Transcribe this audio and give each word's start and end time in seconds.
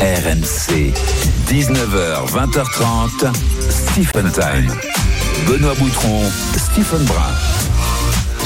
RMC, 0.00 0.92
19h, 1.46 2.26
20h30, 2.28 3.34
Stephen 3.70 4.30
Time. 4.30 4.72
Benoît 5.46 5.74
Boutron, 5.74 6.22
Stephen 6.56 7.04
Brun. 7.04 7.65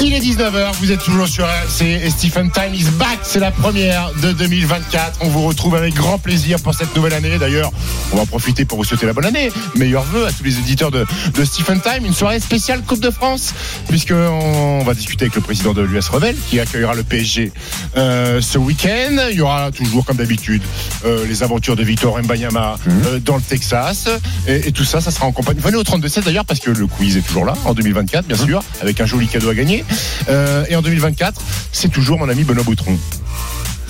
Il 0.02 0.14
est 0.14 0.20
19h, 0.20 0.72
vous 0.80 0.92
êtes 0.92 1.04
toujours 1.04 1.28
sur 1.28 1.44
RMC 1.44 1.82
et 1.82 2.08
Stephen 2.08 2.50
Time 2.50 2.72
is 2.72 2.84
back. 2.98 3.18
C'est 3.22 3.38
la 3.38 3.50
première 3.50 4.10
de 4.22 4.32
2024. 4.32 5.18
On 5.20 5.28
vous 5.28 5.42
retrouve 5.42 5.74
avec 5.74 5.92
grand 5.92 6.16
plaisir 6.16 6.58
pour 6.58 6.74
cette 6.74 6.96
nouvelle 6.96 7.12
année. 7.12 7.36
D'ailleurs, 7.36 7.70
on 8.10 8.16
va 8.16 8.22
en 8.22 8.26
profiter 8.26 8.64
pour 8.64 8.78
vous 8.78 8.84
souhaiter 8.84 9.04
la 9.04 9.12
bonne 9.12 9.26
année. 9.26 9.52
Meilleurs 9.76 10.04
vœux 10.04 10.24
à 10.24 10.32
tous 10.32 10.42
les 10.42 10.58
éditeurs 10.58 10.90
de, 10.90 11.04
de 11.34 11.44
Stephen 11.44 11.82
Time. 11.82 12.06
Une 12.06 12.14
soirée 12.14 12.40
spéciale 12.40 12.80
Coupe 12.80 13.00
de 13.00 13.10
France, 13.10 13.52
puisqu'on 13.88 14.82
va 14.84 14.94
discuter 14.94 15.26
avec 15.26 15.34
le 15.34 15.42
président 15.42 15.74
de 15.74 15.82
l'US 15.82 16.08
Rebelle 16.08 16.36
qui 16.48 16.58
accueillera 16.60 16.94
le 16.94 17.02
PSG 17.02 17.52
euh, 17.98 18.40
ce 18.40 18.56
week-end. 18.56 19.18
Il 19.30 19.36
y 19.36 19.42
aura 19.42 19.70
toujours, 19.70 20.06
comme 20.06 20.16
d'habitude, 20.16 20.62
euh, 21.04 21.26
les 21.26 21.42
aventures 21.42 21.76
de 21.76 21.84
Victor 21.84 22.18
Mbanyama 22.22 22.76
euh, 22.88 23.18
dans 23.18 23.36
le 23.36 23.42
Texas. 23.42 24.08
Et, 24.48 24.68
et 24.68 24.72
tout 24.72 24.84
ça, 24.84 25.02
ça 25.02 25.10
sera 25.10 25.26
en 25.26 25.32
compagnie. 25.32 25.60
Venez 25.60 25.76
au 25.76 25.84
32-7 25.84 26.24
d'ailleurs, 26.24 26.46
parce 26.46 26.60
que 26.60 26.70
le 26.70 26.86
quiz 26.86 27.18
est 27.18 27.22
toujours 27.22 27.44
là, 27.44 27.52
en 27.66 27.74
2024, 27.74 28.26
bien 28.26 28.36
sûr, 28.38 28.62
avec 28.80 28.98
un 29.02 29.06
joli 29.06 29.28
cadeau 29.28 29.50
à 29.50 29.54
gagner. 29.54 29.84
Euh, 30.28 30.64
et 30.68 30.76
en 30.76 30.82
2024, 30.82 31.40
c'est 31.72 31.88
toujours 31.88 32.18
mon 32.18 32.28
ami 32.28 32.44
Benoît 32.44 32.64
Boutron. 32.64 32.98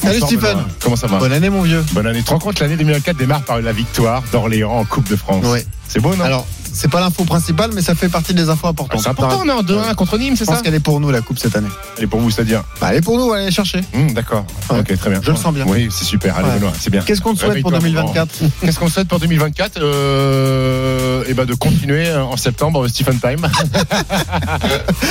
Salut 0.01 0.21
Bonsoir, 0.21 0.31
Stephen. 0.31 0.57
Benoît. 0.57 0.69
Comment 0.81 0.97
ça 0.97 1.07
va 1.07 1.19
Bonne 1.19 1.33
année 1.33 1.51
mon 1.51 1.63
vieux. 1.63 1.85
Bonne 1.93 2.07
année. 2.07 2.19
Tu 2.21 2.25
te 2.25 2.31
rends 2.31 2.39
compte, 2.39 2.61
l'année 2.61 2.77
2024 2.77 3.17
démarre 3.17 3.43
par 3.43 3.61
la 3.61 3.73
victoire 3.73 4.23
d'Orléans 4.33 4.73
en 4.73 4.85
Coupe 4.85 5.09
de 5.09 5.17
France. 5.17 5.45
Ouais. 5.47 5.65
C'est 5.89 6.01
beau, 6.01 6.15
non? 6.17 6.25
Alors, 6.25 6.47
c'est 6.73 6.91
pas 6.91 7.01
l'info 7.01 7.25
principale, 7.25 7.71
mais 7.75 7.83
ça 7.83 7.95
fait 7.95 8.09
partie 8.09 8.35
des 8.35 8.49
infos 8.49 8.67
importantes. 8.69 9.01
C'est 9.03 9.09
important, 9.09 9.41
on 9.45 9.49
est 9.49 9.53
en 9.53 9.63
2-1 9.63 9.95
contre 9.95 10.19
Nîmes, 10.19 10.35
c'est 10.37 10.45
Je 10.45 10.47
pense 10.47 10.57
ça 10.59 10.63
qu'elle 10.63 10.75
est 10.75 10.81
pour 10.81 11.01
nous 11.01 11.11
la 11.11 11.21
coupe 11.21 11.39
cette 11.39 11.57
année. 11.57 11.69
Elle 11.99 12.05
est 12.05 12.07
pour 12.07 12.21
vous, 12.21 12.31
c'est-à-dire 12.31 12.63
Bah, 12.81 12.89
elle 12.91 12.99
est 12.99 13.01
pour 13.03 13.17
nous, 13.19 13.25
on 13.25 13.31
va 13.31 13.37
aller 13.39 13.51
chercher. 13.51 13.81
Hum, 13.95 14.13
D'accord. 14.13 14.45
Ouais. 14.71 14.81
Ok, 14.81 14.97
très 14.99 15.11
bien. 15.11 15.21
Je 15.23 15.31
le 15.31 15.37
sens 15.37 15.53
bien. 15.55 15.65
Oui, 15.67 15.89
c'est 15.91 16.05
super. 16.05 16.37
Allez, 16.37 16.49
Ouais. 16.49 16.55
Benoît, 16.59 16.73
c'est 16.79 16.91
bien. 16.91 17.03
Qu'est-ce 17.03 17.21
qu'on 17.21 17.35
te 17.35 17.41
souhaite 17.41 17.61
pour 17.63 17.71
Réveille-toi, 17.73 18.03
2024 18.03 18.35
Qu'est-ce 18.61 18.79
qu'on 18.79 18.89
souhaite 18.89 19.09
pour 19.09 19.19
2024 19.21 19.79
euh, 19.81 21.25
Et 21.29 21.35
ben 21.35 21.45
de 21.45 21.55
continuer 21.55 22.09
euh, 22.09 22.23
en 22.25 22.37
septembre 22.37 22.87
Stephen 22.89 23.19
Time. 23.21 23.47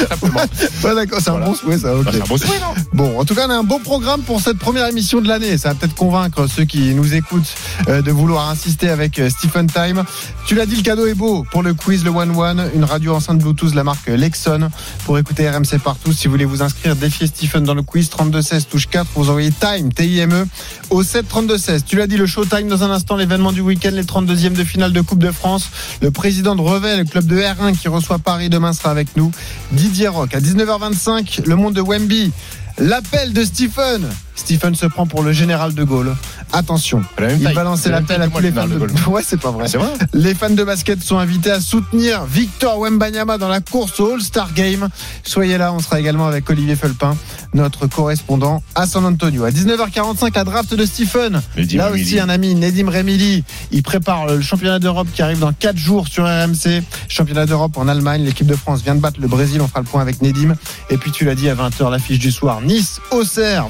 Simplement. 0.10 0.42
Ouais, 0.84 0.96
d'accord, 0.96 1.20
c'est 1.24 1.30
Voilà. 1.30 1.46
un 1.46 1.50
bon 1.50 1.56
souhait 1.56 1.78
ça. 1.78 1.96
ok. 1.96 2.04
Bah, 2.06 2.12
c'est 2.14 2.22
un 2.22 2.26
beau 2.26 2.38
souhait, 2.38 2.60
non 2.60 2.74
Bon, 2.94 3.20
en 3.20 3.26
tout 3.26 3.36
cas, 3.36 3.48
on 3.48 3.52
a 3.52 3.56
un 3.56 3.64
beau 3.64 3.80
programme 3.80 4.22
pour 4.22 4.42
cette 4.42 4.58
première 4.58 4.88
émission 4.88 5.22
de 5.22 5.28
l'année. 5.28 5.58
Ça 5.58 5.70
va 5.70 5.76
peut-être 5.76 5.96
convaincre 5.96 6.48
ceux 6.48 6.66
qui 6.66 6.94
nous 6.94 7.14
écoutent 7.14 7.54
euh, 7.88 8.02
de 8.02 8.12
vouloir 8.12 8.50
insister 8.50 8.90
avec 8.90 9.20
euh, 9.20 9.30
Stephen 9.30 9.68
Time. 9.68 10.04
Tu 10.46 10.56
l'as 10.56 10.66
dit, 10.66 10.76
le 10.76 10.82
cadeau 10.82 11.06
est 11.06 11.14
beau 11.14 11.46
pour 11.52 11.64
le 11.64 11.74
quiz, 11.74 12.04
le 12.04 12.12
One 12.12 12.36
One, 12.36 12.70
une 12.76 12.84
radio 12.84 13.16
enceinte 13.16 13.40
Bluetooth 13.40 13.74
la 13.74 13.84
marque 13.84 14.08
Lexon 14.08 14.70
pour 15.06 15.18
écouter 15.18 15.50
RMC 15.50 15.80
partout. 15.84 16.14
Si 16.14 16.28
vous 16.28 16.32
voulez 16.32 16.46
vous 16.46 16.62
inscrire, 16.62 16.96
défier 16.96 17.28
Stephen 17.28 17.64
dans 17.64 17.74
le 17.74 17.82
quiz 17.82 18.10
3216 18.10 18.68
touche 18.68 18.88
4. 18.88 19.08
Vous 19.16 19.30
envoyez 19.30 19.52
Time, 19.52 19.92
T-I-M-E, 19.92 20.46
au 20.90 21.04
7 21.04 21.28
32 21.28 21.58
16. 21.58 21.86
Tu 21.86 21.96
l'as 21.96 22.08
dit, 22.08 22.18
le 22.18 22.26
Showtime 22.26 22.68
dans 22.68 22.84
un 22.84 22.92
instant, 22.92 23.16
l'événement 23.16 23.52
du 23.52 23.62
week-end, 23.62 23.92
les 23.94 24.04
32e 24.04 24.54
de 24.54 24.64
finale 24.64 24.94
de 24.94 25.02
Coupe 25.02 25.20
de 25.20 25.32
France. 25.32 25.70
Le 26.02 26.12
président 26.12 26.56
de 26.56 26.62
Revel, 26.62 27.00
le 27.00 27.06
club 27.06 27.26
de 27.26 27.38
R1 27.38 27.76
qui 27.78 27.88
reçoit 27.88 28.20
Paris 28.20 28.50
demain 28.50 28.74
sera 28.74 28.92
avec 28.92 29.16
nous. 29.18 29.32
Didier 29.72 30.08
Rock 30.08 30.36
à 30.36 30.40
19h25, 30.40 31.48
le 31.48 31.56
monde 31.56 31.74
de 31.74 31.82
Wemby. 31.82 32.32
L'appel 32.78 33.34
de 33.34 33.44
Stephen. 33.44 34.08
Stephen 34.40 34.74
se 34.76 34.86
prend 34.86 35.06
pour 35.06 35.22
le 35.24 35.32
général 35.34 35.74
de 35.74 35.84
Gaulle. 35.84 36.16
Attention, 36.54 37.04
il 37.40 37.48
va 37.54 37.64
lancer 37.64 37.90
l'appel 37.90 38.22
à 38.22 38.28
tous 38.28 38.40
les 38.40 38.52
fans 38.52 38.68
de 38.68 38.80
Ouais, 39.10 39.22
c'est 39.26 39.40
pas 39.40 39.52
vrai. 39.52 39.68
C'est 39.68 39.78
vrai 39.78 39.92
Les 40.14 40.34
fans 40.34 40.50
de 40.50 40.64
basket 40.64 41.04
sont 41.04 41.18
invités 41.18 41.52
à 41.52 41.60
soutenir 41.60 42.24
Victor 42.26 42.80
Wembanyama 42.80 43.38
dans 43.38 43.50
la 43.50 43.60
course 43.62 44.00
au 44.00 44.14
All-Star 44.14 44.54
Game. 44.54 44.88
Soyez 45.24 45.58
là, 45.58 45.74
on 45.74 45.80
sera 45.80 46.00
également 46.00 46.26
avec 46.28 46.50
Olivier 46.50 46.76
Felpin, 46.76 47.16
notre 47.54 47.88
correspondant 47.88 48.64
à 48.76 48.88
San 48.88 49.06
Antonio. 49.06 49.44
À 49.44 49.52
19h45, 49.52 50.32
la 50.36 50.44
draft 50.44 50.74
de 50.74 50.86
Stephen. 50.86 51.42
Nedim 51.58 51.78
Là 51.78 51.88
Remili. 51.88 52.04
aussi, 52.04 52.20
un 52.20 52.30
ami, 52.30 52.56
Nedim 52.56 52.90
Remili. 52.90 53.44
Il 53.72 53.84
prépare 53.84 54.26
le 54.28 54.42
championnat 54.42 54.80
d'Europe 54.80 55.08
qui 55.14 55.22
arrive 55.22 55.40
dans 55.40 55.54
4 55.54 55.78
jours 55.78 56.08
sur 56.08 56.24
RMC. 56.24 56.82
Championnat 57.10 57.46
d'Europe 57.46 57.78
en 57.78 57.88
Allemagne. 57.88 58.24
L'équipe 58.24 58.48
de 58.48 58.56
France 58.56 58.82
vient 58.84 58.96
de 58.96 59.02
battre 59.02 59.20
le 59.22 59.28
Brésil. 59.28 59.62
On 59.62 59.68
fera 59.68 59.82
le 59.82 59.86
point 59.86 60.02
avec 60.02 60.22
Nedim. 60.22 60.56
Et 60.90 60.98
puis, 60.98 61.12
tu 61.12 61.26
l'as 61.26 61.36
dit 61.36 61.50
à 61.50 61.56
20h, 61.56 61.92
l'affiche 61.92 62.20
du 62.20 62.32
soir. 62.32 62.62
Nice, 62.62 63.00
Auxerre, 63.12 63.68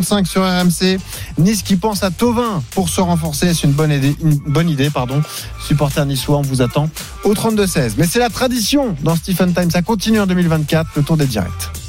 20h45 0.00 0.24
sur 0.26 0.42
RMC. 0.42 0.98
Nice 1.38 1.62
qui 1.62 1.76
pense 1.76 2.02
à 2.02 2.10
Tovin 2.10 2.62
pour 2.72 2.88
se 2.88 3.00
renforcer. 3.00 3.54
C'est 3.54 3.66
une 3.66 3.72
bonne 3.72 3.92
idée, 3.92 4.16
une 4.22 4.36
bonne 4.36 4.68
idée, 4.68 4.90
pardon. 4.90 5.22
Supporter 5.66 6.04
niçois, 6.06 6.38
on 6.38 6.42
vous 6.42 6.62
attend 6.62 6.88
au 7.24 7.34
32-16. 7.34 7.92
Mais 7.98 8.06
c'est 8.06 8.18
la 8.18 8.30
tradition 8.30 8.96
dans 9.02 9.16
Stephen 9.16 9.52
Time. 9.52 9.70
Ça 9.70 9.82
continue 9.82 10.20
en 10.20 10.26
2024. 10.26 10.90
Le 10.96 11.02
tour 11.02 11.16
des 11.16 11.26
directs. 11.26 11.87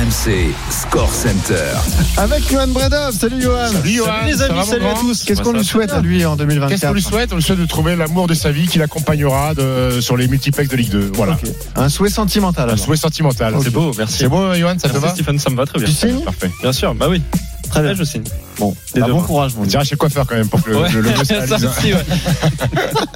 RMC, 0.00 0.54
Score 0.70 1.12
Center. 1.12 1.76
Avec 2.16 2.50
Johan 2.50 2.68
Bredov. 2.68 3.12
Salut 3.12 3.42
Johan. 3.42 3.68
Salut, 3.70 3.90
Johan. 3.90 4.24
les 4.24 4.40
amis, 4.40 4.64
salut 4.64 4.86
à 4.86 4.94
tous. 4.94 5.24
Qu'est-ce 5.24 5.42
qu'on 5.42 5.52
lui 5.52 5.62
souhaite 5.64 5.92
à 5.92 6.00
lui 6.00 6.24
en 6.24 6.36
2024 6.36 6.70
Qu'est-ce 6.70 6.86
qu'on 6.86 6.94
lui 6.94 7.02
souhaite 7.02 7.32
On 7.34 7.36
lui 7.36 7.42
souhaite 7.42 7.58
de 7.58 7.66
trouver 7.66 7.96
l'amour 7.96 8.26
de 8.26 8.32
sa 8.32 8.50
vie 8.50 8.66
qui 8.66 8.78
l'accompagnera 8.78 9.52
sur 10.00 10.16
les 10.16 10.26
multiplex 10.26 10.70
de 10.70 10.76
Ligue 10.76 10.90
2. 10.90 11.10
Voilà. 11.12 11.36
Un 11.76 11.90
souhait 11.90 12.08
sentimental. 12.08 12.70
Un 12.70 12.78
souhait 12.78 12.96
sentimental. 12.96 13.54
C'est 13.62 13.68
beau, 13.68 13.92
merci. 13.98 14.16
C'est 14.20 14.28
beau, 14.28 14.54
Johan, 14.54 14.76
ça 14.80 14.88
te 14.88 14.96
va 14.96 15.10
Stéphane, 15.10 15.38
ça 15.38 15.50
me 15.50 15.56
va 15.56 15.66
très 15.66 15.78
bien. 15.78 15.88
Tu 15.88 15.92
signes 15.92 16.24
Parfait. 16.24 16.50
Bien 16.62 16.72
sûr, 16.72 16.94
bah 16.94 17.08
oui. 17.10 17.20
Très 17.68 17.82
bien. 17.82 17.94
Je 17.94 18.04
signe. 18.04 18.24
Bon, 18.60 18.76
deux 18.94 19.00
bon 19.02 19.22
courage, 19.22 19.54
mon 19.56 19.64
dira 19.64 19.82
chez 19.84 19.94
le 19.94 19.96
coiffeur 19.96 20.26
quand 20.26 20.34
même 20.36 20.48
pour 20.48 20.62
que 20.62 20.70
le, 20.70 20.76
Ouais, 20.76 20.90
le 20.92 21.00
logo 21.00 21.16
se 21.24 21.24
ça 21.24 21.34
réalise. 21.56 21.64
aussi, 21.64 21.94
ouais. 21.94 22.04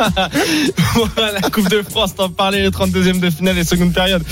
Voilà, 0.94 1.32
la 1.40 1.50
Coupe 1.50 1.68
de 1.68 1.82
France, 1.82 2.14
t'en 2.14 2.28
parlais, 2.30 2.62
les 2.62 2.70
32e 2.70 3.20
de 3.20 3.30
finale 3.30 3.58
et 3.58 3.64
seconde 3.64 3.92
période 3.92 4.22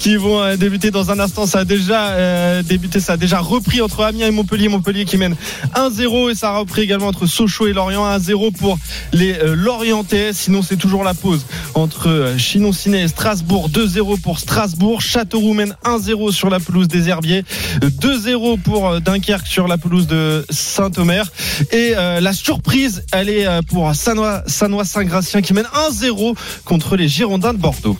qui 0.00 0.16
vont 0.16 0.40
euh, 0.40 0.56
débuter 0.56 0.90
dans 0.90 1.10
un 1.10 1.18
instant. 1.20 1.46
Ça 1.46 1.60
a 1.60 1.64
déjà 1.64 2.08
euh, 2.10 2.62
débuté, 2.62 3.00
ça 3.00 3.14
a 3.14 3.16
déjà 3.16 3.40
repris 3.40 3.80
entre 3.80 4.04
Amiens 4.04 4.26
et 4.26 4.30
Montpellier. 4.30 4.68
Montpellier 4.68 5.04
qui 5.04 5.16
mène 5.18 5.36
1-0 5.74 6.30
et 6.30 6.34
ça 6.34 6.50
a 6.50 6.58
repris 6.58 6.82
également 6.82 7.08
entre 7.08 7.26
Sochaux 7.26 7.66
et 7.66 7.72
Lorient 7.72 8.06
1-0 8.18 8.52
pour 8.56 8.78
les 9.12 9.34
euh, 9.34 9.54
Lorientais. 9.54 10.32
Sinon, 10.32 10.62
c'est 10.62 10.76
toujours 10.76 11.04
la 11.04 11.14
pause 11.14 11.44
entre 11.74 12.08
euh, 12.08 12.38
Chinon-Ciné 12.38 13.02
et 13.02 13.08
Strasbourg. 13.08 13.68
2-0 13.70 14.20
pour 14.20 14.38
Strasbourg. 14.38 15.00
Châteauroux 15.02 15.54
mène 15.54 15.74
1-0 15.84 16.32
sur 16.32 16.50
la 16.50 16.60
pelouse 16.60 16.88
des 16.88 17.08
Herbiers. 17.08 17.44
2-0 17.80 18.60
pour 18.60 18.88
euh, 18.88 19.00
Dunkerque 19.00 19.46
sur 19.46 19.68
la 19.68 19.78
pelouse 19.78 20.06
de 20.06 20.44
Saint-Omer. 20.54 21.24
Et 21.72 21.94
euh, 21.96 22.20
la 22.20 22.32
surprise, 22.32 23.04
elle 23.12 23.28
est 23.28 23.46
euh, 23.46 23.62
pour 23.62 23.94
Sanois, 23.94 24.42
Sanois 24.46 24.84
Saint-Gratien 24.84 25.42
qui 25.42 25.52
mène 25.52 25.68
1-0 25.90 26.36
contre 26.64 26.96
les 26.96 27.08
Girondins 27.08 27.52
de 27.52 27.58
Bordeaux. 27.58 27.98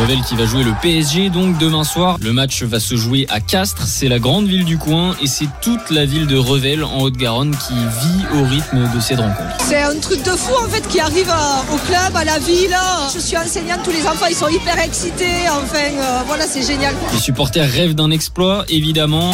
Revel 0.00 0.20
qui 0.22 0.36
va 0.36 0.46
jouer 0.46 0.62
le 0.62 0.72
PSG 0.80 1.28
donc 1.28 1.58
demain 1.58 1.82
soir. 1.82 2.18
Le 2.20 2.32
match 2.32 2.62
va 2.62 2.78
se 2.78 2.94
jouer 2.94 3.26
à 3.30 3.40
Castres, 3.40 3.82
c'est 3.86 4.08
la 4.08 4.20
grande 4.20 4.46
ville 4.46 4.64
du 4.64 4.78
coin 4.78 5.16
et 5.20 5.26
c'est 5.26 5.48
toute 5.60 5.90
la 5.90 6.04
ville 6.06 6.26
de 6.26 6.36
Revel 6.36 6.84
en 6.84 7.00
Haute-Garonne 7.00 7.56
qui 7.66 7.74
vit 7.74 8.38
au 8.38 8.44
rythme 8.44 8.88
de 8.94 9.00
cette 9.00 9.18
rencontre. 9.18 9.56
C'est 9.66 9.82
un 9.82 9.98
truc 9.98 10.22
de 10.22 10.30
fou 10.30 10.52
en 10.64 10.68
fait 10.68 10.86
qui 10.86 11.00
arrive 11.00 11.32
au 11.72 11.76
club, 11.78 12.14
à 12.14 12.24
la 12.24 12.38
ville. 12.38 12.76
Je 13.12 13.18
suis 13.18 13.36
enseignante, 13.36 13.80
tous 13.82 13.90
les 13.90 14.06
enfants 14.06 14.26
ils 14.30 14.36
sont 14.36 14.48
hyper 14.48 14.78
excités. 14.78 15.48
Enfin 15.50 15.92
euh, 15.92 16.20
voilà, 16.26 16.46
c'est 16.46 16.62
génial. 16.62 16.94
Les 17.12 17.18
supporters 17.18 17.68
rêvent 17.68 17.94
d'un 17.94 18.10
exploit 18.10 18.64
évidemment. 18.68 19.32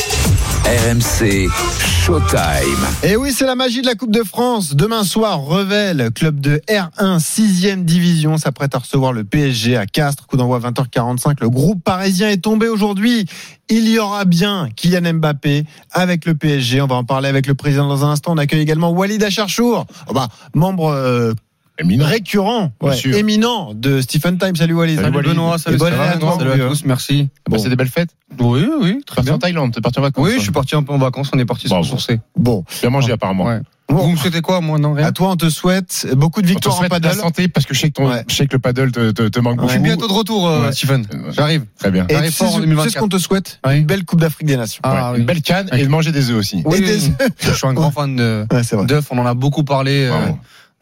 RMC, 0.64 1.50
Showtime. 1.78 2.86
Et 3.02 3.16
oui, 3.16 3.32
c'est 3.32 3.44
la 3.44 3.54
magie 3.54 3.82
de 3.82 3.86
la 3.86 3.96
Coupe 3.96 4.10
de 4.10 4.22
France. 4.22 4.74
Demain 4.74 5.04
soir, 5.04 5.42
Revel, 5.42 6.10
club 6.14 6.40
de 6.40 6.62
R1, 6.68 7.18
6ème 7.18 7.84
division, 7.84 8.38
s'apprête 8.38 8.74
à 8.74 8.78
recevoir 8.78 9.12
le 9.12 9.24
PSG 9.24 9.76
à 9.76 9.84
Castres. 9.84 10.26
Coup 10.26 10.38
d'envoi 10.38 10.60
20h45. 10.60 11.36
Le 11.42 11.50
groupe 11.50 11.84
parisien 11.84 12.30
est 12.30 12.42
tombé 12.42 12.68
aujourd'hui. 12.68 13.26
Il 13.68 13.86
y 13.88 13.98
aura 13.98 14.24
bien 14.24 14.70
Kylian 14.74 15.14
Mbappé 15.14 15.66
avec 15.90 16.24
le 16.24 16.34
PSG. 16.34 16.80
On 16.80 16.86
va 16.86 16.96
en 16.96 17.04
parler 17.04 17.28
avec 17.28 17.46
le 17.46 17.54
président 17.54 17.86
dans 17.86 18.02
un 18.06 18.12
instant. 18.12 18.32
On 18.32 18.38
accueille 18.38 18.62
également 18.62 18.90
Walid 18.90 19.22
Acharchour, 19.22 19.84
oh 20.08 20.14
bah, 20.14 20.28
membre 20.54 20.86
euh, 20.86 21.34
Éminent. 21.78 22.04
récurrent, 22.06 22.70
Bien 22.80 22.90
ouais, 22.90 23.18
éminent 23.18 23.72
de 23.74 24.00
Stephen 24.00 24.38
Time. 24.38 24.54
Salut 24.54 24.74
Walid. 24.74 25.00
Salut. 25.00 25.22
Benoît, 25.22 25.58
salut, 25.58 25.76
va, 25.76 25.86
année 25.88 25.96
à 25.98 26.16
toi, 26.18 26.38
vieux. 26.40 26.68
merci. 26.84 27.28
T'as 27.44 27.50
passé 27.56 27.68
des 27.68 27.74
belles 27.74 27.88
fêtes 27.88 28.10
Oui, 28.38 28.64
oui, 28.80 29.00
T'es 29.06 29.14
parti 29.16 29.30
en 29.32 29.38
Thaïlande, 29.38 29.74
t'es 29.74 29.80
parti 29.80 29.98
en 29.98 30.02
vacances 30.02 30.24
Oui, 30.24 30.32
hein 30.32 30.36
je 30.38 30.42
suis 30.42 30.52
parti 30.52 30.76
un 30.76 30.84
peu 30.84 30.92
en 30.92 30.98
vacances, 30.98 31.30
on 31.34 31.38
est 31.40 31.44
parti 31.44 31.64
se 31.64 31.68
Bravo. 31.70 31.82
ressourcer. 31.82 32.20
Bon, 32.36 32.64
Bien 32.80 32.90
mangé 32.90 33.10
apparemment. 33.10 33.46
Ouais. 33.46 33.60
Bon. 33.88 33.96
Vous 33.96 34.12
me 34.12 34.16
souhaitez 34.16 34.40
quoi, 34.40 34.60
moi, 34.60 34.78
non 34.78 34.94
rien 34.94 35.06
à 35.08 35.12
toi, 35.12 35.30
on 35.32 35.36
te 35.36 35.50
souhaite 35.50 36.06
beaucoup 36.16 36.40
de 36.42 36.46
victoires 36.46 36.76
en 36.76 36.78
souhaite 36.78 36.92
la 36.92 37.00
paddle. 37.00 37.20
santé 37.20 37.48
parce 37.48 37.66
que 37.66 37.74
je 37.74 37.80
sais 37.80 37.88
que, 37.88 37.94
ton, 37.94 38.08
Ouais. 38.08 38.24
je 38.28 38.34
sais 38.36 38.46
que 38.46 38.52
le 38.54 38.58
paddle 38.60 38.92
te, 38.92 39.10
te, 39.10 39.22
te 39.28 39.40
manque 39.40 39.60
Ouais. 39.60 39.66
Je 39.66 39.72
suis 39.72 39.78
beaucoup. 39.80 39.88
bientôt 39.90 40.08
de 40.08 40.12
retour, 40.12 40.48
euh, 40.48 40.66
Ouais. 40.66 40.72
Stephen. 40.72 41.00
Ouais. 41.12 41.32
J'arrive. 41.32 41.64
Très 41.78 41.90
bien. 41.90 42.06
Et 42.08 42.14
J'arrive 42.14 42.30
tu 42.30 42.36
sais, 42.36 42.44
fort 42.44 42.54
en 42.54 42.56
tu 42.56 42.60
sais 42.60 42.66
2024. 42.66 42.92
ce 42.94 42.98
qu'on 43.00 43.08
te 43.08 43.18
souhaite 43.18 43.60
Oui. 43.66 43.78
Une 43.78 43.84
belle 43.86 44.04
Coupe 44.04 44.20
d'Afrique 44.20 44.46
des 44.46 44.56
Nations. 44.56 44.80
Ah, 44.84 45.12
Une 45.16 45.24
belle 45.24 45.42
canne 45.42 45.68
et 45.72 45.82
de 45.82 45.88
manger 45.88 46.12
des 46.12 46.30
œufs 46.30 46.36
aussi. 46.38 46.62
Oui, 46.64 46.78
Et 46.78 46.80
des- 46.80 46.98
je 47.40 47.50
suis 47.52 47.66
un 47.66 47.74
grand 47.74 47.90
fan 47.90 48.14
de 48.16 48.46
Ouais, 48.52 48.62
c'est 48.62 48.76
vrai. 48.76 48.86
d'œufs. 48.86 49.06
On 49.10 49.18
en 49.18 49.26
a 49.26 49.34
beaucoup 49.34 49.64
parlé 49.64 50.06
euh. 50.10 50.28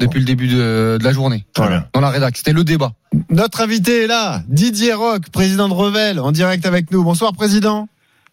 Depuis 0.03 0.21
le 0.21 0.27
début 0.27 0.49
de, 0.49 0.99
de 0.99 1.05
la 1.05 1.13
journée. 1.13 1.45
Bien. 1.57 1.87
Dans 1.93 2.01
la 2.01 2.11
rédac. 2.11 2.37
C'était 2.37 2.53
le 2.53 2.65
débat. 2.65 2.93
Notre 3.31 3.61
invité 3.61 4.05
est 4.05 4.07
là, 4.07 4.43
Didier 4.49 4.93
Rock, 4.93 5.29
président 5.31 5.69
de 5.69 5.75
Revel, 5.75 6.19
en 6.21 6.33
direct 6.33 6.67
avec 6.67 6.91
nous. 6.91 7.03
Bonsoir, 7.05 7.33
président. 7.33 7.89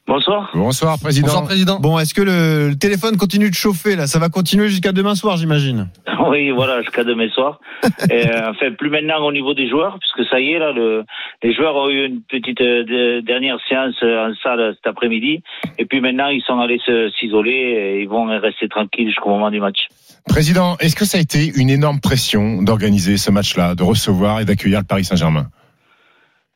Bonsoir. 0.09 0.50
Bonsoir, 0.56 0.97
président. 1.00 1.27
Bonsoir, 1.27 1.44
président. 1.45 1.79
Bon, 1.79 2.00
est-ce 2.00 2.15
que 2.15 2.21
le, 2.23 2.69
le 2.69 2.75
téléphone 2.75 3.15
continue 3.15 3.50
de 3.50 3.56
chauffer 3.56 3.95
là? 3.95 4.07
Ça 4.07 4.17
va 4.17 4.27
continuer 4.29 4.67
jusqu'à 4.67 4.91
demain 4.91 5.13
soir, 5.15 5.38
j'imagine? 5.38 5.88
Oui, 6.29 6.51
voilà, 6.51 6.81
jusqu'à 6.81 7.03
demain 7.03 7.27
soir. 7.29 7.59
Et, 8.11 8.27
euh, 8.27 8.51
enfin, 8.51 8.71
plus 8.77 8.89
maintenant 8.91 9.17
au 9.25 9.31
niveau 9.31 9.53
des 9.56 9.67
joueurs, 9.67 9.97
puisque 10.00 10.29
ça 10.29 10.39
y 10.39 10.51
est, 10.51 10.59
là, 10.59 10.71
le, 10.73 11.03
les 11.41 11.53
joueurs 11.56 11.75
ont 11.75 11.89
eu 11.89 12.06
une 12.06 12.21
petite 12.21 12.61
euh, 12.61 12.83
de- 12.83 13.21
dernière 13.21 13.57
séance 13.67 13.95
euh, 14.03 14.29
en 14.29 14.33
salle 14.44 14.73
cet 14.75 14.85
après-midi. 14.85 15.41
Et 15.79 15.85
puis 15.85 16.01
maintenant, 16.01 16.27
ils 16.27 16.44
sont 16.45 16.59
allés 16.59 16.79
se- 16.85 17.09
s'isoler 17.19 17.51
et 17.51 18.01
ils 18.03 18.07
vont 18.09 18.25
rester 18.39 18.67
tranquilles 18.69 19.07
jusqu'au 19.07 19.29
moment 19.29 19.50
du 19.50 19.59
match. 19.59 19.88
Président, 20.27 20.75
est-ce 20.79 20.95
que 20.95 21.05
ça 21.05 21.17
a 21.17 21.21
été 21.21 21.51
une 21.55 21.69
énorme 21.71 22.00
pression 22.00 22.62
d'organiser 22.62 23.17
ce 23.17 23.31
match-là, 23.31 23.73
de 23.73 23.81
recevoir 23.83 24.39
et 24.39 24.45
d'accueillir 24.45 24.79
le 24.79 24.85
Paris 24.85 25.05
Saint-Germain? 25.05 25.47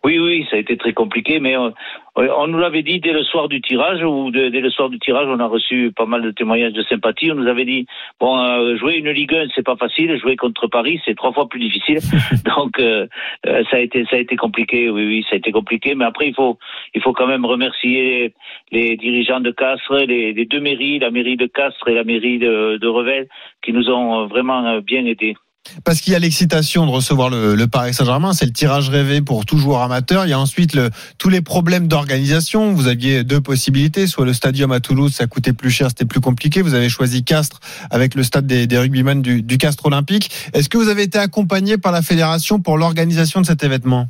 Oui, 0.06 0.20
oui, 0.20 0.46
ça 0.50 0.58
a 0.58 0.60
été 0.60 0.76
très 0.76 0.92
compliqué, 0.92 1.40
mais 1.40 1.56
on 1.56 2.48
nous 2.48 2.58
l'avait 2.60 2.84
dit 2.84 3.00
dès 3.00 3.14
le 3.14 3.24
soir 3.24 3.48
du 3.48 3.62
tirage, 3.62 4.04
ou 4.04 4.32
de- 4.32 4.50
dès 4.50 4.60
le 4.60 4.70
soir 4.70 4.90
du 4.90 5.00
tirage, 5.00 5.28
on 5.30 5.40
a 5.40 5.46
reçu 5.48 5.94
pas 5.96 6.06
mal 6.06 6.22
de 6.22 6.32
témoignages 6.32 6.74
de 6.74 6.84
sympathie. 6.84 7.32
On 7.32 7.36
nous 7.36 7.48
avait 7.48 7.64
dit, 7.64 7.86
bon, 8.20 8.38
euh, 8.38 8.76
jouer 8.76 8.96
une 8.98 9.10
Ligue 9.12 9.34
1, 9.34 9.48
c'est 9.56 9.64
pas 9.66 9.78
facile, 9.78 10.20
jouer 10.20 10.36
contre 10.36 10.68
Paris, 10.68 11.00
c'est 11.06 11.16
trois 11.16 11.32
fois 11.32 11.48
plus 11.48 11.62
difficile. 11.62 12.00
Donc, 12.58 12.80
euh, 12.80 13.08
euh, 13.48 13.64
ça 13.72 13.78
a 13.78 13.80
été, 13.80 14.04
ça 14.10 14.18
a 14.18 14.20
été 14.20 14.36
compliqué. 14.36 14.90
Oui, 14.90 15.06
oui, 15.08 15.26
ça 15.30 15.36
a 15.36 15.38
été 15.38 15.54
compliqué. 15.54 15.96
Mais 15.96 16.04
après, 16.04 16.28
il 16.28 16.36
faut, 16.36 16.58
il 16.94 17.02
faut 17.02 17.14
quand 17.14 17.28
même 17.28 17.46
remercier 17.46 18.34
les 18.74 18.98
dirigeants 18.98 19.40
de 19.40 19.52
Castres, 19.52 20.04
les, 20.06 20.34
les 20.34 20.46
deux 20.46 20.60
mairies, 20.60 21.00
la 21.00 21.12
mairie 21.12 21.38
de 21.38 21.46
Castres 21.48 21.88
et 21.88 21.94
la 21.94 22.04
mairie 22.04 22.40
de, 22.40 22.76
de 22.78 22.88
Revel, 22.90 23.28
qui 23.64 23.72
nous 23.72 23.90
ont 23.90 24.28
vraiment 24.28 24.80
bien 24.82 25.06
aidés. 25.06 25.36
Parce 25.84 26.02
qu'il 26.02 26.14
y 26.14 26.16
a 26.16 26.20
l'excitation 26.20 26.86
de 26.86 26.92
recevoir 26.92 27.30
le, 27.30 27.66
Paris 27.68 27.94
Saint-Germain, 27.94 28.34
c'est 28.34 28.46
le 28.46 28.52
tirage 28.52 28.90
rêvé 28.90 29.22
pour 29.22 29.46
tout 29.46 29.58
joueur 29.58 29.82
amateur. 29.82 30.26
Il 30.26 30.30
y 30.30 30.34
a 30.34 30.40
ensuite 30.40 30.74
le, 30.74 30.90
tous 31.18 31.30
les 31.30 31.42
problèmes 31.42 31.88
d'organisation. 31.88 32.74
Vous 32.74 32.88
aviez 32.88 33.24
deux 33.24 33.42
possibilités, 33.42 34.08
soit 34.08 34.26
le 34.26 34.34
stadium 34.34 34.72
à 34.72 34.80
Toulouse, 34.80 35.14
ça 35.14 35.28
coûtait 35.28 35.54
plus 35.54 35.72
cher, 35.72 35.90
c'était 35.90 36.06
plus 36.06 36.20
compliqué. 36.20 36.62
Vous 36.62 36.74
avez 36.74 36.90
choisi 36.90 37.24
Castres 37.24 37.60
avec 37.90 38.16
le 38.16 38.24
stade 38.24 38.46
des, 38.46 38.68
des 38.68 38.78
rugbymen 38.78 39.22
du, 39.22 39.42
du 39.42 39.58
Castres 39.58 39.86
Olympique. 39.86 40.30
Est-ce 40.54 40.70
que 40.70 40.78
vous 40.78 40.90
avez 40.90 41.04
été 41.04 41.18
accompagné 41.18 41.78
par 41.78 41.92
la 41.92 42.02
fédération 42.02 42.60
pour 42.60 42.78
l'organisation 42.78 43.42
de 43.42 43.46
cet 43.46 43.64
événement? 43.64 44.10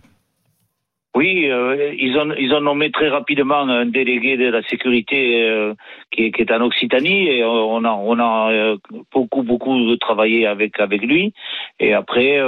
Oui, 1.15 1.47
euh, 1.47 1.93
ils 1.99 2.17
ont 2.17 2.33
ils 2.39 2.51
ont 2.53 2.61
nommé 2.61 2.91
très 2.91 3.07
rapidement 3.09 3.61
un 3.61 3.85
délégué 3.85 4.35
de 4.35 4.49
la 4.49 4.63
sécurité 4.63 5.43
euh, 5.43 5.75
qui, 6.09 6.23
est, 6.23 6.31
qui 6.31 6.41
est 6.41 6.51
en 6.51 6.61
Occitanie 6.61 7.27
et 7.29 7.45
on 7.45 7.83
a 7.83 7.91
on 7.91 8.17
a 8.17 8.51
euh, 8.51 8.77
beaucoup 9.13 9.43
beaucoup 9.43 9.95
travaillé 9.97 10.47
avec 10.47 10.79
avec 10.79 11.03
lui 11.03 11.31
et 11.79 11.93
après 11.93 12.39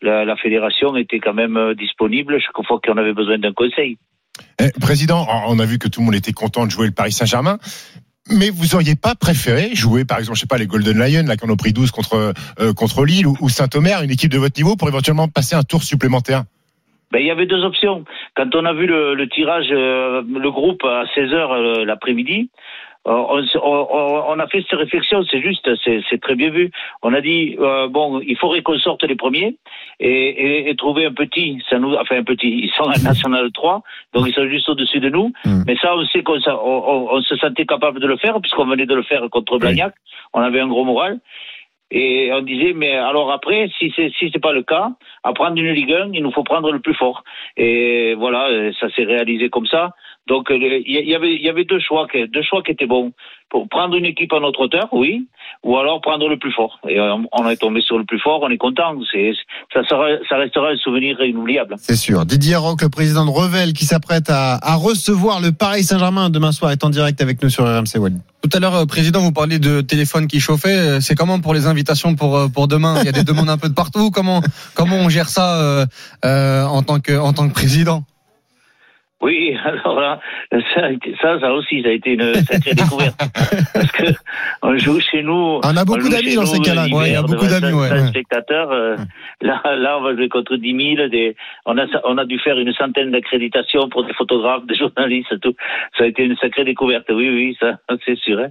la, 0.00 0.36
fédération 0.36 0.96
était 0.96 1.18
quand 1.18 1.34
même 1.34 1.74
disponible 1.74 2.38
chaque 2.40 2.64
fois 2.66 2.78
qu'on 2.84 2.96
avait 2.96 3.14
besoin 3.14 3.38
d'un 3.38 3.52
conseil. 3.52 3.98
Eh, 4.60 4.70
Président, 4.80 5.26
on 5.48 5.58
a 5.58 5.64
vu 5.64 5.78
que 5.78 5.88
tout 5.88 6.00
le 6.00 6.06
monde 6.06 6.14
était 6.14 6.32
content 6.32 6.66
de 6.66 6.70
jouer 6.70 6.86
le 6.86 6.92
Paris 6.92 7.12
Saint-Germain. 7.12 7.58
Mais 8.30 8.50
vous 8.50 8.74
auriez 8.74 8.94
pas 8.94 9.14
préféré 9.14 9.74
jouer, 9.74 10.04
par 10.04 10.18
exemple, 10.18 10.36
je 10.36 10.42
sais 10.42 10.46
pas, 10.46 10.58
les 10.58 10.66
Golden 10.66 10.98
Lions, 10.98 11.24
là, 11.26 11.36
qui 11.36 11.46
en 11.46 11.50
ont 11.50 11.56
pris 11.56 11.72
12 11.72 11.90
contre, 11.90 12.34
contre 12.76 13.06
Lille 13.06 13.26
ou, 13.26 13.36
ou 13.40 13.48
Saint-Omer, 13.48 14.02
une 14.02 14.10
équipe 14.10 14.30
de 14.30 14.38
votre 14.38 14.60
niveau, 14.60 14.76
pour 14.76 14.86
éventuellement 14.86 15.28
passer 15.28 15.56
un 15.56 15.62
tour 15.62 15.82
supplémentaire? 15.82 16.44
Ben, 17.10 17.20
il 17.20 17.26
y 17.26 17.30
avait 17.30 17.46
deux 17.46 17.64
options. 17.64 18.04
Quand 18.36 18.54
on 18.54 18.64
a 18.64 18.72
vu 18.72 18.86
le, 18.86 19.14
le 19.14 19.28
tirage, 19.28 19.68
euh, 19.70 20.22
le 20.28 20.50
groupe 20.50 20.84
à 20.84 21.04
16 21.14 21.32
heures 21.32 21.52
euh, 21.52 21.84
l'après-midi, 21.84 22.50
euh, 23.06 23.12
on, 23.12 23.42
on- 23.62 24.24
on- 24.32 24.38
a 24.38 24.46
fait 24.48 24.60
cette 24.68 24.78
réflexion, 24.78 25.22
c'est 25.30 25.40
juste, 25.40 25.66
c'est 25.84 26.20
très 26.20 26.34
bien 26.34 26.50
vu. 26.50 26.70
On 27.02 27.14
a 27.14 27.20
dit, 27.22 27.56
euh, 27.58 27.88
bon, 27.88 28.20
il 28.20 28.36
faudrait 28.36 28.60
qu'on 28.60 28.76
sorte 28.78 29.02
les 29.04 29.14
premiers 29.14 29.56
et, 30.00 30.10
et, 30.10 30.68
et 30.68 30.76
trouver 30.76 31.06
un 31.06 31.12
petit, 31.14 31.62
ça 31.70 31.78
nous, 31.78 31.94
enfin 31.94 32.16
un 32.18 32.24
petit, 32.24 32.48
ils 32.64 32.70
sont 32.76 32.82
en 32.82 32.88
National 33.02 33.50
3, 33.52 33.82
donc 34.12 34.26
ils 34.28 34.34
sont 34.34 34.46
juste 34.48 34.68
au-dessus 34.68 35.00
de 35.00 35.08
nous. 35.08 35.32
Mm. 35.46 35.62
Mais 35.66 35.76
ça, 35.76 35.96
on 35.96 36.04
sait 36.06 36.22
qu'on 36.22 36.38
on- 36.46 37.08
on 37.12 37.22
se 37.22 37.36
sentait 37.36 37.64
capable 37.64 38.00
de 38.00 38.06
le 38.06 38.18
faire, 38.18 38.38
puisqu'on 38.42 38.66
venait 38.66 38.84
de 38.86 38.94
le 38.94 39.02
faire 39.02 39.22
contre 39.30 39.58
Blagnac, 39.58 39.94
on 40.34 40.40
avait 40.42 40.60
un 40.60 40.68
gros 40.68 40.84
moral. 40.84 41.18
Et 41.90 42.30
on 42.32 42.42
disait, 42.42 42.74
mais 42.74 42.96
alors 42.96 43.32
après, 43.32 43.70
si 43.78 43.92
c'est 43.96 44.10
si 44.18 44.30
c'est 44.30 44.42
pas 44.42 44.52
le 44.52 44.62
cas, 44.62 44.90
à 45.24 45.32
prendre 45.32 45.56
une 45.56 45.72
Ligue 45.72 45.92
1, 45.92 46.10
il 46.12 46.22
nous 46.22 46.32
faut 46.32 46.44
prendre 46.44 46.70
le 46.70 46.80
plus 46.80 46.94
fort. 46.94 47.24
Et 47.56 48.14
voilà, 48.14 48.48
euh, 48.48 48.72
ça 48.78 48.90
s'est 48.90 49.04
réalisé 49.04 49.48
comme 49.48 49.66
ça. 49.66 49.94
Donc 50.28 50.50
euh, 50.50 50.56
il 50.60 51.08
y, 51.08 51.14
avait 51.14 51.34
il 51.34 51.42
y 51.42 51.48
avait 51.48 51.64
deux 51.64 51.80
choix, 51.80 52.06
que- 52.06 52.26
deux 52.26 52.42
choix 52.42 52.62
qui 52.62 52.72
étaient 52.72 52.86
bons. 52.86 53.12
Pour 53.50 53.66
prendre 53.66 53.96
une 53.96 54.04
équipe 54.04 54.30
à 54.34 54.40
notre 54.40 54.60
hauteur, 54.60 54.88
oui, 54.92 55.26
ou 55.64 55.78
alors 55.78 56.02
prendre 56.02 56.28
le 56.28 56.38
plus 56.38 56.52
fort. 56.52 56.78
Et 56.86 57.00
on 57.00 57.48
est 57.48 57.56
tombé 57.56 57.80
sur 57.80 57.96
le 57.96 58.04
plus 58.04 58.20
fort, 58.20 58.40
on 58.42 58.50
est 58.50 58.58
content. 58.58 58.92
C'est 59.10 59.32
ça 59.72 59.82
sera, 59.88 60.06
ça 60.28 60.36
restera 60.36 60.68
un 60.68 60.76
souvenir 60.76 61.18
inoubliable. 61.22 61.76
C'est 61.78 61.96
sûr. 61.96 62.26
Didier 62.26 62.56
Rock, 62.56 62.82
le 62.82 62.90
président 62.90 63.24
de 63.24 63.30
Revel, 63.30 63.72
qui 63.72 63.86
s'apprête 63.86 64.28
à, 64.28 64.58
à 64.60 64.74
recevoir 64.74 65.40
le 65.40 65.52
Paris 65.52 65.82
Saint-Germain 65.84 66.28
demain 66.28 66.52
soir, 66.52 66.72
est 66.72 66.84
en 66.84 66.90
direct 66.90 67.22
avec 67.22 67.42
nous 67.42 67.48
sur 67.48 67.64
RMC 67.64 67.96
Walid. 67.98 68.20
Tout 68.42 68.50
à 68.52 68.60
l'heure, 68.60 68.74
euh, 68.74 68.84
président, 68.84 69.20
vous 69.20 69.32
parliez 69.32 69.58
de 69.58 69.80
téléphone 69.80 70.26
qui 70.26 70.40
chauffait. 70.40 70.76
Euh, 70.76 71.00
C'est 71.00 71.14
comment 71.14 71.40
pour 71.40 71.54
les 71.54 71.66
invitations 71.66 72.16
pour 72.16 72.38
pour 72.52 72.68
demain? 72.68 72.96
Il 73.00 73.06
y 73.06 73.08
a 73.08 73.12
des 73.12 73.24
demandes 73.24 73.48
un 73.48 73.56
peu 73.56 73.70
de 73.70 73.74
partout. 73.74 74.10
Comment 74.10 74.42
comment 74.74 74.96
on 74.96 75.08
gère 75.08 75.30
ça 75.30 75.58
euh, 75.62 75.86
euh, 76.26 76.64
en 76.66 76.82
tant 76.82 77.00
que 77.00 77.18
en 77.18 77.32
tant 77.32 77.48
que 77.48 77.54
président? 77.54 78.04
Oui, 79.20 79.56
alors 79.64 79.98
là, 80.00 80.20
ça, 80.74 80.84
a 80.86 80.90
été- 80.90 81.14
ça, 81.20 81.40
ça 81.40 81.52
aussi, 81.52 81.82
ça 81.82 81.88
a 81.88 81.92
été 81.92 82.12
une 82.12 82.34
sacrée 82.36 82.74
découverte. 82.74 83.16
Parce 83.74 83.90
que 83.92 84.04
on 84.62 84.76
joue 84.78 85.00
chez 85.00 85.22
nous. 85.22 85.60
On 85.64 85.76
a 85.76 85.84
beaucoup 85.84 86.08
d'amis 86.08 86.34
dans 86.36 86.46
ces 86.46 86.60
cas-là. 86.60 86.86
Ouais, 86.92 87.08
il 87.10 87.12
y 87.12 87.16
a 87.16 87.22
beaucoup 87.22 87.46
d'amis, 87.46 87.70
100 87.72 87.78
ouais. 87.80 88.06
spectateurs. 88.08 88.70
euh, 88.70 88.96
Là, 89.40 89.60
là, 89.76 89.98
on 89.98 90.02
va 90.02 90.14
jouer 90.14 90.28
contre 90.28 90.56
10 90.56 90.94
000. 90.96 91.08
Des, 91.08 91.34
on 91.66 91.76
a, 91.78 91.86
on 92.04 92.16
a 92.18 92.24
dû 92.24 92.38
faire 92.38 92.58
une 92.58 92.72
centaine 92.74 93.10
d'accréditations 93.10 93.88
pour 93.88 94.04
des 94.04 94.12
photographes, 94.14 94.64
des 94.66 94.74
journalistes, 94.76 95.38
tout. 95.40 95.54
Ça 95.96 96.04
a 96.04 96.06
été 96.06 96.24
une 96.24 96.36
sacrée 96.36 96.64
découverte. 96.64 97.06
Oui, 97.10 97.28
oui, 97.28 97.56
ça, 97.60 97.78
c'est 98.06 98.18
sûr. 98.18 98.38
hein. 98.38 98.48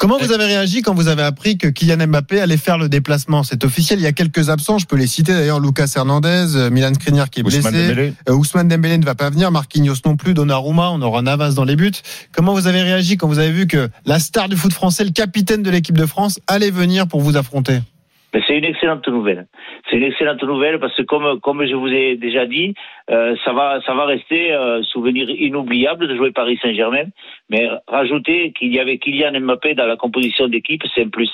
Comment 0.00 0.16
vous 0.16 0.32
avez 0.32 0.46
réagi 0.46 0.80
quand 0.80 0.94
vous 0.94 1.08
avez 1.08 1.22
appris 1.22 1.58
que 1.58 1.68
Kylian 1.68 2.06
Mbappé 2.06 2.40
allait 2.40 2.56
faire 2.56 2.78
le 2.78 2.88
déplacement? 2.88 3.42
C'est 3.42 3.64
officiel, 3.64 3.98
il 3.98 4.02
y 4.02 4.06
a 4.06 4.12
quelques 4.12 4.48
absents, 4.48 4.78
je 4.78 4.86
peux 4.86 4.96
les 4.96 5.06
citer. 5.06 5.34
D'ailleurs, 5.34 5.60
Lucas 5.60 5.92
Hernandez, 5.94 6.56
euh, 6.56 6.70
Milan 6.70 6.94
Skriniar 6.94 7.28
qui 7.28 7.40
est 7.40 7.42
Ousmane 7.42 7.70
blessé, 7.70 7.88
Dembélé. 7.88 8.14
Euh, 8.26 8.32
Ousmane 8.32 8.66
Dembélé 8.66 8.96
ne 8.96 9.04
va 9.04 9.14
pas 9.14 9.28
venir, 9.28 9.50
Marquinhos 9.50 9.96
non 10.06 10.16
plus, 10.16 10.32
Donnarumma, 10.32 10.88
on 10.90 11.02
aura 11.02 11.20
Navas 11.20 11.52
dans 11.52 11.64
les 11.64 11.76
buts. 11.76 11.92
Comment 12.32 12.54
vous 12.54 12.66
avez 12.66 12.80
réagi 12.80 13.18
quand 13.18 13.28
vous 13.28 13.38
avez 13.38 13.52
vu 13.52 13.66
que 13.66 13.90
la 14.06 14.18
star 14.20 14.48
du 14.48 14.56
foot 14.56 14.72
français, 14.72 15.04
le 15.04 15.10
capitaine 15.10 15.62
de 15.62 15.68
l'équipe 15.68 15.98
de 15.98 16.06
France, 16.06 16.40
allait 16.46 16.70
venir 16.70 17.06
pour 17.06 17.20
vous 17.20 17.36
affronter? 17.36 17.80
Mais 18.32 18.42
c'est 18.46 18.56
une 18.58 18.64
excellente 18.64 19.06
nouvelle. 19.08 19.46
C'est 19.88 19.96
une 19.96 20.04
excellente 20.04 20.42
nouvelle 20.44 20.78
parce 20.78 20.94
que 20.96 21.02
comme 21.02 21.40
comme 21.40 21.64
je 21.66 21.74
vous 21.74 21.88
ai 21.88 22.16
déjà 22.16 22.46
dit, 22.46 22.74
euh, 23.10 23.34
ça 23.44 23.52
va 23.52 23.80
ça 23.86 23.94
va 23.94 24.04
rester 24.04 24.52
un 24.52 24.82
souvenir 24.84 25.28
inoubliable 25.30 26.06
de 26.06 26.14
jouer 26.16 26.30
Paris 26.30 26.58
Saint-Germain. 26.62 27.06
Mais 27.48 27.68
rajouter 27.88 28.52
qu'il 28.52 28.72
y 28.72 28.78
avait 28.78 28.98
Kylian 28.98 29.40
Mbappé 29.40 29.74
dans 29.74 29.86
la 29.86 29.96
composition 29.96 30.46
d'équipe, 30.48 30.82
c'est 30.94 31.02
un 31.04 31.08
plus. 31.08 31.30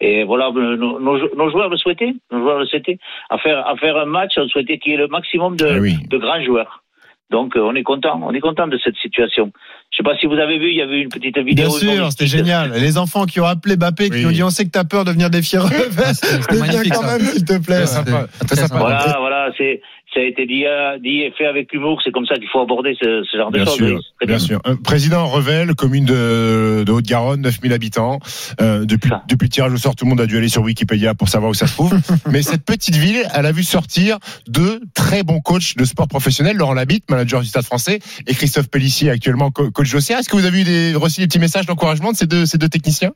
Et 0.00 0.24
voilà, 0.24 0.50
nos, 0.50 0.98
nos- 0.98 1.34
nos 1.36 1.50
joueurs 1.50 1.68
le 1.68 1.76
souhaitaient. 1.76 2.14
Nos 2.32 2.40
joueurs 2.40 2.58
le 2.58 2.66
souhaitaient. 2.66 2.98
À 3.30 3.38
faire 3.38 3.66
à 3.66 3.76
faire 3.76 3.96
un 3.96 4.06
match, 4.06 4.32
on 4.36 4.48
souhaitait 4.48 4.78
qu'il 4.78 4.92
y 4.92 4.94
ait 4.96 4.98
le 4.98 5.08
maximum 5.08 5.56
de, 5.56 5.66
Ah 5.66 5.78
oui. 5.80 5.94
de 6.08 6.18
grands 6.18 6.42
joueurs. 6.42 6.82
Donc 7.30 7.56
euh, 7.56 7.60
on 7.60 7.76
est 7.76 7.84
content, 7.84 8.20
on 8.24 8.32
est 8.34 8.40
content 8.40 8.66
de 8.66 8.76
cette 8.78 8.96
situation. 8.96 9.52
Je 9.90 9.96
sais 9.96 10.02
pas 10.04 10.16
si 10.18 10.26
vous 10.26 10.34
avez 10.34 10.58
vu, 10.58 10.70
il 10.70 10.76
y 10.76 10.82
avait 10.82 11.00
une 11.00 11.08
petite 11.08 11.36
vidéo. 11.38 11.66
Bien 11.68 11.78
sûr, 11.78 12.10
c'était 12.12 12.26
génial. 12.28 12.72
Les 12.74 12.96
enfants 12.96 13.26
qui 13.26 13.40
ont 13.40 13.44
appelé 13.44 13.76
Mbappé, 13.76 14.08
qui 14.10 14.18
Oui. 14.18 14.26
ont 14.26 14.30
dit 14.30 14.42
on 14.44 14.50
sait 14.50 14.64
que 14.64 14.70
t'as 14.70 14.84
peur 14.84 15.04
de 15.04 15.10
venir 15.10 15.30
défier 15.30 15.58
Revel. 15.58 16.14
c'était 16.14 16.36
Viens 16.52 16.60
magnifique, 16.60 16.92
quand 16.94 17.02
même, 17.02 17.20
s'il 17.26 17.44
te 17.44 17.58
plaît. 17.58 17.78
Très 17.78 17.86
sympa. 17.86 18.26
Très 18.46 18.56
sympa. 18.56 18.78
Voilà, 18.78 19.16
voilà, 19.18 19.48
c'est 19.58 19.80
ça 20.12 20.20
a 20.20 20.24
été 20.24 20.46
dit, 20.46 20.64
euh, 20.66 20.98
dit 20.98 21.20
et 21.20 21.32
fait 21.36 21.46
avec 21.46 21.72
humour. 21.72 22.00
C'est 22.04 22.10
comme 22.10 22.26
ça 22.26 22.34
qu'il 22.36 22.48
faut 22.48 22.60
aborder 22.60 22.96
ce, 23.00 23.22
ce 23.30 23.36
genre 23.36 23.50
de 23.50 23.58
Bien 23.62 23.66
choses. 23.66 24.12
très 24.18 24.26
bien 24.26 24.38
sûr. 24.38 24.60
Euh, 24.66 24.74
Président 24.82 25.26
Revel, 25.26 25.74
commune 25.74 26.04
de, 26.04 26.82
de 26.84 26.92
Haute-Garonne, 26.92 27.40
9000 27.42 27.72
habitants. 27.72 28.18
Euh, 28.60 28.84
depuis, 28.84 29.08
Ça. 29.10 29.22
depuis 29.28 29.44
le 29.46 29.50
tirage 29.50 29.72
au 29.72 29.76
sort, 29.76 29.94
tout 29.96 30.04
le 30.04 30.10
monde 30.10 30.20
a 30.20 30.26
dû 30.26 30.36
aller 30.36 30.48
sur 30.48 30.62
Wikipédia 30.62 31.14
pour 31.14 31.28
savoir 31.28 31.50
où 31.50 31.54
ça 31.54 31.66
se 31.66 31.74
trouve. 31.74 31.94
Mais 32.30 32.42
cette 32.42 32.64
petite 32.64 32.96
ville, 32.96 33.22
elle 33.34 33.46
a 33.46 33.52
vu 33.52 33.62
sortir 33.62 34.18
deux 34.48 34.80
très 34.94 35.22
bons 35.22 35.40
coachs 35.40 35.76
de 35.76 35.84
sport 35.84 36.08
professionnel, 36.08 36.56
Laurent 36.56 36.74
Labitte, 36.74 37.08
manager 37.10 37.40
du 37.40 37.46
Stade 37.46 37.64
français, 37.64 38.00
et 38.26 38.34
Christophe 38.34 38.68
Pellissier, 38.68 39.10
actuellement 39.10 39.50
co- 39.50 39.70
coach 39.70 39.92
d'Auxerre. 39.92 40.18
Est-ce 40.18 40.28
que 40.28 40.36
vous 40.36 40.46
avez 40.46 40.60
eu 40.60 40.64
des, 40.64 40.94
reçu 40.94 41.20
des 41.20 41.26
petits 41.26 41.38
messages 41.38 41.66
d'encouragement 41.66 42.12
de 42.12 42.16
ces 42.16 42.26
deux, 42.26 42.46
ces 42.46 42.58
deux 42.58 42.68
techniciens? 42.68 43.12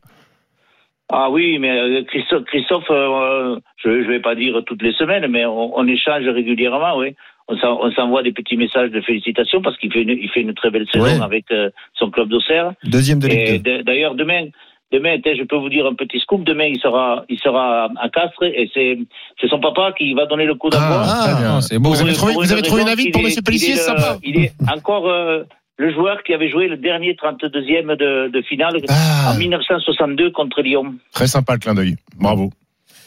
Ah 1.13 1.29
oui, 1.31 1.59
mais 1.59 1.71
euh, 1.71 2.03
Christophe, 2.05 2.45
Christophe 2.45 2.91
euh, 2.91 3.57
je 3.85 3.89
ne 3.91 4.05
vais 4.09 4.21
pas 4.21 4.35
dire 4.35 4.63
toutes 4.67 4.83
les 4.83 4.93
semaines, 4.95 5.27
mais 5.29 5.45
on, 5.45 5.77
on 5.79 5.87
échange 5.87 6.25
régulièrement, 6.27 6.97
oui. 6.97 7.15
On 7.47 7.59
s'en- 7.59 7.79
on 7.83 7.93
s'envoie 7.93 8.23
des 8.23 8.33
petits 8.33 8.57
messages 8.57 8.91
de 8.91 9.03
félicitations 9.03 9.61
parce 9.61 9.77
qu'il 9.77 9.93
fait 9.93 10.01
une, 10.03 10.11
il 10.11 10.31
fait 10.31 10.41
une 10.41 10.55
très 10.55 10.71
belle 10.71 10.87
saison 10.91 11.05
Ouais. 11.05 11.21
avec 11.23 11.45
euh, 11.53 11.69
son 11.93 12.11
club 12.11 12.29
d'Auxerre. 12.29 12.73
Deuxième 12.85 13.19
de 13.19 13.29
Et 13.29 13.53
Ligue 13.53 13.63
2. 13.63 13.77
d- 13.79 13.83
d'ailleurs, 13.85 14.15
demain, 14.15 14.47
demain, 14.93 15.17
je 15.23 15.43
peux 15.43 15.57
vous 15.57 15.69
dire 15.69 15.85
un 15.87 15.95
petit 15.95 16.19
scoop. 16.21 16.43
Demain, 16.43 16.69
il 16.69 16.81
sera, 16.81 17.25
il 17.29 17.39
sera 17.39 17.91
à 18.01 18.09
Castres 18.09 18.45
et 18.45 18.71
c'est, 18.73 18.99
c'est 19.39 19.49
son 19.49 19.61
papa 19.61 19.93
qui 19.93 20.15
va 20.15 20.25
donner 20.25 20.47
le 20.47 20.55
coup 20.55 20.71
d'envoi. 20.71 21.03
Ah, 21.05 21.25
très 21.35 21.43
bien. 21.43 21.61
c'est 21.61 21.79
beau. 21.79 21.91
Vous 21.91 22.01
avez 22.01 22.15
trouvé, 22.15 22.33
vous 22.33 22.51
avez 22.51 22.63
raison 22.63 22.87
avis 22.87 23.11
pour 23.11 23.21
est- 23.27 23.45
Pellissier, 23.45 23.75
sympa. 23.77 24.17
Il 24.23 24.43
est 24.43 24.53
encore 24.75 25.07
euh, 25.11 25.43
le 25.77 25.93
joueur 25.93 26.23
qui 26.25 26.33
avait 26.35 26.51
joué 26.51 26.69
le 26.69 26.77
dernier 26.77 27.15
32e 27.15 27.97
de, 27.97 28.31
de 28.31 28.43
finale 28.43 28.77
Ah, 28.89 29.33
en 29.33 29.39
1962 29.39 30.31
contre 30.31 30.63
Lyon. 30.63 30.95
très 31.13 31.27
sympa 31.27 31.55
le 31.55 31.59
clin 31.59 31.75
d'œil. 31.75 31.97
Bravo. 32.17 32.51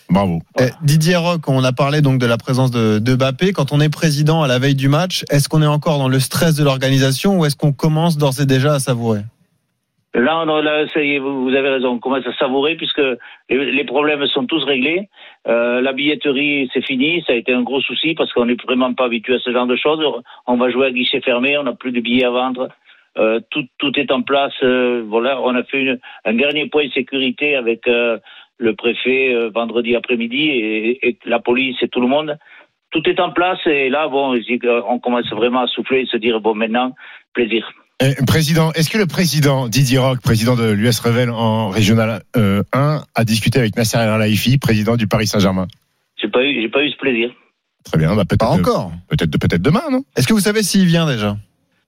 Bravo. 0.10 0.42
Eh, 0.60 0.70
Didier 0.84 1.18
Rock, 1.18 1.50
on 1.50 1.64
a 1.66 1.74
parlé 1.74 2.00
donc 2.02 2.20
de 2.20 2.26
la 2.26 2.38
présence 2.38 2.72
de, 2.72 2.98
de 3.00 3.16
Mbappé. 3.16 3.52
Quand 3.52 3.74
on 3.74 3.82
est 3.82 3.90
président 3.90 4.42
à 4.42 4.48
la 4.48 4.58
veille 4.58 4.76
du 4.76 4.88
match, 4.88 5.26
est-ce 5.30 5.50
qu'on 5.50 5.62
est 5.62 5.66
encore 5.68 5.98
dans 5.98 6.08
le 6.08 6.20
stress 6.22 6.56
de 6.56 6.64
l'organisation 6.64 7.40
ou 7.40 7.46
est-ce 7.46 7.58
qu'on 7.58 7.74
commence 7.74 8.18
d'ores 8.18 8.40
et 8.40 8.46
déjà 8.46 8.76
à 8.76 8.80
savourer? 8.80 9.22
Là, 10.18 10.44
on 10.44 10.50
a- 10.50 11.20
vous, 11.20 11.56
avez 11.56 11.70
raison. 11.70 11.90
On 11.90 12.00
commence 12.00 12.26
à 12.26 12.34
savourer 12.34 12.76
puisque 12.76 13.02
les, 13.50 13.84
problèmes 13.84 14.26
sont 14.26 14.48
tous 14.48 14.64
réglés. 14.64 15.10
Euh, 15.48 15.80
la 15.80 15.94
billetterie, 15.94 16.70
c'est 16.74 16.84
fini. 16.84 17.24
Ça 17.28 17.34
a 17.34 17.36
été 17.36 17.54
un 17.54 17.62
gros 17.62 17.82
souci 17.82 18.16
parce 18.16 18.34
qu'on 18.34 18.46
n'est 18.46 18.58
vraiment 18.66 18.92
pas 18.96 19.06
habitué 19.06 19.36
à 19.36 19.40
ce 19.40 19.52
genre 19.52 19.68
de 19.68 19.76
choses. 19.76 20.04
On 20.48 20.58
va 20.58 20.72
jouer 20.72 20.88
à 20.88 20.92
guichet 20.92 21.22
fermé. 21.22 21.56
On 21.60 21.64
n'a 21.64 21.74
plus 21.74 21.92
de 21.92 22.00
billets 22.00 22.26
à 22.26 22.32
vendre. 22.32 22.70
Euh, 23.20 23.40
tout, 23.52 24.00
est 24.00 24.12
en 24.12 24.24
place. 24.24 24.54
Euh, 24.64 25.04
voilà, 25.08 25.40
on 25.40 25.54
a 25.54 25.64
fait 25.64 26.00
un 26.26 26.34
dernier 26.34 26.66
point 26.68 26.88
de 26.88 26.92
sécurité 26.94 27.56
avec 27.56 27.88
euh, 27.88 28.18
le 28.58 28.76
préfet 28.76 29.36
vendredi 29.54 29.96
après-midi 29.96 30.50
et, 30.50 31.10
et 31.10 31.18
la 31.26 31.40
police 31.40 31.78
et 31.84 31.90
tout 31.90 32.02
le 32.02 32.08
monde. 32.08 32.38
Tout 32.90 33.08
est 33.08 33.20
en 33.20 33.32
place 33.32 33.60
et 33.68 33.90
là, 33.90 34.08
bon, 34.08 34.36
qu'on 34.64 35.00
commence 35.00 35.30
vraiment 35.32 35.62
à 35.62 35.68
souffler 35.68 36.02
et 36.02 36.06
se 36.08 36.18
dire 36.18 36.40
bon, 36.42 36.56
maintenant, 36.56 36.96
plaisir. 37.34 37.72
Eh, 38.00 38.14
président, 38.28 38.72
est-ce 38.74 38.92
que 38.92 38.98
le 39.00 39.08
président 39.08 39.68
Didier 39.68 39.98
Rock, 39.98 40.22
président 40.22 40.56
de 40.56 40.70
l'US 40.70 41.00
Revel 41.00 41.32
en 41.32 41.70
régional 41.70 42.22
euh, 42.36 42.62
1, 42.72 43.02
a 43.16 43.24
discuté 43.24 43.58
avec 43.58 43.76
Nasser 43.76 43.98
El 43.98 44.10
Khelaifi, 44.10 44.60
président 44.60 44.96
du 44.98 45.08
Paris 45.08 45.26
Saint-Germain? 45.26 45.68
J'ai 46.22 46.28
pas 46.28 46.44
eu, 46.44 46.62
j'ai 46.62 46.70
pas 46.70 46.84
eu 46.84 46.92
ce 46.92 46.98
plaisir. 46.98 47.32
Très 47.84 47.98
bien, 47.98 48.16
bah, 48.16 48.24
peut-être 48.26 48.40
Pas 48.40 48.50
encore. 48.52 48.92
peut-être 49.10 49.32
peut-être 49.40 49.62
demain, 49.64 49.82
non? 49.92 50.04
Est-ce 50.16 50.28
que 50.28 50.34
vous 50.34 50.40
savez 50.40 50.62
s'il 50.62 50.86
vient 50.86 51.08
déjà? 51.08 51.38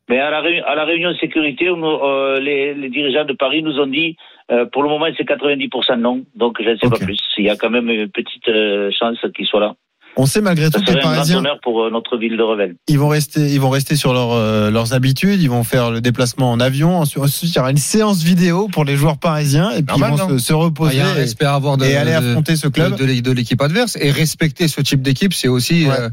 Mais 0.10 0.20
à 0.20 0.32
la, 0.32 0.42
réu- 0.42 0.64
à 0.64 0.74
la 0.74 0.86
réunion 0.86 1.12
de 1.12 1.18
sécurité, 1.18 1.70
on, 1.70 1.84
euh, 1.84 2.40
les, 2.40 2.74
les 2.74 2.90
dirigeants 2.90 3.26
de 3.26 3.34
Paris 3.34 3.62
nous 3.62 3.78
ont 3.78 3.86
dit, 3.86 4.18
euh, 4.52 4.66
pour 4.66 4.82
le 4.82 4.90
moment, 4.90 5.06
c'est 5.16 5.24
90% 5.28 6.00
non. 6.00 6.24
Donc, 6.36 6.58
je 6.60 6.70
ne 6.70 6.78
sais 6.78 6.90
pas 6.90 6.98
plus. 6.98 7.20
Il 7.38 7.46
y 7.46 7.50
a 7.52 7.56
quand 7.56 7.70
même 7.70 7.88
une 7.88 8.10
petite 8.10 8.48
euh, 8.48 8.90
chance 8.98 9.18
qu'il 9.36 9.46
soit 9.46 9.60
là. 9.60 9.76
On 10.18 10.26
sait 10.26 10.42
malgré 10.42 10.70
tout 10.70 10.82
que 10.82 10.92
les 10.92 11.00
Parisiens, 11.00 11.38
honneur 11.38 11.60
pour 11.64 11.82
euh, 11.82 11.90
notre 11.92 12.18
ville 12.18 12.36
de 12.36 12.44
Revel. 12.44 12.76
ils 12.88 13.00
vont 13.00 13.08
rester, 13.08 13.42
ils 13.54 13.60
vont 13.62 13.70
rester 13.70 13.96
sur 13.96 14.14
leur, 14.14 14.32
euh, 14.34 14.70
leurs 14.70 14.94
habitudes. 14.94 15.42
Ils 15.42 15.50
vont 15.50 15.64
faire 15.64 15.92
le 15.92 16.02
déplacement 16.02 16.52
en 16.52 16.60
avion. 16.60 16.98
Ensuite, 16.98 17.24
ensuite, 17.24 17.52
il 17.52 17.56
y 17.56 17.60
aura 17.60 17.72
une 17.72 17.78
séance 17.78 18.22
vidéo 18.22 18.68
pour 18.72 18.84
les 18.84 18.98
joueurs 18.98 19.18
parisiens 19.18 19.72
et 19.72 19.76
puis 19.84 19.98
Normal, 20.00 20.12
ils 20.16 20.22
vont 20.34 20.38
se, 20.40 20.46
se 20.46 20.54
reposer 20.54 20.98
et, 20.98 21.46
à 21.46 21.54
avoir 21.56 21.78
de, 21.78 21.86
et 21.86 21.96
aller 21.96 22.12
de- 22.12 22.18
affronter 22.18 22.56
ce 22.58 22.68
club. 22.68 22.96
de, 22.98 23.06
de- 23.06 23.20
de 23.22 23.32
l'équipe 23.32 23.62
adverse 23.62 23.98
et 24.02 24.12
respecter 24.12 24.68
ce 24.68 24.82
type 24.82 25.02
d'équipe, 25.02 25.34
c'est 25.34 25.48
aussi 25.48 25.86
Ouais. 25.88 25.94
euh, 25.98 26.10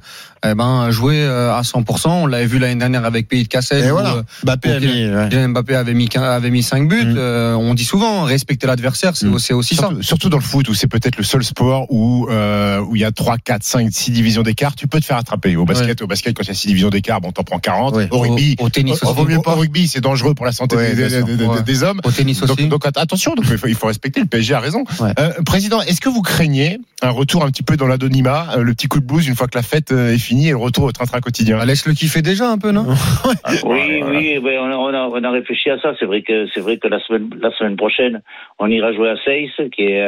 eh 0.49 0.55
ben 0.55 0.91
jouer 0.91 1.25
à 1.26 1.62
100%. 1.62 2.09
On 2.09 2.26
l'avait 2.26 2.47
vu 2.47 2.59
l'année 2.61 2.76
dernière 2.76 3.05
avec 3.05 3.26
Pays 3.26 3.43
de 3.43 3.49
Cassel. 3.49 3.85
Et 3.85 3.91
où, 3.91 3.95
voilà. 3.95 4.23
Mbappé 4.45 4.71
a 4.73 4.76
ok. 4.76 4.83
mis, 4.83 5.07
ouais. 5.09 5.29
Kylian 5.31 5.49
Mbappé 5.49 5.75
avait 5.75 5.95
mis 5.95 6.09
avait 6.15 6.50
mis 6.50 6.62
5 6.62 6.88
buts. 6.88 7.05
Mm. 7.05 7.15
Euh, 7.17 7.55
on 7.55 7.75
dit 7.75 7.85
souvent 7.85 8.23
respecter 8.23 8.67
l'adversaire, 8.69 9.17
c'est 9.17 9.26
Mm. 9.26 9.35
aussi 9.57 9.75
ça. 9.75 9.91
surtout, 10.03 10.29
dans 10.29 10.37
le 10.37 10.43
foot 10.43 10.69
où 10.69 10.75
c'est 10.75 10.87
peut-être 10.87 11.17
le 11.17 11.25
seul 11.25 11.43
sport 11.43 11.87
où 11.91 12.29
euh, 12.31 12.79
où 12.81 12.95
il 12.95 13.00
y 13.03 13.05
a 13.05 13.11
3, 13.11 13.38
4, 13.38 13.62
5, 13.65 13.86
6 13.90 14.11
divisions 14.12 14.43
d'écart, 14.43 14.75
tu 14.75 14.87
peux 14.87 15.00
te 15.00 15.05
faire 15.05 15.16
attraper. 15.16 15.57
Au 15.57 15.64
basket, 15.64 16.00
au 16.02 16.07
basket 16.07 16.37
quand 16.37 16.43
il 16.43 16.49
y 16.49 16.50
a 16.50 16.55
6 16.55 16.69
divisions 16.69 16.90
d'écart, 16.90 17.21
bon, 17.21 17.33
t'en 17.33 17.43
prends 17.45 17.59
40. 17.59 17.95
Ouais. 17.95 18.09
Au 18.11 18.19
rugby, 18.19 18.57
Au, 18.59 18.66
au 18.66 18.69
tennis 18.69 19.02
au, 19.02 19.07
aussi. 19.09 19.37
au- 19.37 19.50
au 19.50 19.55
rugby, 19.55 19.88
c'est 19.88 20.00
dangereux 20.00 20.35
pour 20.35 20.47
la 20.47 20.52
santé 20.52 20.76
Ouais, 20.76 20.90
des, 20.90 20.97
bien 20.97 21.09
des- 21.09 21.16
sûr. 21.16 21.25
des- 21.26 21.37
des- 21.37 21.45
Ouais. 21.47 21.62
des 21.62 21.83
hommes. 21.83 22.00
Au 22.05 22.11
tennis 22.11 22.40
Donc, 22.40 22.50
aussi. 22.59 22.69
donc, 22.69 22.85
att- 22.87 22.99
attention, 22.99 23.35
donc, 23.35 23.45
il, 23.50 23.59
faut, 23.59 23.66
il 23.69 23.75
faut 23.75 23.87
respecter. 23.87 24.21
Le 24.21 24.26
PSG 24.26 24.55
a 24.55 24.61
raison. 24.61 24.85
Ouais. 25.00 25.11
Euh, 25.19 25.31
président, 25.45 25.81
est-ce 25.83 26.00
que 26.00 26.09
vous 26.09 26.23
craignez 26.23 26.78
un 27.02 27.11
retour 27.11 27.45
un 27.45 27.50
petit 27.50 27.62
peu 27.62 27.76
dans 27.76 27.87
l'anonymat, 27.87 28.55
euh, 28.57 28.62
le 28.62 28.73
petit 28.75 28.88
coup 28.88 29.00
de 29.00 29.07
blues 29.07 29.26
une 29.28 29.35
fois 29.35 29.47
que 29.49 29.57
la 29.57 29.62
fête 29.62 29.93
euh, 29.93 30.12
est 30.14 30.19
finie 30.19 30.49
et 30.49 30.50
le 30.50 30.57
retour 30.57 30.85
au 30.85 30.93
train-train 30.93 31.21
quotidien? 31.21 31.59
Ah, 31.61 31.64
Laisse 31.66 31.87
le 31.87 31.93
kiffer 31.95 32.23
déjà 32.23 32.50
un 32.50 32.59
peu, 32.59 32.71
non? 32.73 32.87
Oui, 33.64 34.02
oui, 34.05 34.38
oui, 34.43 34.57
on 34.59 34.71
a, 34.71 34.76
on, 34.76 34.88
a, 34.95 35.09
on 35.09 35.25
a 35.25 35.31
réfléchi 35.31 35.71
à 35.71 35.78
ça. 35.81 35.93
C'est 35.99 36.07
vrai 36.07 36.23
que 36.23 36.47
c'est 36.55 36.61
vrai 36.61 36.78
que 36.78 36.88
la 36.88 36.99
semaine, 37.00 37.31
la 37.40 37.50
semaine 37.57 37.76
prochaine, 37.76 38.23
on 38.59 38.69
ira 38.69 38.93
jouer 38.93 39.11
à 39.11 39.16
Seyss, 39.25 39.50
qui 39.75 39.83
est 39.83 40.05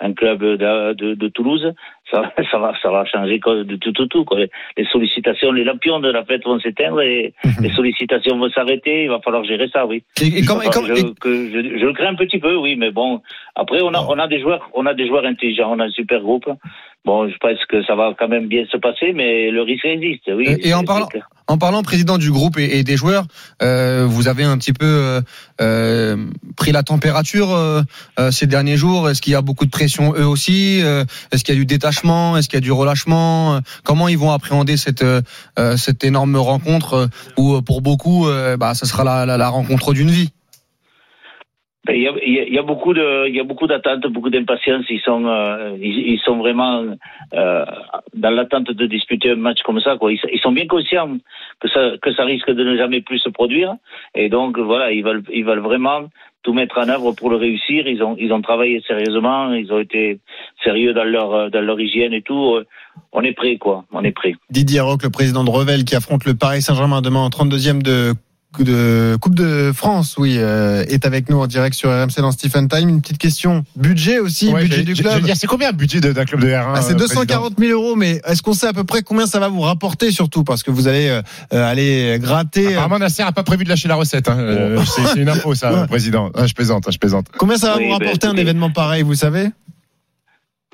un 0.00 0.12
club 0.12 0.40
de, 0.40 0.94
de, 0.94 1.14
de 1.14 1.28
Toulouse. 1.28 1.72
Ça, 2.10 2.32
ça 2.50 2.58
va, 2.58 2.72
ça 2.80 2.90
va 2.90 3.04
changer 3.04 3.38
de 3.38 3.76
tout, 3.76 3.92
tout, 3.92 4.06
tout. 4.06 4.24
Quoi. 4.24 4.38
Les 4.76 4.84
sollicitations, 4.86 5.50
les 5.52 5.64
lampions 5.64 5.98
de 6.00 6.10
la 6.10 6.24
fête 6.24 6.44
vont 6.44 6.58
s'éteindre 6.60 7.00
et 7.02 7.34
les 7.60 7.70
sollicitations 7.70 8.38
vont 8.38 8.48
s'arrêter. 8.50 9.04
Il 9.04 9.08
va 9.10 9.20
falloir 9.20 9.44
gérer 9.44 9.68
ça, 9.72 9.86
oui. 9.86 10.02
Et, 10.22 10.38
et 10.38 10.44
comme- 10.44 10.62
et 10.62 10.68
comme- 10.70 10.86
je, 10.86 11.12
que 11.20 11.50
je, 11.50 11.78
je 11.80 11.84
le 11.84 11.92
crains 11.92 12.08
un 12.10 12.14
petit 12.14 12.38
peu, 12.38 12.54
oui, 12.56 12.76
mais 12.76 12.90
bon. 12.90 13.20
Après, 13.54 13.80
on 13.82 13.92
a, 13.94 14.00
on 14.08 14.18
a 14.18 14.28
des 14.28 14.40
joueurs, 14.40 14.70
on 14.74 14.86
a 14.86 14.94
des 14.94 15.06
joueurs 15.08 15.24
intelligents, 15.26 15.72
on 15.74 15.80
a 15.80 15.86
un 15.86 15.90
super 15.90 16.20
groupe. 16.20 16.46
Bon, 17.06 17.28
je 17.28 17.36
pense 17.38 17.64
que 17.68 17.84
ça 17.84 17.94
va 17.94 18.12
quand 18.18 18.26
même 18.26 18.48
bien 18.48 18.64
se 18.70 18.76
passer, 18.76 19.12
mais 19.14 19.50
le 19.52 19.62
risque 19.62 19.84
existe, 19.84 20.28
oui. 20.34 20.56
Et- 20.60 20.74
en 20.74 20.82
parlant-. 20.82 21.08
En 21.48 21.58
parlant 21.58 21.84
président 21.84 22.18
du 22.18 22.32
groupe 22.32 22.58
et, 22.58 22.78
et 22.78 22.82
des 22.82 22.96
joueurs, 22.96 23.24
euh, 23.62 24.04
vous 24.08 24.26
avez 24.26 24.42
un 24.42 24.58
petit 24.58 24.72
peu 24.72 24.84
euh, 24.84 25.20
euh, 25.60 26.16
pris 26.56 26.72
la 26.72 26.82
température 26.82 27.52
euh, 27.54 27.82
euh, 28.18 28.32
ces 28.32 28.48
derniers 28.48 28.76
jours. 28.76 29.08
Est-ce 29.08 29.22
qu'il 29.22 29.32
y 29.32 29.36
a 29.36 29.42
beaucoup 29.42 29.64
de 29.64 29.70
pression 29.70 30.12
eux 30.16 30.26
aussi 30.26 30.80
Euh, 30.82 31.04
Est-ce 31.30 31.44
qu'il 31.44 31.54
y 31.54 31.56
a 31.56 31.60
du 31.60 31.64
détachement 31.66 32.36
Est-ce 32.36 32.48
qu'il 32.48 32.56
y 32.56 32.62
a 32.62 32.66
du 32.68 32.72
relâchement 32.72 33.60
Comment 33.84 34.08
ils 34.08 34.18
vont 34.18 34.32
appréhender 34.32 34.76
cette 34.76 35.04
cette 35.76 36.02
énorme 36.02 36.34
rencontre 36.36 37.08
où 37.36 37.62
pour 37.62 37.80
beaucoup, 37.80 38.26
bah, 38.58 38.74
ça 38.74 38.84
sera 38.86 39.04
la, 39.04 39.24
la, 39.24 39.36
la 39.36 39.48
rencontre 39.48 39.92
d'une 39.94 40.10
vie? 40.10 40.30
Il 41.88 42.02
y 42.02 42.08
a, 42.08 42.12
il 42.24 42.54
y 42.54 42.58
a- 42.58 42.62
beaucoup 42.62 42.94
de, 42.94 43.28
il 43.28 43.34
y 43.34 43.40
a 43.40 43.44
beaucoup 43.44 43.66
d'attentes, 43.66 44.06
beaucoup 44.08 44.30
d'impatience. 44.30 44.84
Ils 44.88 45.00
sont, 45.00 45.24
euh, 45.26 45.76
ils, 45.80 46.18
sont 46.24 46.38
vraiment 46.38 46.84
euh, 47.34 47.64
dans 48.14 48.30
l'attente 48.30 48.70
de 48.70 48.86
disputer 48.86 49.30
un 49.30 49.36
match 49.36 49.62
comme 49.62 49.80
ça. 49.80 49.96
Quoi. 49.96 50.12
Ils, 50.12 50.40
sont 50.42 50.52
bien 50.52 50.66
conscients 50.66 51.18
que 51.60 51.68
ça, 51.68 51.92
que 52.02 52.12
ça 52.14 52.24
risque 52.24 52.50
de 52.50 52.64
ne 52.64 52.76
jamais 52.76 53.00
plus 53.00 53.18
se 53.18 53.28
produire. 53.28 53.74
Et 54.14 54.28
donc 54.28 54.58
voilà, 54.58 54.92
ils 54.92 55.04
veulent, 55.04 55.22
ils 55.32 55.44
veulent 55.44 55.60
vraiment 55.60 56.04
tout 56.42 56.52
mettre 56.52 56.78
en 56.78 56.88
œuvre 56.88 57.12
pour 57.12 57.30
le 57.30 57.36
réussir. 57.36 57.86
Ils 57.86 58.02
ont, 58.02 58.16
ils 58.18 58.32
ont 58.32 58.42
travaillé 58.42 58.82
sérieusement. 58.86 59.52
Ils 59.52 59.72
ont 59.72 59.80
été 59.80 60.18
sérieux 60.64 60.92
dans 60.92 61.04
leur, 61.04 61.50
dans 61.50 61.60
leur 61.60 61.80
hygiène 61.80 62.12
et 62.12 62.22
tout. 62.22 62.58
On 63.12 63.22
est 63.22 63.32
prêt, 63.32 63.56
quoi. 63.56 63.84
On 63.92 64.02
est 64.04 64.12
prêt. 64.12 64.34
Didier 64.50 64.80
Rock, 64.80 65.02
le 65.02 65.10
président 65.10 65.44
de 65.44 65.50
Revel, 65.50 65.84
qui 65.84 65.96
affronte 65.96 66.24
le 66.24 66.34
Paris 66.34 66.62
Saint-Germain 66.62 67.00
demain 67.02 67.20
en 67.20 67.28
32e 67.28 67.82
de, 67.82 68.12
de 68.58 69.16
Coupe 69.20 69.34
de 69.34 69.70
France, 69.74 70.14
oui, 70.18 70.36
euh, 70.38 70.82
est 70.88 71.04
avec 71.04 71.28
nous 71.28 71.38
en 71.38 71.46
direct 71.46 71.76
sur 71.76 71.90
RMC 71.90 72.18
dans 72.22 72.32
Stephen 72.32 72.68
Time. 72.68 72.88
Une 72.88 73.02
petite 73.02 73.18
question. 73.18 73.64
Budget 73.76 74.18
aussi, 74.18 74.48
Ouais, 74.48 74.62
budget 74.62 74.82
du 74.82 74.94
club. 74.94 75.22
C'est 75.34 75.46
combien 75.46 75.70
le 75.70 75.76
budget 75.76 76.00
d'un 76.00 76.24
club 76.24 76.40
de 76.40 76.48
R1 76.48 76.72
Ah, 76.74 76.80
c'est 76.80 76.94
euh, 76.94 76.96
240 76.96 77.54
000 77.58 77.72
euros, 77.78 77.96
mais 77.96 78.22
est-ce 78.26 78.40
qu'on 78.42 78.54
sait 78.54 78.66
à 78.66 78.72
peu 78.72 78.84
près 78.84 79.02
combien 79.02 79.26
ça 79.26 79.38
va 79.40 79.48
vous 79.48 79.60
rapporter 79.60 80.10
surtout? 80.10 80.42
Parce 80.42 80.62
que 80.62 80.70
vous 80.70 80.88
allez 80.88 81.08
euh, 81.08 81.20
euh, 81.52 81.70
aller 81.70 82.18
gratter. 82.18 82.66
euh, 82.68 82.70
Apparemment, 82.72 82.98
Nasser 83.00 83.22
a 83.22 83.32
pas 83.32 83.42
prévu 83.42 83.64
de 83.64 83.68
lâcher 83.68 83.88
la 83.88 83.94
recette. 83.96 84.28
hein. 84.28 84.38
Euh, 84.38 84.80
c'est 84.86 85.20
une 85.20 85.28
info, 85.28 85.54
ça, 85.54 85.72
Ouais. 85.82 85.86
président. 85.86 86.30
Ah, 86.34 86.46
je 86.46 86.54
plaisante, 86.54 86.86
je 86.90 86.98
plaisante. 86.98 87.26
combien 87.36 87.58
ça 87.58 87.72
va 87.72 87.76
Oui, 87.76 87.84
vous 87.90 87.98
ben, 87.98 88.06
rapporter 88.06 88.26
un 88.28 88.36
événement 88.36 88.70
pareil, 88.70 89.02
vous 89.02 89.14
savez? 89.14 89.50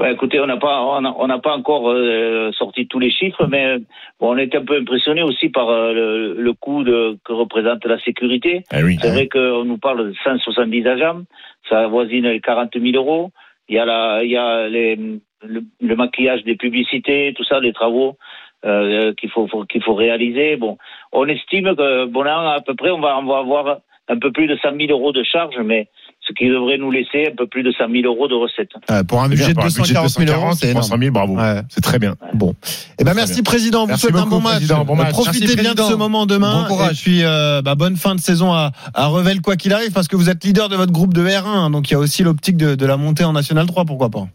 Bah, 0.02 0.11
écoutez, 0.11 0.40
on 0.40 0.47
n'a 0.47 0.56
pas, 0.56 0.82
on 0.82 1.26
n'a 1.28 1.38
pas 1.38 1.56
encore 1.56 1.88
euh, 1.88 2.50
sorti 2.59 2.88
tous 2.88 2.99
les 2.99 3.12
chiffres, 3.12 3.47
mais 3.47 3.76
bon, 4.18 4.32
on 4.35 4.37
est 4.37 4.52
un 4.52 4.64
peu 4.64 4.76
impressionné 4.76 5.23
aussi 5.23 5.49
par 5.49 5.68
euh, 5.68 5.92
le, 5.92 6.35
le 6.42 6.52
coût 6.54 6.82
de, 6.82 7.16
que 7.25 7.32
représente 7.32 7.85
la 7.87 8.00
sécurité. 8.00 8.64
Eh 8.76 8.82
oui. 8.82 8.99
C'est 9.00 9.11
vrai 9.12 9.28
qu'on 9.28 9.64
nous 9.64 9.78
parle 9.78 10.09
de 10.09 10.14
170 10.25 10.88
agents, 10.88 11.21
ça 11.68 11.85
avoisine 11.85 12.26
les 12.26 12.40
40 12.40 12.76
000 12.76 12.97
euros. 12.97 13.30
Il 13.68 13.76
y 13.76 13.78
a, 13.78 13.85
la, 13.85 14.25
il 14.25 14.30
y 14.32 14.37
a 14.37 14.66
les, 14.66 14.97
le, 14.97 15.62
le 15.80 15.94
maquillage 15.97 16.42
des 16.42 16.56
publicités, 16.56 17.32
tout 17.37 17.44
ça, 17.44 17.61
les 17.61 17.73
travaux 17.73 18.16
euh, 18.64 19.14
qu'il 19.14 19.30
faut, 19.30 19.47
faut- 19.47 19.66
qu'il 19.66 19.85
faut 19.85 19.94
réaliser. 19.94 20.56
Bon, 20.56 20.78
on 21.12 21.28
estime 21.28 21.76
que 21.76 22.06
bon, 22.06 22.23
là, 22.25 22.54
à 22.54 22.61
peu 22.61 22.75
près, 22.75 22.90
on 22.90 22.99
va, 22.99 23.16
on 23.21 23.25
va 23.26 23.38
avoir 23.38 23.78
un 24.09 24.18
peu 24.18 24.32
plus 24.32 24.49
de 24.49 24.56
100 24.56 24.76
000 24.80 24.90
euros 24.90 25.12
de 25.12 25.23
charges, 25.23 25.61
mais 25.64 25.87
ce 26.26 26.33
qui 26.35 26.49
devrait 26.49 26.79
nous 26.79 26.91
laisser 26.91 27.29
un 27.33 27.37
peu 27.37 27.47
plus 27.47 27.62
de 27.62 27.73
100 27.73 27.85
000 27.91 28.05
euros 28.07 28.29
de 28.29 28.35
recettes. 28.35 28.71
Euh, 28.91 29.02
Pour 29.02 29.21
un 29.23 29.29
bien, 29.29 29.37
budget 29.37 29.49
de 29.49 29.55
pour 29.55 29.64
un 29.64 29.67
budget 29.69 29.95
240 29.95 30.26
000 30.29 30.41
euros, 30.41 30.52
c'est 30.55 30.69
énorme. 30.69 30.85
300 30.87 30.97
000, 31.02 31.12
bravo. 31.12 31.37
Ouais. 31.37 31.62
C'est 31.69 31.81
très 31.81 31.99
bien. 31.99 32.14
Bon. 32.35 32.55
Eh 32.99 33.05
ben 33.05 33.14
merci 33.14 33.43
président, 33.43 33.81
on 33.81 33.83
vous 33.83 33.88
Merci 33.88 34.02
souhaite 34.02 34.17
un 34.17 34.26
bon 34.26 34.41
match. 34.41 34.55
président, 34.55 34.85
bon 34.85 34.95
match. 34.97 35.11
Profitez 35.11 35.41
Merci, 35.41 35.57
bien 35.57 35.71
de 35.71 35.76
président. 35.76 35.88
ce 35.91 35.95
moment 35.97 36.26
demain. 36.26 36.62
Bon 36.62 36.69
courage. 36.76 37.00
Et 37.00 37.02
puis 37.02 37.21
euh, 37.25 37.61
bah, 37.62 37.75
bonne 37.75 37.97
fin 37.97 38.14
de 38.14 38.21
saison 38.21 38.52
à, 38.52 38.71
à 38.95 39.07
Revel 39.07 39.41
quoi 39.41 39.57
qu'il 39.57 39.73
arrive 39.73 39.91
parce 39.93 40.07
que 40.09 40.17
vous 40.17 40.31
êtes 40.31 40.45
leader 40.45 40.69
de 40.69 40.76
votre 40.76 40.93
groupe 40.93 41.12
de 41.14 41.25
R1 41.26 41.45
hein, 41.47 41.71
donc 41.71 41.91
il 41.91 41.95
y 41.95 41.97
a 41.97 41.99
aussi 41.99 42.23
l'optique 42.23 42.57
de, 42.57 42.75
de 42.76 42.87
la 42.87 42.97
montée 42.97 43.25
en 43.25 43.33
National 43.33 43.67
3 43.67 43.85
pourquoi 43.85 44.09
pas. 44.11 44.26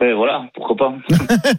Ben 0.00 0.14
voilà, 0.16 0.42
pourquoi 0.54 0.74
pas. 0.76 0.92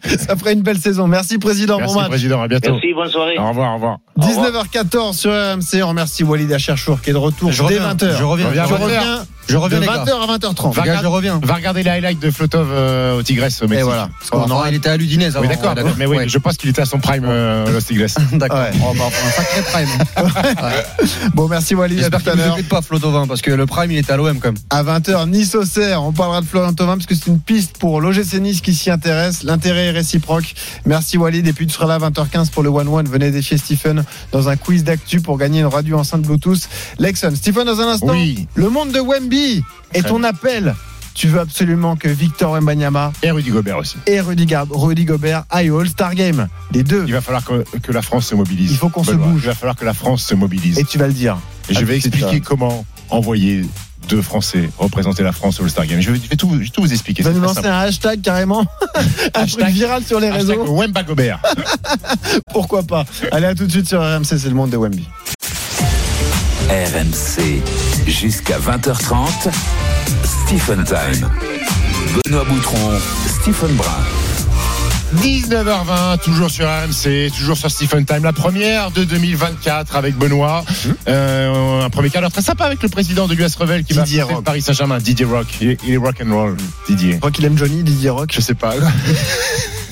Ça 0.17 0.35
ferait 0.35 0.51
une 0.51 0.63
belle 0.63 0.77
saison. 0.77 1.07
Merci 1.07 1.37
président, 1.37 1.77
Merci, 1.77 1.93
bon 1.93 2.01
match. 2.01 2.09
président. 2.09 2.41
À 2.41 2.49
bientôt. 2.49 2.73
Merci, 2.73 2.93
bonne 2.93 3.07
soirée. 3.07 3.37
Au 3.37 3.47
revoir, 3.47 3.71
au 3.71 3.75
revoir. 3.75 3.97
19h14 4.19 5.13
sur 5.17 5.31
RMC, 5.31 5.81
on 5.83 5.87
remercie 5.87 6.23
Walid 6.23 6.51
Acharchour 6.51 7.01
qui 7.01 7.11
est 7.11 7.13
de 7.13 7.17
retour 7.17 7.51
Je 7.53 7.59
dès 7.63 7.79
reviens, 7.79 7.93
20h. 7.93 8.17
je 8.17 8.23
reviens, 8.23 8.47
Reviens, 8.49 8.65
Je 8.67 8.73
reviens. 8.73 9.23
Je 9.47 9.57
reviens 9.57 9.79
de 9.79 9.83
les 9.83 9.87
gars. 9.89 10.03
20h 10.05 10.11
à 10.29 10.37
20h30. 10.37 10.75
Les 10.81 10.87
gars, 10.87 10.99
je 11.01 11.07
reviens. 11.07 11.39
Va 11.43 11.55
regarder 11.55 11.83
les 11.83 11.89
highlights 11.89 12.19
de 12.19 12.31
Flotov 12.31 12.69
euh, 12.71 13.17
au 13.17 13.23
Tigresse 13.23 13.61
au 13.61 13.65
Et 13.65 13.69
Mexique. 13.69 13.85
voilà. 13.85 14.09
Parce 14.19 14.29
qu'on 14.29 14.41
Enfin, 14.41 14.53
aura- 14.55 14.69
il 14.69 14.75
était 14.75 14.89
à 14.89 14.97
l'Udinese. 14.97 15.37
Oui, 15.39 15.47
d'accord. 15.47 15.73
Ouais, 15.75 15.83
mais 15.97 16.05
oui, 16.05 16.17
Ouais. 16.17 16.29
je 16.29 16.37
pense 16.37 16.57
qu'il 16.57 16.69
était 16.69 16.81
à 16.81 16.85
son 16.85 16.99
prime, 16.99 17.23
euh, 17.27 17.71
Los 17.71 17.81
Tigres. 17.81 18.07
D'accord. 18.33 18.59
Ouais. 18.59 18.71
Oh, 18.81 18.93
bah, 18.97 19.05
un 19.07 19.31
sacré 19.31 19.61
prime. 19.61 19.89
Bon, 21.33 21.47
merci 21.47 21.75
Walid, 21.75 21.97
à 21.99 22.01
J'espère 22.03 22.21
qu'il 22.23 22.41
ne 22.41 22.47
écoute 22.53 22.69
pas, 22.69 22.81
Flotovin, 22.81 23.27
parce 23.27 23.41
que 23.41 23.51
le 23.51 23.65
prime, 23.65 23.91
il 23.91 23.97
était 23.97 24.11
à 24.13 24.17
l'OM 24.17 24.39
quand 24.39 24.49
même. 24.49 24.61
À 24.69 24.83
20h, 24.83 25.29
Nice 25.29 25.55
Auxerre. 25.55 26.03
On 26.03 26.11
parlera 26.11 26.41
de 26.41 26.45
Florian 26.45 26.73
Thauvin 26.73 26.93
parce 26.95 27.05
que 27.05 27.15
c'est 27.15 27.27
une 27.27 27.39
piste 27.39 27.77
pour 27.77 28.01
l'OGC 28.01 28.39
Nice 28.39 28.61
qui 28.61 28.73
s'y 28.73 28.89
intéresse. 28.91 29.43
L'intérêt 29.43 29.87
est 29.87 29.91
réciproque. 29.91 30.53
Merci 30.85 31.17
Walid. 31.17 31.47
Et 31.47 31.53
puis 31.53 31.67
tu 31.67 31.73
seras 31.73 31.87
là 31.87 31.95
à 31.95 31.99
20h15 32.09 32.49
pour 32.51 32.63
le 32.63 32.69
1-1. 32.69 33.07
Venez 33.09 33.31
défier 33.31 33.57
Stephen 33.57 34.03
dans 34.31 34.49
un 34.49 34.55
quiz 34.55 34.83
d'actu 34.83 35.21
pour 35.21 35.37
gagner 35.37 35.61
une 35.61 35.65
radio 35.67 35.97
enceinte 35.97 36.21
Bluetooth. 36.21 36.67
Lexon. 36.99 37.33
Stephen, 37.35 37.65
dans 37.65 37.79
un 37.81 37.87
instant. 37.89 38.07
Oui. 38.11 38.47
Le 38.55 38.69
monde 38.69 38.91
de 38.91 38.99
Wemby 38.99 39.32
Très 39.91 40.01
ton 40.03 40.23
appel 40.23 40.75
tu 41.15 41.27
veux 41.27 41.39
absolument 41.39 41.95
que 41.95 42.07
Victor 42.07 42.53
Wembanyama 42.53 43.13
Et 43.21 43.29
Rudy 43.29 43.51
Gobert 43.51 43.77
aussi. 43.77 43.97
et 44.07 44.19
Rudy, 44.19 44.47
Gar- 44.47 44.65
Rudy 44.71 45.05
Gobert 45.05 45.43
aillent 45.51 45.69
au 45.69 45.77
All-Star 45.79 46.15
Game. 46.15 46.47
Les 46.71 46.81
deux. 46.81 47.03
Il 47.05 47.13
va 47.13 47.21
falloir 47.21 47.43
que, 47.45 47.63
que 47.83 47.91
la 47.91 48.01
France 48.01 48.25
se 48.25 48.33
mobilise. 48.33 48.71
Il 48.71 48.77
faut 48.79 48.89
qu'on 48.89 49.03
se 49.03 49.11
bouge. 49.11 49.41
Il 49.43 49.45
va 49.47 49.53
falloir 49.53 49.75
que 49.75 49.85
la 49.85 49.93
France 49.93 50.23
se 50.25 50.33
mobilise. 50.33 50.79
Et 50.79 50.83
tu 50.83 50.97
vas 50.97 51.05
le 51.05 51.13
dire. 51.13 51.37
Et 51.69 51.75
je 51.75 51.85
vais 51.85 51.97
expliquer 51.97 52.19
ça. 52.37 52.39
comment 52.43 52.83
envoyer 53.11 53.63
deux 54.09 54.23
Français 54.23 54.67
représenter 54.79 55.21
la 55.21 55.31
France 55.33 55.59
au 55.59 55.63
All-Star 55.65 55.85
Game. 55.85 56.01
Je 56.01 56.09
vais, 56.09 56.19
je 56.21 56.27
vais 56.27 56.35
tout, 56.35 56.49
je 56.53 56.57
vais 56.61 56.67
tout 56.69 56.81
vous 56.81 56.91
expliquer. 56.91 57.21
Tu 57.21 57.29
vas 57.29 57.29
c'est 57.31 57.35
nous 57.39 57.43
lancer 57.43 57.55
simple. 57.61 57.67
un 57.67 57.79
hashtag 57.81 58.21
carrément. 58.23 58.61
un 59.35 59.43
Hashtag- 59.43 59.59
truc 59.59 59.67
viral 59.75 60.03
sur 60.03 60.19
les 60.19 60.31
réseaux. 60.31 60.65
Wemba 60.65 61.03
Gobert. 61.03 61.39
Pourquoi 62.51 62.81
pas 62.81 63.05
Allez, 63.31 63.45
à 63.45 63.53
tout 63.53 63.67
de 63.67 63.71
suite 63.71 63.87
sur 63.87 64.01
RMC, 64.01 64.25
c'est 64.25 64.49
le 64.49 64.55
monde 64.55 64.71
de 64.71 64.77
Wemby. 64.77 65.07
RMC 66.69 67.61
jusqu'à 68.07 68.57
20h30. 68.57 69.51
Stephen 70.23 70.83
Time. 70.83 71.29
Benoît 72.25 72.43
Boutron, 72.45 72.91
Stephen 73.27 73.75
Brun. 73.75 73.89
19h20, 75.21 76.23
toujours 76.23 76.49
sur 76.49 76.65
RMC, 76.65 77.31
toujours 77.37 77.55
sur 77.55 77.69
Stephen 77.69 78.05
Time. 78.05 78.23
La 78.23 78.33
première 78.33 78.89
de 78.91 79.03
2024 79.03 79.95
avec 79.95 80.15
Benoît. 80.15 80.65
Euh, 81.07 81.81
un 81.83 81.89
premier 81.89 82.09
quart 82.09 82.21
d'heure 82.21 82.31
très 82.31 82.41
sympa 82.41 82.65
avec 82.65 82.81
le 82.81 82.89
président 82.89 83.27
de 83.27 83.35
l'US 83.35 83.55
Revel 83.55 83.83
qui 83.83 83.93
Didier 83.93 84.23
va. 84.23 84.41
Paris 84.41 84.61
Saint-Germain. 84.61 84.97
Didier 84.97 85.25
Rock. 85.25 85.47
Il 85.61 85.69
est, 85.71 85.77
il 85.85 85.93
est 85.93 85.97
rock 85.97 86.15
and 86.25 86.33
roll, 86.33 86.57
Didier. 86.87 87.13
Je 87.13 87.17
crois 87.17 87.31
qu'il 87.31 87.45
aime 87.45 87.57
Johnny, 87.57 87.83
Didier 87.83 88.09
Rock. 88.09 88.31
Je 88.33 88.41
sais 88.41 88.55
pas. 88.55 88.73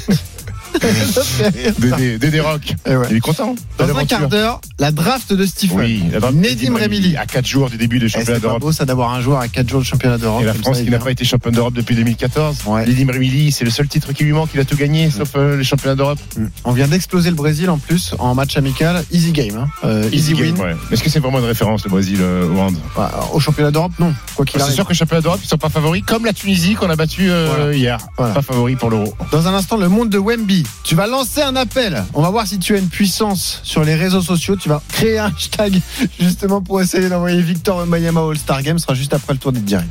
Dédé, 1.79 2.17
Dédé 2.17 2.39
Rock. 2.39 2.75
Eh 2.85 2.95
ouais. 2.95 3.07
Il 3.11 3.17
est 3.17 3.19
content. 3.19 3.55
Dans 3.77 3.95
un 3.95 4.05
quart 4.05 4.27
d'heure, 4.27 4.61
la 4.79 4.91
draft 4.91 5.33
de 5.33 5.45
Stephen. 5.45 5.77
Oui, 5.79 6.03
Nedim 6.33 6.75
Remili. 6.75 7.15
À 7.17 7.25
4 7.25 7.45
jours 7.45 7.69
du 7.69 7.77
début 7.77 7.99
du 7.99 8.05
Eh, 8.05 8.09
championnat 8.09 8.35
C'est 8.35 8.41
d'Europe. 8.41 8.61
beau 8.61 8.71
ça 8.71 8.85
d'avoir 8.85 9.11
un 9.13 9.21
joueur 9.21 9.39
à 9.39 9.47
4 9.47 9.69
jours 9.69 9.81
de 9.81 9.85
championnat 9.85 10.17
d'Europe. 10.17 10.41
Et 10.41 10.45
la 10.45 10.53
France 10.53 10.75
ça, 10.77 10.81
qui 10.81 10.87
il 10.87 10.91
n'a 10.91 10.99
pas 10.99 11.11
été 11.11 11.23
championne 11.25 11.53
d'Europe 11.53 11.73
depuis 11.73 11.95
2014. 11.95 12.57
Ouais. 12.65 12.85
Nedim 12.85 13.11
Remili, 13.11 13.51
c'est 13.51 13.65
le 13.65 13.71
seul 13.71 13.87
titre 13.87 14.11
qui 14.13 14.23
lui 14.23 14.31
manque. 14.33 14.49
Il 14.53 14.59
a 14.59 14.65
tout 14.65 14.75
gagné, 14.75 15.09
sauf 15.11 15.29
euh, 15.35 15.57
les 15.57 15.63
championnats 15.63 15.95
d'Europe. 15.95 16.19
On 16.63 16.71
vient 16.71 16.87
d'exploser 16.87 17.29
le 17.29 17.35
Brésil 17.35 17.69
en 17.69 17.77
plus 17.77 18.13
en 18.19 18.33
match 18.35 18.57
amical. 18.57 19.03
Easy 19.11 19.31
game. 19.31 19.57
hein. 19.57 19.67
Euh, 19.83 20.09
easy, 20.11 20.33
win. 20.33 20.57
ouais. 20.59 20.75
Est-ce 20.91 21.03
que 21.03 21.09
c'est 21.09 21.19
vraiment 21.19 21.39
une 21.39 21.45
référence, 21.45 21.83
le 21.83 21.89
Brésil, 21.89 22.17
euh, 22.21 22.47
au 22.49 22.59
hand 22.59 22.75
Bah, 22.95 23.27
au 23.33 23.39
championnat 23.39 23.71
d'Europe, 23.71 23.93
non. 23.99 24.13
Quoi 24.35 24.45
qu'il 24.45 24.61
C'est 24.61 24.71
sûr 24.71 24.85
que 24.85 24.89
le 24.89 24.95
championnat 24.95 25.21
d'Europe, 25.21 25.39
ils 25.43 25.47
sont 25.47 25.57
pas 25.57 25.69
favoris, 25.69 26.03
comme 26.05 26.25
la 26.25 26.33
Tunisie 26.33 26.73
qu'on 26.75 26.89
a 26.89 26.95
battu 26.95 27.29
euh, 27.29 27.47
Voilà. 27.55 27.73
hier. 27.73 27.97
Voilà. 28.17 28.33
Pas 28.33 28.41
favoris 28.41 28.77
pour 28.77 28.89
l'Euro. 28.89 29.13
Dans 29.31 29.47
un 29.47 29.53
instant, 29.53 29.77
le 29.77 29.89
monde 29.89 30.09
de 30.09 30.17
Wemby. 30.17 30.65
Tu 30.83 30.95
vas 30.95 31.07
lancer 31.07 31.41
un 31.41 31.55
appel. 31.55 32.03
On 32.13 32.21
va 32.21 32.29
voir 32.29 32.47
si 32.47 32.59
tu 32.59 32.75
as 32.75 32.79
une 32.79 32.89
puissance 32.89 33.59
sur 33.63 33.83
les 33.83 33.95
réseaux 33.95 34.21
sociaux. 34.21 34.55
Tu 34.55 34.69
vas 34.69 34.81
créer 34.91 35.19
un 35.19 35.25
hashtag 35.35 35.79
justement 36.19 36.61
pour 36.61 36.81
essayer 36.81 37.07
d'envoyer 37.09 37.41
Victor 37.41 37.77
Wembanyama 37.77 38.21
au 38.21 38.31
All-Star 38.31 38.61
Game. 38.63 38.77
Ce 38.79 38.83
sera 38.83 38.95
juste 38.95 39.13
après 39.13 39.33
le 39.33 39.39
tour 39.39 39.51
des 39.51 39.59
directs. 39.61 39.85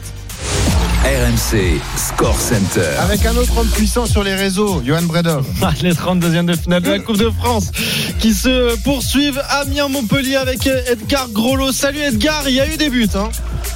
RMC 1.03 1.81
Score 1.97 2.39
Center. 2.39 2.87
Avec 3.01 3.25
un 3.25 3.35
autre 3.37 3.57
homme 3.57 3.69
puissant 3.69 4.05
sur 4.05 4.23
les 4.23 4.35
réseaux, 4.35 4.83
Johan 4.85 5.03
Bredov. 5.03 5.47
Ah, 5.63 5.73
Les 5.83 5.93
32e 5.95 6.45
de 6.45 6.55
finale 6.55 6.83
de 6.83 6.91
la 6.91 6.99
Coupe 6.99 7.17
de 7.17 7.31
France 7.31 7.71
qui 8.19 8.35
se 8.35 8.77
poursuivent. 8.83 9.41
Amiens-Montpellier 9.49 10.37
avec 10.37 10.67
Edgar 10.67 11.29
Grollo. 11.31 11.73
Salut 11.73 12.01
Edgar, 12.01 12.43
il 12.49 12.55
y 12.55 12.61
a 12.61 12.71
eu 12.73 12.77
des 12.77 12.91
buts. 12.91 13.09
Hein. 13.15 13.31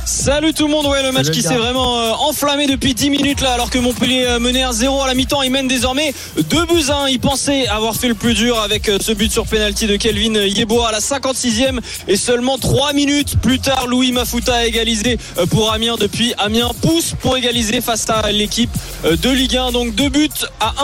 Salut 0.06 0.52
tout 0.52 0.66
le 0.66 0.70
monde, 0.70 0.86
ouais 0.86 1.02
le 1.02 1.12
match 1.12 1.30
qui 1.30 1.40
s'est 1.40 1.56
vraiment 1.56 1.98
euh, 1.98 2.10
enflammé 2.12 2.66
depuis 2.66 2.92
10 2.92 3.08
minutes 3.08 3.40
là 3.40 3.52
alors 3.52 3.70
que 3.70 3.78
Montpellier 3.78 4.26
euh, 4.26 4.38
menait 4.38 4.62
1-0 4.62 5.02
à 5.02 5.06
la 5.06 5.14
mi-temps, 5.14 5.40
il 5.40 5.50
mène 5.50 5.66
désormais 5.66 6.12
2 6.36 6.66
buts 6.66 6.90
à 6.90 7.04
1. 7.04 7.08
Il 7.08 7.20
pensait 7.20 7.66
avoir 7.68 7.96
fait 7.96 8.08
le 8.08 8.14
plus 8.14 8.34
dur 8.34 8.58
avec 8.60 8.88
euh, 8.88 8.98
ce 9.00 9.12
but 9.12 9.32
sur 9.32 9.46
penalty 9.46 9.86
de 9.86 9.96
Kelvin 9.96 10.34
Yeboah 10.34 10.88
à 10.88 10.92
la 10.92 10.98
56e 10.98 11.78
et 12.06 12.16
seulement 12.16 12.58
3 12.58 12.92
minutes 12.92 13.40
plus 13.40 13.60
tard 13.60 13.86
Louis 13.86 14.12
Mafuta 14.12 14.54
a 14.54 14.66
égalisé 14.66 15.18
pour 15.50 15.72
Amiens 15.72 15.96
depuis 15.98 16.34
Amiens 16.36 16.72
pousse 16.82 17.14
pour 17.20 17.36
égaliser 17.38 17.80
face 17.80 18.06
à 18.10 18.30
l'équipe 18.30 18.70
de 19.04 19.30
Ligue 19.30 19.56
1 19.56 19.72
donc 19.72 19.94
2 19.94 20.08
buts 20.10 20.28
à 20.60 20.74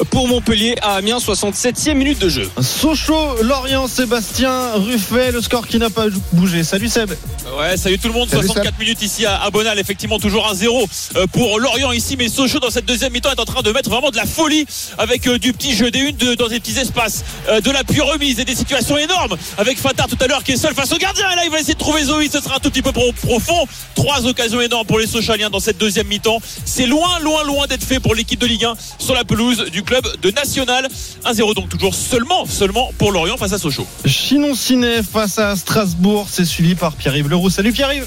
1 0.00 0.04
pour 0.10 0.28
Montpellier 0.28 0.76
à 0.82 0.94
Amiens 0.94 1.18
67e 1.18 1.94
minute 1.94 2.20
de 2.20 2.28
jeu. 2.28 2.48
Sochaux, 2.60 3.42
Lorient, 3.42 3.88
Sébastien, 3.88 4.72
Ruffet, 4.74 5.32
le 5.32 5.40
score 5.42 5.66
qui 5.66 5.78
n'a 5.78 5.90
pas 5.90 6.06
bougé. 6.32 6.62
Salut 6.62 6.88
Seb. 6.88 7.10
Ouais, 7.58 7.76
salut 7.76 7.98
tout 7.98 8.08
le 8.08 8.14
monde. 8.14 8.28
Salut, 8.28 8.46
64 8.46 8.67
minutes 8.78 9.02
ici 9.02 9.24
à, 9.26 9.48
Bonal. 9.50 9.78
Effectivement, 9.78 10.18
toujours 10.18 10.48
un 10.50 10.54
0 10.54 10.88
euh, 11.16 11.26
pour 11.28 11.58
Lorient 11.60 11.92
ici. 11.92 12.16
Mais 12.16 12.28
Sochaux, 12.28 12.58
dans 12.58 12.70
cette 12.70 12.86
deuxième 12.86 13.12
mi-temps, 13.12 13.30
est 13.30 13.40
en 13.40 13.44
train 13.44 13.62
de 13.62 13.70
mettre 13.72 13.90
vraiment 13.90 14.10
de 14.10 14.16
la 14.16 14.26
folie 14.26 14.66
avec 14.98 15.26
euh, 15.26 15.38
du 15.38 15.52
petit 15.52 15.74
jeu 15.74 15.90
des 15.90 16.00
unes 16.00 16.16
dans 16.36 16.48
des 16.48 16.60
petits 16.60 16.78
espaces, 16.78 17.24
euh, 17.48 17.60
de 17.60 17.70
la 17.70 17.84
pure 17.84 18.06
remise 18.06 18.38
et 18.40 18.44
des 18.44 18.54
situations 18.54 18.96
énormes. 18.98 19.36
Avec 19.58 19.78
Fatard 19.78 20.08
tout 20.08 20.18
à 20.20 20.26
l'heure 20.26 20.42
qui 20.44 20.52
est 20.52 20.56
seul 20.56 20.74
face 20.74 20.92
au 20.92 20.98
gardien. 20.98 21.30
Et 21.30 21.36
là, 21.36 21.42
il 21.44 21.50
va 21.50 21.58
essayer 21.60 21.74
de 21.74 21.78
trouver 21.78 22.04
Zoé. 22.04 22.28
Ce 22.32 22.40
sera 22.40 22.56
un 22.56 22.60
tout 22.60 22.70
petit 22.70 22.82
peu 22.82 22.92
pro- 22.92 23.12
profond. 23.12 23.66
Trois 23.94 24.26
occasions 24.26 24.60
énormes 24.60 24.86
pour 24.86 24.98
les 24.98 25.06
Sochaliens 25.06 25.50
dans 25.50 25.60
cette 25.60 25.78
deuxième 25.78 26.06
mi-temps. 26.08 26.40
C'est 26.64 26.86
loin, 26.86 27.18
loin, 27.20 27.44
loin 27.44 27.66
d'être 27.66 27.84
fait 27.84 28.00
pour 28.00 28.14
l'équipe 28.14 28.40
de 28.40 28.46
Ligue 28.46 28.64
1 28.64 28.74
sur 28.98 29.14
la 29.14 29.24
pelouse 29.24 29.66
du 29.70 29.82
club 29.82 30.06
de 30.22 30.30
National. 30.30 30.86
1-0 31.24 31.54
donc 31.54 31.68
toujours 31.68 31.94
seulement, 31.94 32.46
seulement 32.46 32.90
pour 32.98 33.12
Lorient 33.12 33.36
face 33.36 33.52
à 33.52 33.58
Sochaux. 33.58 33.86
Chinon 34.04 34.54
Ciné 34.54 35.02
face 35.02 35.38
à 35.38 35.56
Strasbourg. 35.56 36.26
C'est 36.30 36.44
suivi 36.44 36.74
par 36.74 36.92
Pierre-Yves 36.94 37.28
Leroux. 37.28 37.50
Salut 37.50 37.72
Pierre-Yves. 37.72 38.06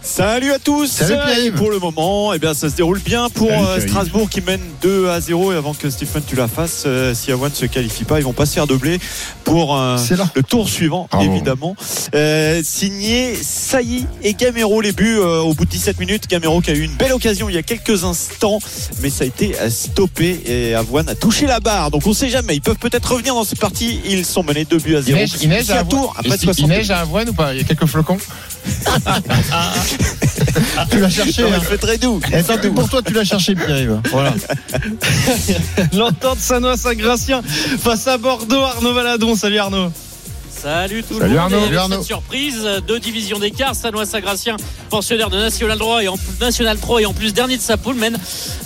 Salut 0.11 0.51
à 0.51 0.59
tous. 0.59 0.87
Salut 0.91 1.13
Pierre-Yves. 1.25 1.53
Pour 1.53 1.71
le 1.71 1.79
moment, 1.79 2.33
eh 2.33 2.39
bien, 2.39 2.53
ça 2.53 2.69
se 2.69 2.75
déroule 2.75 2.99
bien 2.99 3.29
pour 3.29 3.47
Salut 3.47 3.63
euh. 3.65 3.79
Strasbourg 3.79 4.29
qui 4.29 4.41
mène 4.41 4.59
2 4.81 5.07
à 5.07 5.21
0 5.21 5.53
et 5.53 5.55
avant 5.55 5.73
que 5.73 5.89
Stephen 5.89 6.21
tu 6.27 6.35
la 6.35 6.49
fasses, 6.49 6.83
euh, 6.85 7.13
si 7.15 7.31
Awan 7.31 7.49
ne 7.49 7.55
se 7.55 7.65
qualifie 7.65 8.03
pas, 8.03 8.19
ils 8.19 8.25
vont 8.25 8.33
pas 8.33 8.45
se 8.45 8.53
faire 8.53 8.67
doubler 8.67 8.99
pour 9.45 9.77
euh, 9.77 9.97
le 10.35 10.43
tour 10.43 10.67
suivant, 10.67 11.07
Bravo. 11.09 11.31
évidemment. 11.31 11.75
Euh, 12.13 12.61
signé 12.61 13.35
Saï 13.35 14.05
et 14.21 14.33
Gamero 14.33 14.81
les 14.81 14.91
buts 14.91 15.17
euh, 15.17 15.39
au 15.39 15.53
bout 15.53 15.63
de 15.63 15.69
17 15.69 15.99
minutes. 15.99 16.27
Gamero 16.29 16.59
qui 16.59 16.71
a 16.71 16.73
eu 16.73 16.81
une 16.81 16.95
belle 16.95 17.13
occasion 17.13 17.47
il 17.47 17.55
y 17.55 17.57
a 17.57 17.63
quelques 17.63 18.03
instants, 18.03 18.59
mais 19.01 19.09
ça 19.09 19.23
a 19.23 19.27
été 19.27 19.55
stoppé 19.69 20.41
et 20.45 20.75
Avoine 20.75 21.07
a 21.07 21.15
touché 21.15 21.47
la 21.47 21.61
barre. 21.61 21.89
Donc 21.89 22.05
on 22.05 22.13
sait 22.13 22.29
jamais, 22.29 22.55
ils 22.55 22.61
peuvent 22.61 22.77
peut-être 22.77 23.13
revenir 23.13 23.33
dans 23.33 23.45
cette 23.45 23.59
partie. 23.59 24.01
Ils 24.05 24.25
sont 24.25 24.43
menés 24.43 24.65
2 24.65 24.77
buts 24.77 24.95
à 24.95 24.99
Il 24.99 25.05
0. 25.05 25.17
neige, 25.19 25.31
il 25.41 25.49
neige 25.49 25.69
à 25.69 25.79
à. 25.79 25.85
Il 26.23 26.37
60 26.37 26.67
neige 26.67 26.91
à 26.91 26.99
Avoine 26.99 27.29
ou 27.29 27.33
pas? 27.33 27.53
Il 27.53 27.59
y 27.59 27.61
a 27.61 27.65
quelques 27.65 27.85
flocons? 27.85 28.17
Tu 30.89 30.99
l'as 30.99 31.09
cherché. 31.09 31.43
Non, 31.43 31.49
mais 31.49 31.55
hein. 31.55 31.59
il 31.61 31.67
fait 31.67 31.77
très 31.77 31.97
doux. 31.97 32.19
Et 32.33 32.43
tant 32.43 32.57
pour 32.73 32.89
toi, 32.89 33.01
tu 33.01 33.13
l'as 33.13 33.23
cherché, 33.23 33.55
Pierre-Yves. 33.55 34.01
Voilà. 34.11 34.33
L'entente 35.93 36.39
Sanois 36.39 36.77
Saint-Gratien 36.77 37.41
face 37.79 38.07
à 38.07 38.17
Bordeaux. 38.17 38.61
Arnaud 38.61 38.93
Valadon. 38.93 39.35
Salut 39.35 39.59
Arnaud. 39.59 39.91
Salut 40.61 41.03
tout 41.03 41.17
Salut 41.17 41.33
le 41.33 41.39
monde. 41.39 41.53
Arnaud. 41.53 41.57
Et 41.57 41.61
Salut 41.61 41.65
avec 41.67 41.79
Arnaud. 41.79 41.95
cette 41.97 42.05
surprise, 42.05 42.69
deux 42.87 42.99
divisions 42.99 43.39
d'écart. 43.39 43.73
Sanois 43.75 44.05
Sagracien, 44.05 44.57
pensionnaire 44.89 45.29
de 45.29 45.37
National 45.37 45.77
3 45.79 46.03
et 46.03 46.07
en 46.07 46.15
National 46.39 46.77
3 46.77 47.01
et 47.01 47.05
en 47.05 47.13
plus 47.13 47.33
dernier 47.33 47.57
de 47.57 47.61
sa 47.61 47.77
poule, 47.77 47.95
mène 47.95 48.17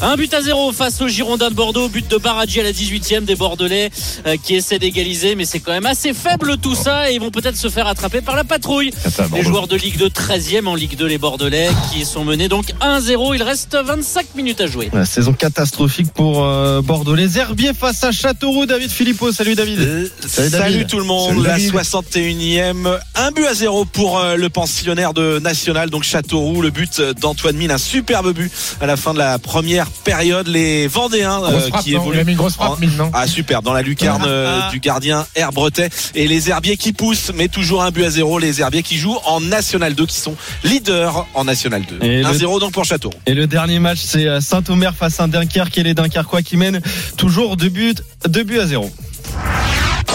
un 0.01 0.15
but 0.17 0.33
à 0.33 0.41
zéro 0.41 0.71
face 0.73 0.99
aux 1.01 1.07
Girondins 1.07 1.49
de 1.49 1.55
Bordeaux. 1.55 1.87
But 1.87 2.09
de 2.09 2.17
Baradji 2.17 2.59
à 2.59 2.63
la 2.63 2.71
18e 2.73 3.23
des 3.23 3.35
Bordelais 3.35 3.91
euh, 4.27 4.35
qui 4.43 4.55
essaient 4.55 4.79
d'égaliser, 4.79 5.35
mais 5.35 5.45
c'est 5.45 5.59
quand 5.59 5.71
même 5.71 5.85
assez 5.85 6.13
faible 6.13 6.57
tout 6.57 6.75
ça 6.75 7.09
et 7.09 7.15
ils 7.15 7.21
vont 7.21 7.31
peut-être 7.31 7.55
se 7.57 7.69
faire 7.69 7.87
attraper 7.87 8.21
par 8.21 8.35
la 8.35 8.43
patrouille. 8.43 8.91
Les 9.33 9.43
joueurs 9.43 9.67
de 9.67 9.77
Ligue 9.77 9.97
2 9.97 10.07
13e 10.09 10.67
en 10.67 10.75
Ligue 10.75 10.97
2 10.97 11.05
les 11.05 11.17
Bordelais 11.17 11.69
qui 11.93 12.03
sont 12.05 12.25
menés 12.25 12.49
donc 12.49 12.65
1-0. 12.81 13.35
Il 13.35 13.43
reste 13.43 13.77
25 13.81 14.35
minutes 14.35 14.59
à 14.59 14.67
jouer. 14.67 14.89
La 14.91 15.05
saison 15.05 15.31
catastrophique 15.33 16.11
pour 16.13 16.43
euh, 16.43 16.81
Bordeaux. 16.81 17.15
Les 17.15 17.37
Herbiers 17.37 17.73
face 17.73 18.03
à 18.03 18.11
Châteauroux. 18.11 18.65
David 18.65 18.91
Philippot. 18.91 19.31
Salut 19.31 19.55
David. 19.55 19.79
Euh, 19.79 20.07
Salut, 20.27 20.49
Salut, 20.49 20.73
David. 20.73 20.87
tout 20.87 20.97
le 20.99 21.05
monde, 21.05 21.29
Salut, 21.29 21.43
la 21.43 21.49
David. 21.51 21.71
61e, 21.85 22.99
un 23.15 23.31
but 23.31 23.45
à 23.45 23.53
zéro 23.53 23.85
pour 23.85 24.19
euh, 24.19 24.35
le 24.35 24.49
pensionnaire 24.49 25.13
de 25.13 25.39
National, 25.39 25.89
donc 25.89 26.03
Châteauroux, 26.03 26.61
le 26.61 26.69
but 26.71 27.01
d'Antoine 27.21 27.55
Mine, 27.55 27.71
un 27.71 27.77
superbe 27.77 28.33
but 28.33 28.51
à 28.81 28.85
la 28.85 28.97
fin 28.97 29.13
de 29.13 29.19
la 29.19 29.37
première 29.39 29.87
période, 29.89 30.47
les 30.47 30.87
Vendéens 30.87 31.41
euh, 31.43 31.59
frappe, 31.69 31.83
qui 31.83 31.93
non 31.93 32.01
évoluent. 32.01 32.17
Il 32.17 32.21
a 32.21 32.23
mis 32.23 32.31
une 32.33 32.37
grosse 32.37 32.55
frappe, 32.55 32.71
en- 32.71 32.77
mine, 32.77 32.91
non 32.97 33.11
Ah 33.13 33.27
super, 33.27 33.61
dans 33.61 33.73
la 33.73 33.81
lucarne 33.81 34.23
euh, 34.27 34.61
Ah. 34.63 34.69
du 34.71 34.79
gardien 34.79 35.25
Herbretet 35.35 35.89
et 36.15 36.27
les 36.27 36.49
Herbiers 36.49 36.77
qui 36.77 36.91
poussent, 36.93 37.31
mais 37.33 37.47
toujours 37.47 37.83
un 37.83 37.91
but 37.91 38.03
à 38.05 38.09
zéro, 38.09 38.39
les 38.39 38.61
Herbiers 38.61 38.83
qui 38.83 38.97
jouent 38.97 39.17
en 39.25 39.39
National 39.41 39.93
2, 39.95 40.05
qui 40.05 40.17
sont 40.17 40.35
leaders 40.63 41.25
en 41.33 41.45
National 41.45 41.83
2. 41.87 42.05
Et 42.05 42.23
le- 42.23 42.29
1-0 42.29 42.59
donc 42.59 42.73
pour 42.73 42.85
Châteauroux. 42.85 43.15
Et 43.25 43.33
le 43.33 43.47
dernier 43.47 43.79
match, 43.79 43.99
c'est 44.03 44.27
euh, 44.27 44.41
Saint-Omer 44.41 44.93
face 44.95 45.19
à 45.19 45.27
Dunkerque 45.27 45.77
et 45.77 45.83
les 45.83 45.93
Dunkerquois 45.93 46.41
qui 46.41 46.57
mènent 46.57 46.81
toujours 47.17 47.57
deux 47.57 47.69
buts, 47.69 47.95
deux 48.27 48.43
buts 48.43 48.59
à 48.59 48.67
zéro. 48.67 48.89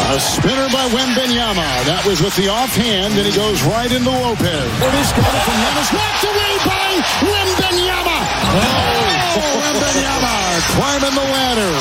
A 0.08 0.18
spinner 0.18 0.68
by 0.72 0.88
Wembenyama. 0.90 1.68
That 1.84 2.02
was 2.08 2.20
with 2.24 2.34
the 2.34 2.48
offhand, 2.48 3.14
and 3.14 3.26
he 3.26 3.34
goes 3.36 3.62
right 3.62 3.92
into 3.92 4.10
Lopez. 4.10 4.70
It 4.80 4.94
is 4.96 5.10
got 5.12 5.28
it 5.28 5.42
from 5.44 5.58
Yanis. 5.60 5.90
Knocked 5.92 6.24
away 6.24 6.52
by 6.64 6.88
Wembenyama. 7.28 8.18
Oh, 8.56 9.36
oh, 9.36 9.52
Wembenyama 9.60 10.34
climbing 10.74 11.14
the 11.14 11.26
ladder. 11.30 11.74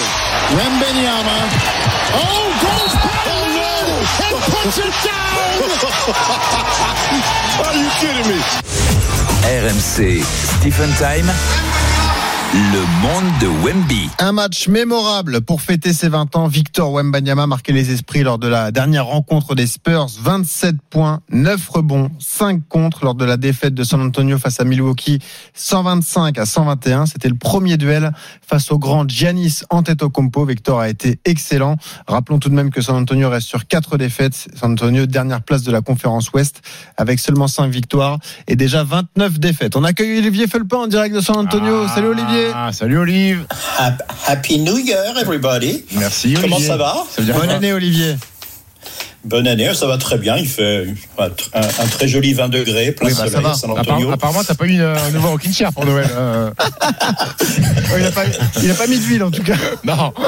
Wembenyama. 0.53 1.37
Oh, 2.19 2.45
goes 2.59 2.93
by 2.99 3.23
oh, 3.23 4.03
and 4.27 4.37
puts 4.51 4.77
it 4.77 4.95
down. 5.07 5.63
Are 7.65 7.75
you 7.75 7.89
kidding 8.03 8.27
me? 8.27 8.39
RMC 9.49 10.21
Stephen 10.23 10.91
Time. 10.99 11.78
Le 12.51 12.79
monde 13.03 13.31
de 13.39 13.63
Wemby. 13.63 14.09
Un 14.17 14.31
match 14.31 14.67
mémorable 14.67 15.41
pour 15.41 15.61
fêter 15.61 15.93
ses 15.93 16.09
20 16.09 16.35
ans. 16.35 16.47
Victor 16.47 16.91
Wembanyama 16.91 17.45
marquait 17.45 17.73
les 17.73 17.91
esprits 17.91 18.23
lors 18.23 18.39
de 18.39 18.47
la 18.47 18.71
dernière 18.71 19.05
rencontre 19.05 19.53
des 19.53 19.67
Spurs. 19.67 20.07
27 20.19 20.77
points, 20.89 21.21
9 21.29 21.69
rebonds, 21.69 22.09
5 22.17 22.67
contre 22.67 23.05
lors 23.05 23.13
de 23.13 23.23
la 23.23 23.37
défaite 23.37 23.75
de 23.75 23.83
San 23.83 24.01
Antonio 24.01 24.39
face 24.39 24.59
à 24.59 24.63
Milwaukee. 24.63 25.19
125 25.53 26.39
à 26.39 26.47
121. 26.47 27.05
C'était 27.05 27.29
le 27.29 27.35
premier 27.35 27.77
duel 27.77 28.13
face 28.41 28.71
au 28.71 28.79
grand 28.79 29.07
Giannis 29.07 29.59
Antetokounmpo. 29.69 30.43
Victor 30.45 30.79
a 30.79 30.89
été 30.89 31.19
excellent. 31.25 31.75
Rappelons 32.07 32.39
tout 32.39 32.49
de 32.49 32.55
même 32.55 32.71
que 32.71 32.81
San 32.81 32.95
Antonio 32.95 33.29
reste 33.29 33.47
sur 33.47 33.67
4 33.67 33.97
défaites. 33.97 34.47
San 34.55 34.71
Antonio, 34.71 35.05
dernière 35.05 35.43
place 35.43 35.61
de 35.61 35.71
la 35.71 35.81
conférence 35.81 36.31
Ouest 36.31 36.63
avec 36.97 37.19
seulement 37.19 37.47
5 37.47 37.69
victoires 37.69 38.17
et 38.47 38.55
déjà 38.55 38.83
29 38.83 39.39
défaites. 39.39 39.75
On 39.75 39.83
accueille 39.83 40.17
Olivier 40.17 40.47
Felpin 40.47 40.77
en 40.77 40.87
direct 40.87 41.13
de 41.13 41.21
San 41.21 41.37
Antonio. 41.37 41.87
Salut 41.89 42.07
Olivier. 42.07 42.38
Ah, 42.53 42.71
salut 42.71 42.97
Olive. 42.97 43.45
Happy 44.27 44.59
New 44.59 44.77
Year, 44.77 45.17
everybody. 45.19 45.83
Merci 45.93 46.27
Olivier. 46.37 46.41
Comment 46.41 46.59
ça 46.59 46.77
va? 46.77 46.95
Ça 47.15 47.21
Bonne 47.21 47.33
quoi 47.47 47.53
année 47.55 47.73
Olivier. 47.73 48.15
Bonne 49.25 49.47
année, 49.47 49.73
ça 49.73 49.85
va 49.85 49.97
très 49.97 50.17
bien. 50.17 50.37
Il 50.37 50.47
fait 50.47 50.87
un, 51.17 51.25
un 51.59 51.87
très 51.87 52.07
joli 52.07 52.33
20 52.33 52.47
degrés, 52.49 52.93
plein 52.93 53.07
Oui, 53.09 53.13
bah, 53.17 53.27
ça 53.29 53.41
va. 53.41 53.53
apparemment, 54.11 54.43
t'as 54.45 54.55
pas 54.55 54.65
eu 54.65 54.79
euh, 54.81 54.95
un 54.95 55.11
nouveau 55.11 55.31
rocking 55.31 55.53
chair 55.53 55.73
pour 55.73 55.85
Noël. 55.85 56.07
euh. 56.15 56.51
Il 57.97 58.03
n'a 58.03 58.11
pas, 58.11 58.23
il 58.63 58.71
a 58.71 58.73
pas 58.75 58.87
mis 58.87 58.97
d'huile 58.97 59.23
en 59.23 59.31
tout 59.31 59.43
cas. 59.43 59.55
non. 59.83 60.13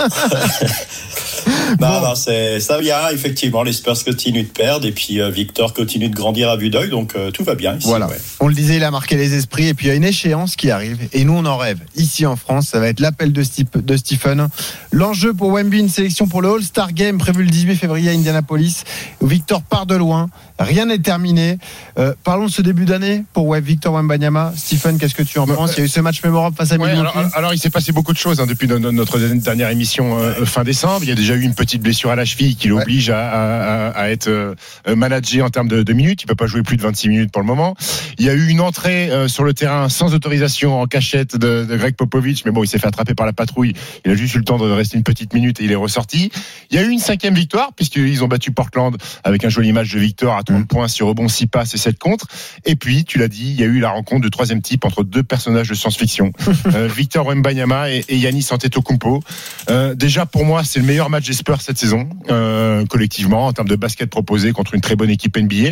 Non, 1.80 2.02
non, 2.02 2.16
c'est 2.16 2.60
ça 2.60 2.80
vient 2.80 3.10
effectivement. 3.12 3.64
Les 3.64 3.74
Spurs 3.74 4.04
continuent 4.04 4.44
de 4.44 4.48
perdre 4.50 4.86
et 4.86 4.92
puis 4.92 5.20
euh, 5.22 5.30
Victor 5.30 5.74
continue 5.74 6.10
de 6.10 6.16
grandir 6.16 6.50
à 6.50 6.58
vue 6.58 6.70
d'œil, 6.70 6.90
donc 6.90 7.14
euh, 7.16 7.32
tout 7.32 7.44
va 7.44 7.56
bien 7.56 7.76
ici. 7.78 7.88
Voilà. 7.88 8.08
ouais. 8.08 8.18
On 8.40 8.48
le 8.48 8.54
disait, 8.54 8.76
il 8.78 8.84
a 8.84 8.92
marqué 8.92 9.16
les 9.18 9.34
esprits. 9.34 9.68
Et 9.68 9.74
puis 9.74 9.88
il 9.88 9.90
y 9.90 9.92
a 9.92 9.96
une 9.96 10.04
échéance 10.04 10.56
qui 10.56 10.70
arrive. 10.72 10.98
Et 11.14 11.24
nous, 11.24 11.34
on 11.34 11.46
en 11.46 11.58
rêve. 11.58 11.80
Ici 11.96 12.26
en 12.26 12.36
France, 12.36 12.68
ça 12.70 12.80
va 12.80 12.88
être 12.88 13.00
l'appel 13.00 13.32
de, 13.34 13.44
de 13.76 13.98
Stephen. 13.98 14.48
L'enjeu 14.92 15.34
pour 15.34 15.50
Wemby, 15.52 15.80
une 15.80 15.90
sélection 15.90 16.28
pour 16.28 16.42
le 16.42 16.50
All-Star 16.54 16.94
Game 16.94 17.18
prévu 17.18 17.44
le 17.44 17.50
18 17.50 17.76
février 17.76 18.10
à 18.10 18.14
Indianapolis. 18.14 18.84
Victor 19.22 19.62
part 19.62 19.86
de 19.86 19.96
loin. 19.96 20.30
Rien 20.60 20.86
n'est 20.86 21.00
terminé. 21.00 21.58
Euh, 21.98 22.14
parlons 22.24 22.46
de 22.46 22.52
ce 22.52 22.62
début 22.62 22.86
d'année 22.86 23.24
pour 23.34 23.48
ouais, 23.48 23.62
Victor 23.62 23.94
Wembanyama. 23.94 24.54
Stephen, 24.56 24.98
qu'est-ce 25.00 25.16
que 25.16 25.24
tu 25.24 25.40
en 25.40 25.48
Bah, 25.48 25.56
penses? 25.56 25.72
Il 25.76 25.80
y 25.80 25.82
a 25.82 25.86
eu 25.86 25.88
ce 25.88 26.00
match 26.00 26.22
mémorable 26.24 26.56
face 26.56 26.72
à 26.72 26.78
Ouais, 26.78 26.92
alors, 26.92 27.16
alors, 27.34 27.54
il 27.54 27.60
s'est 27.60 27.70
passé 27.70 27.92
beaucoup 27.92 28.14
de 28.14 28.18
choses 28.18 28.40
hein, 28.40 28.46
depuis 28.48 28.68
no- 28.68 28.80
no- 28.80 28.92
notre 28.92 29.18
dernière 29.20 29.70
émission 29.70 30.18
euh, 30.20 30.46
fin 30.46 30.64
décembre. 30.64 31.00
Il 31.04 31.10
y 31.10 31.12
a 31.12 31.16
déjà 31.16 31.36
eu 31.36 31.44
une 31.52 31.56
petite 31.56 31.82
blessure 31.82 32.10
à 32.12 32.16
la 32.16 32.24
cheville 32.26 32.56
qui 32.56 32.70
l'oblige 32.70 33.10
à, 33.10 33.30
à- 33.30 33.88
à- 33.88 33.90
à 34.04 34.10
être 34.10 34.28
euh, 34.30 34.56
managé 34.96 35.42
en 35.42 35.50
termes 35.50 35.68
de, 35.68 35.84
de 35.84 35.94
minutes. 35.94 36.24
Il 36.24 36.26
peut 36.26 36.36
pas 36.36 36.48
jouer 36.48 36.64
plus 36.64 36.78
de 36.78 36.82
26 36.82 37.10
minutes 37.10 37.32
pour 37.32 37.42
le 37.42 37.48
moment. 37.48 37.76
Il 38.18 38.26
y 38.26 38.30
a 38.30 38.34
eu 38.34 38.48
une 38.48 38.62
entrée 38.62 39.10
euh, 39.12 39.28
sur 39.28 39.44
le 39.44 39.54
terrain 39.54 39.90
sans 39.90 40.14
autorisation 40.14 40.80
en 40.82 40.86
cachette 40.86 41.36
de, 41.36 41.66
de 41.70 41.76
Greg 41.78 41.96
Popovich, 41.96 42.44
mais 42.46 42.52
bon, 42.52 42.64
il 42.64 42.68
s'est 42.68 42.80
fait 42.80 42.88
attraper 42.88 43.14
par 43.16 43.26
la 43.26 43.34
patrouille. 43.34 43.74
Il 44.06 44.12
a 44.12 44.16
juste 44.16 44.34
eu 44.36 44.38
le 44.38 44.44
temps 44.46 44.58
de 44.58 44.70
rester 44.72 44.98
une 44.98 45.04
petite 45.04 45.34
minute 45.34 45.60
et 45.60 45.66
il 45.66 45.72
est 45.72 45.76
ressorti. 45.76 46.32
Il 46.70 46.78
y 46.78 46.80
a 46.80 46.84
eu 46.84 46.90
une 46.90 47.00
cinquième 47.00 47.36
victoire 47.36 47.74
puisqu'ils 47.76 48.24
ont 48.24 48.28
battu 48.28 48.52
Portland 48.52 48.96
avec 49.26 49.44
un 49.44 49.50
joli 49.50 49.74
match 49.74 49.92
de 49.94 50.00
Victor 50.00 50.36
à 50.38 50.44
30 50.44 50.68
points 50.68 50.88
sur 50.88 51.08
rebond 51.08 51.28
6 51.28 51.48
passes 51.48 51.74
et 51.74 51.78
7 51.78 52.00
contre. 52.00 52.28
Et 52.66 52.76
puis, 52.78 53.04
tu 53.04 53.18
l'as 53.20 53.28
dit, 53.28 53.50
il 53.52 53.60
y 53.60 53.64
a 53.64 53.68
eu 53.68 53.80
la 53.80 53.90
rencontre 53.90 54.22
de 54.22 54.30
troisième 54.30 54.62
type 54.62 54.86
entre 54.86 55.04
deux 55.04 55.24
personnages 55.24 55.68
de 55.70 55.76
science-fiction, 55.76 56.32
euh, 56.76 56.88
Victor 56.88 57.26
Wembanyama 57.28 57.90
et, 57.92 58.06
et 58.08 58.18
Yannis 58.18 58.48
Antetokounmpo. 58.52 59.22
Euh, 59.70 59.96
déjà, 59.96 60.26
pour 60.26 60.46
moi, 60.46 60.64
c'est 60.64 60.80
le 60.80 60.86
meilleur 60.86 61.10
match 61.10 61.28
des 61.28 61.34
Cette 61.60 61.78
saison, 61.78 62.08
euh, 62.30 62.86
collectivement, 62.86 63.48
en 63.48 63.54
termes 63.54 63.68
de 63.68 63.76
basket 63.76 64.10
proposé 64.10 64.52
contre 64.52 64.74
une 64.74 64.82
très 64.82 64.96
bonne 64.96 65.10
équipe 65.10 65.38
NBA. 65.38 65.72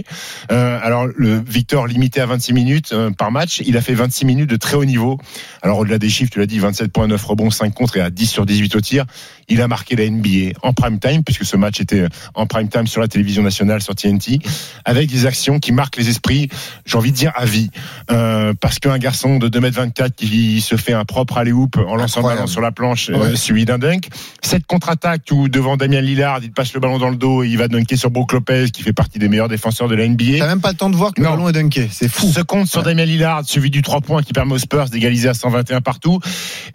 Euh, 0.51 0.79
alors, 0.81 1.07
le 1.15 1.39
Victor 1.39 1.87
limité 1.87 2.21
à 2.21 2.25
26 2.25 2.53
minutes 2.53 2.91
euh, 2.91 3.11
par 3.11 3.31
match, 3.31 3.61
il 3.65 3.77
a 3.77 3.81
fait 3.81 3.93
26 3.93 4.25
minutes 4.25 4.49
de 4.49 4.55
très 4.55 4.75
haut 4.75 4.85
niveau. 4.85 5.19
Alors, 5.61 5.79
au-delà 5.79 5.99
des 5.99 6.09
chiffres, 6.09 6.31
tu 6.31 6.39
l'as 6.39 6.47
dit, 6.47 6.59
27.9 6.59 7.23
rebonds, 7.23 7.51
5 7.51 7.73
contre 7.73 7.97
et 7.97 8.01
à 8.01 8.09
10 8.09 8.27
sur 8.27 8.45
18 8.45 8.75
au 8.75 8.81
tir. 8.81 9.05
Il 9.49 9.61
a 9.61 9.67
marqué 9.67 9.95
la 9.95 10.09
NBA 10.09 10.53
en 10.61 10.73
prime 10.73 10.99
time, 10.99 11.23
puisque 11.23 11.45
ce 11.45 11.57
match 11.57 11.81
était 11.81 12.05
en 12.35 12.45
prime 12.45 12.69
time 12.69 12.87
sur 12.87 13.01
la 13.01 13.07
télévision 13.07 13.41
nationale, 13.43 13.81
sur 13.81 13.95
TNT, 13.95 14.39
avec 14.85 15.09
des 15.09 15.25
actions 15.25 15.59
qui 15.59 15.71
marquent 15.71 15.97
les 15.97 16.09
esprits, 16.09 16.49
j'ai 16.85 16.97
envie 16.97 17.11
de 17.11 17.15
dire 17.17 17.31
à 17.35 17.45
vie. 17.45 17.69
Euh, 18.11 18.53
parce 18.59 18.79
qu'un 18.79 18.97
garçon 18.97 19.37
de 19.37 19.49
2m24 19.49 20.11
qui 20.15 20.61
se 20.61 20.75
fait 20.77 20.93
un 20.93 21.05
propre 21.05 21.37
alley-oop 21.37 21.77
en 21.77 21.95
lançant 21.95 22.21
le 22.21 22.27
ballon 22.27 22.47
sur 22.47 22.61
la 22.61 22.71
planche, 22.71 23.09
euh, 23.09 23.17
Ouais. 23.17 23.35
suivi 23.35 23.65
d'un 23.65 23.77
dunk. 23.79 24.07
Cette 24.41 24.65
contre-attaque 24.65 25.23
où 25.31 25.49
devant 25.49 25.77
Damien 25.77 26.01
Lillard, 26.01 26.39
il 26.43 26.51
passe 26.51 26.73
le 26.73 26.79
ballon 26.79 26.97
dans 26.99 27.09
le 27.09 27.15
dos 27.15 27.43
et 27.43 27.47
il 27.49 27.57
va 27.57 27.67
dunker 27.67 27.97
sur 27.97 28.11
Brook 28.11 28.31
Lopez, 28.33 28.69
qui 28.71 28.83
fait 28.83 28.93
partie 28.93 29.19
des 29.19 29.27
meilleurs 29.29 29.47
défenseurs 29.49 29.87
de 29.87 29.95
la 29.95 30.07
NBA. 30.07 30.37
T'as 30.39 30.47
même 30.47 30.61
pas 30.61 30.71
le 30.71 30.77
temps 30.77 30.89
de 30.89 30.95
voir 30.95 31.13
que 31.13 31.21
le 31.21 31.25
Non. 31.27 31.33
ballon 31.35 31.49
est 31.49 31.53
dunké. 31.53 31.89
C'est 31.91 32.07
fou. 32.09 32.31
Ce 32.31 32.41
compte 32.41 32.67
sur 32.67 32.83
Damien 32.83 33.05
Lillard, 33.05 33.43
suivi 33.45 33.69
du 33.69 33.81
3 33.81 34.01
points 34.01 34.21
qui 34.23 34.33
permet 34.33 34.53
aux 34.53 34.57
Spurs 34.59 34.89
d'égaliser 34.89 35.29
à 35.29 35.33
121 35.33 35.81
partout. 35.81 36.19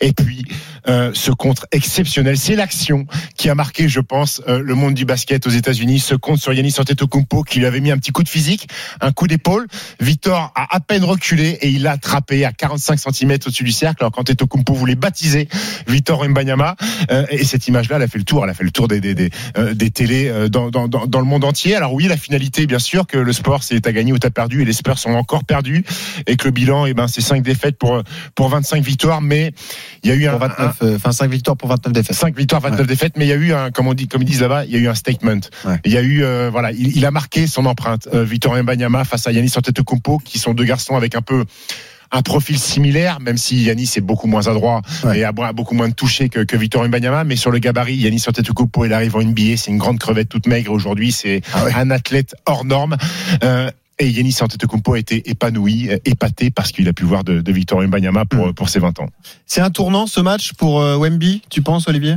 Et 0.01 0.13
puis, 0.13 0.45
euh, 0.89 1.11
ce 1.15 1.31
contre 1.31 1.67
exceptionnel, 1.73 2.37
c'est 2.37 2.57
l'action 2.65 3.07
qui 3.37 3.51
a 3.51 3.55
marqué, 3.55 3.91
je 3.91 4.01
pense, 4.01 4.41
euh, 4.49 4.59
le 4.59 4.75
monde 4.75 4.95
du 4.95 5.05
basket 5.05 5.47
aux 5.47 5.51
États-Unis. 5.51 6.01
Ce 6.01 6.15
compte 6.15 6.39
sur 6.39 6.55
Yannis 6.55 6.75
Antetokounmpo 6.79 7.43
qui 7.43 7.59
lui 7.59 7.67
avait 7.67 7.81
mis 7.81 7.91
un 7.91 7.99
petit 7.99 8.11
coup 8.11 8.23
de 8.23 8.29
physique, 8.29 8.69
un 9.03 9.13
coup 9.13 9.27
d'épaule. 9.27 9.67
Victor 10.01 10.51
a 10.55 10.75
à 10.75 10.81
peine 10.81 11.05
reculé 11.05 11.59
et 11.61 11.69
il 11.69 11.83
l'a 11.83 11.93
attrapé 11.93 12.47
à 12.47 12.53
45 12.53 12.99
cm 12.99 13.33
au-dessus 13.33 13.65
du 13.65 13.73
cercle. 13.73 14.03
Alors 14.03 14.13
qu'Antetokounmpo 14.13 14.73
voulait 14.73 14.95
baptiser 14.95 15.47
Victor 15.87 16.27
Mbanyama. 16.27 16.77
Euh, 17.11 17.27
et 17.29 17.45
cette 17.45 17.69
image-là, 17.69 17.97
elle 17.97 18.03
a 18.03 18.09
fait 18.09 18.17
le 18.17 18.25
tour. 18.25 18.45
Elle 18.45 18.51
a 18.51 18.55
fait 18.55 18.65
le 18.65 18.71
tour 18.71 18.89
des, 18.89 19.03
des, 19.03 19.15
des, 19.15 19.29
euh, 19.59 19.75
des 19.75 19.91
télés 19.91 20.49
dans, 20.49 20.71
dans, 20.71 20.89
dans, 20.89 21.21
le 21.21 21.27
monde 21.27 21.45
entier. 21.45 21.77
Alors 21.77 21.93
oui, 21.93 22.05
la 22.09 22.17
finalité, 22.17 22.67
bien 22.67 22.79
sûr, 22.79 23.07
que 23.07 23.19
le 23.19 23.33
sport, 23.35 23.63
c'est 23.63 23.79
t'as 23.83 23.93
gagné 23.93 24.15
ou 24.15 24.19
t'as 24.19 24.31
perdu. 24.31 24.63
Et 24.63 24.65
les 24.65 24.73
Spurs 24.73 24.99
sont 24.99 25.11
encore 25.11 25.45
perdus. 25.45 25.85
Et 26.27 26.37
que 26.37 26.47
le 26.47 26.51
bilan, 26.51 26.87
eh 26.87 26.95
ben, 26.95 27.09
c'est 27.09 27.21
5 27.21 27.43
défaites 27.43 27.77
pour, 27.77 28.03
pour 28.35 28.49
25 28.49 28.83
victoires. 28.83 29.21
Mais 29.21 29.53
il 30.03 30.09
y 30.09 30.13
a 30.13 30.17
eu 30.17 30.27
un, 30.27 30.39
Pour 30.39 30.41
29, 30.41 30.77
euh, 30.83 30.97
enfin 30.97 31.13
5 31.13 31.31
victoires 31.31 31.57
pour 31.57 31.69
29 31.69 31.93
défaites. 31.93 32.17
5 32.17 32.37
victoires, 32.37 32.54
29 32.61 32.81
Ouais. 32.81 32.87
défaites, 32.87 33.17
mais 33.17 33.25
il 33.27 33.29
y 33.29 33.33
a 33.33 33.37
eu 33.37 33.53
un, 33.53 33.71
comme 33.71 33.87
on 33.87 33.95
dit, 33.95 34.09
comme 34.09 34.23
ils 34.23 34.27
disent 34.27 34.41
là-bas, 34.43 34.65
il 34.65 34.71
y 34.73 34.77
a 34.77 34.79
eu 34.79 34.89
un 34.89 34.95
statement. 34.95 35.41
Ouais. 35.65 35.79
Il 35.85 35.93
y 35.93 35.97
a 35.97 36.03
eu, 36.03 36.23
euh, 36.25 36.49
voilà, 36.51 36.73
il, 36.73 36.97
il 36.97 37.05
a 37.07 37.11
marqué 37.11 37.47
son 37.47 37.67
empreinte. 37.67 38.09
Euh, 38.13 38.25
Victor 38.25 38.55
Mbanyama 38.63 39.05
face 39.05 39.27
à 39.27 39.33
Yannis 39.33 39.53
Antetokounmpo, 39.57 40.19
qui 40.19 40.39
sont 40.39 40.55
deux 40.55 40.65
garçons 40.65 40.97
avec 40.97 41.15
un 41.15 41.23
peu 41.23 41.45
un 42.13 42.23
profil 42.23 42.59
similaire, 42.59 43.19
même 43.19 43.37
si 43.37 43.63
Yannis 43.65 43.91
est 43.97 44.01
beaucoup 44.01 44.29
moins 44.29 44.47
adroit 44.47 44.83
Ouais. 45.05 45.19
et 45.19 45.25
a 45.25 45.33
beaucoup 45.33 45.75
moins 45.75 45.89
de 45.89 45.95
toucher 45.95 46.29
que, 46.29 46.41
que 46.45 46.57
Victor 46.57 46.87
Mbanyama, 46.87 47.25
mais 47.25 47.35
sur 47.35 47.51
le 47.51 47.59
gabarit, 47.59 47.97
Yannis 47.97 48.23
Antetokounmpo, 48.29 48.85
il 48.85 48.93
arrive 48.93 49.17
en 49.17 49.23
NBA, 49.23 49.57
c'est 49.57 49.71
une 49.73 49.79
grande 49.79 49.99
crevette 49.99 50.29
toute 50.29 50.47
maigre 50.47 50.71
aujourd'hui, 50.71 51.11
c'est 51.11 51.41
Ah 51.53 51.65
un 51.77 51.91
athlète 51.91 52.35
hors 52.47 52.65
norme. 52.65 52.97
Euh, 53.43 53.69
et 53.99 54.09
Yannis 54.09 54.37
Antetokounmpo 54.41 54.95
a 54.95 54.99
été 54.99 55.29
épanoui, 55.29 55.89
euh, 55.91 55.99
épaté 56.05 56.51
parce 56.51 56.73
qu'il 56.73 56.89
a 56.89 56.93
pu 56.93 57.05
voir 57.05 57.25
de, 57.25 57.41
de 57.41 57.53
Victor 57.53 57.83
pour, 58.31 58.55
pour 58.55 58.69
ses 58.69 58.79
20 58.81 59.01
ans. 59.01 59.07
C'est 59.47 59.61
un 59.61 59.71
tournant 59.71 60.07
ce 60.07 60.21
match 60.21 60.53
pour 60.53 60.81
euh, 60.81 60.97
Wemby, 60.97 61.43
tu 61.51 61.63
penses 61.63 61.89
Olivier? 61.89 62.17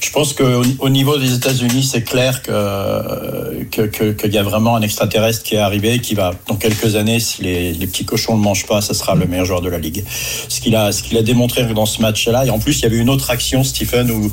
Je 0.00 0.10
pense 0.10 0.32
qu'au 0.32 0.62
au 0.78 0.88
niveau 0.88 1.18
des 1.18 1.34
États-Unis, 1.34 1.82
c'est 1.90 2.02
clair 2.02 2.42
que 2.42 3.64
que- 3.70 3.82
que- 3.82 4.12
qu'il 4.12 4.32
y 4.32 4.38
a 4.38 4.42
vraiment 4.42 4.76
un 4.76 4.82
extraterrestre 4.82 5.42
qui 5.42 5.54
est 5.54 5.58
arrivé, 5.58 5.98
qui 5.98 6.14
va 6.14 6.32
dans 6.46 6.56
quelques 6.56 6.96
années, 6.96 7.20
si 7.20 7.42
les, 7.42 7.72
les 7.72 7.86
petits 7.86 8.04
cochons 8.04 8.36
ne 8.36 8.42
mangent 8.42 8.66
pas, 8.66 8.80
ça 8.80 8.94
sera 8.94 9.14
le 9.14 9.26
meilleur 9.26 9.44
joueur 9.46 9.60
de 9.60 9.68
la 9.68 9.78
ligue. 9.78 10.04
Ce 10.48 10.60
qu'il 10.60 10.74
a, 10.76 10.92
ce 10.92 11.02
qu'il 11.02 11.16
a 11.18 11.22
démontré 11.22 11.64
dans 11.64 11.86
ce 11.86 12.00
match-là. 12.00 12.46
Et 12.46 12.50
en 12.50 12.58
plus, 12.58 12.78
il 12.78 12.82
y 12.82 12.86
avait 12.86 12.96
une 12.98 13.10
autre 13.10 13.30
action, 13.30 13.64
Stephen, 13.64 14.10
où 14.10 14.30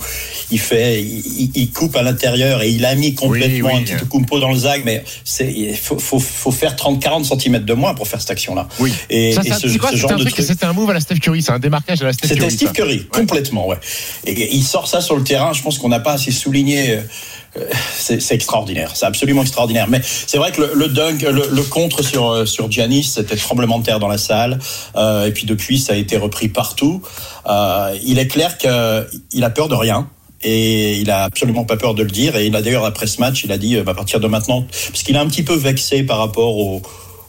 il 0.51 0.59
fait, 0.59 1.01
il, 1.01 1.51
il 1.55 1.71
coupe 1.71 1.95
à 1.95 2.03
l'intérieur 2.03 2.61
et 2.61 2.69
il 2.69 2.85
a 2.85 2.95
mis 2.95 3.13
complètement 3.15 3.69
Oui, 3.73 3.83
oui. 3.85 3.93
un 3.93 3.97
petit 3.97 4.07
Kumpo 4.09 4.39
dans 4.39 4.51
le 4.51 4.57
zag, 4.59 4.83
mais 4.85 5.03
c'est, 5.23 5.51
il 5.51 5.75
faut, 5.75 5.97
faut, 5.99 6.19
faut 6.19 6.51
faire 6.51 6.75
30, 6.75 7.01
40 7.01 7.25
cm 7.25 7.59
de 7.65 7.73
moins 7.73 7.93
pour 7.93 8.07
faire 8.07 8.21
cette 8.21 8.31
action-là. 8.31 8.67
Oui. 8.79 8.91
Et, 9.09 9.33
Ça, 9.33 9.41
et 9.43 9.51
ce, 9.51 9.67
c'est 9.67 9.77
quoi 9.77 9.89
ce 9.89 9.95
C'était 9.95 10.01
genre 10.01 10.11
un 10.11 10.15
de 10.17 10.21
truc, 10.21 10.33
truc. 10.35 10.45
c'était 10.45 10.65
un 10.65 10.73
move 10.73 10.89
à 10.89 10.93
la 10.93 10.99
Steph 10.99 11.15
Curry, 11.19 11.41
c'est 11.41 11.51
un 11.51 11.59
démarquage 11.59 12.01
à 12.01 12.05
la 12.05 12.13
Steph 12.13 12.27
C'était 12.27 12.39
Curry. 12.41 12.51
Steve 12.51 12.67
ça. 12.69 12.73
Curry, 12.73 13.05
complètement, 13.07 13.67
ouais. 13.67 13.77
Et 14.25 14.55
il 14.55 14.63
sort 14.63 14.87
ça 14.87 15.01
sur 15.01 15.15
le 15.15 15.23
terrain, 15.23 15.53
je 15.55 15.63
pense 15.63 15.79
qu'on 15.79 15.89
n'a 15.89 15.99
pas 15.99 16.13
assez 16.13 16.31
souligné. 16.31 16.99
euh, 17.57 17.61
C'est 17.97 18.33
extraordinaire, 18.33 18.91
c'est 18.95 19.05
absolument 19.05 19.41
extraordinaire. 19.41 19.87
Mais 19.87 20.01
c'est 20.03 20.37
vrai 20.37 20.51
que 20.51 20.61
le, 20.61 20.87
dunk, 20.87 21.23
le, 21.23 21.63
contre 21.63 22.03
sur 22.03 22.29
euh, 22.29 22.45
sur 22.45 22.69
Giannis, 22.69 23.05
c'était 23.15 23.35
tremblement 23.35 23.79
de 23.79 23.85
terre 23.85 23.99
dans 23.99 24.07
la 24.07 24.17
salle. 24.17 24.59
Euh, 24.95 25.25
et 25.27 25.31
puis 25.31 25.45
depuis, 25.45 25.79
ça 25.79 25.93
a 25.93 25.95
été 25.95 26.17
repris 26.17 26.49
partout. 26.49 27.01
Il 28.03 28.19
est 28.19 28.27
clair 28.27 28.57
qu'il 28.57 29.43
a 29.43 29.49
peur 29.49 29.67
de 29.69 29.75
rien. 29.75 30.09
Et 30.47 30.97
il 30.97 31.09
a 31.09 31.23
absolument 31.23 31.63
pas 31.65 31.75
peur 31.75 31.95
de 31.95 32.03
le 32.03 32.11
dire. 32.11 32.35
Et 32.35 32.45
il 32.45 32.55
a 32.55 32.61
d'ailleurs 32.61 32.85
après 32.85 33.07
ce 33.07 33.19
match, 33.19 33.43
il 33.43 33.51
a 33.51 33.57
dit 33.57 33.75
euh, 33.75 33.83
à 33.87 33.93
partir 33.95 34.19
de 34.19 34.27
maintenant, 34.27 34.65
parce 34.89 35.01
qu'il 35.01 35.15
est 35.15 35.19
un 35.19 35.27
petit 35.27 35.43
peu 35.43 35.55
vexé 35.55 36.03
par 36.03 36.19
rapport 36.19 36.57
au 36.57 36.83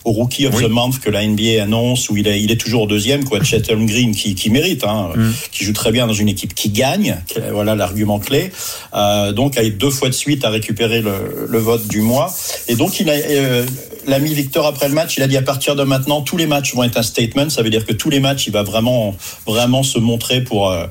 au 0.07 0.13
Rookie 0.13 0.47
of 0.47 0.55
the 0.63 0.69
Month 0.71 1.01
que 1.01 1.11
la 1.11 1.27
NBA 1.27 1.61
annonce, 1.61 2.09
où 2.09 2.17
il 2.17 2.29
est, 2.29 2.41
il 2.41 2.53
est 2.53 2.57
toujours 2.57 2.87
deuxième, 2.87 3.25
quoi. 3.25 3.43
Chet 3.43 3.63
Green 3.69 4.15
qui, 4.15 4.37
qui 4.37 4.51
mérite, 4.51 4.85
hein, 4.85 5.11
qui 5.51 5.65
joue 5.65 5.73
très 5.73 5.91
bien 5.91 6.07
dans 6.07 6.13
une 6.15 6.29
équipe 6.29 6.55
qui 6.55 6.69
gagne. 6.71 7.19
Voilà 7.53 7.75
l'argument 7.75 8.21
clé. 8.21 8.53
Euh, 8.95 9.33
donc, 9.33 9.59
a 9.59 9.69
deux 9.69 9.91
fois 9.91 10.09
de 10.09 10.15
suite 10.15 10.45
à 10.45 10.51
récupérer 10.51 11.03
le, 11.03 11.47
le 11.49 11.59
vote 11.59 11.89
du 11.89 12.03
mois. 12.03 12.33
Et 12.69 12.77
donc, 12.77 13.01
il 13.01 13.11
a, 13.11 13.15
euh, 13.15 13.67
l'ami 14.07 14.33
Victor 14.33 14.65
après 14.65 14.87
le 14.87 14.95
match, 14.95 15.17
il 15.17 15.25
a 15.25 15.27
dit 15.27 15.37
à 15.37 15.43
partir 15.43 15.75
de 15.75 15.83
maintenant, 15.83 16.21
tous 16.23 16.37
les 16.37 16.47
matchs 16.47 16.73
vont 16.73 16.85
être 16.85 16.99
un 16.99 17.03
statement. 17.03 17.51
Ça 17.51 17.63
veut 17.63 17.71
dire 17.71 17.85
que 17.85 17.93
tous 17.93 18.09
les 18.09 18.21
matchs, 18.21 18.47
il 18.47 18.53
va 18.53 18.63
vraiment, 18.63 19.17
vraiment 19.45 19.83
se 19.83 19.99
montrer 19.99 20.41
pour, 20.41 20.71
euh, 20.71 20.87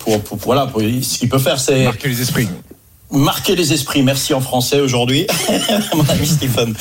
pour, 0.00 0.20
pour- 0.20 0.38
voilà, 0.38 0.66
pour, 0.66 0.80
ce 0.80 1.18
qu'il 1.18 1.28
peut 1.28 1.38
faire, 1.38 1.60
c'est 1.60 1.84
Marquer 1.84 2.08
les 2.08 2.20
esprits. 2.22 2.48
Marquer 3.10 3.56
les 3.56 3.72
esprits. 3.72 4.02
Merci 4.02 4.34
en 4.34 4.40
français 4.40 4.80
aujourd'hui, 4.80 5.26
mon 5.94 6.04
ami 6.08 6.26
Stephen. 6.26 6.74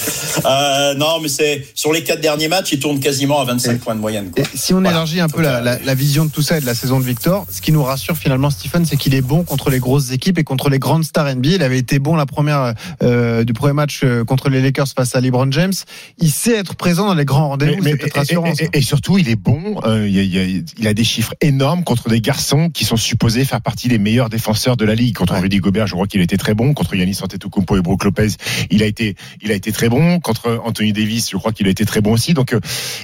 Euh, 0.45 0.93
non, 0.95 1.19
mais 1.21 1.27
c'est 1.29 1.65
sur 1.73 1.93
les 1.93 2.03
quatre 2.03 2.21
derniers 2.21 2.47
matchs, 2.47 2.73
il 2.73 2.79
tourne 2.79 2.99
quasiment 2.99 3.39
à 3.39 3.45
25 3.45 3.79
points 3.79 3.95
de 3.95 3.99
moyenne. 3.99 4.31
Quoi. 4.35 4.43
Si 4.53 4.73
on 4.73 4.81
élargit 4.83 5.19
un 5.19 5.29
peu 5.29 5.41
la, 5.41 5.61
la- 5.61 5.79
la 5.79 5.95
vision 5.95 6.25
de 6.25 6.31
tout 6.31 6.41
ça 6.41 6.57
et 6.57 6.61
de 6.61 6.65
la 6.65 6.75
saison 6.75 6.99
de 6.99 7.05
Victor, 7.05 7.45
ce 7.49 7.61
qui 7.61 7.71
nous 7.71 7.83
rassure 7.83 8.17
finalement, 8.17 8.49
Stephen, 8.49 8.85
c'est 8.85 8.97
qu'il 8.97 9.13
est 9.15 9.21
bon 9.21 9.43
contre 9.43 9.69
les 9.69 9.79
grosses 9.79 10.11
équipes 10.11 10.37
et 10.37 10.43
contre 10.43 10.69
les 10.69 10.79
grandes 10.79 11.03
stars 11.05 11.33
NBA. 11.35 11.49
Il 11.49 11.63
avait 11.63 11.79
été 11.79 11.99
bon 11.99 12.15
la 12.15 12.25
première 12.25 12.73
euh, 13.03 13.43
du 13.43 13.53
premier 13.53 13.73
match 13.73 14.01
euh, 14.03 14.23
contre 14.25 14.49
les 14.49 14.61
Lakers 14.61 14.87
face 14.95 15.15
à 15.15 15.21
LeBron 15.21 15.51
James. 15.51 15.73
Il 16.19 16.31
sait 16.31 16.55
être 16.55 16.75
présent 16.75 17.07
dans 17.07 17.13
les 17.15 17.25
grands 17.25 17.49
rendez-vous. 17.49 17.81
Mais- 17.81 17.91
C'est 17.91 18.03
mais- 18.03 18.09
peut-être 18.09 18.31
et- 18.59 18.63
et, 18.63 18.65
et- 18.73 18.77
et 18.79 18.81
surtout, 18.81 19.17
il 19.17 19.29
est 19.29 19.35
bon. 19.35 19.79
euh, 19.85 20.07
il, 20.07 20.13
y 20.15 20.19
a, 20.19 20.23
il 20.23 20.35
y 20.55 20.59
a- 20.59 20.61
il 20.79 20.87
a 20.87 20.93
des 20.93 21.03
chiffres 21.03 21.33
énormes 21.41 21.83
contre 21.83 22.09
des 22.09 22.21
garçons 22.21 22.69
qui 22.69 22.85
sont 22.85 22.97
supposés 22.97 23.45
faire 23.45 23.61
partie 23.61 23.87
des 23.87 23.97
meilleurs 23.99 24.29
défenseurs 24.29 24.77
de 24.77 24.85
la 24.85 24.95
ligue. 24.95 25.15
Contre 25.15 25.35
Rudy 25.35 25.57
Gobert, 25.59 25.87
je 25.87 25.93
crois 25.93 26.07
qu'il 26.07 26.16
était 26.21 26.37
très 26.37 26.53
bon. 26.53 26.73
Contre 26.73 26.95
Yanis 26.95 27.19
Antetokounmpo 27.21 27.77
et 27.77 27.81
Brook 27.81 28.03
Lopez, 28.03 28.29
il 28.69 28.83
a 28.83 28.85
été, 28.85 29.15
il 29.41 29.51
a 29.51 29.55
été 29.55 29.71
très 29.71 29.89
bon. 29.89 30.19
Contre 30.19 30.61
Anthony 30.63 30.93
Davis, 30.93 31.29
je 31.31 31.37
crois 31.37 31.51
qu'il 31.51 31.67
a 31.67 31.69
été 31.69 31.85
très 31.85 32.01
bon 32.01 32.13
aussi. 32.13 32.33
Donc, 32.33 32.53
euh, 32.53 32.59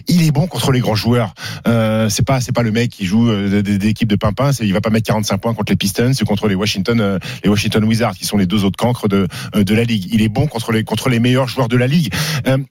il 0.08 0.24
est 0.24 0.32
bon 0.32 0.48
contre 0.48 0.72
les 0.72 0.80
grands 0.80 0.96
joueurs. 0.96 1.34
Euh, 1.68 2.10
c'est 2.10 2.26
pas, 2.26 2.42
c'est 2.42 2.52
pas 2.52 2.64
le 2.64 2.72
mec 2.72 2.92
qui 2.92 3.06
joue 3.06 3.30
euh, 3.30 3.62
des, 3.62 3.88
équipes 3.88 4.10
de 4.10 4.16
pimpin. 4.16 4.52
Il 4.62 4.74
va 4.74 4.82
pas 4.82 4.90
mettre 4.90 5.08
45 5.08 5.38
points 5.38 5.54
contre 5.54 5.72
les 5.72 5.78
Pistons 5.78 6.12
ou 6.22 6.26
contre 6.26 6.48
les 6.48 6.56
Washington, 6.56 7.00
euh, 7.00 7.20
les 7.44 7.50
Washington 7.50 7.84
Wizards, 7.84 8.16
qui 8.16 8.26
sont 8.26 8.38
les 8.38 8.46
deux 8.46 8.64
autres 8.64 8.78
cancres 8.78 9.08
de 9.08 9.28
euh, 9.56 9.64
de 9.64 9.76
la 9.76 9.84
ligue. 9.84 10.08
Il 10.12 10.22
est 10.22 10.30
bon 10.30 10.48
contre 10.48 10.72
les 10.72 10.84
contre 10.84 11.10
les 11.10 11.20
meilleurs 11.20 11.48
joueurs 11.48 11.68
de 11.68 11.78
la 11.78 11.88
ligue. 11.88 12.14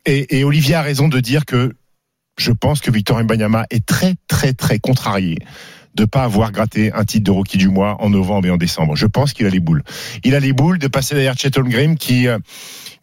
Et, 0.07 0.38
et 0.38 0.44
Olivier 0.44 0.74
a 0.74 0.83
raison 0.83 1.09
de 1.09 1.20
dire 1.20 1.44
que 1.44 1.72
je 2.38 2.52
pense 2.52 2.81
que 2.81 2.90
Victor 2.90 3.22
Mbanyama 3.22 3.66
est 3.70 3.85
très 3.85 4.14
très 4.28 4.52
très 4.52 4.78
contrarié 4.78 5.38
de 5.94 6.05
pas 6.05 6.24
avoir 6.24 6.52
gratté 6.52 6.92
un 6.92 7.05
titre 7.05 7.24
de 7.24 7.31
rookie 7.31 7.59
du 7.59 7.68
mois 7.68 7.96
en 8.00 8.11
novembre 8.11 8.48
et 8.48 8.50
en 8.50 8.57
décembre. 8.57 8.96
Je 8.96 9.07
pense 9.07 9.33
qu'il 9.33 9.46
a 9.46 9.50
les 9.50 9.61
boules. 9.61 9.83
Il 10.24 10.35
a 10.35 10.40
les 10.40 10.52
boules 10.52 10.78
de 10.78 10.88
passer 10.88 11.14
derrière 11.14 11.37
Chet 11.37 11.57
Holmgren 11.59 11.96
qui 11.96 12.28
euh, 12.28 12.38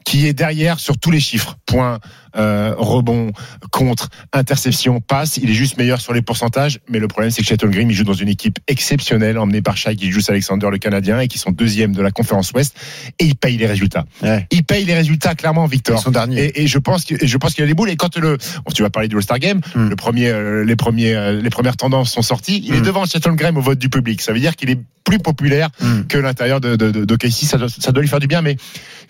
qui 0.06 0.26
est 0.28 0.34
derrière 0.34 0.80
sur 0.80 0.98
tous 0.98 1.12
les 1.12 1.20
chiffres. 1.20 1.58
Points, 1.66 2.00
euh, 2.36 2.74
rebond, 2.78 3.32
contre, 3.72 4.10
interception, 4.34 5.02
passe. 5.02 5.38
Il 5.38 5.50
est 5.50 5.54
juste 5.54 5.78
meilleur 5.78 6.02
sur 6.02 6.14
les 6.14 6.22
pourcentages. 6.22 6.80
Mais 6.90 7.00
le 7.00 7.08
problème, 7.08 7.32
c'est 7.32 7.42
que 7.42 7.48
Chet 7.48 7.64
Holmgren, 7.64 7.90
il 7.90 7.94
joue 7.94 8.04
dans 8.04 8.14
une 8.14 8.30
équipe 8.30 8.60
exceptionnelle, 8.68 9.38
emmenée 9.38 9.62
par 9.62 9.78
Shai 9.78 9.96
Gilgeous 9.98 10.30
Alexander, 10.30 10.68
le 10.72 10.78
Canadien, 10.78 11.20
et 11.20 11.28
qui 11.28 11.38
sont 11.38 11.52
deuxième 11.52 11.94
de 11.94 12.02
la 12.02 12.12
conférence 12.12 12.52
Ouest. 12.52 12.76
Et 13.20 13.26
il 13.26 13.36
paye 13.36 13.58
les 13.58 13.68
résultats. 13.68 14.06
Il 14.52 14.64
paye 14.64 14.86
les 14.86 14.96
résultats, 14.96 15.36
clairement, 15.36 15.66
Victor. 15.66 16.00
Son 16.02 16.12
dernier. 16.12 16.46
Et, 16.46 16.64
et 16.64 16.68
je 16.68 16.78
pense 16.78 17.06
que, 17.06 17.16
et 17.24 17.28
je 17.28 17.38
pense 17.38 17.54
qu'il 17.54 17.64
a 17.64 17.68
les 17.68 17.74
boules. 17.74 17.90
Et 17.90 17.96
quand 17.96 18.18
le, 18.18 18.38
bon, 18.38 18.72
tu 18.74 18.84
vas 18.84 18.90
parler 18.90 19.10
du 19.10 19.16
All-Star 19.16 19.40
Game, 19.40 19.62
le 19.76 19.96
premier, 19.96 20.30
euh, 20.30 20.64
les 20.64 20.76
premiers, 20.76 21.14
euh, 21.16 21.42
les 21.42 21.50
premières 21.50 21.78
tendances 21.78 22.12
sont 22.12 22.22
sorties. 22.22 22.64
Il 22.66 22.76
est 22.76 22.82
devant 22.82 23.06
Chet 23.06 23.26
Holmgren 23.28 23.58
au 23.58 23.62
vote 23.62 23.80
du 23.80 23.90
public. 23.90 24.22
Ça 24.22 24.34
veut 24.34 24.40
dire 24.40 24.56
qu'il 24.56 24.70
est 24.70 24.80
plus 25.04 25.20
populaire 25.20 25.70
que 26.08 26.18
l'intérieur 26.20 26.62
de, 26.62 26.76
de, 26.76 26.92
de, 26.92 27.04
de 27.04 27.16
KC. 27.16 27.46
Ça 27.46 27.58
doit, 27.58 27.68
ça 27.70 27.92
doit 27.92 28.02
lui 28.02 28.10
faire 28.10 28.20
du 28.20 28.28
bien. 28.28 28.42
Mais 28.44 28.58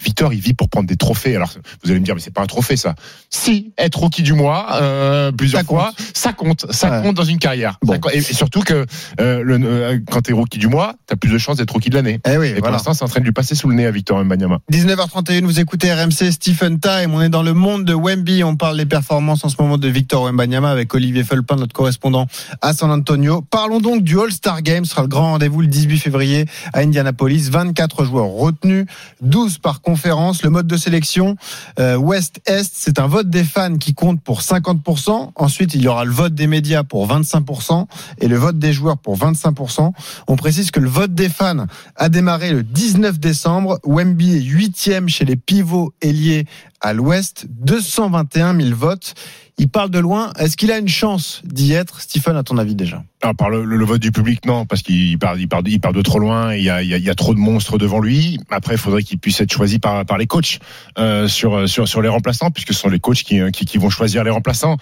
Victor, 0.04 0.34
il 0.34 0.40
vit 0.40 0.54
pour 0.54 0.70
prendre 0.70 0.79
des 0.88 0.98
trophées. 0.98 1.36
Alors, 1.36 1.52
vous 1.84 1.92
allez 1.92 2.00
me 2.00 2.06
dire, 2.06 2.16
mais 2.16 2.22
c'est 2.22 2.34
pas 2.34 2.42
un 2.42 2.48
trophée, 2.48 2.78
ça. 2.78 2.96
Si, 3.30 3.74
être 3.78 4.00
rookie 4.00 4.24
du 4.24 4.34
mois, 4.34 4.68
euh, 4.82 5.32
plusieurs 5.32 5.64
fois, 5.64 5.94
ça 6.14 6.34
compte. 6.34 6.72
Ça 6.72 7.02
compte 7.02 7.16
dans 7.16 7.24
une 7.24 7.40
carrière. 7.40 7.78
Ça 7.88 7.98
compte. 7.98 8.14
Et, 8.14 8.18
et 8.18 8.22
surtout 8.22 8.62
que, 8.62 8.86
euh, 9.20 9.44
le, 9.44 9.60
euh, 9.64 10.00
quand 10.10 10.22
t'es 10.22 10.34
rookie 10.34 10.60
du 10.60 10.68
mois, 10.68 10.96
t'as 11.08 11.16
plus 11.16 11.30
de 11.32 11.38
chances 11.38 11.58
d'être 11.58 11.72
rookie 11.72 11.90
de 11.90 11.96
l'année. 11.96 12.20
Eh 12.28 12.38
oui, 12.38 12.48
et 12.48 12.52
pour 12.54 12.62
voilà. 12.62 12.78
l'instant, 12.78 12.94
c'est 12.94 13.04
en 13.04 13.08
train 13.08 13.20
de 13.20 13.26
lui 13.26 13.32
passer 13.32 13.56
sous 13.56 13.70
le 13.70 13.76
nez 13.76 13.86
à 13.86 13.92
Victor 13.92 14.24
Mbanyama. 14.24 14.60
19h31, 14.72 15.44
vous 15.44 15.60
écoutez 15.60 15.94
RMC 15.94 16.32
Stephen 16.32 16.80
Time. 16.80 17.14
On 17.14 17.22
est 17.22 17.30
dans 17.30 17.44
le 17.44 17.54
monde 17.54 17.86
de 17.86 17.94
Wemby. 17.94 18.44
On 18.44 18.56
parle 18.56 18.78
des 18.78 18.86
performances 18.86 19.44
en 19.44 19.50
ce 19.50 19.56
moment 19.60 19.78
de 19.78 19.88
Victor 19.88 20.24
Wembanyama 20.24 20.70
avec 20.70 20.94
Olivier 20.94 21.24
Felpin, 21.24 21.56
notre 21.56 21.74
correspondant 21.74 22.28
à 22.62 22.74
San 22.74 22.92
Antonio. 22.92 23.42
Parlons 23.42 23.80
donc 23.80 24.04
du 24.04 24.20
All-Star 24.20 24.62
Game. 24.62 24.86
Ce 24.86 24.92
sera 24.92 25.02
le 25.02 25.08
grand 25.08 25.32
rendez-vous 25.32 25.62
le 25.62 25.68
18 25.68 26.00
février 26.00 26.46
à 26.74 26.80
Indianapolis. 26.80 27.50
24 27.50 28.06
joueurs 28.06 28.28
retenus, 28.28 28.86
12 29.22 29.58
par 29.58 29.82
conférence. 29.82 30.44
Le 30.44 30.50
mode 30.50 30.68
de 30.70 30.78
sélection 30.78 31.36
euh, 31.80 31.98
Ouest-Est, 31.98 32.72
c'est 32.74 33.00
un 33.00 33.08
vote 33.08 33.30
des 33.30 33.44
fans 33.44 33.78
qui 33.78 33.94
compte 33.94 34.22
pour 34.22 34.42
50%. 34.42 35.32
Ensuite, 35.36 35.74
il 35.74 35.82
y 35.82 35.88
aura 35.88 36.06
le 36.06 36.12
vote 36.12 36.34
des 36.34 36.48
médias 36.48 36.84
pour 36.84 37.08
25% 37.08 37.86
et 38.20 38.28
le 38.28 38.38
vote 38.38 38.58
des 38.58 38.72
joueurs 38.72 38.98
pour 38.98 39.18
25%. 39.18 39.92
On 40.28 40.36
précise 40.38 40.72
que 40.72 40.80
le 40.80 40.88
vote 40.88 41.14
des 41.14 41.30
fans 41.30 41.66
a 41.96 42.10
démarré 42.10 42.52
le 42.52 42.64
19 42.64 43.20
décembre. 43.20 43.80
Wemby 43.84 44.38
est 44.38 44.42
huitième 44.42 45.10
chez 45.10 45.26
les 45.26 45.36
pivots 45.36 45.94
ailiers 46.02 46.46
à 46.82 46.94
l'Ouest. 46.94 47.48
221 47.50 48.60
000 48.60 48.76
votes. 48.76 49.14
Il 49.58 49.68
parle 49.68 49.90
de 49.90 50.00
loin. 50.00 50.32
Est-ce 50.40 50.56
qu'il 50.56 50.72
a 50.72 50.78
une 50.78 50.88
chance 50.88 51.42
d'y 51.44 51.74
être, 51.74 52.00
Stephen, 52.00 52.38
à 52.38 52.44
ton 52.44 52.58
avis 52.58 52.76
déjà? 52.76 53.04
Alors, 53.22 53.36
par 53.36 53.50
le, 53.50 53.84
vote 53.84 54.00
du 54.00 54.14
public, 54.14 54.46
non, 54.46 54.66
parce 54.66 54.82
qu'il 54.82 55.20
part, 55.20 55.38
il 55.38 55.50
il 55.68 55.80
de 55.80 56.02
trop 56.02 56.20
loin. 56.20 56.56
Il 56.56 56.64
y 56.64 56.70
a, 56.70 56.82
il 56.82 56.88
y 56.88 56.94
a, 56.94 56.98
il 56.98 57.04
y 57.04 57.10
a 57.10 57.16
trop 57.16 57.34
de 57.34 57.40
monstres 57.40 57.78
devant 57.78 58.00
lui. 58.00 58.40
Après, 58.50 58.76
il 58.76 58.78
faudrait 58.78 59.04
qu'il 59.04 59.20
puisse 59.20 59.42
être 59.42 59.52
choisi 59.52 59.78
par, 59.78 60.06
par 60.06 60.18
les 60.18 60.28
coachs 60.28 60.60
euh, 60.98 61.28
sur, 61.28 61.68
sur, 61.68 61.90
sur 61.90 62.02
les 62.02 62.08
remplaçants, 62.08 62.52
puisque 62.52 62.74
ce 62.74 62.80
sont 62.80 62.90
les 62.90 63.02
coachs 63.02 63.24
qui, 63.24 63.42
qui, 63.52 63.66
qui 63.66 63.78
vont 63.78 63.90
choisir 63.90 64.24
les 64.24 64.30
remplaçants. 64.30 64.78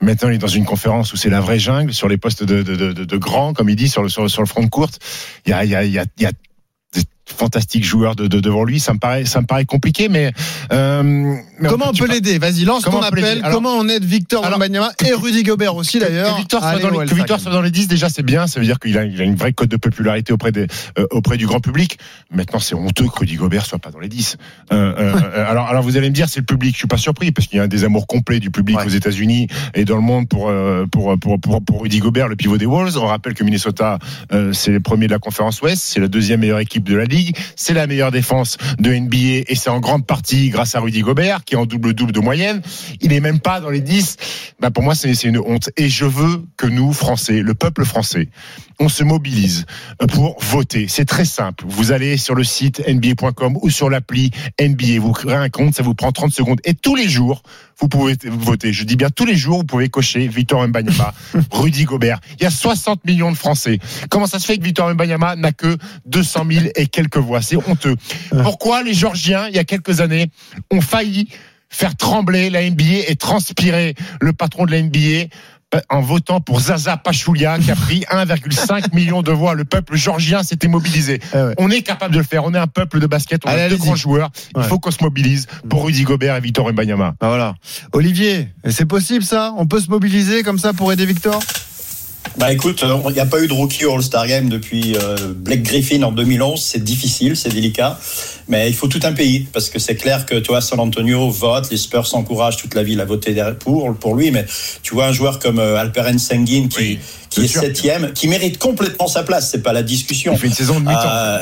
Maintenant, 0.00 0.28
il 0.28 0.36
est 0.36 0.38
dans 0.38 0.46
une 0.46 0.64
conférence 0.64 1.12
où 1.12 1.16
c'est 1.16 1.30
la 1.30 1.40
vraie 1.40 1.58
jungle 1.58 1.92
sur 1.92 2.06
les 2.06 2.16
postes 2.16 2.44
de, 2.44 2.62
de, 2.62 2.92
de 2.92 3.16
grands, 3.16 3.52
comme 3.52 3.68
il 3.68 3.76
dit, 3.76 3.88
sur 3.88 4.04
le, 4.04 4.08
sur, 4.08 4.30
sur 4.30 4.42
le 4.42 4.46
front 4.46 4.62
de 4.62 4.68
courte. 4.68 5.00
Il 5.44 5.50
y 5.50 5.52
a, 5.52 5.64
il 5.64 5.70
y 5.70 5.74
a, 5.74 5.82
il 5.82 5.92
y 5.92 6.26
a, 6.26 6.30
fantastiques 7.36 7.84
joueurs 7.84 8.16
de, 8.16 8.26
de, 8.26 8.40
devant 8.40 8.64
lui. 8.64 8.80
Ça 8.80 8.92
me 8.94 8.98
paraît, 8.98 9.24
ça 9.24 9.40
me 9.40 9.46
paraît 9.46 9.64
compliqué, 9.64 10.08
mais, 10.08 10.32
euh, 10.72 11.02
mais 11.02 11.68
Comment 11.68 11.86
on 11.90 11.92
peut 11.92 12.06
l'aider 12.06 12.38
Vas-y, 12.38 12.64
lance 12.64 12.84
Comment 12.84 13.00
ton 13.00 13.06
appel. 13.06 13.40
Alors- 13.42 13.52
Comment 13.60 13.76
on 13.76 13.88
aide 13.88 14.04
Victor 14.04 14.42
Wembanyama 14.42 14.92
et 15.04 15.12
Rudy 15.12 15.42
Gobert 15.42 15.74
aussi 15.76 15.98
d'ailleurs 15.98 16.34
Que 16.34 16.40
Victor, 16.40 16.60
soit 16.60 16.78
dans, 16.78 16.90
les, 16.90 16.96
que 16.96 17.00
All-Star 17.00 17.16
Victor 17.18 17.36
Game. 17.36 17.42
soit 17.42 17.52
dans 17.52 17.62
les 17.62 17.70
10, 17.70 17.88
déjà, 17.88 18.08
c'est 18.08 18.22
bien. 18.22 18.46
Ça 18.46 18.60
veut 18.60 18.66
dire 18.66 18.78
qu'il 18.78 18.96
a, 18.98 19.04
il 19.04 19.20
a 19.20 19.24
une 19.24 19.34
vraie 19.36 19.52
cote 19.52 19.68
de 19.70 19.76
popularité 19.76 20.32
auprès, 20.32 20.52
des, 20.52 20.66
euh, 20.98 21.06
auprès 21.10 21.36
du 21.36 21.46
grand 21.46 21.60
public. 21.60 21.98
Maintenant, 22.30 22.58
c'est 22.58 22.74
honteux 22.74 23.04
que 23.06 23.18
Rudy 23.20 23.36
Gobert 23.36 23.66
soit 23.66 23.78
pas 23.78 23.90
dans 23.90 23.98
les 24.00 24.08
10. 24.08 24.36
Euh, 24.72 25.14
alors, 25.48 25.66
alors, 25.68 25.82
vous 25.82 25.96
allez 25.96 26.08
me 26.08 26.14
dire, 26.14 26.28
c'est 26.28 26.40
le 26.40 26.46
public. 26.46 26.72
Je 26.74 26.78
suis 26.78 26.88
pas 26.88 26.96
surpris 26.96 27.32
parce 27.32 27.46
qu'il 27.46 27.56
y 27.58 27.60
a 27.60 27.64
un 27.64 27.68
désamour 27.68 28.06
complet 28.06 28.40
du 28.40 28.50
public 28.50 28.78
aux 28.84 28.88
États-Unis 28.88 29.48
et 29.74 29.84
dans 29.84 29.96
le 29.96 30.02
monde 30.02 30.28
pour, 30.28 30.50
pour, 30.90 31.18
pour, 31.18 31.40
pour, 31.40 31.62
pour 31.62 31.82
Rudy 31.82 31.98
Gobert, 31.98 32.28
le 32.28 32.36
pivot 32.36 32.56
des 32.58 32.66
Wolves. 32.66 32.96
On 32.98 33.06
rappelle 33.06 33.34
que 33.34 33.44
Minnesota, 33.44 33.98
c'est 34.52 34.70
le 34.72 34.80
premier 34.80 35.06
de 35.06 35.12
la 35.12 35.18
conférence 35.18 35.60
Ouest. 35.62 35.82
C'est 35.82 36.00
la 36.00 36.08
deuxième 36.08 36.40
meilleure 36.40 36.60
équipe 36.60 36.84
de 36.84 36.94
la 36.96 37.04
ligue. 37.04 37.19
C'est 37.56 37.74
la 37.74 37.86
meilleure 37.86 38.10
défense 38.10 38.56
de 38.78 38.92
NBA 38.92 39.44
et 39.48 39.54
c'est 39.54 39.70
en 39.70 39.80
grande 39.80 40.06
partie 40.06 40.50
grâce 40.50 40.74
à 40.74 40.80
Rudy 40.80 41.00
Gobert 41.00 41.44
qui 41.44 41.54
est 41.54 41.58
en 41.58 41.66
double-double 41.66 42.12
de 42.12 42.20
moyenne. 42.20 42.62
Il 43.00 43.12
est 43.12 43.20
même 43.20 43.40
pas 43.40 43.60
dans 43.60 43.70
les 43.70 43.80
10. 43.80 44.16
Bah, 44.60 44.70
pour 44.70 44.82
moi, 44.82 44.94
c'est 44.94 45.12
une 45.24 45.38
honte. 45.38 45.70
Et 45.76 45.88
je 45.88 46.04
veux 46.04 46.44
que 46.56 46.66
nous, 46.66 46.92
Français, 46.92 47.40
le 47.42 47.54
peuple 47.54 47.84
français, 47.84 48.28
on 48.78 48.88
se 48.88 49.04
mobilise 49.04 49.66
pour 50.12 50.36
voter. 50.40 50.86
C'est 50.88 51.04
très 51.04 51.24
simple. 51.24 51.64
Vous 51.66 51.92
allez 51.92 52.16
sur 52.16 52.34
le 52.34 52.44
site 52.44 52.82
nba.com 52.86 53.58
ou 53.60 53.70
sur 53.70 53.90
l'appli 53.90 54.30
NBA. 54.60 55.00
Vous 55.00 55.12
créez 55.12 55.34
un 55.34 55.48
compte, 55.50 55.74
ça 55.74 55.82
vous 55.82 55.94
prend 55.94 56.12
30 56.12 56.32
secondes. 56.32 56.60
Et 56.64 56.74
tous 56.74 56.96
les 56.96 57.08
jours, 57.08 57.42
vous 57.80 57.88
pouvez 57.88 58.16
voter. 58.24 58.72
Je 58.72 58.84
dis 58.84 58.96
bien 58.96 59.10
tous 59.10 59.24
les 59.24 59.36
jours, 59.36 59.58
vous 59.58 59.64
pouvez 59.64 59.88
cocher 59.88 60.28
Victor 60.28 60.66
Mbanyama, 60.66 61.14
Rudy 61.50 61.84
Gobert. 61.84 62.20
Il 62.38 62.44
y 62.44 62.46
a 62.46 62.50
60 62.50 63.04
millions 63.04 63.32
de 63.32 63.36
Français. 63.36 63.78
Comment 64.08 64.26
ça 64.26 64.38
se 64.38 64.46
fait 64.46 64.58
que 64.58 64.64
Victor 64.64 64.92
Mbanyama 64.94 65.36
n'a 65.36 65.52
que 65.52 65.76
200 66.06 66.46
000 66.50 66.64
et 66.76 66.86
quelques 66.86 67.18
voix? 67.18 67.42
C'est 67.42 67.56
honteux. 67.56 67.96
Pourquoi 68.42 68.82
les 68.82 68.94
Georgiens, 68.94 69.48
il 69.48 69.54
y 69.54 69.58
a 69.58 69.64
quelques 69.64 70.00
années, 70.00 70.30
ont 70.70 70.80
failli 70.80 71.28
faire 71.70 71.96
trembler 71.96 72.50
la 72.50 72.68
NBA 72.68 73.08
et 73.08 73.16
transpirer 73.16 73.94
le 74.20 74.32
patron 74.32 74.66
de 74.66 74.72
la 74.72 74.82
NBA 74.82 74.98
euh, 74.98 75.26
en 75.88 76.00
votant 76.00 76.40
pour 76.40 76.60
Zaza 76.60 76.96
Pachulia 76.96 77.58
qui 77.58 77.70
a 77.70 77.76
pris 77.76 78.00
1,5 78.10 78.94
million 78.94 79.22
de 79.22 79.32
voix. 79.32 79.54
Le 79.54 79.64
peuple 79.64 79.96
georgien 79.96 80.42
s'était 80.42 80.68
mobilisé. 80.68 81.20
On 81.58 81.70
est 81.70 81.82
capable 81.82 82.12
de 82.14 82.18
le 82.18 82.24
faire. 82.24 82.44
On 82.44 82.54
est 82.54 82.58
un 82.58 82.66
peuple 82.66 83.00
de 83.00 83.06
basket. 83.06 83.42
On 83.46 83.48
Allez, 83.48 83.62
a 83.62 83.68
deux 83.68 83.76
grands 83.76 83.94
joueurs. 83.96 84.30
Il 84.56 84.62
faut 84.64 84.78
qu'on 84.78 84.90
se 84.90 85.02
mobilise 85.02 85.46
pour 85.68 85.84
Rudy 85.86 86.02
Gobert 86.02 86.36
et 86.36 86.40
Victor 86.40 86.70
Mbanyama. 86.72 87.14
Bah 87.20 87.28
voilà. 87.28 87.54
Olivier, 87.92 88.48
c'est 88.68 88.86
possible 88.86 89.24
ça? 89.24 89.54
On 89.56 89.66
peut 89.66 89.80
se 89.80 89.90
mobiliser 89.90 90.42
comme 90.42 90.58
ça 90.58 90.72
pour 90.72 90.92
aider 90.92 91.06
Victor? 91.06 91.40
Bah 92.40 92.50
écoute, 92.50 92.82
euh, 92.84 92.96
il 93.08 93.12
n'y 93.12 93.20
a 93.20 93.26
pas 93.26 93.38
eu 93.42 93.48
de 93.48 93.52
rookie 93.52 93.84
All-Star 93.84 94.26
Game 94.26 94.48
depuis 94.48 94.96
euh, 94.96 95.34
Blake 95.36 95.62
Griffin 95.62 96.02
en 96.02 96.10
2011. 96.10 96.58
C'est 96.58 96.82
difficile, 96.82 97.36
c'est 97.36 97.50
délicat. 97.50 97.98
Mais 98.48 98.66
il 98.70 98.74
faut 98.74 98.88
tout 98.88 99.00
un 99.02 99.12
pays. 99.12 99.46
Parce 99.52 99.68
que 99.68 99.78
c'est 99.78 99.94
clair 99.94 100.24
que, 100.24 100.36
tu 100.36 100.48
vois, 100.48 100.62
San 100.62 100.80
Antonio 100.80 101.28
vote, 101.28 101.68
les 101.70 101.76
Spurs 101.76 102.06
s'encouragent 102.06 102.56
toute 102.56 102.74
la 102.74 102.82
ville 102.82 102.98
à 103.02 103.04
voter 103.04 103.36
pour, 103.58 103.94
pour 103.94 104.14
lui. 104.14 104.30
Mais 104.30 104.46
tu 104.82 104.94
vois 104.94 105.04
un 105.04 105.12
joueur 105.12 105.38
comme 105.38 105.58
euh, 105.58 105.76
Alperen 105.76 106.18
Senguin 106.18 106.68
qui, 106.68 106.98
qui 107.28 107.44
est 107.44 107.46
septième, 107.46 108.14
qui 108.14 108.26
mérite 108.26 108.56
complètement 108.56 109.06
sa 109.06 109.22
place. 109.22 109.50
C'est 109.50 109.62
pas 109.62 109.74
la 109.74 109.82
discussion. 109.82 110.32
Il 110.32 110.38
fait 110.38 110.46
une 110.46 110.54
saison 110.54 110.80
de 110.80 110.86
mi-temps. 110.86 111.40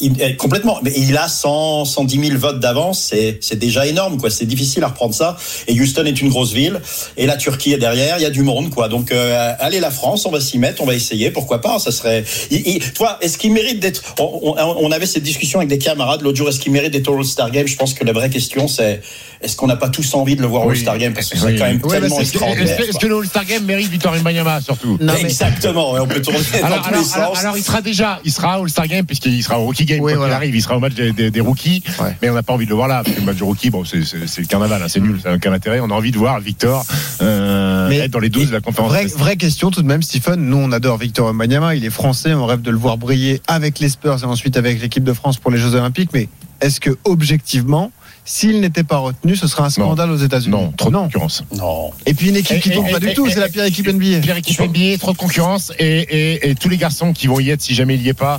Il, 0.00 0.14
eh, 0.20 0.36
complètement. 0.36 0.78
Mais 0.82 0.92
il 0.96 1.16
a 1.16 1.28
100, 1.28 1.84
110 1.84 2.26
000 2.28 2.38
votes 2.38 2.60
d'avance. 2.60 3.00
C'est, 3.10 3.54
déjà 3.58 3.86
énorme, 3.86 4.18
quoi. 4.18 4.30
C'est 4.30 4.46
difficile 4.46 4.82
à 4.84 4.88
reprendre 4.88 5.14
ça. 5.14 5.36
Et 5.68 5.78
Houston 5.78 6.04
est 6.06 6.20
une 6.20 6.28
grosse 6.28 6.52
ville. 6.52 6.80
Et 7.16 7.26
la 7.26 7.36
Turquie 7.36 7.72
est 7.72 7.78
derrière. 7.78 8.18
Il 8.18 8.22
y 8.22 8.26
a 8.26 8.30
du 8.30 8.42
monde, 8.42 8.70
quoi. 8.70 8.88
Donc, 8.88 9.12
euh, 9.12 9.52
allez, 9.58 9.80
la 9.80 9.90
France, 9.90 10.26
on 10.26 10.30
va 10.30 10.40
s'y 10.40 10.58
mettre, 10.58 10.82
on 10.82 10.86
va 10.86 10.94
essayer. 10.94 11.30
Pourquoi 11.30 11.60
pas? 11.60 11.78
Ça 11.78 11.92
serait, 11.92 12.24
il, 12.50 12.66
il- 12.66 12.92
toi, 12.92 13.18
est-ce 13.20 13.38
qu'il 13.38 13.52
mérite 13.52 13.80
d'être, 13.80 14.02
on, 14.18 14.54
on- 14.56 14.76
on 14.86 14.90
avait 14.92 15.06
cette 15.06 15.22
discussion 15.22 15.58
avec 15.60 15.68
des 15.68 15.78
camarades 15.78 16.22
l'autre 16.22 16.36
jour. 16.38 16.48
Est-ce 16.48 16.60
qu'il 16.60 16.72
mérite 16.72 16.92
d'être 16.92 17.08
au 17.08 17.16
All-Star 17.18 17.50
Game? 17.50 17.66
Je 17.66 17.76
pense 17.76 17.94
que 17.94 18.04
la 18.04 18.12
vraie 18.12 18.30
question, 18.30 18.68
c'est, 18.68 19.00
est-ce 19.42 19.56
qu'on 19.56 19.66
n'a 19.66 19.76
pas 19.76 19.88
tous 19.88 20.12
envie 20.14 20.36
de 20.36 20.42
le 20.42 20.46
voir 20.48 20.64
au 20.64 20.66
Oui. 20.70 20.74
All-Star 20.76 20.98
Game 20.98 21.12
parce 21.14 21.28
que 21.28 21.38
c'est 21.38 21.46
Oui. 21.46 21.56
quand 21.56 21.64
même 21.64 21.80
tellement 21.80 22.16
que- 22.16 22.22
extraordinaire. 22.22 22.80
Est-ce 22.80 22.98
que, 22.98 23.06
le 23.06 23.16
All-Star 23.18 23.44
Game 23.46 23.64
mérite 23.64 23.88
Victor 23.90 24.12
Wembanyama 24.12 24.60
surtout 24.60 24.98
quoi. 24.98 25.18
Exactement, 25.18 25.92
on 25.92 26.06
peut 26.06 26.20
tourner 26.20 26.38
dans 26.60 26.66
alors, 26.66 26.82
tous 26.82 26.88
alors, 26.88 26.90
les 26.90 27.12
alors- 27.14 27.34
sens. 27.36 27.38
alors, 27.44 27.56
il 27.56 27.62
sera 27.62 27.80
déjà, 27.80 28.20
il 28.24 28.32
sera 28.32 28.58
au 28.60 28.64
All-Star 28.64 28.86
Game 28.86 29.06
puisqu'il 29.06 29.42
sera 29.42 29.58
au 29.58 29.64
Rookie 29.64 29.84
Game. 29.86 30.04
Qu'il 30.06 30.16
voilà. 30.16 30.36
arrive, 30.36 30.54
il 30.54 30.62
sera 30.62 30.76
au 30.76 30.80
match 30.80 30.94
des, 30.94 31.12
des- 31.12 31.30
des 31.30 31.40
rookies. 31.40 31.82
Ouais. 32.00 32.16
Mais 32.20 32.28
on 32.30 32.34
n'a 32.34 32.42
pas 32.42 32.52
envie 32.52 32.66
de 32.66 32.70
le 32.70 32.76
voir 32.76 32.88
là 32.88 33.02
parce 33.02 33.14
que 33.16 33.20
le 33.20 33.26
match 33.26 33.36
du 33.36 33.42
rookie, 33.44 33.70
bon, 33.70 33.84
c'est, 33.84 33.98
le 33.98 34.46
carnaval, 34.46 34.82
hein, 34.82 34.86
c'est 34.88 35.00
nul, 35.00 35.18
ça 35.22 35.30
n'a 35.30 35.36
aucun 35.36 35.52
intérêt. 35.52 35.80
On 35.80 35.90
a 35.90 35.94
envie 35.94 36.10
de 36.12 36.18
voir 36.18 36.38
Victor 36.40 36.84
euh, 37.22 37.88
Mais- 37.88 37.96
être 37.98 38.10
dans 38.10 38.18
les 38.18 38.28
12 38.30 38.48
de 38.48 38.52
la 38.52 38.60
conférence. 38.60 38.90
Vraie, 38.90 39.04
Est. 39.04 39.16
vraie 39.18 39.36
question 39.36 39.70
tout 39.70 39.82
de 39.82 39.86
même, 39.86 40.02
Stephen. 40.02 40.40
Nous, 40.40 40.56
on 40.56 40.70
adore 40.72 40.98
Victor 40.98 41.26
Wembanyama. 41.28 41.74
Il 41.76 41.84
est 41.84 41.90
français. 41.90 42.34
On 42.34 42.46
rêve 42.46 42.60
de 42.62 42.70
le 42.70 42.76
voir 42.78 42.98
briller 42.98 43.40
avec 43.46 43.78
les 43.78 43.88
Spurs 43.88 44.18
et 44.22 44.26
ensuite 44.26 44.56
avec 44.56 44.80
l'équipe 44.80 45.04
de 45.04 45.12
France 45.12 45.38
pour 45.38 45.50
les 45.50 45.58
Jeux 45.58 45.74
Olympiques. 45.74 46.10
Mais 46.12 46.28
est-ce 46.60 46.80
que, 46.80 46.90
objectivement, 47.04 47.90
s'il 48.32 48.60
n'était 48.60 48.84
pas 48.84 48.98
retenu, 48.98 49.34
ce 49.34 49.48
serait 49.48 49.64
un 49.64 49.70
scandale 49.70 50.08
aux 50.12 50.16
États-Unis 50.16 50.52
Non, 50.52 50.72
trop 50.76 50.88
de 50.90 50.96
concurrence. 50.96 51.42
Non. 51.56 51.90
Et 52.06 52.14
puis 52.14 52.28
une 52.28 52.36
équipe 52.36 52.58
Et- 52.58 52.60
qui 52.60 52.70
et- 52.70 52.74
tombe 52.74 52.88
pas 52.88 52.98
et- 52.98 53.00
du 53.00 53.08
et- 53.08 53.14
tout. 53.14 53.28
C'est 53.28 53.40
la 53.40 53.48
pire 53.48 53.64
équipe 53.64 53.88
NBA. 53.88 54.20
Pire 54.20 54.36
équipe 54.36 54.60
NBA, 54.60 54.98
trop 54.98 55.12
de 55.12 55.16
concurrence 55.16 55.72
et, 55.80 55.86
et- 56.02 56.50
et 56.50 56.54
tous 56.54 56.68
les 56.68 56.76
garçons 56.76 57.12
qui 57.12 57.26
vont 57.26 57.40
y 57.40 57.50
être 57.50 57.60
si 57.60 57.74
jamais 57.74 57.96
il 57.96 58.02
y 58.02 58.08
est 58.08 58.14
pas 58.14 58.38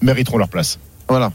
mériteront 0.00 0.38
leur 0.38 0.48
place. 0.48 0.78
Voilà. 1.08 1.32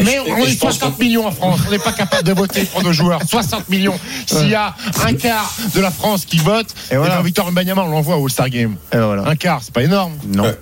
Mais 0.00 0.18
on 0.20 0.36
est 0.38 0.46
je 0.52 0.58
pense 0.58 0.76
60 0.78 0.98
millions 1.00 1.26
en 1.26 1.32
France. 1.32 1.60
On 1.66 1.70
n'est 1.70 1.78
pas 1.78 1.92
capable 1.92 2.22
de 2.26 2.32
voter 2.32 2.62
pour 2.64 2.82
nos 2.82 2.92
joueurs. 2.94 3.20
60 3.28 3.68
millions. 3.68 3.98
S'il 4.26 4.48
y 4.48 4.54
a 4.54 4.74
un 5.04 5.12
quart 5.14 5.54
de 5.74 5.80
la 5.80 5.90
France 5.90 6.24
qui 6.24 6.38
vote, 6.38 6.68
Et 6.90 6.96
voilà. 6.96 7.14
eh 7.14 7.16
ben, 7.18 7.22
Victor 7.24 7.46
Wembanyama, 7.46 7.82
on 7.82 7.88
l'envoie 7.90 8.16
au 8.16 8.24
All-Star 8.24 8.48
Game. 8.48 8.76
Et 8.92 8.96
voilà. 8.96 9.24
Un 9.26 9.36
quart, 9.36 9.60
c'est 9.62 9.74
pas 9.74 9.82
énorme. 9.82 10.12
Non. 10.26 10.44
Ouais. 10.44 10.56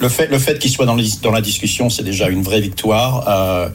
Le 0.00 0.08
fait, 0.08 0.28
le 0.28 0.38
fait 0.38 0.58
qu'il 0.58 0.70
soit 0.70 0.86
dans, 0.86 0.94
les- 0.94 1.10
dans 1.22 1.30
la 1.30 1.42
discussion, 1.42 1.90
c'est 1.90 2.02
déjà 2.02 2.28
une 2.30 2.42
vraie 2.42 2.60
victoire. 2.62 3.24
Euh, 3.28 3.68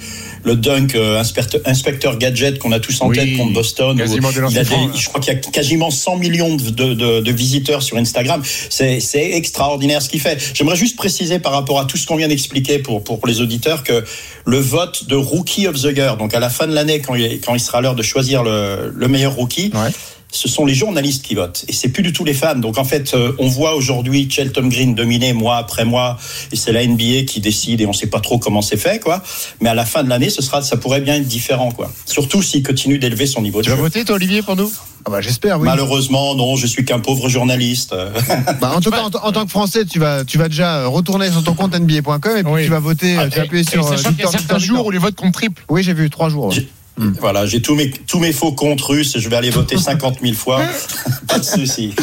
le 0.44 0.56
dunk 0.56 0.96
euh, 0.96 1.20
inspecteur, 1.20 1.62
inspecteur 1.66 2.18
gadget 2.18 2.58
qu'on 2.60 2.72
a 2.72 2.80
tous 2.80 3.00
en 3.02 3.08
Oui, 3.10 3.16
tête 3.16 3.38
contre 3.38 3.54
Boston, 3.54 3.96
où 4.02 4.04
il 4.52 4.58
a 4.58 4.64
des- 4.64 4.70
là. 4.70 4.92
je 4.96 5.08
crois 5.08 5.20
qu'il 5.22 5.34
y 5.34 5.36
a 5.36 5.40
quasiment 5.40 5.92
100 5.92 6.18
millions 6.18 6.56
de, 6.56 6.70
de- 6.72 6.94
de- 6.96 7.20
de 7.22 7.32
visiteurs 7.32 7.84
sur 7.84 7.98
Instagram. 7.98 8.42
C'est 8.70 9.00
c'est 9.00 9.32
extraordinaire 9.34 10.02
ce 10.02 10.10
qu'il 10.10 10.20
fait. 10.20 10.38
J'aimerais 10.54 10.76
juste 10.76 10.96
préciser 10.98 11.38
par 11.40 11.52
rapport 11.52 11.80
à 11.80 11.86
tout 11.86 11.98
ce 11.98 12.06
qu'on 12.08 12.16
vient 12.16 12.28
d'expliquer 12.28 12.80
pour, 12.80 13.04
pour 13.04 13.20
les 13.28 13.42
auditeurs 13.42 13.84
que 13.84 14.04
le 14.46 14.58
vote 14.60 15.08
de 15.08 15.16
Rookie 15.16 15.68
of 15.68 15.80
the 15.82 15.96
Year, 15.96 16.18
donc 16.18 16.34
à 16.34 16.40
la 16.40 16.50
fin 16.50 16.66
de 16.68 16.74
l'année, 16.74 17.02
quand, 17.02 17.16
il- 17.16 17.40
quand 17.40 17.54
il 17.54 17.60
sera 17.60 17.82
l'heure 17.82 17.96
de 17.96 18.04
choisir 18.04 18.44
le, 18.44 18.92
le 18.96 19.08
meilleur 19.08 19.34
rookie, 19.36 19.72
Ouais. 19.74 19.92
Ce 20.36 20.48
sont 20.50 20.66
les 20.66 20.74
journalistes 20.74 21.24
qui 21.24 21.34
votent 21.36 21.64
et 21.68 21.74
c'est 21.74 21.90
plus 21.90 22.04
du 22.04 22.12
tout 22.14 22.26
les 22.26 22.34
fans. 22.34 22.56
Donc 22.56 22.78
en 22.78 22.84
fait, 22.84 23.14
euh, 23.14 23.32
on 23.40 23.48
voit 23.48 23.76
aujourd'hui 23.76 24.28
Shelton 24.30 24.68
Green 24.68 24.94
dominer 24.96 25.34
mois 25.34 25.58
après 25.58 25.86
mois 25.86 26.18
et 26.52 26.56
c'est 26.56 26.72
la 26.72 26.86
NBA 26.86 27.24
qui 27.26 27.40
décide 27.40 27.82
et 27.82 27.86
on 27.86 27.94
sait 27.94 28.08
pas 28.08 28.20
trop 28.20 28.38
comment 28.38 28.62
c'est 28.62 28.78
fait 28.78 29.00
quoi. 29.02 29.24
Mais 29.62 29.70
à 29.70 29.74
la 29.74 29.86
fin 29.86 30.04
de 30.04 30.10
l'année, 30.10 30.30
ce 30.30 30.42
sera, 30.42 30.62
ça 30.62 30.78
pourrait 30.78 31.02
bien 31.02 31.16
être 31.16 31.28
différent 31.28 31.72
quoi. 31.72 31.92
Surtout 32.06 32.42
s'il 32.42 32.64
continue 32.64 33.00
d'élever 33.00 33.28
son 33.28 33.42
niveau 33.42 33.60
de 33.60 33.64
Tu 33.64 33.70
vas 33.70 33.76
jeu. 33.78 33.82
voter, 33.82 34.04
toi, 34.06 34.16
Olivier, 34.16 34.42
pour 34.42 34.56
nous? 34.56 34.72
Ah 35.08 35.12
bah, 35.12 35.22
j'espère, 35.22 35.60
oui. 35.60 35.66
Malheureusement, 35.66 36.34
non, 36.36 36.56
je 36.56 36.66
suis 36.66 36.84
qu'un 36.84 37.00
pauvre 37.00 37.30
journaliste. 37.30 37.94
Euh, 37.94 38.10
Bah, 38.60 38.74
en 38.76 38.82
tout 38.82 38.90
cas, 38.90 39.04
en, 39.04 39.06
en 39.08 39.32
tant 39.32 39.46
que 39.46 39.52
Français, 39.52 39.86
tu 39.86 40.00
vas, 40.00 40.26
tu 40.26 40.38
vas 40.40 40.50
déjà 40.50 40.78
euh, 40.80 40.88
retourner 40.88 41.30
sur 41.32 41.44
ton 41.44 41.54
compte 41.54 41.76
NBA.com 41.80 42.38
et 42.38 42.44
puis 42.44 42.52
Oui. 42.52 42.64
tu 42.66 42.72
vas 42.72 42.80
voter, 42.80 43.16
Ah, 43.20 43.30
tu 43.30 43.36
vas 43.38 43.44
et- 43.44 43.46
appuyer 43.46 43.64
Et 43.64 43.70
sur. 43.70 43.86
euh, 43.86 43.96
sachant 43.96 44.10
qu'il 44.10 44.20
y 44.20 44.24
a 44.24 44.26
Victor, 44.26 44.32
certains 44.32 44.58
Victor, 44.58 44.60
jours 44.60 44.76
Victor. 44.78 44.86
où 44.88 44.92
les 44.92 44.98
votes 44.98 45.16
comptent 45.16 45.34
triple. 45.34 45.62
Oui, 45.70 45.84
j'ai 45.84 45.94
vu 45.94 46.10
trois 46.10 46.30
jours. 46.30 46.52
J'ai- 46.98 47.06
Voilà, 47.20 47.46
j'ai 47.46 47.62
tous 47.62 47.76
mes, 47.76 47.90
tous 47.92 48.20
mes 48.20 48.32
faux 48.34 48.52
comptes 48.54 48.82
russes 48.82 49.18
je 49.18 49.30
vais 49.30 49.36
aller 49.36 49.50
voter 49.50 49.78
50 49.80 50.20
000 50.22 50.34
fois. 50.34 50.62
pas 51.28 51.40
de 51.40 51.44
souci. 51.44 51.94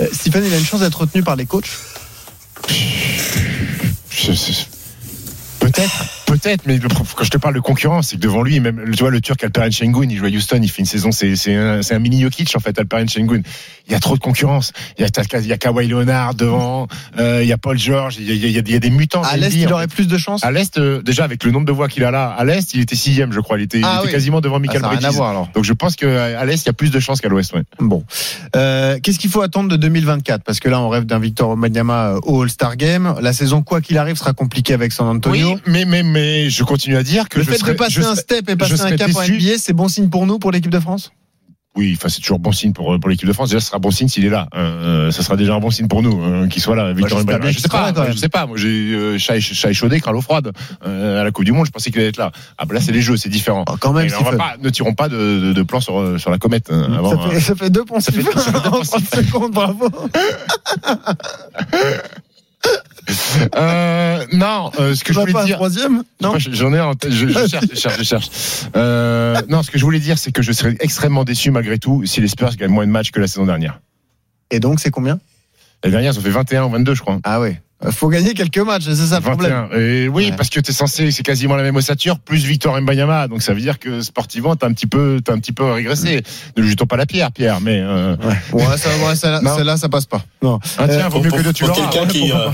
Euh, 0.00 0.06
Stephen, 0.12 0.44
il 0.46 0.54
a 0.54 0.58
une 0.58 0.64
chance 0.66 0.80
d'être 0.80 1.00
retenu 1.00 1.22
par 1.22 1.36
les 1.36 1.46
coachs. 1.46 1.70
Peut-être, 5.60 6.04
peut-être, 6.38 6.62
mais 6.66 6.78
le- 6.78 6.88
quand 6.88 7.24
je 7.24 7.30
te 7.30 7.36
parle 7.38 7.54
de 7.54 7.60
concurrence, 7.60 8.08
c'est 8.08 8.16
que 8.16 8.20
devant 8.22 8.42
lui, 8.42 8.60
même, 8.60 8.82
tu 8.94 9.00
vois, 9.02 9.10
le 9.10 9.20
Turc 9.20 9.42
Alperen 9.42 9.70
Şengün, 9.72 10.10
il 10.10 10.16
joue 10.18 10.26
à 10.26 10.28
Houston, 10.28 10.60
il 10.62 10.68
fait 10.70 10.80
une 10.80 10.86
saison, 10.86 11.10
c'est, 11.12 11.36
c'est 11.36 11.54
un, 11.54 11.82
c'est 11.82 11.94
un 11.94 11.98
mini 11.98 12.20
Jokic, 12.22 12.50
en 12.56 12.60
fait, 12.60 12.78
Alperen 12.78 13.08
Şengün. 13.08 13.42
Il 13.88 13.92
y 13.92 13.94
a 13.94 14.00
trop 14.00 14.14
de 14.16 14.20
concurrence. 14.20 14.72
Il 14.98 15.02
y 15.02 15.04
a, 15.04 15.38
il 15.40 15.46
y 15.46 15.52
a 15.52 15.56
Kawhi 15.56 15.86
Leonard 15.88 16.34
devant, 16.34 16.88
euh, 17.18 17.40
il 17.42 17.48
y 17.48 17.52
a 17.52 17.58
Paul 17.58 17.78
George, 17.78 18.16
il 18.18 18.26
y 18.28 18.30
a, 18.30 18.34
il 18.34 18.50
y 18.52 18.58
a- 18.58 18.62
il 18.64 18.70
y 18.70 18.74
a 18.76 18.78
des 18.80 18.90
mutants. 18.90 19.22
À 19.22 19.36
l'Est, 19.38 19.54
il 19.54 19.72
aurait 19.72 19.84
fait. 19.84 19.94
plus 19.94 20.06
de 20.08 20.18
chances. 20.18 20.44
À 20.44 20.50
l'Est, 20.50 20.76
euh, 20.78 21.00
déjà, 21.02 21.24
avec 21.24 21.42
le 21.44 21.50
nombre 21.52 21.64
de 21.66 21.72
voix 21.72 21.88
qu'il 21.88 22.04
a 22.04 22.10
là, 22.10 22.28
à 22.36 22.44
l'Est, 22.44 22.74
il 22.74 22.80
était 22.80 22.96
sixième, 22.96 23.32
je 23.32 23.40
crois. 23.40 23.58
Il 23.58 23.62
était, 23.64 23.78
il 23.78 23.84
Ah 23.86 23.96
était 23.98 24.06
oui. 24.06 24.12
quasiment 24.12 24.40
devant 24.40 24.56
Ah, 24.56 24.60
Michael 24.60 24.84
à 24.84 24.88
Bridges. 24.88 25.06
voir 25.14 25.30
alors. 25.30 25.48
Donc 25.54 25.64
je 25.64 25.72
pense 25.72 25.96
qu'à 25.96 26.44
l'Est, 26.44 26.62
il 26.64 26.66
y 26.66 26.68
a 26.68 26.72
plus 26.74 26.90
de 26.90 27.00
chances 27.00 27.20
qu'à 27.22 27.28
l'Ouest, 27.28 27.54
ouais. 27.54 27.62
Bon. 27.80 28.04
Euh, 28.56 28.98
Qu'est-ce 29.02 29.18
qu'il 29.18 29.30
faut 29.30 29.40
attendre 29.42 29.68
de 29.70 29.76
2024 29.76 30.44
Parce 30.44 30.60
que 30.60 30.68
là, 30.68 30.80
on 30.80 30.88
rêve 30.90 31.04
d'un 31.06 31.18
Victor 31.18 31.48
Wembanyama 31.50 32.08
euh, 32.16 32.20
au 32.24 32.42
All-Star 32.42 32.76
Game. 32.76 33.14
La 33.22 33.32
saison, 33.32 33.62
quoi 33.62 33.80
qu'il 33.80 33.96
arrive, 33.96 34.16
sera 34.16 34.32
compliquée 34.34 34.74
avec 34.74 34.92
San 34.92 35.06
Antonio. 35.08 35.54
Oui, 35.54 35.60
mais, 35.66 35.84
mais, 35.86 36.02
mais 36.02 36.27
je 36.48 36.64
continue 36.64 36.96
à 36.96 37.02
dire 37.02 37.28
que 37.28 37.38
Le 37.38 37.44
je 37.44 37.50
fait 37.50 37.58
de 37.72 37.72
passer 37.76 37.92
je 37.92 38.02
un 38.02 38.14
step 38.14 38.48
et 38.48 38.56
passer 38.56 38.80
un 38.80 38.96
cap 38.96 39.10
en. 39.14 39.22
NBA, 39.26 39.58
c'est 39.58 39.72
bon 39.72 39.88
signe 39.88 40.08
pour 40.08 40.26
nous, 40.26 40.38
pour 40.38 40.50
l'équipe 40.52 40.70
de 40.70 40.80
France? 40.80 41.10
Oui, 41.76 41.94
enfin 41.96 42.08
c'est 42.08 42.20
toujours 42.20 42.40
bon 42.40 42.50
signe 42.50 42.72
pour 42.72 42.98
pour 42.98 43.08
l'équipe 43.08 43.28
de 43.28 43.32
France. 43.32 43.50
Déjà, 43.50 43.60
ce 43.60 43.68
sera 43.68 43.78
bon 43.78 43.92
signe 43.92 44.08
s'il 44.08 44.24
est 44.24 44.30
là. 44.30 44.48
Euh, 44.56 45.12
ça 45.12 45.22
sera 45.22 45.36
déjà 45.36 45.54
un 45.54 45.60
bon 45.60 45.70
signe 45.70 45.86
pour 45.86 46.02
nous 46.02 46.20
euh, 46.20 46.48
qu'il 46.48 46.60
soit 46.60 46.74
là. 46.74 46.92
Victor 46.92 47.18
j'espère 47.18 47.34
Wembanyama. 47.38 47.44
bien 47.44 47.50
Je 47.52 47.58
sais 47.60 47.68
pas, 47.68 48.10
je 48.10 48.16
sais 48.16 48.28
pas. 48.28 48.46
Moi, 48.46 48.56
j'ai 48.56 48.68
euh, 48.94 49.18
chat, 49.18 49.38
chat 49.38 49.70
échaudé, 49.70 50.00
crâne 50.00 50.20
froide 50.20 50.50
euh, 50.84 51.20
à 51.20 51.24
la 51.24 51.30
Coupe 51.30 51.44
du 51.44 51.52
Monde. 51.52 51.66
Je 51.66 51.70
pensais 51.70 51.90
qu'il 51.92 52.00
allait 52.00 52.08
être 52.08 52.16
là. 52.16 52.32
Ah 52.56 52.64
bah 52.64 52.74
là, 52.74 52.80
c'est 52.80 52.90
les 52.90 53.02
jeux, 53.02 53.16
c'est 53.16 53.28
différent. 53.28 53.64
Oh, 53.70 53.74
quand 53.78 53.92
même, 53.92 54.06
Mais 54.06 54.14
on 54.14 54.18
va 54.24 54.30
Stephen. 54.32 54.38
pas, 54.38 54.56
ne 54.60 54.70
tirons 54.70 54.94
pas 54.94 55.08
de, 55.08 55.16
de, 55.16 55.52
de 55.52 55.62
plan 55.62 55.78
sur 55.80 56.00
euh, 56.00 56.18
sur 56.18 56.30
la 56.32 56.38
comète 56.38 56.68
hein, 56.72 56.94
avant. 56.98 57.10
ça, 57.22 57.30
fait, 57.30 57.40
ça 57.40 57.54
fait 57.54 57.70
deux 57.70 57.84
poncifs 57.84 58.14
Ça 58.24 58.32
fait- 58.32 58.38
ça 58.40 58.52
fait 58.52 58.60
deux 58.60 58.68
en 58.76 58.80
30 58.82 59.04
secondes, 59.26 59.52
bravo. 59.52 59.88
Euh, 63.56 64.24
non, 64.32 64.70
euh, 64.78 64.94
ce 64.94 65.04
que 65.04 65.12
je 65.12 65.18
voulais 65.20 65.32
pas 65.32 65.42
un 65.42 65.46
dire. 65.46 65.56
troisième 65.56 66.02
Non 66.20 66.34
J'en 66.38 66.72
ai 66.74 66.80
en 66.80 66.94
tête, 66.94 67.10
je, 67.12 67.26
je 67.28 67.32
cherche, 67.48 67.64
je 67.72 67.78
cherche, 67.78 67.98
je 67.98 68.02
cherche. 68.04 68.28
Euh, 68.76 69.40
non, 69.48 69.62
ce 69.62 69.70
que 69.70 69.78
je 69.78 69.84
voulais 69.84 70.00
dire, 70.00 70.18
c'est 70.18 70.32
que 70.32 70.42
je 70.42 70.52
serais 70.52 70.76
extrêmement 70.80 71.24
déçu 71.24 71.50
malgré 71.50 71.78
tout 71.78 72.04
si 72.06 72.20
les 72.20 72.28
Spurs 72.28 72.54
gagnent 72.56 72.70
moins 72.70 72.86
de 72.86 72.90
matchs 72.92 73.10
que 73.10 73.20
la 73.20 73.26
saison 73.28 73.46
dernière. 73.46 73.80
Et 74.50 74.60
donc, 74.60 74.80
c'est 74.80 74.90
combien? 74.90 75.18
La 75.84 75.90
dernière, 75.90 76.12
ils 76.12 76.18
ont 76.18 76.22
fait 76.22 76.30
21 76.30 76.64
ou 76.64 76.70
22, 76.70 76.94
je 76.94 77.00
crois. 77.02 77.18
Ah 77.24 77.40
ouais. 77.40 77.60
Faut 77.92 78.08
gagner 78.08 78.34
quelques 78.34 78.58
matchs, 78.58 78.86
c'est 78.86 78.96
ça 78.96 79.16
le 79.16 79.22
problème. 79.22 79.52
21. 79.70 79.78
Et 79.78 80.08
oui, 80.08 80.30
Ouais. 80.30 80.36
parce 80.36 80.48
que 80.50 80.58
t'es 80.58 80.72
censé, 80.72 81.12
c'est 81.12 81.22
quasiment 81.22 81.54
la 81.54 81.62
même 81.62 81.76
ossature, 81.76 82.18
plus 82.18 82.44
Victor 82.44 82.80
Mbanyama. 82.80 83.28
Donc 83.28 83.40
ça 83.40 83.54
veut 83.54 83.60
dire 83.60 83.78
que 83.78 84.00
sportivement, 84.00 84.56
t'as 84.56 84.66
un 84.66 84.72
petit 84.72 84.88
peu, 84.88 85.20
t'as 85.24 85.32
un 85.34 85.38
petit 85.38 85.52
peu 85.52 85.62
régressé. 85.70 86.24
Ne 86.56 86.62
lui 86.64 86.70
jetons 86.70 86.86
pas 86.86 86.96
la 86.96 87.06
pierre, 87.06 87.30
Pierre, 87.30 87.60
mais, 87.60 87.78
euh, 87.80 88.16
Ouais, 88.16 88.64
ouais, 88.66 88.76
ça, 88.76 88.88
ouais, 89.06 89.14
celle-là, 89.56 89.76
ça 89.76 89.88
passe 89.88 90.06
pas. 90.06 90.24
Non. 90.42 90.58
ah, 90.76 90.88
tiens, 90.88 91.06
Euh, 91.06 91.08
vaut 91.08 91.20
mieux 91.22 91.30
que 91.30 91.40
deux, 91.40 91.52
tu 91.52 91.64
l'auras. 91.66 91.80
quelqu'un 91.88 92.00
Ouais, 92.06 92.08
qui, 92.08 92.32
euh. 92.32 92.48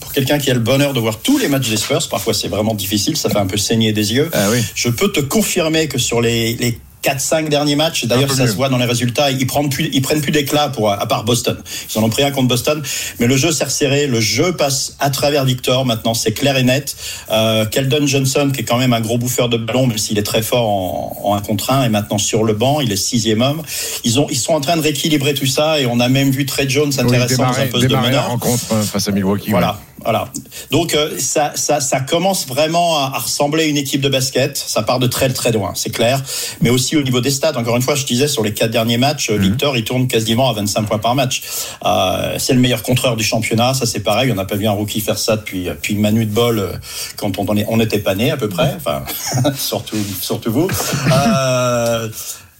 Pour 0.00 0.12
quelqu'un 0.12 0.38
qui 0.38 0.50
a 0.50 0.54
le 0.54 0.60
bonheur 0.60 0.92
de 0.92 1.00
voir 1.00 1.18
tous 1.18 1.38
les 1.38 1.48
matchs 1.48 1.68
des 1.68 1.76
Spurs, 1.76 2.08
parfois 2.08 2.34
c'est 2.34 2.48
vraiment 2.48 2.74
difficile, 2.74 3.16
ça 3.16 3.30
fait 3.30 3.38
un 3.38 3.46
peu 3.46 3.56
saigner 3.56 3.92
des 3.92 4.12
yeux. 4.12 4.30
Ah 4.32 4.48
oui. 4.50 4.58
Je 4.74 4.88
peux 4.88 5.10
te 5.10 5.20
confirmer 5.20 5.88
que 5.88 5.98
sur 5.98 6.20
les, 6.20 6.54
les 6.56 6.78
4-5 7.04 7.48
derniers 7.48 7.76
matchs, 7.76 8.06
d'ailleurs 8.06 8.32
ça 8.32 8.44
mieux. 8.44 8.48
se 8.50 8.54
voit 8.54 8.68
dans 8.68 8.78
les 8.78 8.86
résultats, 8.86 9.30
ils 9.30 9.46
prennent 9.46 9.68
plus, 9.68 9.90
ils 9.92 10.00
prennent 10.00 10.20
plus 10.22 10.32
d'éclat 10.32 10.68
pour 10.70 10.90
à 10.90 11.06
part 11.06 11.24
Boston. 11.24 11.56
Ils 11.94 11.98
en 11.98 12.02
ont 12.02 12.08
pris 12.08 12.22
un 12.22 12.30
contre 12.30 12.48
Boston, 12.48 12.82
mais 13.20 13.26
le 13.26 13.36
jeu 13.36 13.52
s'est 13.52 13.64
resserré, 13.64 14.06
le 14.06 14.20
jeu 14.20 14.56
passe 14.56 14.96
à 15.00 15.10
travers 15.10 15.44
Victor. 15.44 15.84
Maintenant 15.84 16.14
c'est 16.14 16.32
clair 16.32 16.56
et 16.56 16.62
net. 16.62 16.96
Euh, 17.30 17.66
Keldon 17.66 18.06
Johnson 18.06 18.50
qui 18.54 18.60
est 18.62 18.64
quand 18.64 18.78
même 18.78 18.92
un 18.92 19.00
gros 19.00 19.18
bouffeur 19.18 19.48
de 19.48 19.56
ballon, 19.56 19.86
même 19.86 19.98
s'il 19.98 20.18
est 20.18 20.22
très 20.22 20.42
fort 20.42 20.68
en, 20.68 21.20
en 21.24 21.34
un 21.34 21.40
contre 21.40 21.70
un, 21.72 21.82
est 21.84 21.88
maintenant 21.90 22.18
sur 22.18 22.44
le 22.44 22.54
banc, 22.54 22.80
il 22.80 22.90
est 22.90 22.96
sixième 22.96 23.42
homme. 23.42 23.62
Ils 24.04 24.18
ont, 24.18 24.26
ils 24.30 24.38
sont 24.38 24.54
en 24.54 24.60
train 24.60 24.76
de 24.76 24.82
rééquilibrer 24.82 25.34
tout 25.34 25.46
ça 25.46 25.80
et 25.80 25.86
on 25.86 26.00
a 26.00 26.08
même 26.08 26.30
vu 26.30 26.46
Trey 26.46 26.68
Jones 26.68 26.92
Oui, 26.96 27.00
intéressant 27.04 27.44
dans 27.44 27.58
un 27.58 27.66
poste 27.66 27.86
de 27.86 27.96
meneur. 27.96 28.28
rencontre 28.28 28.64
euh, 28.72 28.82
face 28.82 29.08
à 29.08 29.12
Milwaukee. 29.12 29.50
Voilà. 29.50 29.78
Voilà. 30.04 30.28
Donc 30.70 30.94
euh, 30.94 31.18
ça, 31.18 31.52
ça, 31.54 31.80
ça 31.80 32.00
commence 32.00 32.46
vraiment 32.46 32.98
à, 32.98 33.12
à 33.14 33.18
ressembler 33.18 33.64
à 33.64 33.66
une 33.66 33.76
équipe 33.76 34.00
de 34.00 34.08
basket. 34.08 34.56
Ça 34.56 34.82
part 34.82 34.98
de 34.98 35.06
très 35.06 35.28
très 35.32 35.52
loin, 35.52 35.72
c'est 35.74 35.90
clair. 35.90 36.22
Mais 36.60 36.70
aussi 36.70 36.96
au 36.96 37.02
niveau 37.02 37.20
des 37.20 37.30
stats. 37.30 37.56
Encore 37.56 37.76
une 37.76 37.82
fois, 37.82 37.94
je 37.94 38.04
disais 38.04 38.28
sur 38.28 38.42
les 38.42 38.52
quatre 38.52 38.70
derniers 38.70 38.98
matchs, 38.98 39.30
euh, 39.30 39.36
Victor, 39.36 39.76
il 39.76 39.84
tourne 39.84 40.06
quasiment 40.08 40.50
à 40.50 40.52
25 40.52 40.82
points 40.82 40.98
par 40.98 41.14
match. 41.14 41.42
Euh, 41.84 42.36
c'est 42.38 42.52
le 42.52 42.60
meilleur 42.60 42.82
contreur 42.82 43.16
du 43.16 43.24
championnat. 43.24 43.74
Ça 43.74 43.86
c'est 43.86 44.00
pareil. 44.00 44.30
On 44.30 44.34
n'a 44.34 44.44
pas 44.44 44.56
vu 44.56 44.66
un 44.66 44.72
rookie 44.72 45.00
faire 45.00 45.18
ça 45.18 45.36
depuis 45.36 45.64
depuis 45.64 45.94
Manu 45.94 46.26
de 46.26 46.32
Bol 46.32 46.80
quand 47.16 47.38
on 47.38 47.46
on 47.68 47.76
n'était 47.76 47.98
pas 47.98 48.14
né 48.14 48.30
à 48.30 48.36
peu 48.36 48.48
près. 48.48 48.74
Enfin, 48.76 49.04
surtout 49.56 49.96
surtout 50.20 50.52
vous. 50.52 50.68
Euh, 51.12 52.08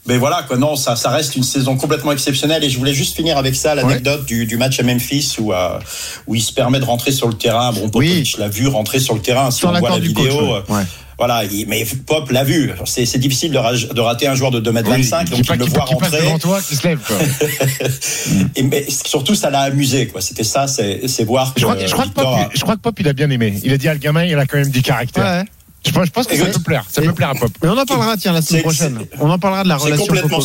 mais 0.06 0.18
voilà, 0.18 0.42
quoi. 0.46 0.56
Non, 0.58 0.76
ça, 0.76 0.96
ça 0.96 1.10
reste 1.10 1.34
une 1.36 1.42
saison 1.42 1.76
complètement 1.76 2.12
exceptionnelle. 2.12 2.62
Et 2.64 2.70
je 2.70 2.78
voulais 2.78 2.94
juste 2.94 3.16
finir 3.16 3.38
avec 3.38 3.54
ça, 3.54 3.74
l'anecdote 3.74 4.26
du, 4.26 4.46
du 4.46 4.56
match 4.56 4.78
à 4.80 4.82
Memphis 4.82 5.36
où, 5.38 5.52
euh, 5.52 5.78
où 6.26 6.34
il 6.34 6.42
se 6.42 6.52
permet 6.52 6.78
de 6.80 6.84
rentrer 6.84 7.12
sur 7.12 7.26
le 7.28 7.34
terrain. 7.34 7.72
Bon, 7.72 7.88
Popovic 7.88 8.36
l'a 8.38 8.48
vu 8.48 8.66
rentrer 8.68 8.98
sur 9.00 9.14
le 9.14 9.20
terrain. 9.20 9.50
Si 9.50 9.60
Sans 9.60 9.74
on 9.74 9.78
voit 9.78 9.90
la 9.90 9.98
du 10.00 10.08
vidéo, 10.08 10.24
coach, 10.24 10.34
ouais. 10.34 10.62
euh, 10.70 10.74
Ouais. 10.78 10.82
voilà. 11.18 11.44
il- 11.44 11.66
mais 11.68 11.86
Pop 12.06 12.30
l'a 12.30 12.44
vu. 12.44 12.72
C'est 12.84 13.06
c'est 13.06 13.18
difficile 13.18 13.52
de, 13.52 14.00
rater 14.00 14.26
un 14.26 14.34
joueur 14.34 14.50
de 14.50 14.60
2m25, 14.60 15.30
donc 15.30 15.40
il 15.48 15.58
le 15.58 15.64
voit 15.66 15.78
passe 15.80 15.88
rentrer. 15.88 16.18
devant 16.20 16.38
toi, 16.38 16.60
qui 16.60 16.76
se 16.76 16.86
lève. 16.86 16.98
Quoi. 17.06 17.16
Et, 18.56 18.62
mais 18.62 18.86
surtout, 18.90 19.34
ça 19.34 19.50
l'a 19.50 19.60
amusé, 19.60 20.08
quoi. 20.08 20.20
C'était 20.20 20.44
ça, 20.44 20.66
c'est 20.66 21.08
c'est 21.08 21.24
voir 21.24 21.54
que 21.54 21.60
Je 21.60 21.64
crois, 21.66 21.76
que, 21.76 21.86
je, 21.86 21.92
crois 21.92 22.04
que 22.04 22.08
Victor 22.08 22.36
Pop, 22.38 22.46
a- 22.46 22.50
je 22.54 22.60
crois 22.60 22.76
que 22.76 22.80
Pop, 22.80 22.94
il 23.00 23.08
a 23.08 23.12
bien 23.12 23.30
aimé. 23.30 23.54
Il 23.64 23.72
a 23.72 23.78
dit 23.78 23.88
à 23.88 23.92
le 23.94 24.00
gamin, 24.00 24.24
il 24.24 24.38
a 24.38 24.46
quand 24.46 24.58
même 24.58 24.70
du 24.70 24.82
caractère. 24.82 25.44
Je, 25.86 25.92
pense, 25.92 26.06
je 26.06 26.10
pense 26.10 26.26
que 26.26 26.36
ça 26.36 26.46
peut 26.46 26.60
plaire. 26.60 26.84
Ça 26.90 27.02
peut 27.02 27.12
plaire 27.12 27.30
à 27.30 27.34
Pop. 27.34 27.50
Mais 27.62 27.68
on 27.68 27.78
en 27.78 27.84
parlera, 27.84 28.16
tiens, 28.16 28.32
la 28.32 28.42
semaine 28.42 28.62
prochaine. 28.62 28.98
On 29.20 29.30
en 29.30 29.38
parlera 29.38 29.64
de 29.64 29.68
la 29.68 29.76
relation 29.76 30.06
complètement 30.06 30.40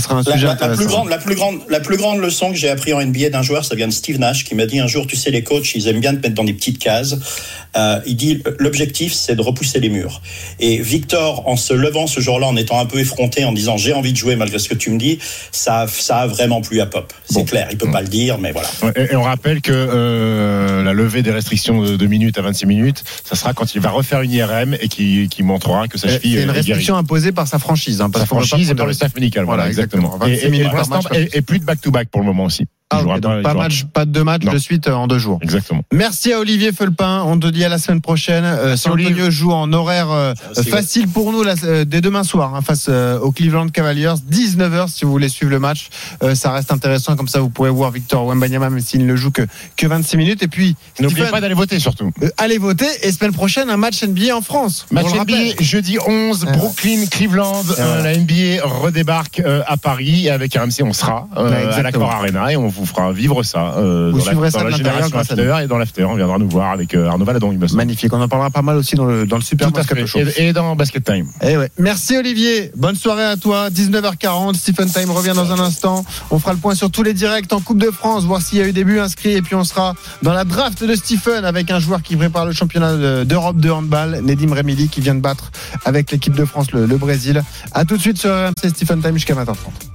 ça, 0.00 0.06
euh, 0.06 0.08
sera 0.08 0.14
un 0.14 0.22
La, 0.24 0.32
sujet 0.32 0.46
la- 0.46 0.52
la 0.52 0.56
plus 0.56 0.64
intéressant. 0.72 0.88
grande, 0.90 1.08
la 1.10 1.18
plus 1.18 1.34
grande, 1.34 1.60
la 1.68 1.80
plus 1.80 1.96
grande 1.96 2.18
leçon 2.20 2.50
que 2.50 2.56
j'ai 2.56 2.68
appris 2.70 2.92
en 2.92 3.00
NBA 3.00 3.30
d'un 3.30 3.42
joueur, 3.42 3.64
ça 3.64 3.74
vient 3.74 3.88
de 3.88 3.92
Steve 3.92 4.18
Nash 4.18 4.44
qui 4.44 4.54
m'a 4.54 4.66
dit 4.66 4.80
un 4.80 4.86
jour, 4.86 5.06
tu 5.06 5.16
sais, 5.16 5.30
les 5.30 5.42
coachs, 5.44 5.74
ils 5.74 5.86
aiment 5.88 6.00
bien 6.00 6.12
te 6.14 6.20
mettre 6.22 6.34
dans 6.34 6.44
des 6.44 6.52
petites 6.54 6.78
cases. 6.78 7.16
Euh, 7.76 8.00
il 8.06 8.16
dit 8.16 8.42
l'objectif, 8.58 9.12
c'est 9.12 9.36
de 9.36 9.42
repousser 9.42 9.78
les 9.78 9.88
murs. 9.90 10.20
Et 10.58 10.78
Victor, 10.82 11.46
en 11.46 11.56
se 11.56 11.72
levant 11.72 12.06
ce 12.08 12.20
jour-là, 12.20 12.46
en 12.48 12.56
étant 12.56 12.80
un 12.80 12.86
peu 12.86 12.98
effronté, 12.98 13.44
en 13.44 13.52
disant 13.52 13.76
j'ai 13.76 13.92
envie 13.92 14.12
de 14.12 14.16
jouer 14.18 14.34
malgré 14.36 14.58
ce 14.58 14.68
que 14.68 14.74
tu 14.74 14.90
me 14.90 14.98
dis, 14.98 15.18
ça, 15.52 15.80
a- 15.82 15.86
ça 15.86 16.18
a 16.18 16.26
vraiment 16.26 16.60
plu 16.60 16.80
à 16.80 16.86
Pop. 16.86 17.12
C'est 17.28 17.44
clair, 17.44 17.68
il 17.70 17.78
peut 17.78 17.90
pas 17.90 18.02
le 18.02 18.08
dire, 18.08 18.38
mais 18.38 18.50
voilà. 18.52 18.68
Et, 18.96 19.12
et 19.12 19.16
on 19.16 19.22
rappelle 19.22 19.60
que 19.60 19.70
euh, 19.72 20.82
la 20.82 20.92
levée 20.92 21.22
des 21.22 21.30
restrictions 21.30 21.80
de, 21.82 21.96
de 21.96 22.06
minutes 22.06 22.38
à 22.38 22.42
26 22.42 22.66
minutes, 22.66 23.04
ça 23.24 23.36
sera 23.36 23.52
quand 23.52 23.74
il 23.74 23.80
va 23.80 23.90
refaire 23.90 24.22
une 24.22 24.32
IRM 24.32 24.74
et 24.80 24.88
qui, 24.88 25.28
qui 25.28 25.42
montrera 25.42 25.86
que 25.88 25.98
sa 25.98 26.08
C'est 26.08 26.14
cheville 26.16 26.32
une 26.34 26.38
est 26.40 26.44
guérie. 26.46 26.56
restriction 26.58 26.96
imposée 26.96 27.32
par 27.32 27.46
sa 27.46 27.58
franchise. 27.58 28.00
Hein, 28.00 28.10
parce 28.10 28.22
Sa 28.24 28.26
franchise 28.26 28.70
et 28.70 28.74
par 28.74 28.86
le 28.86 28.92
staff 28.92 29.14
médical. 29.14 29.44
Voilà, 29.44 29.62
Voilà, 29.62 29.70
exactement. 29.70 29.89
Exactement. 29.98 30.26
Et, 30.26 30.36
26 30.68 30.90
et- 31.14 31.18
et 31.18 31.22
et, 31.34 31.38
et 31.38 31.42
plus 31.42 31.58
de 31.58 31.64
back-to-back 31.64 32.08
pour 32.10 32.20
le 32.20 32.26
moment 32.26 32.44
aussi. 32.44 32.66
Ah, 32.92 33.00
jouera 33.02 33.14
ok, 33.16 33.20
donc 33.20 33.32
il 33.36 33.42
pas, 33.42 33.50
jouera- 33.52 33.62
match, 33.64 33.84
pas 33.92 34.04
de 34.04 34.22
match 34.22 34.42
Non. 34.44 34.52
de 34.52 34.58
suite 34.58 34.88
euh, 34.88 34.94
en 34.94 35.06
deux 35.06 35.18
jours. 35.18 35.38
Exactement. 35.42 35.82
Merci 35.92 36.32
à 36.32 36.40
Olivier 36.40 36.72
Felpin. 36.72 37.22
On 37.24 37.38
te 37.38 37.46
dit 37.46 37.64
à 37.64 37.68
la 37.68 37.78
semaine 37.78 38.00
prochaine. 38.00 38.44
Euh, 38.44 38.76
San 38.76 38.92
Antonio 38.92 39.30
joue 39.30 39.52
en 39.52 39.72
horaire 39.72 40.10
euh, 40.10 40.34
facile 40.68 41.06
pour 41.08 41.30
nous 41.32 41.42
là, 41.42 41.54
euh, 41.64 41.84
dès 41.84 42.00
demain 42.00 42.24
soir 42.24 42.54
hein, 42.54 42.62
face 42.62 42.86
euh, 42.88 43.18
aux 43.20 43.30
Cleveland 43.32 43.68
Cavaliers. 43.68 44.14
19h 44.30 44.88
si 44.88 45.04
vous 45.04 45.10
voulez 45.12 45.28
suivre 45.28 45.50
le 45.52 45.58
match. 45.60 45.88
Euh, 46.22 46.34
ça 46.34 46.50
reste 46.52 46.72
intéressant. 46.72 47.14
Comme 47.16 47.28
ça, 47.28 47.40
vous 47.40 47.48
pourrez 47.50 47.70
voir 47.70 47.90
Victor 47.90 48.26
Wembanyama 48.26 48.70
même 48.70 48.80
s'il 48.80 49.06
ne 49.06 49.14
joue 49.16 49.30
que, 49.30 49.42
que 49.76 49.86
26 49.86 50.16
minutes. 50.16 50.42
Et 50.42 50.48
puis, 50.48 50.74
N'oubliez 51.00 51.26
pas 51.26 51.40
d'aller 51.40 51.54
voter 51.54 51.78
surtout. 51.78 52.10
euh, 52.22 52.28
allez 52.38 52.58
voter. 52.58 52.86
Et 53.02 53.12
semaine 53.12 53.32
prochaine, 53.32 53.70
un 53.70 53.76
match 53.76 54.02
NBA 54.02 54.36
en 54.36 54.40
France. 54.42 54.86
Match. 54.90 55.06
NBA 55.14 55.60
jeudi 55.62 55.98
11, 56.04 56.46
Ah. 56.48 56.52
Brooklyn, 56.56 57.04
Cleveland. 57.10 57.62
Ah, 57.78 57.80
Euh, 57.82 58.02
la 58.02 58.16
NBA 58.16 58.62
redébarque 58.66 59.40
euh, 59.40 59.62
à 59.66 59.76
Paris 59.76 60.26
et 60.26 60.30
avec 60.30 60.54
RMC, 60.54 60.82
on 60.82 60.92
sera 60.92 61.28
euh, 61.36 61.50
Ouais, 61.50 61.72
à 61.74 61.82
l'Accor 61.82 62.10
Arena 62.10 62.50
et 62.52 62.56
on 62.56 62.68
vous 62.68 62.79
fera 62.86 63.12
vivre 63.12 63.42
ça 63.42 63.74
euh, 63.78 64.10
Vous 64.12 64.18
dans, 64.18 64.24
la, 64.24 64.30
suivrez 64.30 64.50
dans 64.50 64.58
ça 64.58 64.64
de 64.64 64.70
la 64.70 64.76
l'intérieur 64.76 65.04
génération 65.06 65.18
after 65.18 65.64
et 65.64 65.66
dans 65.66 65.78
l'after. 65.78 66.04
On 66.04 66.14
viendra 66.14 66.38
nous 66.38 66.48
voir 66.48 66.72
avec 66.72 66.94
euh, 66.94 67.08
Arnaud 67.08 67.24
Valadon, 67.24 67.52
il 67.52 67.58
me 67.58 67.66
semble. 67.66 67.78
Magnifique. 67.78 68.12
On 68.12 68.20
en 68.20 68.28
parlera 68.28 68.50
pas 68.50 68.62
mal 68.62 68.76
aussi 68.76 68.94
dans 68.96 69.04
le, 69.04 69.26
dans 69.26 69.36
le 69.36 69.42
Super 69.42 69.70
Tout. 69.72 70.06
Show. 70.06 70.18
Et, 70.36 70.48
et 70.48 70.52
dans 70.52 70.74
Basket 70.76 71.04
Time. 71.04 71.26
Eh 71.42 71.56
ouais. 71.56 71.70
Merci 71.78 72.16
Olivier. 72.16 72.70
Bonne 72.76 72.96
soirée 72.96 73.24
à 73.24 73.36
toi. 73.36 73.68
19h40. 73.70 74.54
Stephen 74.54 74.88
Time 74.90 75.10
revient 75.10 75.32
dans 75.34 75.50
un 75.52 75.58
instant. 75.60 76.04
On 76.30 76.38
fera 76.38 76.52
le 76.52 76.58
point 76.58 76.74
sur 76.74 76.90
tous 76.90 77.02
les 77.02 77.14
directs 77.14 77.52
en 77.52 77.60
Coupe 77.60 77.78
de 77.78 77.90
France, 77.90 78.24
voir 78.24 78.40
s'il 78.42 78.58
y 78.58 78.62
a 78.62 78.66
eu 78.68 78.72
des 78.72 78.84
buts 78.84 79.00
inscrits. 79.00 79.32
Et 79.32 79.42
puis 79.42 79.54
on 79.54 79.64
sera 79.64 79.94
dans 80.22 80.32
la 80.32 80.44
draft 80.44 80.84
de 80.84 80.94
Stephen 80.94 81.44
avec 81.44 81.70
un 81.70 81.78
joueur 81.78 82.02
qui 82.02 82.16
prépare 82.16 82.46
le 82.46 82.52
championnat 82.52 82.96
de- 82.96 83.24
d'Europe 83.24 83.58
de 83.58 83.70
handball, 83.70 84.20
Nedim 84.22 84.54
Remili, 84.54 84.88
qui 84.88 85.00
vient 85.00 85.14
de 85.14 85.20
battre 85.20 85.50
avec 85.84 86.10
l'équipe 86.10 86.34
de 86.34 86.44
France 86.44 86.72
le, 86.72 86.86
le 86.86 86.96
Brésil. 86.96 87.42
À 87.72 87.84
tout 87.84 87.96
de 87.96 88.00
suite 88.02 88.18
sur 88.18 88.30
RMC 88.30 88.70
Stephen 88.74 89.00
Time 89.02 89.14
jusqu'à 89.14 89.34
20h30. 89.34 89.89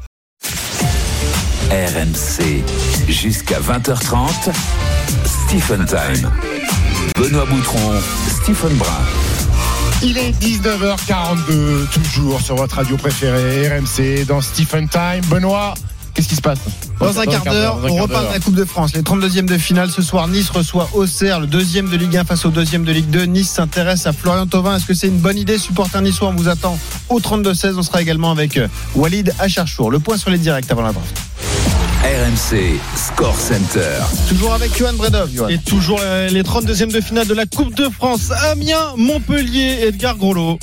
RMC 1.72 2.64
jusqu'à 3.10 3.60
20h30. 3.60 4.52
Stephen 5.26 5.86
Time. 5.86 6.32
Benoît 7.18 7.46
Boutron, 7.46 7.94
Stephen 8.30 8.74
Brun. 8.76 8.90
Il 10.04 10.18
est 10.18 10.32
19h42, 10.40 11.88
toujours 11.88 12.42
sur 12.42 12.56
votre 12.56 12.76
radio 12.76 12.98
préférée, 12.98 13.68
RMC, 13.70 14.26
dans 14.26 14.42
Stephen 14.42 14.88
Time. 14.88 15.22
Benoît, 15.30 15.74
qu'est-ce 16.14 16.28
qui 16.28 16.36
se 16.36 16.42
passe 16.42 16.60
Dans 17.00 17.20
un 17.20 17.26
quart 17.26 17.44
d'heure, 17.44 17.80
on 17.84 17.96
reparle 17.96 18.28
de 18.28 18.34
la 18.34 18.40
Coupe 18.40 18.56
de 18.56 18.66
France. 18.66 18.94
Les 18.94 19.02
32e 19.02 19.46
de 19.46 19.58
finale 19.58 19.90
ce 19.90 20.02
soir, 20.02 20.28
Nice 20.28 20.50
reçoit 20.50 20.90
Auxerre, 20.94 21.40
le 21.40 21.48
deuxième 21.48 21.90
de 21.90 21.98
Ligue 21.98 22.18
1 22.18 22.26
face 22.26 22.46
au 22.46 22.50
deuxième 22.50 22.84
de 22.84 22.92
Ligue 22.92 23.10
2. 23.10 23.24
Nice 23.24 23.50
s'intéresse 23.50 24.06
à 24.06 24.14
Florian 24.14 24.46
Thauvin. 24.46 24.76
Est-ce 24.76 24.86
que 24.86 24.94
c'est 24.94 25.08
une 25.08 25.20
bonne 25.20 25.38
idée? 25.38 25.58
Supporter 25.58 26.02
niçois, 26.02 26.28
on 26.28 26.36
vous 26.36 26.48
attend 26.48 26.78
au 27.10 27.20
32-16. 27.20 27.76
On 27.78 27.84
sera 27.84 28.02
également 28.02 28.32
avec 28.32 28.58
euh, 28.58 28.68
Walid 28.94 29.34
Acharchour. 29.40 29.90
Le 29.90 30.00
point 30.00 30.18
sur 30.18 30.30
les 30.30 30.38
directs 30.38 30.70
avant 30.70 30.84
la 30.84 30.92
draft. 30.92 31.22
RMC 32.06 32.80
Score 32.96 33.36
Center. 33.36 33.98
Toujours 34.30 34.54
avec 34.54 34.78
Johan 34.78 34.94
Bredov. 34.94 35.28
Johan. 35.34 35.48
Et 35.48 35.58
toujours 35.58 36.00
euh, 36.04 36.28
les 36.30 36.44
32e 36.44 36.92
de 36.92 37.02
finale 37.02 37.26
de 37.26 37.34
la 37.34 37.48
Coupe 37.48 37.74
de 37.74 37.90
France. 37.90 38.30
Amiens, 38.52 38.94
Montpellier, 38.96 39.88
Edgar 39.88 40.16
Groslo. 40.16 40.60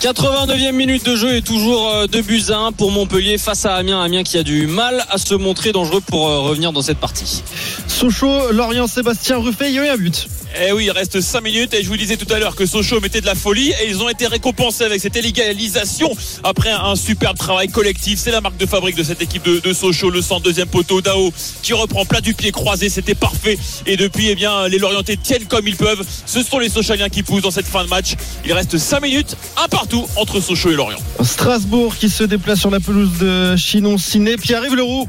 89e 0.00 0.70
minute 0.70 1.04
de 1.04 1.16
jeu 1.16 1.34
et 1.34 1.42
toujours 1.42 1.88
euh, 1.88 2.06
2 2.06 2.22
buts 2.22 2.44
à 2.50 2.58
1 2.58 2.72
pour 2.72 2.92
Montpellier 2.92 3.36
face 3.36 3.66
à 3.66 3.74
Amiens. 3.74 4.00
Amiens 4.00 4.22
qui 4.22 4.38
a 4.38 4.44
du 4.44 4.68
mal 4.68 5.04
à 5.10 5.18
se 5.18 5.34
montrer 5.34 5.72
dangereux 5.72 6.02
pour 6.06 6.28
euh, 6.28 6.42
revenir 6.42 6.70
dans 6.70 6.82
cette 6.82 6.98
partie. 6.98 7.42
Sochaux, 7.88 8.52
Lorient, 8.52 8.86
Sébastien 8.86 9.38
Ruffet, 9.38 9.70
il 9.70 9.74
y 9.74 9.80
a 9.80 9.86
eu 9.86 9.88
un 9.88 9.96
but. 9.96 10.28
Eh 10.54 10.72
oui, 10.72 10.84
il 10.86 10.90
reste 10.90 11.20
5 11.20 11.42
minutes 11.42 11.74
et 11.74 11.82
je 11.82 11.88
vous 11.88 11.96
disais 11.96 12.16
tout 12.16 12.32
à 12.32 12.38
l'heure 12.38 12.56
que 12.56 12.66
Sochaux 12.66 13.00
mettait 13.00 13.20
de 13.20 13.26
la 13.26 13.34
folie 13.34 13.72
et 13.82 13.88
ils 13.88 14.02
ont 14.02 14.08
été 14.08 14.26
récompensés 14.26 14.84
avec 14.84 15.00
cette 15.00 15.16
égalisation 15.16 16.10
après 16.44 16.70
un 16.70 16.96
superbe 16.96 17.36
travail 17.36 17.68
collectif. 17.68 18.18
C'est 18.18 18.30
la 18.30 18.40
marque 18.40 18.56
de 18.56 18.66
fabrique 18.66 18.96
de 18.96 19.02
cette 19.02 19.20
équipe 19.20 19.44
de, 19.44 19.72
Sochaux, 19.72 20.10
le 20.10 20.22
centre 20.22 20.42
deuxième 20.42 20.68
poteau 20.68 21.00
Dao 21.00 21.32
qui 21.62 21.72
reprend 21.72 22.04
plat 22.04 22.20
du 22.20 22.34
pied 22.34 22.52
croisé, 22.52 22.88
c'était 22.88 23.14
parfait. 23.14 23.58
Et 23.86 23.96
depuis, 23.96 24.28
eh 24.30 24.34
bien, 24.34 24.68
les 24.68 24.78
Lorientais 24.78 25.16
tiennent 25.16 25.46
comme 25.46 25.68
ils 25.68 25.76
peuvent. 25.76 26.04
Ce 26.24 26.42
sont 26.42 26.58
les 26.58 26.68
Sochaliens 26.68 27.08
qui 27.08 27.22
poussent 27.22 27.42
dans 27.42 27.50
cette 27.50 27.66
fin 27.66 27.84
de 27.84 27.88
match. 27.88 28.14
Il 28.44 28.52
reste 28.52 28.78
5 28.78 29.00
minutes, 29.00 29.36
un 29.62 29.68
partout 29.68 30.06
entre 30.16 30.40
Sochaux 30.40 30.70
et 30.70 30.76
Lorient. 30.76 30.98
Strasbourg 31.22 31.96
qui 31.96 32.08
se 32.08 32.24
déplace 32.24 32.60
sur 32.60 32.70
la 32.70 32.80
pelouse 32.80 33.18
de 33.18 33.56
Chinon 33.56 33.98
Ciné. 33.98 34.36
Pierre-Yves 34.36 34.76
Leroux. 34.76 35.08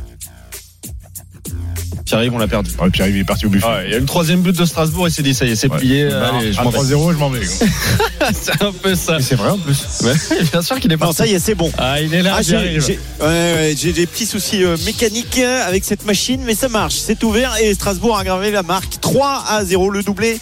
Pierre-Yves, 2.08 2.34
on 2.34 2.38
l'a 2.38 2.48
perdu. 2.48 2.72
Ouais, 2.82 2.90
Pierre, 2.90 3.08
il 3.10 3.18
est 3.18 3.24
parti 3.26 3.46
au 3.46 3.50
buffet. 3.50 3.68
Il 3.86 3.92
y 3.92 3.94
a 3.94 3.98
eu 3.98 4.00
le 4.00 4.06
troisième 4.06 4.42
but 4.42 4.58
de 4.58 4.66
Strasbourg, 4.66 5.08
il 5.10 5.12
s'est 5.12 5.22
dit 5.24 5.34
ça 5.34 5.46
y 5.46 5.52
est, 5.52 5.56
c'est 5.58 5.70
Ouais. 5.70 5.78
plié. 5.78 6.08
Bah, 6.10 6.32
Allez, 6.40 6.54
je 6.54 6.60
à 6.60 6.64
m'en 6.64 6.70
vais. 6.70 6.78
3-0, 6.80 7.12
je 7.12 7.18
m'en 7.18 7.30
vais. 7.30 7.46
c'est 8.34 8.64
un 8.64 8.72
peu 8.72 8.96
ça. 8.96 9.20
Et 9.20 9.22
c'est 9.22 9.36
vrai 9.36 9.50
en 9.50 9.58
plus. 9.58 9.78
Ouais, 10.04 10.14
bien 10.52 10.62
sûr 10.62 10.80
qu'il 10.80 10.92
est 10.92 10.96
Non, 10.96 11.00
parti. 11.00 11.16
ça 11.18 11.28
y 11.28 11.34
est, 11.34 11.40
c'est 11.40 11.56
bon. 11.56 11.70
Ah, 11.78 12.00
il 12.02 12.14
est 12.14 12.22
là, 12.22 12.36
Ah, 12.38 12.42
j'ai 12.42 12.52
Pierre-Yves. 12.58 13.00
ouais, 13.22 13.76
des 13.76 14.06
petits 14.08 14.26
soucis 14.26 14.64
euh, 14.64 14.78
mécaniques 14.86 15.38
euh, 15.40 15.68
avec 15.68 15.84
cette 15.84 16.06
machine, 16.06 16.42
mais 16.46 16.56
ça 16.56 16.70
marche. 16.70 16.96
C'est 16.96 17.22
ouvert 17.24 17.54
et 17.62 17.74
Strasbourg 17.74 18.18
a 18.18 18.24
gravé 18.24 18.52
la 18.52 18.64
marque 18.64 19.00
3 19.02 19.44
à 19.50 19.66
0. 19.66 19.90
Le 19.90 20.02
doublé 20.04 20.40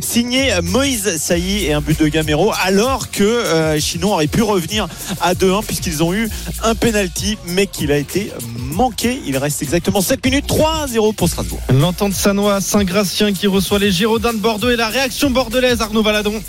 signé 0.00 0.52
Moïse 0.62 1.16
Sailly 1.18 1.66
et 1.66 1.72
un 1.72 1.80
but 1.80 1.98
de 1.98 2.06
Gamero, 2.08 2.52
alors 2.62 3.10
que 3.10 3.24
euh, 3.24 3.80
Chinon 3.80 4.12
aurait 4.12 4.26
pu 4.28 4.42
revenir 4.42 4.86
à 5.20 5.34
2-1 5.34 5.64
puisqu'ils 5.64 6.02
ont 6.02 6.14
eu 6.14 6.28
un 6.62 6.74
penalty, 6.74 7.38
mais 7.48 7.66
qu'il 7.66 7.90
a 7.90 7.96
été 7.96 8.30
manqué. 8.56 9.20
Il 9.26 9.36
reste 9.36 9.62
exactement 9.62 10.00
7 10.00 10.24
minutes. 10.24 10.46
3 10.46 10.82
à 10.84 10.86
0 11.08 11.12
pour 11.12 11.28
Strasbourg. 11.28 11.60
L'entente 11.72 12.12
Sanois 12.12 12.60
Saint-Gratien 12.60 13.32
qui 13.32 13.46
reçoit 13.46 13.78
les 13.78 13.90
Girondins 13.90 14.32
de 14.32 14.38
Bordeaux 14.38 14.70
et 14.70 14.76
la 14.76 14.88
réaction 14.88 15.30
bordelaise 15.30 15.80
Arnaud 15.80 16.02
Valadon. 16.02 16.42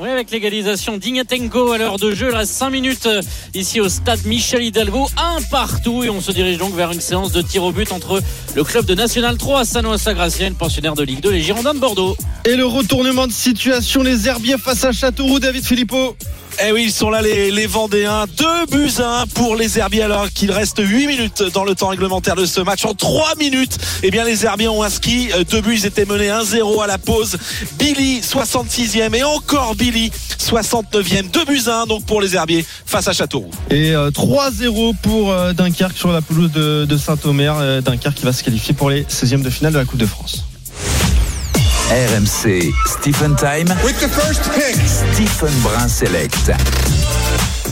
Oui, 0.00 0.08
avec 0.10 0.30
l'égalisation 0.30 0.96
d'Ignatenko 0.96 1.72
à 1.72 1.78
l'heure 1.78 1.98
de 1.98 2.14
jeu. 2.14 2.28
Il 2.30 2.36
reste 2.36 2.52
5 2.52 2.70
minutes 2.70 3.06
euh, 3.06 3.20
ici 3.54 3.80
au 3.80 3.88
stade 3.88 4.24
Michel 4.26 4.62
Hidalgo. 4.62 5.08
Un 5.16 5.42
partout. 5.50 6.04
Et 6.04 6.10
on 6.10 6.20
se 6.20 6.30
dirige 6.30 6.58
donc 6.58 6.74
vers 6.74 6.92
une 6.92 7.00
séance 7.00 7.32
de 7.32 7.42
tir 7.42 7.64
au 7.64 7.72
but 7.72 7.90
entre 7.90 8.22
le 8.54 8.64
club 8.64 8.84
de 8.84 8.94
National 8.94 9.36
3 9.36 9.60
à 9.60 9.64
Sanois-Sagracienne, 9.64 10.54
pensionnaire 10.54 10.94
de 10.94 11.02
Ligue 11.02 11.20
2, 11.20 11.30
les 11.30 11.42
Girondins 11.42 11.74
de 11.74 11.80
Bordeaux. 11.80 12.16
Et 12.44 12.54
le 12.54 12.64
retournement 12.66 13.26
de 13.26 13.32
situation, 13.32 14.02
les 14.02 14.28
Herbiers 14.28 14.58
face 14.58 14.84
à 14.84 14.92
Châteauroux, 14.92 15.40
David 15.40 15.64
Philippot. 15.64 16.16
Eh 16.60 16.72
oui, 16.72 16.84
ils 16.86 16.92
sont 16.92 17.10
là 17.10 17.22
les, 17.22 17.66
Vendéens. 17.66 18.24
Deux 18.36 18.66
buts 18.66 18.90
à 18.98 19.20
un 19.20 19.26
pour 19.26 19.54
les 19.54 19.78
Herbiers 19.78 20.02
alors 20.02 20.28
qu'il 20.30 20.50
reste 20.50 20.80
8 20.80 21.06
minutes 21.06 21.42
dans 21.54 21.64
le 21.64 21.74
temps 21.74 21.88
réglementaire 21.88 22.34
de 22.34 22.46
ce 22.46 22.60
match. 22.60 22.84
En 22.84 22.94
3 22.94 23.36
minutes, 23.38 23.78
eh 24.02 24.10
bien 24.10 24.24
les 24.24 24.44
Herbiers 24.44 24.68
ont 24.68 24.82
inscrit 24.82 25.30
euh, 25.32 25.44
deux 25.44 25.60
buts. 25.60 25.74
Ils 25.74 25.86
étaient 25.86 26.04
menés 26.04 26.28
1-0 26.28 26.82
à 26.82 26.86
la 26.88 26.98
pause. 26.98 27.38
Billy, 27.78 28.20
66e 28.20 29.14
et 29.14 29.22
encore 29.22 29.76
Billy, 29.76 30.10
69e. 30.38 31.30
Deux 31.30 31.44
buts 31.44 31.62
à 31.68 31.82
un 31.82 31.86
donc 31.86 32.04
pour 32.06 32.20
les 32.20 32.34
Herbiers 32.34 32.64
face 32.86 33.06
à 33.06 33.12
Châteauroux. 33.12 33.50
Et 33.70 33.94
euh, 33.94 34.10
3-0 34.10 34.96
pour 35.00 35.30
euh, 35.30 35.52
Dunkerque 35.52 35.96
sur 35.96 36.10
la 36.10 36.22
pelouse 36.22 36.50
de, 36.50 36.86
de 36.86 36.96
Saint-Omer. 36.96 37.56
Euh, 37.58 37.80
Dunkerque 37.80 38.16
qui 38.16 38.24
va 38.24 38.32
se 38.32 38.42
qualifier 38.42 38.74
pour 38.74 38.90
les 38.90 39.04
16e 39.04 39.42
de 39.42 39.50
finale 39.50 39.74
de 39.74 39.78
la 39.78 39.84
Coupe 39.84 40.00
de 40.00 40.06
France. 40.06 40.47
RMC 41.90 42.70
Stephen 42.86 43.34
Time. 43.36 43.68
With 43.82 43.98
the 43.98 44.08
first 44.08 44.42
pick. 44.52 44.76
Stephen 44.86 45.50
Brun 45.62 45.88
Select. 45.88 46.52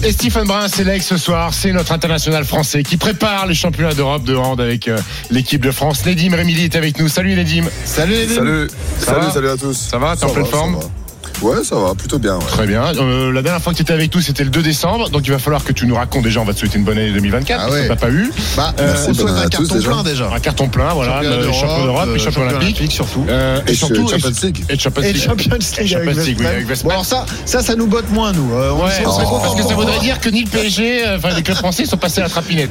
Et 0.02 0.10
Stephen 0.10 0.46
Brun 0.46 0.68
Select 0.68 1.04
ce 1.04 1.18
soir, 1.18 1.52
c'est 1.52 1.70
notre 1.72 1.92
international 1.92 2.46
français 2.46 2.82
qui 2.82 2.96
prépare 2.96 3.46
les 3.46 3.54
championnats 3.54 3.92
d'Europe 3.92 4.24
de 4.24 4.34
hand 4.34 4.58
avec 4.58 4.88
euh, 4.88 4.98
l'équipe 5.30 5.60
de 5.60 5.70
France. 5.70 6.06
Nedim 6.06 6.34
Remili 6.34 6.64
est 6.64 6.76
avec 6.76 6.98
nous. 6.98 7.08
Salut 7.08 7.34
Nedim. 7.34 7.64
Salut 7.84 8.14
Nedim. 8.14 8.34
Salut, 8.34 8.68
Ça 8.98 9.04
salut, 9.06 9.20
va 9.26 9.30
salut 9.30 9.48
à 9.50 9.56
tous. 9.58 9.74
Ça 9.74 9.98
va 9.98 10.16
T'es 10.16 10.24
en 10.24 10.30
pleine 10.30 10.46
forme 10.46 10.76
va. 10.76 10.80
Ouais, 11.42 11.62
ça 11.64 11.76
va, 11.76 11.94
plutôt 11.94 12.18
bien. 12.18 12.36
ouais. 12.36 12.44
Très 12.48 12.66
bien. 12.66 12.82
Euh, 12.96 13.32
la 13.32 13.42
dernière 13.42 13.60
fois 13.60 13.72
que 13.72 13.76
tu 13.76 13.82
étais 13.82 13.92
avec 13.92 14.14
nous, 14.14 14.20
c'était 14.20 14.44
le 14.44 14.50
2 14.50 14.62
décembre. 14.62 15.10
Donc 15.10 15.22
il 15.26 15.30
va 15.32 15.38
falloir 15.38 15.64
que 15.64 15.72
tu 15.72 15.86
nous 15.86 15.94
racontes 15.94 16.22
déjà. 16.24 16.40
On 16.40 16.44
va 16.44 16.54
te 16.54 16.58
souhaiter 16.58 16.78
une 16.78 16.84
bonne 16.84 16.98
année 16.98 17.10
2024. 17.12 17.58
Ah 17.60 17.62
parce 17.66 17.74
ouais. 17.74 17.82
qu'on 17.82 17.94
t'a 17.94 17.96
pas 18.00 18.10
eu. 18.10 18.30
Bah, 18.56 18.74
Euh, 18.80 18.94
on 19.08 19.14
souhaite 19.14 19.28
un 19.30 19.48
tous, 19.48 19.68
carton 19.68 19.74
déjà. 19.76 19.88
plein 19.90 20.02
déjà. 20.02 20.30
Un 20.34 20.40
carton 20.40 20.68
plein, 20.68 20.88
voilà. 20.94 21.12
Championnat 21.14 21.36
le 21.36 21.42
d'Europe, 21.42 21.60
champion 21.60 21.84
d'Europe, 21.84 22.04
euh, 22.08 22.12
les 22.14 22.18
champions 22.18 22.30
champion 22.42 22.42
olympiques. 22.56 22.76
olympique 22.78 22.92
surtout. 22.92 23.26
Euh, 23.28 23.60
et, 23.66 23.70
Et 23.70 23.74
surtout. 23.74 24.08
Champions 24.08 24.30
League. 24.42 24.64
Et 24.70 24.78
Champions 24.78 25.02
Et 25.02 25.12
League. 25.12 25.22
Champions 25.22 25.50
Et 25.56 25.58
League 25.82 25.88
Champions 25.92 26.22
League, 26.22 26.36
oui, 26.40 26.46
avec. 26.46 26.82
Bon, 26.82 26.90
alors 26.90 27.04
ça, 27.04 27.26
ça, 27.44 27.62
ça 27.62 27.74
nous 27.76 27.86
botte 27.86 28.10
moins, 28.10 28.32
nous. 28.32 28.52
Euh, 28.54 28.70
on 28.72 28.84
Ouais, 28.86 28.92
on 29.04 29.12
serait 29.12 29.24
parce 29.42 29.54
que 29.56 29.62
ça 29.62 29.74
voudrait 29.74 29.98
dire 29.98 30.20
que 30.20 30.28
ni 30.30 30.42
le 30.44 30.48
PSG, 30.48 31.06
euh, 31.06 31.16
enfin 31.18 31.30
les 31.36 31.42
clubs 31.42 31.56
français 31.56 31.84
sont 31.84 31.96
passés 31.96 32.20
à 32.20 32.24
la 32.24 32.30
trapinette. 32.30 32.70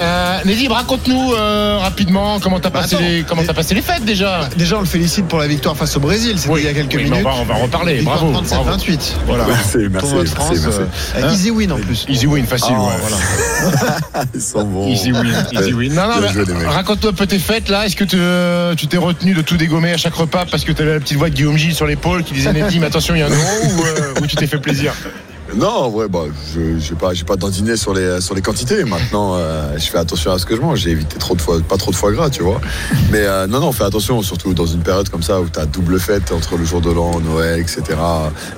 Euh, 0.00 0.38
Nedim, 0.44 0.72
raconte-nous 0.72 1.32
euh, 1.34 1.78
rapidement 1.80 2.38
comment 2.40 2.60
t'as 2.60 2.70
Bah, 2.70 2.80
passé 2.80 2.96
attends. 2.96 3.04
les 3.04 3.22
comment 3.28 3.42
t'as 3.44 3.54
passé 3.54 3.74
les 3.74 3.82
fêtes 3.82 4.04
déjà? 4.04 4.48
Déjà, 4.56 4.76
on 4.76 4.80
le 4.80 4.86
félicite 4.86 5.26
pour 5.26 5.38
la 5.38 5.46
victoire 5.46 5.76
face 5.76 5.96
au 5.96 6.00
Brésil. 6.00 6.34
C'était 6.38 6.52
Oui, 6.52 6.60
il 6.62 6.66
y 6.66 6.68
a 6.68 6.74
quelques 6.74 6.94
minutes. 6.96 7.24
On 7.34 7.44
va 7.44 7.44
on 7.44 7.46
va 7.46 7.54
en 7.54 7.62
reparler. 7.64 8.02
Bravo. 8.02 8.30
37, 8.32 8.58
bravo. 8.58 8.70
28. 8.70 9.16
Voilà. 9.26 9.44
Merci, 9.46 9.78
merci, 9.90 10.14
merci, 10.14 10.26
France, 10.34 10.50
merci. 10.64 10.80
euh, 10.80 11.22
Hein 11.22 11.32
easy 11.32 11.50
win 11.50 11.72
en 11.72 11.76
plus. 11.78 12.06
Easy 12.08 12.26
win, 12.26 12.46
facile. 12.46 12.74
Ah, 12.76 12.80
ouais, 12.82 12.94
voilà. 13.00 14.24
Ils 14.34 14.40
sont 14.40 14.64
bons. 14.64 14.88
Easy 14.88 15.12
win, 15.12 15.32
easy 15.52 15.72
win. 15.72 15.94
Non, 15.94 16.08
non, 16.08 16.20
mecs. 16.20 16.66
raconte-toi 16.68 17.10
un 17.10 17.14
peu 17.14 17.26
tes 17.26 17.38
fêtes 17.38 17.68
là. 17.68 17.86
Est-ce 17.86 17.96
que 17.96 18.04
tu, 18.04 18.16
euh, 18.18 18.74
tu 18.74 18.86
t'es 18.86 18.96
retenu 18.96 19.34
de 19.34 19.42
tout 19.42 19.56
dégommer 19.56 19.92
à 19.92 19.96
chaque 19.96 20.14
repas 20.14 20.44
parce 20.50 20.64
que 20.64 20.72
tu 20.72 20.82
avais 20.82 20.94
la 20.94 21.00
petite 21.00 21.18
voix 21.18 21.30
de 21.30 21.34
Guillaume 21.34 21.56
Gilles 21.56 21.74
sur 21.74 21.86
l'épaule 21.86 22.24
qui 22.24 22.34
disait 22.34 22.52
Nedim, 22.52 22.82
attention, 22.82 23.14
il 23.14 23.20
y 23.20 23.22
a 23.22 23.26
un 23.26 23.30
euro 23.30 23.64
ou, 23.64 23.84
euh, 23.84 24.20
ou 24.22 24.26
tu 24.26 24.36
t'es 24.36 24.46
fait 24.46 24.58
plaisir? 24.58 24.92
Non, 25.54 25.68
en 25.68 25.90
vrai, 25.90 26.08
bah, 26.08 26.20
je 26.54 26.78
j'ai 26.78 26.94
pas, 26.94 27.12
j'ai 27.12 27.24
pas 27.24 27.36
dandiné 27.36 27.76
sur 27.76 27.92
les 27.92 28.20
sur 28.20 28.34
les 28.34 28.40
quantités. 28.40 28.82
Maintenant, 28.84 29.34
euh, 29.36 29.76
je 29.76 29.84
fais 29.90 29.98
attention 29.98 30.32
à 30.32 30.38
ce 30.38 30.46
que 30.46 30.56
je 30.56 30.60
mange. 30.60 30.80
J'ai 30.80 30.90
évité 30.90 31.18
trop 31.18 31.34
de 31.34 31.40
foie, 31.40 31.60
pas 31.60 31.76
trop 31.76 31.90
de 31.90 31.96
foie 31.96 32.12
gras, 32.12 32.30
tu 32.30 32.42
vois. 32.42 32.60
Mais 33.10 33.20
euh, 33.20 33.46
non, 33.46 33.60
non, 33.60 33.70
fais 33.72 33.84
attention, 33.84 34.22
surtout 34.22 34.54
dans 34.54 34.66
une 34.66 34.80
période 34.82 35.08
comme 35.10 35.22
ça 35.22 35.40
où 35.40 35.48
tu 35.48 35.58
as 35.58 35.66
double 35.66 36.00
fête 36.00 36.32
entre 36.32 36.56
le 36.56 36.64
jour 36.64 36.80
de 36.80 36.90
l'an, 36.90 37.20
Noël, 37.20 37.60
etc. 37.60 37.82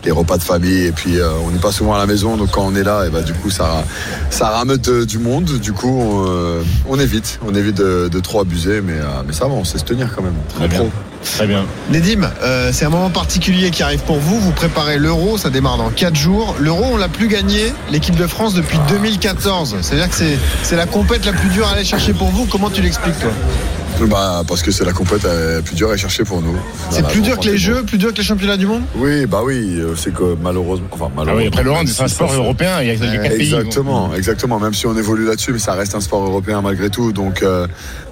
Les 0.05 0.11
repas 0.13 0.39
de 0.39 0.43
famille, 0.45 0.85
et 0.87 0.93
puis 0.93 1.19
euh, 1.19 1.31
on 1.45 1.51
n'est 1.51 1.59
pas 1.59 1.73
souvent 1.73 1.95
à 1.95 1.99
la 1.99 2.07
maison, 2.07 2.37
donc 2.37 2.53
quand 2.53 2.65
on 2.65 2.75
est 2.77 2.85
là, 2.85 3.05
et 3.07 3.11
bah 3.11 3.23
du 3.23 3.33
coup 3.35 3.51
ça 3.51 3.85
ça 4.31 4.51
rameute 4.51 4.89
du 4.89 5.19
monde. 5.19 5.45
Du 5.59 5.73
coup, 5.73 5.89
on, 5.89 6.25
euh, 6.29 6.63
on 6.89 6.99
évite, 7.01 7.41
on 7.47 7.55
évite 7.55 7.77
de, 7.77 8.09
de 8.09 8.21
trop 8.21 8.41
abuser, 8.41 8.81
mais 8.81 8.95
euh, 8.95 9.23
mais 9.27 9.33
ça 9.33 9.47
va, 9.47 9.55
on 9.55 9.65
sait 9.65 9.79
se 9.79 9.85
tenir 9.85 10.15
quand 10.15 10.23
même. 10.23 10.35
Très 10.55 10.69
bien. 10.69 10.85
Très 11.35 11.47
bien. 11.47 11.67
Nedim, 11.91 12.31
euh, 12.43 12.71
c'est 12.73 12.85
un 12.85 12.91
moment 12.91 13.11
particulier 13.11 13.71
qui 13.71 13.83
arrive 13.83 14.01
pour 14.01 14.19
vous. 14.19 14.41
Vous 14.41 14.53
préparez 14.53 14.99
l'Euro, 14.99 15.39
ça 15.39 15.51
démarre 15.51 15.77
dans 15.77 15.91
4 15.91 16.15
jours. 16.17 16.57
L'Euro, 16.59 16.85
on 16.93 16.97
l'a 16.97 17.09
plus 17.09 17.29
gagné, 17.29 17.73
l'équipe 17.91 18.17
de 18.17 18.27
France, 18.27 18.55
depuis 18.55 18.79
2014. 18.89 19.77
C'est-à-dire 19.83 20.09
que 20.09 20.15
c'est, 20.17 20.39
c'est 20.63 20.77
la 20.77 20.87
compète 20.87 21.27
la 21.27 21.33
plus 21.33 21.49
dure 21.51 21.67
à 21.69 21.73
aller 21.73 21.85
chercher 21.85 22.13
pour 22.13 22.29
vous. 22.29 22.47
Comment 22.47 22.71
tu 22.71 22.81
l'expliques, 22.83 23.19
toi? 23.19 23.31
Bah 23.99 24.43
parce 24.47 24.61
que 24.63 24.71
c'est 24.71 24.85
la 24.85 24.93
compète 24.93 25.25
euh, 25.25 25.63
plus 25.63 25.75
dure 25.75 25.91
à 25.91 25.97
chercher 25.97 26.23
pour 26.23 26.43
nous. 26.43 26.55
C'est 26.91 27.07
plus 27.09 27.23
dur 27.23 27.39
que 27.41 27.47
les 27.47 27.57
Jeux, 27.57 27.83
plus 27.83 27.97
dur 27.97 28.13
que 28.13 28.19
les 28.19 28.25
championnats 28.25 28.59
du 28.59 28.67
monde? 28.67 28.83
Oui, 28.97 29.25
bah 29.25 29.41
oui, 29.43 29.79
euh, 29.79 29.95
c'est 29.97 30.13
que 30.13 30.37
malheureusement, 30.43 30.87
enfin 30.93 31.07
Ah 31.09 31.13
malheureusement. 31.17 31.41
oui, 31.41 31.49
après 31.49 31.63
le 31.63 31.73
hand, 31.73 31.89
c'est 31.89 32.03
un 32.03 32.09
sport 32.09 32.31
européen. 32.31 32.83
Il 32.83 32.89
y 32.89 32.91
a, 32.91 33.19
pays. 33.21 33.55
Exactement, 33.55 34.15
exactement. 34.15 34.61
Même 34.61 34.75
si 34.75 34.87
on 34.87 34.95
évolue 34.99 35.25
là-dessus, 35.27 35.53
mais 35.53 35.59
ça 35.59 35.73
reste 35.73 35.95
un 35.95 36.01
sport 36.03 36.23
européen 36.27 36.61
malgré 36.61 36.91
tout. 36.91 37.13
Donc, 37.13 37.43
euh, 37.43 37.67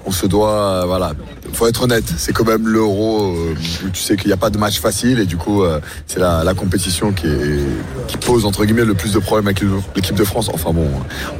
on 0.07 0.11
se 0.11 0.25
doit, 0.25 0.49
euh, 0.59 0.83
voilà, 0.87 1.13
faut 1.53 1.67
être 1.67 1.83
honnête. 1.83 2.03
C'est 2.17 2.33
quand 2.33 2.45
même 2.45 2.67
l'Euro 2.67 3.33
euh, 3.35 3.55
où 3.85 3.89
tu 3.89 4.01
sais 4.01 4.15
qu'il 4.17 4.27
n'y 4.27 4.33
a 4.33 4.37
pas 4.37 4.49
de 4.49 4.57
match 4.57 4.79
facile 4.79 5.19
et 5.19 5.25
du 5.25 5.37
coup, 5.37 5.63
euh, 5.63 5.79
c'est 6.07 6.19
la, 6.19 6.43
la 6.43 6.53
compétition 6.53 7.11
qui, 7.11 7.27
est, 7.27 7.59
qui 8.07 8.17
pose 8.17 8.45
entre 8.45 8.65
guillemets 8.65 8.85
le 8.85 8.93
plus 8.93 9.13
de 9.13 9.19
problèmes 9.19 9.47
avec 9.47 9.61
l'équipe 9.95 10.15
de 10.15 10.23
France. 10.23 10.49
Enfin 10.53 10.71
bon, 10.73 10.87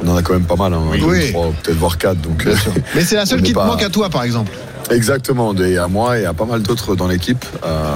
on 0.03 0.07
en 0.07 0.15
a 0.15 0.21
quand 0.21 0.33
même 0.33 0.45
pas 0.45 0.55
mal, 0.55 0.73
hein, 0.73 0.81
Oui. 1.05 1.31
trois, 1.31 1.51
peut-être 1.63 1.77
voire 1.77 1.97
quatre. 1.97 2.21
Donc, 2.21 2.45
euh, 2.45 2.55
Mais 2.95 3.03
c'est 3.03 3.15
la 3.15 3.25
seule 3.25 3.41
qui 3.41 3.51
te 3.51 3.55
pas- 3.55 3.65
manque 3.67 3.83
à 3.83 3.89
toi, 3.89 4.09
par 4.09 4.23
exemple. 4.23 4.51
Exactement, 4.91 5.53
et 5.55 5.77
à 5.77 5.87
moi 5.87 6.19
et 6.19 6.25
à 6.25 6.33
pas 6.33 6.45
mal 6.45 6.61
d'autres 6.61 6.95
dans 6.95 7.07
l'équipe. 7.07 7.43
Euh, 7.65 7.95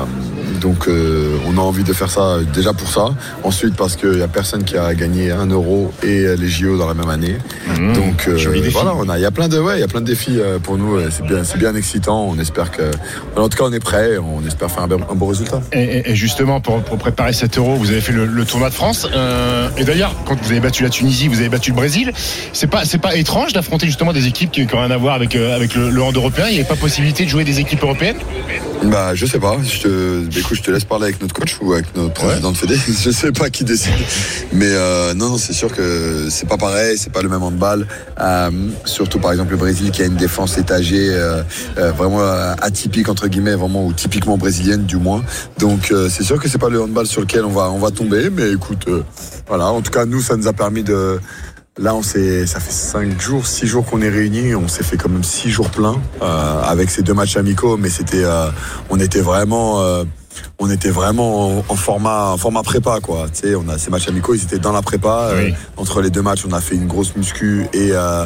donc 0.60 0.88
euh, 0.88 1.38
on 1.48 1.58
a 1.58 1.62
envie 1.62 1.84
de 1.84 1.94
faire 1.94 2.10
ça 2.10 2.38
déjà 2.54 2.74
pour 2.74 2.90
ça. 2.90 3.10
Ensuite 3.44 3.76
parce 3.76 3.96
qu'il 3.96 4.12
n'y 4.12 4.22
a 4.22 4.28
personne 4.28 4.64
qui 4.64 4.76
a 4.78 4.94
gagné 4.96 5.32
un 5.32 5.46
euro 5.48 5.92
et 6.04 6.36
les 6.36 6.48
JO 6.48 6.78
dans 6.78 6.88
la 6.88 6.94
même 6.94 7.10
année. 7.10 7.38
donc 7.94 8.28
euh, 8.28 8.38
voilà, 8.72 8.94
on 8.96 9.08
a, 9.10 9.18
il 9.18 9.22
y 9.22 9.26
a 9.26 9.32
plein 9.32 9.48
de, 9.48 9.60
ouais, 9.60 9.78
il 9.78 9.82
y 9.82 9.84
a 9.84 9.88
plein 9.88 10.02
de 10.02 10.06
défis 10.08 10.40
pour 10.64 10.78
nous. 10.78 11.00
C'est 11.12 11.24
bien, 11.26 11.44
c'est 11.44 11.58
bien 11.58 11.76
excitant. 11.76 12.26
On 12.28 12.38
espère 12.40 12.72
que, 12.72 12.90
en 13.38 13.48
tout 13.50 13.58
cas, 13.58 13.66
on 13.68 13.74
est 13.74 13.80
prêt. 13.80 14.18
On 14.18 14.46
espère 14.46 14.70
faire 14.72 14.84
un, 14.84 14.88
bon- 14.88 15.00
un 15.10 15.16
bon 15.16 15.28
résultat. 15.28 15.62
Et, 15.72 15.82
et- 15.84 16.10
et 16.12 16.16
justement, 16.16 16.60
pour, 16.60 16.82
pour 16.82 16.98
préparer 16.98 17.34
cet 17.34 17.58
euro, 17.58 17.76
vous 17.76 17.92
avez 17.92 18.02
fait 18.02 18.12
le, 18.14 18.26
le 18.26 18.46
tournoi 18.46 18.70
de 18.70 18.74
France. 18.74 19.08
Et 19.78 19.84
d'ailleurs, 19.84 20.16
quand 20.26 20.36
vous 20.42 20.52
avez 20.52 20.60
battu 20.60 20.84
la 20.84 20.90
Tunisie, 20.90 21.28
vous 21.28 21.40
avez 21.40 21.50
battu 21.50 21.70
le 21.72 21.76
Brésil. 21.76 22.12
C'est 22.54 22.68
pas, 22.68 22.84
c'est 22.86 22.98
pas 22.98 23.16
étrange 23.16 23.54
d'affronter 23.54 23.86
justement 23.86 24.12
des 24.14 24.28
équipes 24.28 24.52
qui 24.52 24.62
n'ont 24.66 24.68
rien 24.82 24.92
à 24.92 24.98
voir 24.98 25.16
avec, 25.16 25.36
avec 25.36 25.76
le, 25.76 25.90
le 25.90 26.02
hand 26.02 26.16
européen. 26.16 26.46
Il 26.50 26.56
n'y 26.56 26.62
a 26.62 26.66
pas 26.66 26.76
possibilité 26.80 27.26
de 27.26 27.30
jouer 27.30 27.44
des 27.44 27.60
équipes 27.60 27.84
européennes 27.84 28.18
Bah, 28.84 29.14
je 29.14 29.26
sais 29.26 29.40
pas. 29.40 29.58
Je 29.62 29.82
te, 29.82 30.26
bah, 30.26 30.36
écoute, 30.40 30.58
je 30.58 30.64
te 30.64 30.72
laisse 30.72 30.86
parler 30.86 31.06
avec 31.06 31.22
notre 31.22 31.34
coach 31.34 31.58
ou 31.62 31.74
avec 31.74 31.96
notre 31.96 32.14
président 32.14 32.52
de 32.52 32.58
Fédé. 32.58 32.76
Je 32.88 33.12
sais 33.12 33.32
pas 33.32 33.50
qui 33.50 33.64
décide. 33.64 33.94
Mais 34.54 34.70
euh, 34.70 35.14
non, 35.14 35.30
non, 35.30 35.38
c'est 35.38 35.54
sûr 35.54 35.74
que 35.74 36.28
c'est 36.30 36.48
pas 36.48 36.58
pareil. 36.58 36.98
C'est 36.98 37.12
pas 37.12 37.22
le 37.22 37.30
même 37.30 37.44
handball. 37.44 37.86
Euh, 38.20 38.50
surtout, 38.86 39.20
par 39.20 39.32
exemple, 39.32 39.52
le 39.52 39.58
Brésil 39.58 39.92
qui 39.92 40.02
a 40.02 40.06
une 40.06 40.16
défense 40.16 40.58
étagée 40.58 41.10
euh, 41.10 41.44
vraiment 41.76 42.22
atypique 42.62 43.10
entre 43.10 43.28
guillemets, 43.28 43.56
vraiment 43.56 43.86
ou 43.86 43.94
typiquement 43.94 44.38
brésilienne 44.38 44.86
du 44.86 44.98
moins. 44.98 45.24
Donc, 45.58 45.94
c'est 46.10 46.24
sûr 46.24 46.40
que 46.40 46.48
c'est 46.48 46.58
pas 46.58 46.70
le 46.70 46.82
handball 46.82 47.08
sur 47.08 47.22
lequel 47.22 47.46
on 47.46 47.52
va, 47.52 47.70
on 47.70 47.80
va 47.80 47.92
tomber. 47.92 48.30
Mais 48.30 48.52
écoute, 48.52 48.88
voilà. 49.48 49.66
En 49.68 49.82
tout 49.82 49.92
cas, 49.92 50.06
nous, 50.06 50.22
ça 50.22 50.36
nous 50.38 50.48
a 50.48 50.54
permis 50.54 50.84
de 50.84 51.20
Là, 51.80 51.96
on 51.96 52.02
s'est, 52.02 52.46
ça 52.46 52.60
fait 52.60 52.74
cinq 52.74 53.22
jours, 53.22 53.48
six 53.48 53.66
jours 53.66 53.86
qu'on 53.86 54.02
est 54.02 54.10
réunis. 54.10 54.54
On 54.54 54.68
s'est 54.68 54.84
fait 54.84 54.98
quand 54.98 55.08
même 55.08 55.24
six 55.24 55.50
jours 55.50 55.70
pleins 55.70 55.96
euh, 56.22 56.62
avec 56.62 56.92
ces 56.92 57.04
deux 57.04 57.14
matchs 57.14 57.38
amicaux, 57.38 57.78
mais 57.78 57.90
c'était, 57.90 58.26
euh, 58.26 58.50
on 58.90 59.00
était 59.00 59.22
vraiment, 59.22 59.80
euh, 59.80 60.04
on 60.60 60.70
était 60.70 60.90
vraiment 60.90 61.60
en, 61.60 61.66
en 61.70 61.76
format, 61.76 62.32
en 62.32 62.38
format 62.38 62.64
prépa, 62.64 63.00
quoi. 63.02 63.28
Tu 63.34 63.48
sais, 63.48 63.56
on 63.56 63.70
a 63.70 63.78
ces 63.78 63.92
matchs 63.92 64.10
amicaux, 64.10 64.36
ils 64.36 64.44
étaient 64.44 64.60
dans 64.60 64.74
la 64.74 64.82
prépa. 64.82 65.32
Entre 65.78 66.02
les 66.02 66.10
deux 66.10 66.22
matchs, 66.22 66.44
on 66.46 66.52
a 66.52 66.60
fait 66.60 66.76
une 66.76 66.88
grosse 66.88 67.16
muscu 67.16 67.68
et 67.72 67.92
euh, 67.94 68.26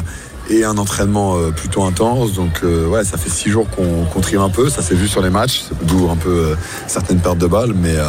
et 0.50 0.64
un 0.64 0.76
entraînement 0.78 1.36
euh, 1.36 1.50
plutôt 1.50 1.84
intense. 1.84 2.32
Donc 2.34 2.60
euh, 2.62 2.86
ouais, 2.86 3.04
ça 3.04 3.16
fait 3.16 3.30
six 3.30 3.50
jours 3.50 3.66
qu'on 3.70 4.20
trime 4.20 4.40
un 4.40 4.50
peu. 4.50 4.68
Ça 4.68 4.82
s'est 4.82 4.94
vu 4.94 5.08
sur 5.08 5.22
les 5.22 5.30
matchs, 5.30 5.64
d'où 5.82 6.10
un 6.10 6.16
peu 6.16 6.30
euh, 6.30 6.54
certaines 6.86 7.18
pertes 7.18 7.38
de 7.38 7.46
balles, 7.46 7.72
mais 7.74 7.94
euh, 7.96 8.04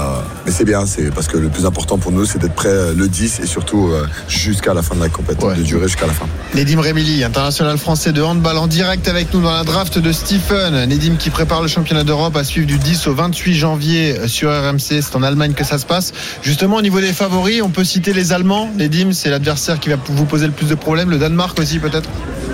mais 0.45 0.51
c'est 0.51 0.65
bien. 0.65 0.85
C'est 0.85 1.13
parce 1.13 1.27
que 1.27 1.37
le 1.37 1.49
plus 1.49 1.65
important 1.65 1.97
pour 1.97 2.11
nous, 2.11 2.25
c'est 2.25 2.39
d'être 2.39 2.53
prêt 2.53 2.93
le 2.93 3.07
10 3.07 3.39
et 3.41 3.45
surtout 3.45 3.91
jusqu'à 4.27 4.73
la 4.73 4.81
fin 4.81 4.95
de 4.95 5.01
la 5.01 5.09
compétition, 5.09 5.55
de 5.55 5.61
durer 5.61 5.87
jusqu'à 5.87 6.07
la 6.07 6.13
fin. 6.13 6.27
Nedim 6.53 6.79
Remili, 6.79 7.23
international 7.23 7.77
français 7.77 8.11
de 8.11 8.21
handball 8.21 8.57
en 8.57 8.67
direct 8.67 9.07
avec 9.07 9.33
nous 9.33 9.41
dans 9.41 9.51
la 9.51 9.63
draft 9.63 9.99
de 9.99 10.11
Stephen. 10.11 10.85
Nedim 10.85 11.15
qui 11.17 11.29
prépare 11.29 11.61
le 11.61 11.67
championnat 11.67 12.03
d'Europe 12.03 12.35
à 12.35 12.43
suivre 12.43 12.67
du 12.67 12.77
10 12.77 13.07
au 13.07 13.13
28 13.13 13.53
janvier 13.55 14.27
sur 14.27 14.49
RMC. 14.49 14.79
C'est 15.01 15.15
en 15.15 15.23
Allemagne 15.23 15.53
que 15.53 15.63
ça 15.63 15.77
se 15.77 15.85
passe. 15.85 16.13
Justement, 16.41 16.77
au 16.77 16.81
niveau 16.81 17.01
des 17.01 17.13
favoris, 17.13 17.61
on 17.61 17.69
peut 17.69 17.83
citer 17.83 18.13
les 18.13 18.33
Allemands. 18.33 18.69
Nedim, 18.77 19.11
c'est 19.11 19.29
l'adversaire 19.29 19.79
qui 19.79 19.89
va 19.89 19.95
vous 20.07 20.25
poser 20.25 20.47
le 20.47 20.53
plus 20.53 20.67
de 20.67 20.75
problèmes. 20.75 21.09
Le 21.09 21.17
Danemark 21.17 21.59
aussi, 21.59 21.79
peut-être? 21.79 22.09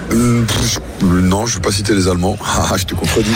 Pff, 0.09 0.79
non, 1.03 1.45
je 1.45 1.53
ne 1.53 1.55
vais 1.61 1.61
pas 1.67 1.71
citer 1.71 1.93
les 1.93 2.07
Allemands. 2.07 2.37
Ah, 2.45 2.75
je 2.77 2.85
te 2.85 2.95
contredis. 2.95 3.31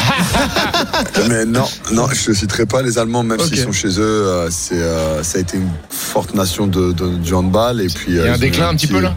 Mais 1.30 1.46
non, 1.46 1.66
non, 1.92 2.08
je 2.14 2.30
ne 2.32 2.36
citerai 2.36 2.66
pas 2.66 2.82
les 2.82 2.98
Allemands, 2.98 3.24
même 3.24 3.40
s'ils 3.40 3.58
sont 3.60 3.72
chez 3.72 4.00
eux. 4.00 4.02
euh, 4.02 4.50
c'est, 4.52 4.76
euh, 4.76 5.24
ça 5.24 5.38
a 5.38 5.42
été 5.42 5.58
une 5.58 5.70
forte 5.90 6.34
nation 6.36 6.68
de, 6.68 6.92
de- 6.92 7.18
du 7.18 7.34
handball. 7.34 7.82
Et 7.82 7.88
puis, 7.88 8.06
Il 8.10 8.16
y 8.16 8.20
a 8.20 8.24
euh, 8.24 8.34
un 8.34 8.38
déclin 8.38 8.70
un 8.70 8.76
petit 8.76 8.88
peu, 8.88 9.00
là 9.00 9.16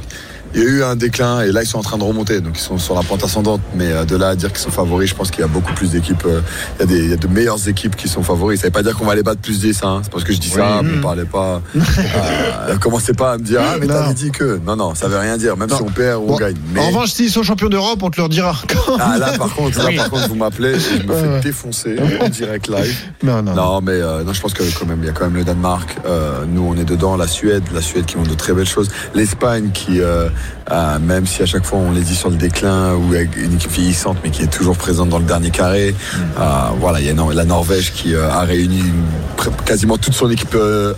Il 0.54 0.60
y 0.60 0.64
a 0.64 0.66
eu 0.66 0.82
un 0.82 0.96
déclin 0.96 1.42
et 1.42 1.52
là 1.52 1.62
ils 1.62 1.66
sont 1.66 1.78
en 1.78 1.82
train 1.82 1.98
de 1.98 2.04
remonter, 2.04 2.40
donc 2.40 2.52
ils 2.56 2.62
sont 2.62 2.78
sur 2.78 2.94
la 2.94 3.02
pente 3.02 3.22
ascendante. 3.24 3.60
Mais 3.74 3.92
euh, 3.92 4.04
de 4.04 4.16
là 4.16 4.28
à 4.30 4.36
dire 4.36 4.48
qu'ils 4.50 4.58
sont 4.60 4.70
favoris, 4.70 5.10
je 5.10 5.14
pense 5.14 5.30
qu'il 5.30 5.40
y 5.40 5.44
a 5.44 5.48
beaucoup 5.48 5.72
plus 5.74 5.90
d'équipes. 5.90 6.24
euh, 6.26 6.40
il, 6.78 6.80
y 6.80 6.82
a 6.82 6.86
des, 6.86 7.04
il 7.04 7.10
y 7.10 7.12
a 7.12 7.16
de 7.16 7.28
meilleures 7.28 7.68
équipes 7.68 7.96
qui 7.96 8.08
sont 8.08 8.22
favoris. 8.22 8.60
Ça 8.60 8.66
veut 8.68 8.72
pas 8.72 8.82
dire 8.82 8.96
qu'on 8.96 9.04
va 9.04 9.14
les 9.14 9.22
battre 9.22 9.40
plus 9.40 9.60
10, 9.60 9.80
hein. 9.84 10.00
c'est 10.02 10.10
parce 10.12 10.24
que 10.24 10.32
je 10.32 10.38
dis 10.38 10.48
ça, 10.48 10.80
Oui. 10.82 10.88
mais 10.94 11.00
parlez 11.00 11.24
pas. 11.24 11.60
euh, 11.76 12.76
commencez 12.78 13.12
pas 13.12 13.32
à 13.32 13.38
me 13.38 13.42
dire, 13.44 13.60
ah 13.62 13.76
mais 13.80 13.86
t'avais 13.86 14.14
dit 14.14 14.30
que. 14.30 14.58
Non, 14.66 14.76
non, 14.76 14.94
ça 14.94 15.08
veut 15.08 15.18
rien 15.18 15.36
dire, 15.36 15.56
même 15.56 15.68
si 15.70 15.82
on 15.82 15.86
perd 15.90 16.22
ou 16.22 16.32
on 16.32 16.36
gagne. 16.36 16.56
Mais... 16.72 16.80
En 16.80 16.88
revanche, 16.88 17.10
s'ils 17.12 17.30
sont 17.30 17.42
champions 17.42 17.68
d'Europe, 17.68 18.00
on 18.02 18.10
te 18.10 18.16
leur 18.20 18.28
dira. 18.28 18.54
Ah 18.98 19.16
là 19.18 19.32
par 19.38 19.54
contre, 19.54 19.78
là, 19.78 19.84
Oui. 19.88 19.96
par 19.96 20.10
contre 20.10 20.28
vous 20.28 20.34
m'appelez 20.34 20.74
je 20.78 21.06
me 21.06 21.14
fais 21.14 21.40
défoncer 21.40 21.96
en 22.20 22.28
direct 22.28 22.68
live. 22.68 22.96
Non, 23.22 23.42
non. 23.42 23.80
mais 23.82 23.92
euh, 23.92 24.22
non, 24.24 24.32
je 24.32 24.40
pense 24.40 24.54
que 24.54 24.62
quand 24.78 24.86
même 24.86 24.98
il 25.02 25.06
y 25.06 25.08
a 25.08 25.12
quand 25.12 25.24
même 25.24 25.34
le 25.36 25.44
Danemark. 25.44 25.96
euh, 26.06 26.44
nous 26.46 26.62
on 26.68 26.76
est 26.76 26.84
dedans, 26.84 27.16
la 27.16 27.26
Suède, 27.26 27.62
la 27.74 27.82
Suède 27.82 28.04
qui 28.06 28.16
ont 28.16 28.22
de 28.22 28.34
très 28.34 28.52
belles 28.52 28.68
choses. 28.68 28.88
L'Espagne 29.14 29.70
qui, 29.72 30.00
euh, 30.00 30.28
euh, 30.70 30.98
même 30.98 31.26
si 31.26 31.42
à 31.42 31.46
chaque 31.46 31.64
fois 31.64 31.78
on 31.78 31.92
les 31.92 32.02
dit 32.02 32.14
sur 32.14 32.30
le 32.30 32.36
déclin 32.36 32.94
ou 32.94 33.14
une 33.14 33.54
équipe 33.54 33.70
vieillissante, 33.70 34.18
mais 34.22 34.30
qui 34.30 34.42
est 34.42 34.52
toujours 34.52 34.76
présente 34.76 35.08
dans 35.08 35.18
le 35.18 35.24
dernier 35.24 35.50
carré. 35.50 35.94
Euh, 36.38 36.42
voilà, 36.78 37.00
il 37.00 37.06
y 37.06 37.10
a 37.10 37.34
la 37.34 37.44
Norvège 37.44 37.92
qui 37.92 38.14
euh, 38.14 38.30
a 38.30 38.42
réuni 38.42 38.82
quasiment 39.64 39.96
toute 39.98 40.14
son 40.14 40.30
équipe 40.30 40.54
euh, 40.54 40.94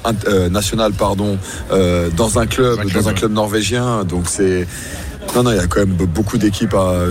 nationale, 0.51 0.93
pardon, 0.93 1.39
euh, 1.73 2.09
dans 2.17 2.39
un 2.39 2.47
club, 2.47 2.79
dans 2.93 3.09
un 3.09 3.15
club 3.15 3.33
norvégien. 3.33 4.05
Donc 4.05 4.25
c'est 4.29 4.67
non, 5.37 5.43
non, 5.45 5.51
il 5.53 5.57
y 5.57 5.61
a 5.61 5.67
quand 5.67 5.81
même 5.81 5.95
beaucoup 5.95 6.39
d'équipes 6.39 6.75
à, 6.75 7.05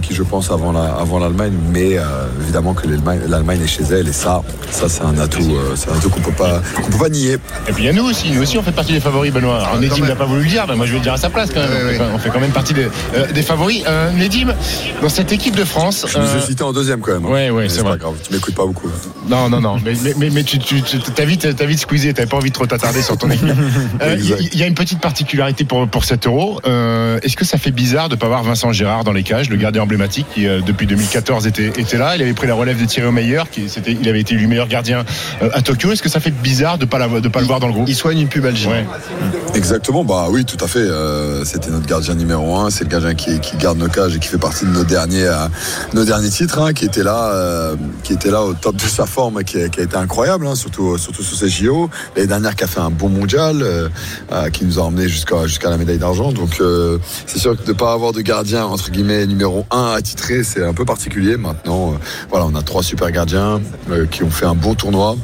qui 0.00 0.14
je 0.14 0.22
pense 0.22 0.50
avant 0.50 0.72
la- 0.72 0.94
avant 0.94 1.18
l'Allemagne, 1.18 1.52
mais 1.72 1.98
euh, 1.98 2.02
évidemment 2.42 2.72
que 2.74 2.86
l'Allemagne 2.88 3.60
est 3.62 3.66
chez 3.66 3.84
elle 3.84 4.08
et 4.08 4.12
ça, 4.12 4.42
ça 4.70 4.88
c'est 4.88 5.02
un 5.02 5.16
atout, 5.18 5.54
euh, 5.54 5.74
c'est 5.76 5.90
un 5.90 5.94
atout 5.96 6.08
qu'on 6.10 6.20
peut 6.20 6.32
qu'on 6.76 6.90
peut 6.90 6.98
pas 6.98 7.08
nier. 7.08 7.34
Et 7.68 7.72
puis 7.72 7.84
il 7.84 7.86
y 7.86 7.88
a 7.88 7.92
nous 7.92 8.04
aussi, 8.04 8.30
nous 8.30 8.42
aussi 8.42 8.56
on 8.58 8.62
fait 8.62 8.72
partie 8.72 8.92
des 8.92 9.00
favoris, 9.00 9.32
Benoît. 9.32 9.58
Alors, 9.62 9.80
Nedim 9.80 10.06
n'a 10.06 10.16
pas 10.16 10.24
voulu 10.24 10.42
le 10.42 10.48
dire, 10.48 10.64
mais 10.68 10.74
moi 10.74 10.86
je 10.86 10.92
vais 10.92 10.98
le 10.98 11.02
dire 11.04 11.12
à 11.12 11.16
sa 11.18 11.28
place 11.30 11.50
quand 11.52 11.60
même. 11.60 11.70
on, 11.70 11.92
fait, 11.92 12.02
on 12.14 12.18
fait 12.18 12.30
quand 12.30 12.40
même 12.40 12.50
partie 12.52 12.72
des, 12.74 12.88
euh, 13.14 13.30
des 13.32 13.42
favoris. 13.42 13.82
Euh, 13.86 14.10
Nedim, 14.12 14.54
dans 15.02 15.08
cette 15.08 15.32
équipe 15.32 15.54
de 15.56 15.64
France. 15.64 16.06
Je 16.08 16.18
euh, 16.18 16.40
cité 16.40 16.62
en 16.64 16.72
deuxième 16.72 17.00
quand 17.00 17.12
même. 17.12 17.26
hein. 17.26 17.30
Ouais, 17.30 17.50
ouais, 17.50 17.62
Mais 17.64 17.68
c'est 17.68 17.80
vrai. 17.82 17.90
pas 17.92 17.96
grave, 17.98 18.14
tu 18.26 18.32
m'écoutes 18.32 18.54
pas 18.54 18.64
beaucoup. 18.66 18.88
Non, 19.28 19.48
non, 19.50 19.60
non, 19.60 19.76
mais, 19.84 19.92
mais, 20.02 20.14
mais, 20.16 20.30
mais 20.30 20.44
tu, 20.44 20.58
tu, 20.58 20.82
tu 20.82 20.98
t'as 20.98 21.24
vite, 21.24 21.54
t'as 21.56 21.66
vite 21.66 21.80
squeezé, 21.80 22.14
t'avais 22.14 22.28
pas 22.28 22.36
envie 22.36 22.50
de 22.50 22.54
trop 22.54 22.66
t'attarder 22.66 23.02
sur 23.02 23.16
ton 23.18 23.30
équipe. 23.30 23.48
Il 24.18 24.54
y, 24.54 24.58
y 24.58 24.62
a 24.62 24.66
une 24.66 24.74
petite 24.74 25.00
particularité 25.00 25.64
pour, 25.64 25.86
pour 25.88 26.04
cet 26.04 26.26
euro. 26.26 26.60
Est-ce 26.64 27.36
que 27.36 27.44
ça 27.44 27.58
fait 27.58 27.65
fait 27.66 27.72
bizarre 27.72 28.08
de 28.08 28.14
ne 28.14 28.20
pas 28.20 28.26
avoir 28.26 28.44
Vincent 28.44 28.70
Gérard 28.70 29.02
dans 29.02 29.12
les 29.12 29.24
cages, 29.24 29.50
le 29.50 29.56
gardien 29.56 29.82
emblématique 29.82 30.26
qui 30.32 30.46
euh, 30.46 30.60
depuis 30.64 30.86
2014 30.86 31.48
était, 31.48 31.66
était 31.66 31.98
là. 31.98 32.14
Il 32.14 32.22
avait 32.22 32.32
pris 32.32 32.46
la 32.46 32.54
relève 32.54 32.80
de 32.80 32.86
Thierry 32.86 33.10
Meyer, 33.10 33.42
qui 33.50 33.68
c'était, 33.68 33.90
il 34.00 34.08
avait 34.08 34.20
été 34.20 34.34
élu 34.34 34.46
meilleur 34.46 34.68
gardien 34.68 35.04
euh, 35.42 35.48
à 35.52 35.62
Tokyo. 35.62 35.90
Est-ce 35.90 36.02
que 36.02 36.08
ça 36.08 36.20
fait 36.20 36.30
bizarre 36.30 36.78
de 36.78 36.84
pas 36.84 36.98
la, 36.98 37.08
de 37.08 37.28
pas 37.28 37.40
le 37.40 37.46
voir 37.46 37.58
dans 37.58 37.66
le 37.66 37.72
groupe? 37.72 37.88
Il 37.88 37.96
soigne 37.96 38.20
une 38.20 38.28
pub 38.28 38.44
algérienne. 38.44 38.86
Ouais. 38.86 39.56
Exactement, 39.56 40.04
bah 40.04 40.26
oui, 40.30 40.44
tout 40.44 40.62
à 40.64 40.68
fait. 40.68 40.78
Euh, 40.78 41.44
C'était 41.44 41.70
notre 41.70 41.86
gardien 41.86 42.14
numéro 42.14 42.54
un. 42.56 42.70
C'est 42.70 42.84
le 42.84 42.90
gardien 42.90 43.14
qui, 43.14 43.40
qui 43.40 43.56
garde 43.56 43.78
nos 43.78 43.88
cages 43.88 44.14
et 44.14 44.20
qui 44.20 44.28
fait 44.28 44.38
partie 44.38 44.64
de 44.64 44.70
nos 44.70 44.84
derniers, 44.84 45.26
euh, 45.26 45.48
nos 45.92 46.04
derniers 46.04 46.28
titres, 46.30 46.60
hein, 46.60 46.72
qui 46.72 46.84
était 46.84 47.02
là, 47.02 47.32
euh, 47.32 47.74
qui 48.04 48.12
était 48.12 48.30
là 48.30 48.42
au 48.42 48.54
top 48.54 48.76
de 48.76 48.82
sa 48.82 49.06
forme, 49.06 49.42
qui 49.42 49.60
a, 49.60 49.68
qui 49.68 49.80
a 49.80 49.82
été 49.82 49.96
incroyable, 49.96 50.46
hein, 50.46 50.54
surtout, 50.54 50.98
surtout 50.98 51.24
sur 51.24 51.36
ces 51.36 51.48
JO. 51.48 51.90
L'année 52.14 52.28
dernière, 52.28 52.54
qui 52.54 52.62
a 52.62 52.68
fait 52.68 52.78
un 52.80 52.90
bon 52.90 53.08
mondial, 53.08 53.62
euh, 53.62 53.88
euh, 54.30 54.50
qui 54.50 54.64
nous 54.64 54.78
a 54.78 54.82
emmené 54.82 55.08
jusqu'à 55.08 55.46
jusqu'à 55.46 55.70
la 55.70 55.78
médaille 55.78 55.98
d'argent. 55.98 56.32
Donc, 56.32 56.60
euh, 56.60 56.98
c'est 57.26 57.38
sûr 57.38 57.55
de 57.64 57.72
pas 57.72 57.92
avoir 57.92 58.12
de 58.12 58.20
gardien 58.20 58.64
entre 58.64 58.90
guillemets 58.90 59.26
numéro 59.26 59.64
un 59.70 59.92
attitré, 59.92 60.42
c'est 60.42 60.62
un 60.62 60.74
peu 60.74 60.84
particulier. 60.84 61.36
Maintenant, 61.36 61.92
euh, 61.92 61.96
voilà, 62.30 62.46
on 62.46 62.54
a 62.54 62.62
trois 62.62 62.82
super 62.82 63.10
gardiens 63.10 63.60
euh, 63.90 64.06
qui 64.06 64.22
ont 64.22 64.30
fait 64.30 64.46
un 64.46 64.54
bon 64.54 64.74
tournoi 64.74 65.16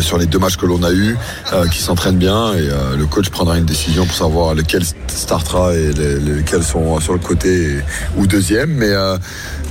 sur 0.00 0.18
les 0.18 0.26
deux 0.26 0.38
matchs 0.38 0.56
que 0.56 0.66
l'on 0.66 0.82
a 0.82 0.92
eu, 0.92 1.16
euh, 1.52 1.66
qui 1.68 1.78
s'entraînent 1.82 2.16
bien 2.18 2.52
et 2.54 2.68
euh, 2.70 2.96
le 2.96 3.06
coach 3.06 3.28
prendra 3.30 3.56
une 3.58 3.64
décision 3.64 4.04
pour 4.06 4.14
savoir 4.16 4.54
lequel 4.54 4.82
startera 5.08 5.74
et 5.74 5.92
les- 5.92 6.18
lesquels 6.18 6.62
sont 6.64 7.00
sur 7.00 7.12
le 7.12 7.18
côté 7.18 7.78
ou 8.16 8.26
deuxième. 8.26 8.70
Mais 8.70 8.88
euh, 8.90 9.16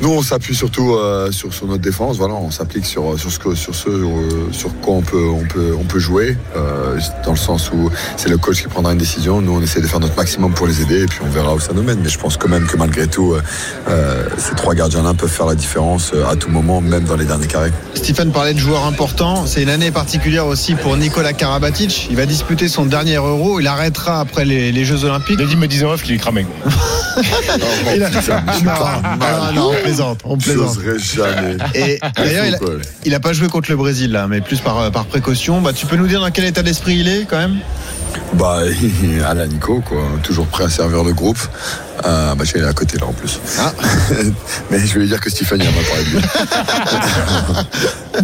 nous, 0.02 0.10
on 0.10 0.22
s'appuie 0.22 0.56
surtout 0.56 0.94
euh, 0.96 1.32
sur, 1.32 1.50
notre 1.68 1.82
défense. 1.82 2.18
Voilà, 2.18 2.34
on 2.36 2.52
s'applique 2.52 2.86
sur 2.86 3.18
sur 3.20 3.32
ce 3.32 3.40
que 3.40 3.56
sur 3.56 3.74
ce 3.76 3.90
euh, 3.90 4.52
sur 4.52 4.74
quoi 4.82 4.96
on 4.96 5.02
peut 5.02 5.28
on 5.30 5.46
peut 5.46 5.74
on 5.80 5.84
peut 5.84 6.00
jouer 6.00 6.38
euh, 6.56 7.00
dans 7.26 7.32
le 7.32 7.38
sens 7.38 7.72
où 7.72 7.90
c'est 8.18 8.30
le 8.30 8.38
coach 8.38 8.62
qui 8.62 8.68
prendra 8.68 8.92
une 8.94 8.98
décision. 8.98 9.42
Nous, 9.42 9.52
on 9.56 9.62
essaie 9.62 9.82
de 9.82 9.88
faire 9.88 10.00
notre 10.00 10.16
maximum 10.16 10.54
pour 10.54 10.68
les 10.68 10.82
aider 10.82 11.02
et 11.04 11.06
puis 11.06 11.20
on 11.26 11.30
verra 11.30 11.54
où 11.54 11.60
ça 11.60 11.74
nous 11.74 11.84
mène. 11.84 12.00
Mais 12.04 12.10
je 12.10 12.20
pense 12.20 12.38
quand 12.38 12.50
même 12.50 12.66
que 12.68 12.78
malgré 12.78 13.08
tout, 13.08 13.34
euh, 13.34 13.42
euh, 13.90 14.26
ces 14.38 14.56
trois 14.56 14.74
gardiens-là 14.76 15.14
peuvent 15.14 15.30
faire 15.30 15.46
la 15.48 15.56
différence 15.56 16.12
euh, 16.14 16.26
à 16.28 16.36
tout 16.36 16.50
moment, 16.50 16.82
même 16.82 17.04
dans 17.04 17.16
les 17.16 17.26
derniers 17.26 17.48
carrés. 17.48 17.72
Stephen 17.94 18.32
parlait 18.32 18.54
de 18.54 18.60
joueurs 18.60 18.86
importants. 18.86 19.46
C'est 19.46 19.62
une 19.64 19.70
année 19.70 19.92
particulière 19.92 20.13
aussi 20.46 20.76
pour 20.76 20.96
Nicolas 20.96 21.34
Karabatic. 21.34 22.08
Il 22.10 22.16
va 22.18 22.26
disputer 22.26 22.68
son 22.68 22.86
dernier 22.86 23.16
euro. 23.16 23.60
Il 23.60 23.68
arrêtera 23.68 24.20
après 24.20 24.46
les, 24.46 24.72
les 24.72 24.86
Jeux 24.86 25.06
Olympiques. 25.06 25.38
Denis 25.38 25.56
me 25.56 25.68
disait 25.68 25.86
off 25.86 26.04
qu'il 26.04 26.14
est 26.14 26.18
cramé. 26.18 26.46
Il 27.96 28.04
a- 28.04 28.10
non, 28.10 29.54
non, 29.54 29.54
non, 29.54 29.72
on 29.72 29.82
plaisante. 29.84 30.20
On 30.24 30.38
plaisante. 30.38 30.76
J'oserais 30.76 31.00
jamais. 31.00 31.58
Et 31.76 32.00
d'ailleurs, 32.16 32.46
il, 32.46 32.56
a- 32.56 32.60
il 33.06 33.16
a 33.16 33.20
pas 33.20 33.34
joué 33.34 33.48
contre 33.48 33.70
le 33.70 33.78
Brésil 33.78 34.12
là, 34.12 34.28
mais 34.28 34.42
plus 34.42 34.60
par, 34.60 34.92
par 34.92 35.06
précaution. 35.06 35.62
Bah, 35.62 35.74
tu 35.74 35.86
peux 35.86 35.96
nous 35.96 36.08
dire 36.08 36.22
dans 36.22 36.32
quel 36.32 36.46
état 36.46 36.64
d'esprit 36.64 36.96
il 36.98 37.08
est 37.08 37.26
quand 37.30 37.38
même? 37.38 37.58
Bah, 38.34 38.62
à 39.28 39.34
la 39.34 39.48
Nico, 39.48 39.82
quoi. 39.88 40.04
Toujours 40.24 40.48
prêt 40.48 40.66
à 40.66 40.70
servir 40.70 41.04
le 41.04 41.14
groupe. 41.14 41.40
Euh, 42.06 42.36
bah, 42.36 42.44
est 42.54 42.62
à 42.64 42.74
côté, 42.74 42.98
là, 42.98 43.06
en 43.08 43.14
plus. 43.14 43.40
mais 44.72 44.80
je 44.80 44.94
vais 44.96 45.00
lui 45.02 45.08
dire 45.08 45.20
que 45.22 45.30
Stéphane, 45.30 45.60
il 45.62 45.68
a 45.68 45.72
pas 45.72 45.88
parlé 45.90 46.04
de 46.04 46.10
lui. 46.10 46.24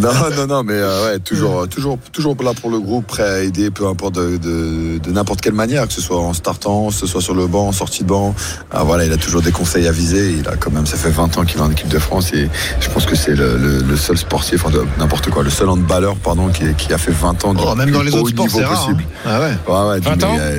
non, 0.00 0.12
non, 0.36 0.46
non, 0.46 0.62
mais 0.64 0.74
euh, 0.74 1.04
ouais, 1.12 1.18
toujours, 1.20 1.68
toujours, 1.68 1.98
toujours 2.12 2.36
là 2.42 2.52
pour 2.54 2.70
le 2.70 2.80
groupe, 2.80 3.06
prêt 3.06 3.22
à 3.22 3.40
aider, 3.40 3.70
peu 3.70 3.86
importe 3.86 4.14
de, 4.16 4.36
de, 4.36 4.98
de 4.98 5.10
n'importe 5.12 5.40
quelle 5.40 5.52
manière, 5.54 5.86
que 5.86 5.92
ce 5.92 6.00
soit 6.00 6.18
en 6.18 6.32
startant, 6.34 6.88
que 6.88 6.94
ce 6.94 7.06
soit 7.06 7.20
sur 7.22 7.34
le 7.34 7.46
banc, 7.46 7.68
en 7.68 7.72
sortie 7.72 8.02
de 8.02 8.08
banc. 8.08 8.34
Ah, 8.70 8.82
voilà, 8.82 9.04
il 9.04 9.12
a 9.12 9.16
toujours 9.16 9.42
des 9.42 9.52
conseils 9.52 9.86
à 9.86 9.92
viser. 9.92 10.30
Il 10.38 10.48
a 10.48 10.56
quand 10.56 10.70
même, 10.72 10.86
ça 10.86 10.96
fait 10.96 11.10
20 11.10 11.38
ans 11.38 11.44
qu'il 11.44 11.58
est 11.58 11.62
en 11.62 11.70
équipe 11.70 11.88
de 11.88 11.98
France 11.98 12.32
et 12.32 12.48
je 12.80 12.88
pense 12.90 13.06
que 13.06 13.14
c'est 13.16 13.34
le, 13.34 13.56
le- 13.56 13.82
le 13.82 13.96
seul 13.96 14.18
sportif, 14.18 14.64
enfin, 14.64 14.74
de- 14.76 14.84
n'importe 14.98 15.30
quoi, 15.30 15.42
le 15.42 15.50
seul 15.50 15.68
handballeur, 15.68 16.16
pardon, 16.16 16.48
qui, 16.48 16.64
qui 16.74 16.92
a 16.92 16.98
fait 16.98 17.12
20 17.12 17.44
ans 17.44 17.54
du 17.54 17.62
Oh, 17.66 17.74
Même 17.74 17.90
dans 17.90 18.02
les 18.02 18.12
autres 18.14 18.24
haut 18.24 18.28
sports, 18.28 18.46
niveau 18.46 18.58
c'est 18.58 18.64
rare. 18.64 18.80
possible. 18.86 19.04
hein. 19.26 19.30
Ah 19.30 19.40
ouais. 19.40 19.46
Ouais, 19.68 19.88
ouais, 19.90 20.00
20 20.00 20.16
mais 20.16 20.24
ans 20.24 20.32
il 20.34 20.40
a, 20.40 20.56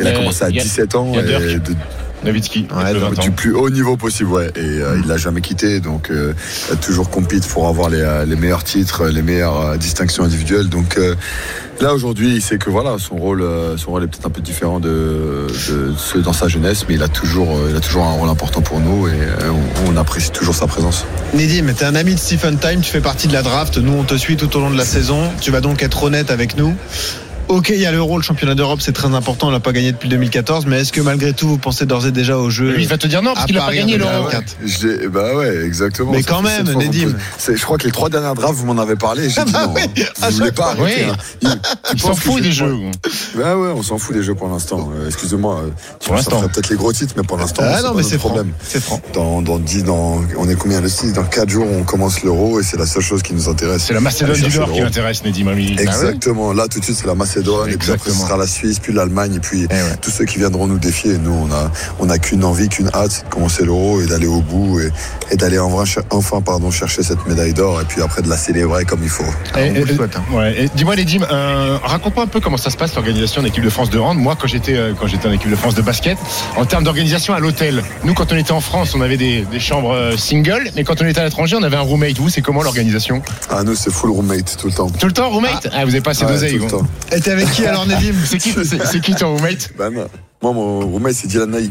il 0.00 0.06
a 0.06 0.10
Euh, 0.10 0.16
commencé 0.16 0.44
à 0.44 0.46
a- 0.46 0.50
17 0.50 0.94
ans 0.94 1.08
il 1.12 1.16
y 1.16 1.34
a 1.34 1.40
et 1.40 1.46
Dirk. 1.56 1.62
de- 1.62 1.74
Nowitzki, 2.24 2.66
Ouais, 2.74 2.94
de 2.94 2.98
donc 3.00 3.14
20 3.14 3.18
ans. 3.20 3.22
du 3.24 3.30
plus 3.30 3.52
haut 3.54 3.70
niveau 3.70 3.96
possible, 3.96 4.30
ouais. 4.30 4.50
Et 4.56 4.60
euh, 4.60 4.98
il 5.02 5.08
l'a 5.08 5.16
jamais 5.16 5.40
quitté, 5.40 5.80
donc 5.80 6.10
euh, 6.10 6.32
il 6.68 6.72
a 6.72 6.76
toujours 6.76 7.10
compete 7.10 7.46
pour 7.46 7.68
avoir 7.68 7.90
les, 7.90 8.00
euh, 8.00 8.24
les 8.24 8.36
meilleurs 8.36 8.64
titres, 8.64 9.06
les 9.08 9.22
meilleures 9.22 9.60
euh, 9.60 9.76
distinctions 9.76 10.24
individuelles. 10.24 10.68
Donc 10.68 10.96
euh, 10.98 11.14
là 11.80 11.92
aujourd'hui, 11.94 12.34
il 12.36 12.42
sait 12.42 12.58
que 12.58 12.70
voilà, 12.70 12.96
son 12.98 13.16
rôle, 13.16 13.42
euh, 13.42 13.76
son 13.76 13.90
rôle 13.90 14.04
est 14.04 14.06
peut-être 14.06 14.26
un 14.26 14.30
peu 14.30 14.40
différent 14.40 14.80
de, 14.80 15.46
de 15.48 15.92
ceux 15.96 16.22
dans 16.22 16.32
sa 16.32 16.48
jeunesse, 16.48 16.86
mais 16.88 16.94
il 16.94 17.02
a 17.02 17.08
toujours, 17.08 17.50
euh, 17.56 17.68
il 17.70 17.76
a 17.76 17.80
toujours 17.80 18.04
un 18.06 18.12
rôle 18.12 18.28
important 18.28 18.62
pour 18.62 18.80
nous 18.80 19.06
et 19.08 19.12
euh, 19.12 19.50
on, 19.86 19.92
on 19.92 19.96
apprécie 19.96 20.30
toujours 20.30 20.54
sa 20.54 20.66
présence. 20.66 21.04
Nedim, 21.34 21.72
t'es 21.74 21.84
un 21.84 21.94
ami 21.94 22.14
de 22.14 22.18
Stephen 22.20 22.58
Time, 22.58 22.80
tu 22.80 22.90
fais 22.90 23.00
partie 23.00 23.28
de 23.28 23.32
la 23.32 23.42
draft. 23.42 23.76
Nous, 23.78 23.92
on 23.92 24.04
te 24.04 24.14
suit 24.16 24.36
tout 24.36 24.56
au 24.56 24.60
long 24.60 24.70
de 24.70 24.78
la 24.78 24.84
saison. 24.84 25.30
Tu 25.40 25.50
vas 25.50 25.60
donc 25.60 25.82
être 25.82 26.02
honnête 26.04 26.30
avec 26.30 26.56
nous. 26.56 26.74
Ok, 27.48 27.68
il 27.70 27.78
y 27.80 27.86
a 27.86 27.92
l'Euro, 27.92 28.16
le 28.16 28.22
championnat 28.22 28.54
d'Europe, 28.54 28.80
c'est 28.80 28.92
très 28.92 29.08
important. 29.14 29.48
On 29.48 29.50
l'a 29.50 29.60
pas 29.60 29.72
gagné 29.72 29.92
depuis 29.92 30.08
2014, 30.08 30.64
mais 30.66 30.80
est-ce 30.80 30.92
que 30.92 31.00
malgré 31.02 31.32
tout, 31.34 31.46
vous 31.46 31.58
pensez 31.58 31.84
d'ores 31.84 32.06
et 32.06 32.10
déjà 32.10 32.38
au 32.38 32.48
jeu 32.48 32.72
Lui, 32.72 32.82
il 32.84 32.88
va 32.88 32.96
te 32.96 33.06
dire 33.06 33.22
non, 33.22 33.34
parce 33.34 33.46
qu'il 33.46 33.58
a 33.58 33.66
pas 33.66 33.74
gagné 33.74 33.98
l'Euro. 33.98 34.10
2024? 34.30 34.56
Je 34.64 34.86
l'ai- 34.88 35.08
bah 35.08 35.34
ouais, 35.36 35.64
exactement. 35.64 36.10
Mais 36.12 36.22
quand 36.22 36.40
même, 36.42 36.64
Nedim. 36.66 37.14
Je 37.46 37.62
crois 37.62 37.76
que 37.76 37.84
les 37.84 37.92
trois 37.92 38.08
dernières 38.08 38.34
drafts, 38.34 38.54
vous 38.54 38.64
m'en 38.66 38.80
avez 38.80 38.96
parlé. 38.96 39.28
J'ai 39.28 39.44
dit 39.44 39.52
bah 39.52 39.66
non. 39.66 39.74
hein. 39.76 40.28
Vous 40.30 40.36
voulez 40.38 40.52
pas 40.52 40.70
arrêter, 40.70 41.04
Oui. 41.04 41.10
hein. 41.10 41.16
Il, 41.42 41.48
tu 41.50 41.56
Il 41.94 42.00
s'en 42.00 42.14
fout 42.14 42.42
des 42.42 42.50
jeux. 42.52 42.74
Bah 43.36 43.56
ouais, 43.58 43.68
on 43.76 43.82
s'en 43.82 43.98
fout 43.98 44.16
des 44.16 44.22
jeux 44.22 44.34
pour 44.34 44.48
l'instant. 44.48 44.90
Euh, 44.96 45.06
Excusez-moi. 45.06 45.60
euh, 45.66 45.70
Pour 46.04 46.14
l'instant. 46.14 46.38
ferait 46.38 46.48
peut-être 46.50 46.70
les 46.70 46.76
gros 46.76 46.92
titres, 46.92 47.14
mais 47.16 47.22
pour 47.24 47.36
l'instant, 47.36 47.62
Ah 47.64 47.76
c'est 47.76 47.82
non, 47.82 47.90
pas 47.90 47.96
mais 47.98 48.02
c'est 48.04 48.18
problème. 48.18 48.52
C'est 48.66 48.82
franc. 48.82 49.00
Dans, 49.12 49.42
dans 49.42 49.58
10, 49.58 49.84
dans, 49.84 50.22
on 50.38 50.48
est 50.48 50.54
combien 50.56 50.80
le 50.80 50.88
6 50.88 51.12
Dans 51.12 51.24
4 51.24 51.48
jours, 51.50 51.66
on 51.70 51.82
commence 51.84 52.22
l'euro 52.22 52.58
et 52.58 52.62
c'est 52.62 52.78
la 52.78 52.86
seule 52.86 53.02
chose 53.02 53.22
qui 53.22 53.34
nous 53.34 53.48
intéresse. 53.50 53.84
C'est 53.86 53.94
la 53.94 54.00
Macédoine 54.00 54.40
du 54.40 54.58
Nord 54.58 54.72
qui 54.72 54.80
m'intéresse, 54.80 55.22
Nedim 55.24 55.46
Remili. 55.50 55.80
Exactement. 55.80 56.52
Là, 56.54 56.68
tout 56.68 56.80
de 56.80 56.84
suite, 56.84 56.96
c'est 56.96 57.06
la 57.06 57.14
Macédoine, 57.14 57.33
et 57.40 57.42
puis 57.42 57.52
après, 57.52 57.70
ce 57.70 57.74
Exactement. 57.74 58.14
sera 58.26 58.36
la 58.36 58.46
Suisse, 58.46 58.78
puis 58.78 58.92
l'Allemagne, 58.92 59.34
et 59.36 59.40
puis 59.40 59.66
Eh 59.70 59.74
ouais. 59.74 59.80
tous 60.00 60.10
ceux 60.10 60.24
qui 60.24 60.38
viendront 60.38 60.66
nous 60.66 60.78
défier. 60.78 61.18
Nous, 61.18 61.32
on 61.32 61.52
a, 61.52 61.70
on 61.98 62.08
a 62.10 62.18
qu'une 62.18 62.44
envie, 62.44 62.68
qu'une 62.68 62.88
hâte, 62.94 63.10
c'est 63.12 63.24
de 63.24 63.28
commencer 63.28 63.64
l'euro 63.64 64.00
et 64.00 64.06
d'aller 64.06 64.26
au 64.26 64.40
bout 64.40 64.80
et, 64.80 64.90
et 65.30 65.36
d'aller 65.36 65.58
enfin, 65.58 66.40
pardon, 66.40 66.70
chercher 66.70 67.02
cette 67.02 67.26
médaille 67.26 67.54
d'or 67.54 67.80
et 67.80 67.84
puis 67.84 68.02
après 68.02 68.22
de 68.22 68.28
la 68.28 68.36
célébrer 68.36 68.84
comme 68.84 69.00
il 69.02 69.08
faut. 69.08 69.24
Et- 69.56 69.66
et- 69.66 69.82
hein. 69.82 70.08
ouais, 70.32 70.64
et 70.64 70.68
Dis-moi, 70.74 70.96
Nedim, 70.96 71.22
euh, 71.30 71.78
raconte-moi 71.82 72.24
un 72.24 72.28
peu 72.28 72.40
comment 72.40 72.56
ça 72.56 72.70
se 72.70 72.76
passe 72.76 72.94
l'organisation 72.94 73.40
de 73.42 73.46
l'équipe 73.46 73.64
de 73.64 73.70
France 73.70 73.90
de 73.90 73.98
hand. 73.98 74.18
Moi, 74.18 74.36
quand 74.40 74.46
j'étais 74.46 74.74
euh, 74.76 74.92
quand 74.98 75.06
j'étais 75.06 75.28
en 75.28 75.32
équipe 75.32 75.50
de 75.50 75.56
France 75.56 75.74
de 75.74 75.82
basket, 75.82 76.18
en 76.56 76.64
termes 76.64 76.84
d'organisation 76.84 77.34
à 77.34 77.40
l'hôtel, 77.40 77.82
nous, 78.04 78.14
quand 78.14 78.32
on 78.32 78.36
était 78.36 78.52
en 78.52 78.60
France, 78.60 78.94
on 78.94 79.00
avait 79.00 79.16
des, 79.16 79.42
des 79.50 79.60
chambres 79.60 79.92
euh, 79.92 80.16
single, 80.16 80.70
mais 80.76 80.84
quand 80.84 81.00
on 81.02 81.06
était 81.06 81.20
à 81.20 81.24
l'étranger, 81.24 81.56
on 81.58 81.62
avait 81.62 81.76
un 81.76 81.80
roommate. 81.80 82.18
Vous, 82.18 82.28
c'est 82.28 82.42
comment 82.42 82.62
l'organisation? 82.62 83.22
Ah, 83.50 83.62
nous, 83.64 83.74
c'est 83.74 83.92
full 83.92 84.10
roommate 84.10 84.56
tout 84.58 84.66
le 84.68 84.72
temps. 84.72 84.88
Tout 84.90 85.06
le 85.06 85.12
temps 85.12 85.30
roommate? 85.30 85.68
Ah, 85.72 85.84
vous 85.84 85.90
avez 85.90 86.00
pas 86.00 86.10
assez 86.12 86.24
Ouais, 86.24 86.32
d'oseille. 86.32 86.58
Et 87.12 87.20
t'es 87.24 87.30
avec 87.32 87.50
qui 87.50 87.66
alors, 87.66 87.86
Nedim? 87.86 88.14
C'est 88.24 88.38
qui, 88.38 88.52
c'est, 88.52 88.84
c'est 88.84 89.00
qui 89.00 89.14
ton 89.14 89.34
roommate? 89.34 89.70
Ben, 89.76 89.90
moi, 89.90 90.52
mon 90.52 90.80
roommate, 90.80 91.14
c'est 91.14 91.26
Dylan 91.26 91.50
Naï. 91.50 91.70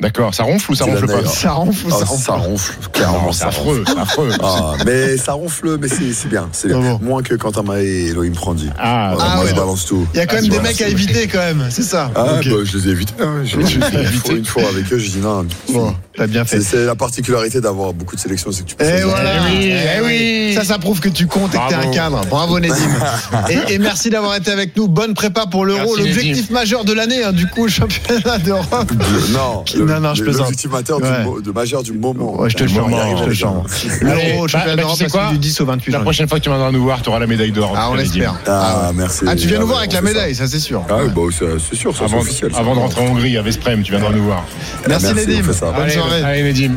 D'accord, 0.00 0.34
ça 0.34 0.42
ronfle 0.42 0.72
ou 0.72 0.74
ça 0.74 0.84
ronfle 0.84 1.06
pas 1.06 1.24
Ça 1.24 1.52
ronfle 1.52 1.86
ou 1.86 1.90
Ah, 1.90 1.98
ça 1.98 2.04
ronfle 2.04 2.22
ça 2.22 2.34
ronfle, 2.36 3.32
c'est 3.32 3.38
ça 3.38 3.46
affreux, 3.48 3.84
c'est 3.86 3.98
affreux. 3.98 4.28
Ah, 4.42 4.74
mais 4.84 5.16
ça 5.16 5.32
ronfle, 5.32 5.78
mais 5.80 5.88
c'est 5.88 6.28
bien. 6.28 6.48
C'est. 6.52 6.70
Ah 6.70 6.76
bon 6.78 6.98
Moins 7.02 7.22
que 7.22 7.34
quand 7.34 7.52
Tama 7.52 7.80
et 7.80 8.08
Elohim 8.08 8.32
Prandi. 8.32 8.68
Ah, 8.78 9.14
ah 9.18 9.34
moi, 9.36 9.44
ouais, 9.44 9.50
je 9.50 9.54
balance 9.54 9.86
tout. 9.86 10.06
Il 10.12 10.18
y 10.18 10.20
a 10.20 10.26
quand 10.26 10.36
même 10.36 10.48
des 10.48 10.60
mecs 10.60 10.80
à 10.82 10.88
éviter 10.88 11.26
quand 11.28 11.38
même, 11.38 11.66
c'est 11.70 11.82
ça. 11.82 12.10
Ah, 12.14 12.24
bah, 12.24 12.40
je 12.42 12.76
les 12.76 12.88
ai 12.88 12.90
évités. 12.90 13.14
Hein. 13.20 13.36
J'ai 13.44 13.62
fait 13.62 13.62
une 13.62 14.12
fois- 14.20 14.34
une 14.34 14.44
fois 14.44 14.62
avec 14.68 14.92
eux, 14.92 14.98
j'ai 14.98 15.08
dit 15.10 15.18
non. 15.18 15.46
Bon, 15.70 15.94
t'as 16.16 16.26
bien 16.26 16.44
fait. 16.44 16.60
C'est 16.60 16.84
la 16.84 16.94
particularité 16.94 17.60
d'avoir 17.62 17.92
beaucoup 17.94 18.16
de 18.16 18.20
sélections, 18.20 18.52
c'est 18.52 18.64
que 18.64 18.68
tu 18.70 18.76
peux 18.76 18.84
voilà. 19.02 19.30
Eh 19.48 19.56
oui, 19.56 19.72
Eh 19.72 19.86
eh 19.98 20.04
oui. 20.04 20.54
Ça, 20.54 20.64
ça 20.64 20.78
prouve 20.78 21.00
que 21.00 21.08
tu 21.08 21.26
comptes 21.26 21.54
et 21.54 21.58
que 21.58 21.68
t'es 21.68 21.74
un 21.74 21.90
cadre. 21.90 22.20
Bravo, 22.28 22.60
Nedim. 22.60 22.74
et, 23.48 23.74
et 23.74 23.78
merci 23.78 24.10
d'avoir 24.10 24.34
été 24.36 24.50
avec 24.50 24.76
nous. 24.76 24.88
Bonne 24.88 25.14
prépa 25.14 25.46
pour 25.46 25.64
l'Euro. 25.64 25.96
L'objectif 25.96 26.50
majeur 26.50 26.84
de 26.84 26.92
l'année, 26.92 27.22
hein, 27.24 27.32
du 27.32 27.46
coup, 27.46 27.64
le 27.64 27.70
championnat 27.70 28.38
d'Europe. 28.38 28.92
Non, 29.32 29.64
non, 29.86 30.00
non, 30.00 30.14
je 30.14 30.20
le- 30.20 30.24
plaisante. 30.26 30.46
L'objectif 30.46 30.70
majeur, 30.70 30.98
Ouais. 31.00 31.42
du, 31.42 31.52
majeur 31.52 31.82
du 31.82 31.92
moment. 31.92 32.40
Ouais, 32.40 32.50
je 32.50 32.56
te 32.56 32.64
le 32.64 32.70
moment, 32.70 33.16
Je 33.16 33.24
te 33.24 33.44
le. 33.44 34.10
Allez, 34.10 34.32
L'Euro, 34.32 34.42
le 34.42 34.48
championnat 34.48 34.76
d'Europe, 34.76 34.96
c'est 34.98 35.30
du 35.32 35.38
10 35.38 35.60
au 35.60 35.66
28 35.66 35.92
La 35.92 36.00
prochaine 36.00 36.28
fois 36.28 36.38
que 36.38 36.44
tu 36.44 36.50
viendras 36.50 36.70
nous 36.72 36.82
voir, 36.82 37.02
tu 37.02 37.08
auras 37.08 37.18
la 37.18 37.26
médaille 37.26 37.52
d'or. 37.52 37.72
Ah, 37.76 37.88
on 37.90 37.94
l'espère. 37.94 38.34
Ah, 38.46 38.90
merci. 38.94 39.24
Ah, 39.26 39.34
tu 39.36 39.46
viens 39.48 39.58
nous 39.60 39.66
voir 39.66 39.78
avec 39.78 39.92
la 39.92 40.02
médaille, 40.02 40.34
ça 40.34 40.46
c'est 40.46 40.58
sûr. 40.60 40.84
Ah, 40.88 40.96
oui, 41.04 41.10
bah, 41.14 41.22
c'est 41.30 41.76
sûr, 41.76 41.92
ça, 41.92 41.98
c'est 41.98 42.04
Avant, 42.14 42.22
officiel. 42.22 42.52
avant 42.54 42.74
de 42.74 42.80
rentrer 42.80 43.00
en 43.02 43.10
Hongrie 43.10 43.36
à 43.36 43.42
Vesprem, 43.42 43.82
tu 43.82 43.92
viendras 43.92 44.12
nous 44.12 44.24
voir. 44.24 44.44
Merci, 44.88 45.14
Nedim. 45.14 45.42
Bonne 45.42 45.74
allez, 45.82 45.92
soirée. 45.92 46.22
allez, 46.22 46.42
Nedim. 46.42 46.72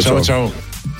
Ciao. 0.00 0.20
ciao. 0.22 0.50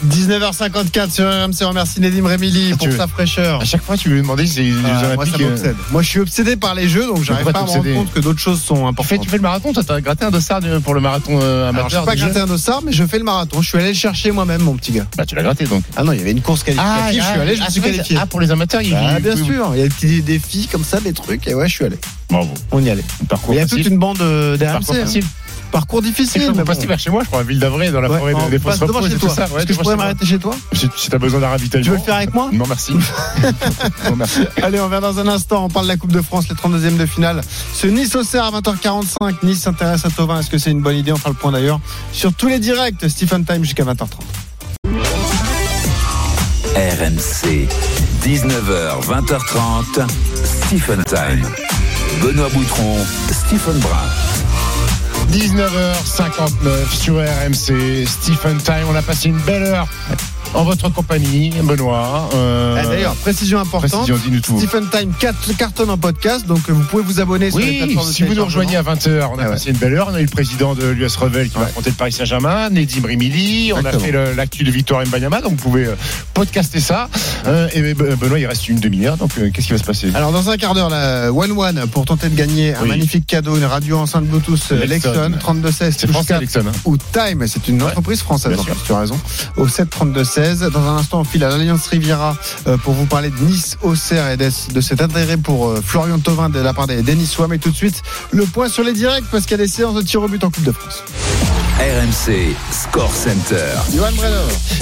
19h54 0.08 1.10
sur 1.10 1.24
RMC. 1.26 1.62
On 1.62 1.68
remercie 1.68 2.00
Nedim 2.00 2.26
Remili 2.26 2.70
pour 2.74 2.86
Ah, 2.86 2.90
Tu- 2.90 2.96
sa 2.96 3.06
fraîcheur. 3.06 3.60
À 3.60 3.64
chaque 3.64 3.82
fois, 3.82 3.96
tu 3.96 4.08
me 4.10 4.18
demandais 4.18 4.46
si 4.46 4.72
Ah, 4.84 5.14
moi, 5.14 5.26
ça 5.26 5.32
euh, 5.40 5.48
m'obsède. 5.50 5.76
Moi, 5.90 6.02
je 6.02 6.08
suis 6.08 6.20
obsédé 6.20 6.56
par 6.56 6.74
les 6.74 6.88
jeux, 6.88 7.06
donc 7.06 7.22
j'arrive 7.22 7.50
pas 7.50 7.58
à 7.60 7.62
me 7.64 7.68
rendre 7.68 7.94
compte 7.94 8.12
que 8.12 8.20
d'autres 8.20 8.38
choses 8.40 8.60
sont 8.62 8.74
Tu 8.74 8.80
fais, 8.82 8.86
importantes. 8.88 9.20
tu 9.22 9.28
fais 9.30 9.36
le 9.36 9.42
marathon, 9.42 9.72
toi, 9.72 9.82
t'as 9.86 10.00
gratté 10.00 10.24
un 10.24 10.30
dossard 10.30 10.60
pour 10.84 10.94
le 10.94 11.00
marathon 11.00 11.38
euh, 11.42 11.68
Alors, 11.68 11.88
je 11.88 11.96
amateur 11.96 12.04
pas 12.04 12.16
gratté 12.16 12.40
un 12.40 12.46
dossard, 12.46 12.82
mais 12.84 12.92
je 12.92 13.04
fais 13.04 13.18
le 13.18 13.24
marathon. 13.24 13.62
Je 13.62 13.68
suis 13.68 13.78
allé 13.78 13.88
le 13.88 13.94
chercher 13.94 14.30
moi-même, 14.30 14.62
mon 14.62 14.74
petit 14.76 14.92
gars. 14.92 15.06
Bah, 15.16 15.24
tu 15.26 15.34
l'as 15.34 15.42
gratté 15.42 15.64
donc. 15.64 15.82
Ah 15.96 16.04
non, 16.04 16.12
il 16.12 16.18
y 16.18 16.22
avait 16.22 16.32
une 16.32 16.42
course 16.42 16.62
qualificative. 16.62 17.20
je 17.22 17.26
suis 17.26 17.40
allé, 17.40 17.54
je 17.56 17.60
me 17.60 17.66
ah, 17.66 17.70
suis 17.70 17.80
qualifié. 17.80 18.18
Ah, 18.20 18.26
pour 18.26 18.40
les 18.40 18.50
amateurs, 18.50 18.82
il 18.82 18.94
Ah, 18.94 19.14
il- 19.18 19.22
bien 19.22 19.34
oui, 19.34 19.40
oui. 19.42 19.46
sûr, 19.54 19.70
il 19.74 19.78
y 19.78 19.82
a 19.82 19.84
des 19.84 19.94
petits 19.94 20.22
défis 20.22 20.68
comme 20.70 20.84
ça, 20.84 21.00
des 21.00 21.12
trucs, 21.12 21.46
et 21.48 21.54
ouais, 21.54 21.68
je 21.68 21.74
suis 21.74 21.84
allé. 21.84 21.96
Bravo. 22.30 22.52
On 22.72 22.82
y 22.82 22.90
allait. 22.90 23.04
Il 23.50 23.54
y 23.54 23.58
a 23.60 23.66
toute 23.66 23.86
une 23.86 23.98
bande 23.98 24.20
euh, 24.20 24.56
d'RMC. 24.56 25.20
Parcours 25.72 26.00
difficile. 26.02 26.42
On 26.46 26.50
mais 26.52 26.58
va 26.58 26.64
bon. 26.64 26.72
passer 26.74 26.86
vers 26.86 26.98
chez 26.98 27.10
moi, 27.10 27.22
je 27.22 27.28
crois, 27.28 27.40
à 27.40 27.42
Ville 27.42 27.58
d'Avray, 27.58 27.90
dans 27.90 28.00
la 28.00 28.08
Ouais, 28.10 28.18
forêt 28.18 28.34
on 28.34 28.46
de- 28.46 28.50
des 28.50 28.58
passe 28.58 28.78
devant 28.80 29.02
chez 29.02 29.14
toi. 29.16 29.30
Est-ce 29.30 29.52
Ouais, 29.54 29.64
que 29.66 29.72
je 29.74 29.78
pourrais 29.78 29.96
m'arrêter 29.96 30.24
chez 30.24 30.38
toi 30.38 30.54
Si, 30.72 30.88
si 30.96 31.10
t'as 31.10 31.18
besoin 31.18 31.40
d'un 31.40 31.48
ravitaillement. 31.48 31.84
Tu 31.84 31.90
veux 31.90 31.96
le 31.96 32.02
faire 32.02 32.14
avec 32.14 32.32
moi 32.34 32.48
Non, 32.52 32.64
merci. 32.66 32.92
non, 34.04 34.16
merci. 34.16 34.40
Allez, 34.62 34.80
on 34.80 34.88
vient 34.88 35.00
dans 35.00 35.18
un 35.18 35.28
instant. 35.28 35.64
On 35.64 35.68
parle 35.68 35.86
de 35.86 35.90
la 35.92 35.96
Coupe 35.96 36.12
de 36.12 36.22
France, 36.22 36.46
les 36.48 36.54
32e 36.54 36.96
de 36.96 37.06
finale. 37.06 37.40
Ce 37.74 37.86
Nice-Auxerre 37.86 38.44
à 38.44 38.50
20h45. 38.60 39.36
Nice 39.42 39.60
s'intéresse 39.60 40.04
à 40.04 40.10
Tovin. 40.10 40.38
Est-ce 40.40 40.50
que 40.50 40.58
c'est 40.58 40.70
une 40.70 40.80
bonne 40.82 40.96
idée? 40.96 41.12
On 41.12 41.16
fera 41.16 41.30
le 41.30 41.36
point 41.36 41.52
d'ailleurs 41.52 41.80
sur 42.12 42.32
tous 42.32 42.48
les 42.48 42.58
directs. 42.58 43.04
Stephen 43.08 43.44
Time 43.44 43.62
jusqu'à 43.64 43.84
20h30. 43.84 44.06
RMC, 46.76 47.68
19h, 48.22 49.00
20h30, 49.06 50.06
Stephen 50.66 51.02
Time. 51.04 51.46
Benoît 52.22 52.48
Boutron, 52.50 52.98
Stephen 53.32 53.78
Brun. 53.78 53.92
19h59 55.32 56.88
sur 56.92 57.16
RMC, 57.16 58.06
Stephen 58.06 58.58
Time. 58.58 58.86
On 58.90 58.94
a 58.94 59.02
passé 59.02 59.28
une 59.28 59.38
belle 59.38 59.64
heure 59.64 59.88
en 60.56 60.64
votre 60.64 60.88
compagnie, 60.92 61.50
Benoît. 61.62 62.28
Euh, 62.34 62.80
Eh, 62.82 62.86
D'ailleurs, 62.88 63.14
précision 63.16 63.60
importante. 63.60 64.06
précision. 64.06 64.58
Stephen 64.58 64.88
Time 64.90 65.12
4 65.18 65.56
cartonne 65.56 65.90
en 65.90 65.98
podcast, 65.98 66.46
donc 66.46 66.60
euh, 66.68 66.72
vous 66.72 66.82
pouvez 66.84 67.02
vous 67.02 67.20
abonner 67.20 67.50
sur 67.50 67.60
les 67.60 67.86
de 67.94 68.00
si 68.00 68.22
vous 68.22 68.34
nous 68.34 68.44
rejoignez 68.44 68.76
à 68.76 68.82
20h, 68.82 69.28
on 69.32 69.38
a 69.38 69.42
Ah 69.42 69.44
ouais. 69.44 69.50
passé 69.52 69.70
une 69.70 69.76
belle 69.76 69.94
heure. 69.94 70.08
On 70.10 70.14
a 70.14 70.20
eu 70.20 70.24
le 70.24 70.28
président 70.30 70.74
de 70.74 70.86
l'US 70.86 71.16
Revel 71.16 71.48
qui 71.50 71.56
va 71.58 71.64
affronter 71.64 71.90
le 71.90 71.96
Paris 71.96 72.12
Saint-Germain, 72.12 72.70
Nedim 72.70 73.06
Rimili. 73.06 73.72
On 73.74 73.84
a 73.84 73.92
fait 73.92 74.12
l'actu 74.34 74.64
de 74.64 74.70
Victor 74.70 75.02
Mbanyama, 75.06 75.40
donc 75.40 75.52
vous 75.52 75.56
pouvez 75.62 75.86
euh, 75.86 75.94
podcaster 76.34 76.80
ça. 76.80 77.08
Euh, 77.46 77.68
et 77.74 77.94
ben, 77.94 78.14
Benoît, 78.14 78.38
il 78.38 78.46
reste 78.46 78.68
une 78.68 78.78
demi-heure, 78.80 79.16
donc 79.16 79.30
euh, 79.38 79.50
qu'est-ce 79.52 79.66
qui 79.66 79.72
va 79.72 79.78
se 79.78 79.84
passer? 79.84 80.10
Alors 80.14 80.32
dans 80.32 80.50
un 80.50 80.56
quart 80.56 80.74
d'heure, 80.74 80.88
la 80.90 81.32
One 81.32 81.52
One 81.52 81.86
pour 81.90 82.04
tenter 82.04 82.28
de 82.28 82.34
gagner 82.36 82.74
un 82.74 82.84
magnifique 82.84 83.26
cadeau, 83.26 83.56
une 83.56 83.64
radio 83.64 83.98
enceinte 83.98 84.24
Bluetooth 84.26 84.70
Lexon. 84.70 85.10
Lexon 85.12 85.32
3216 85.38 85.96
C'est 85.98 86.06
français, 86.10 86.38
Lexon. 86.40 86.60
hein. 86.66 86.72
ou 86.84 86.96
Time, 86.96 87.44
c'est 87.46 87.68
une 87.68 87.82
entreprise 87.82 88.20
française, 88.22 88.58
en 88.58 88.64
tu 88.84 88.92
as 88.92 88.98
raison, 89.00 89.18
au 89.56 89.66
73216. 89.68 90.45
Dans 90.54 90.88
un 90.88 90.98
instant, 90.98 91.20
on 91.20 91.24
file 91.24 91.42
à 91.42 91.48
l'Alliance 91.48 91.88
Riviera 91.88 92.36
euh, 92.68 92.76
pour 92.76 92.94
vous 92.94 93.06
parler 93.06 93.30
de 93.30 93.44
Nice, 93.44 93.76
Auxerre 93.82 94.30
et 94.30 94.36
de 94.36 94.80
cet 94.80 95.02
intérêt 95.02 95.36
pour 95.36 95.66
euh, 95.66 95.82
Florian 95.84 96.20
Thauvin 96.20 96.48
de 96.48 96.60
la 96.60 96.72
part 96.72 96.86
des, 96.86 97.02
des 97.02 97.16
Niçois. 97.16 97.48
Mais 97.48 97.58
tout 97.58 97.70
de 97.70 97.74
suite, 97.74 98.00
le 98.30 98.44
point 98.44 98.68
sur 98.68 98.84
les 98.84 98.92
directs 98.92 99.24
parce 99.32 99.42
qu'il 99.44 99.52
y 99.52 99.60
a 99.60 99.64
des 99.64 99.66
séances 99.66 99.96
de 99.96 100.02
tir 100.02 100.22
au 100.22 100.28
but 100.28 100.44
en 100.44 100.50
Coupe 100.50 100.62
de 100.62 100.70
France. 100.70 101.02
RMC, 101.80 102.54
Score 102.70 103.12
Center. 103.12 103.74
Johan 103.92 104.12
Brenner. 104.12 104.36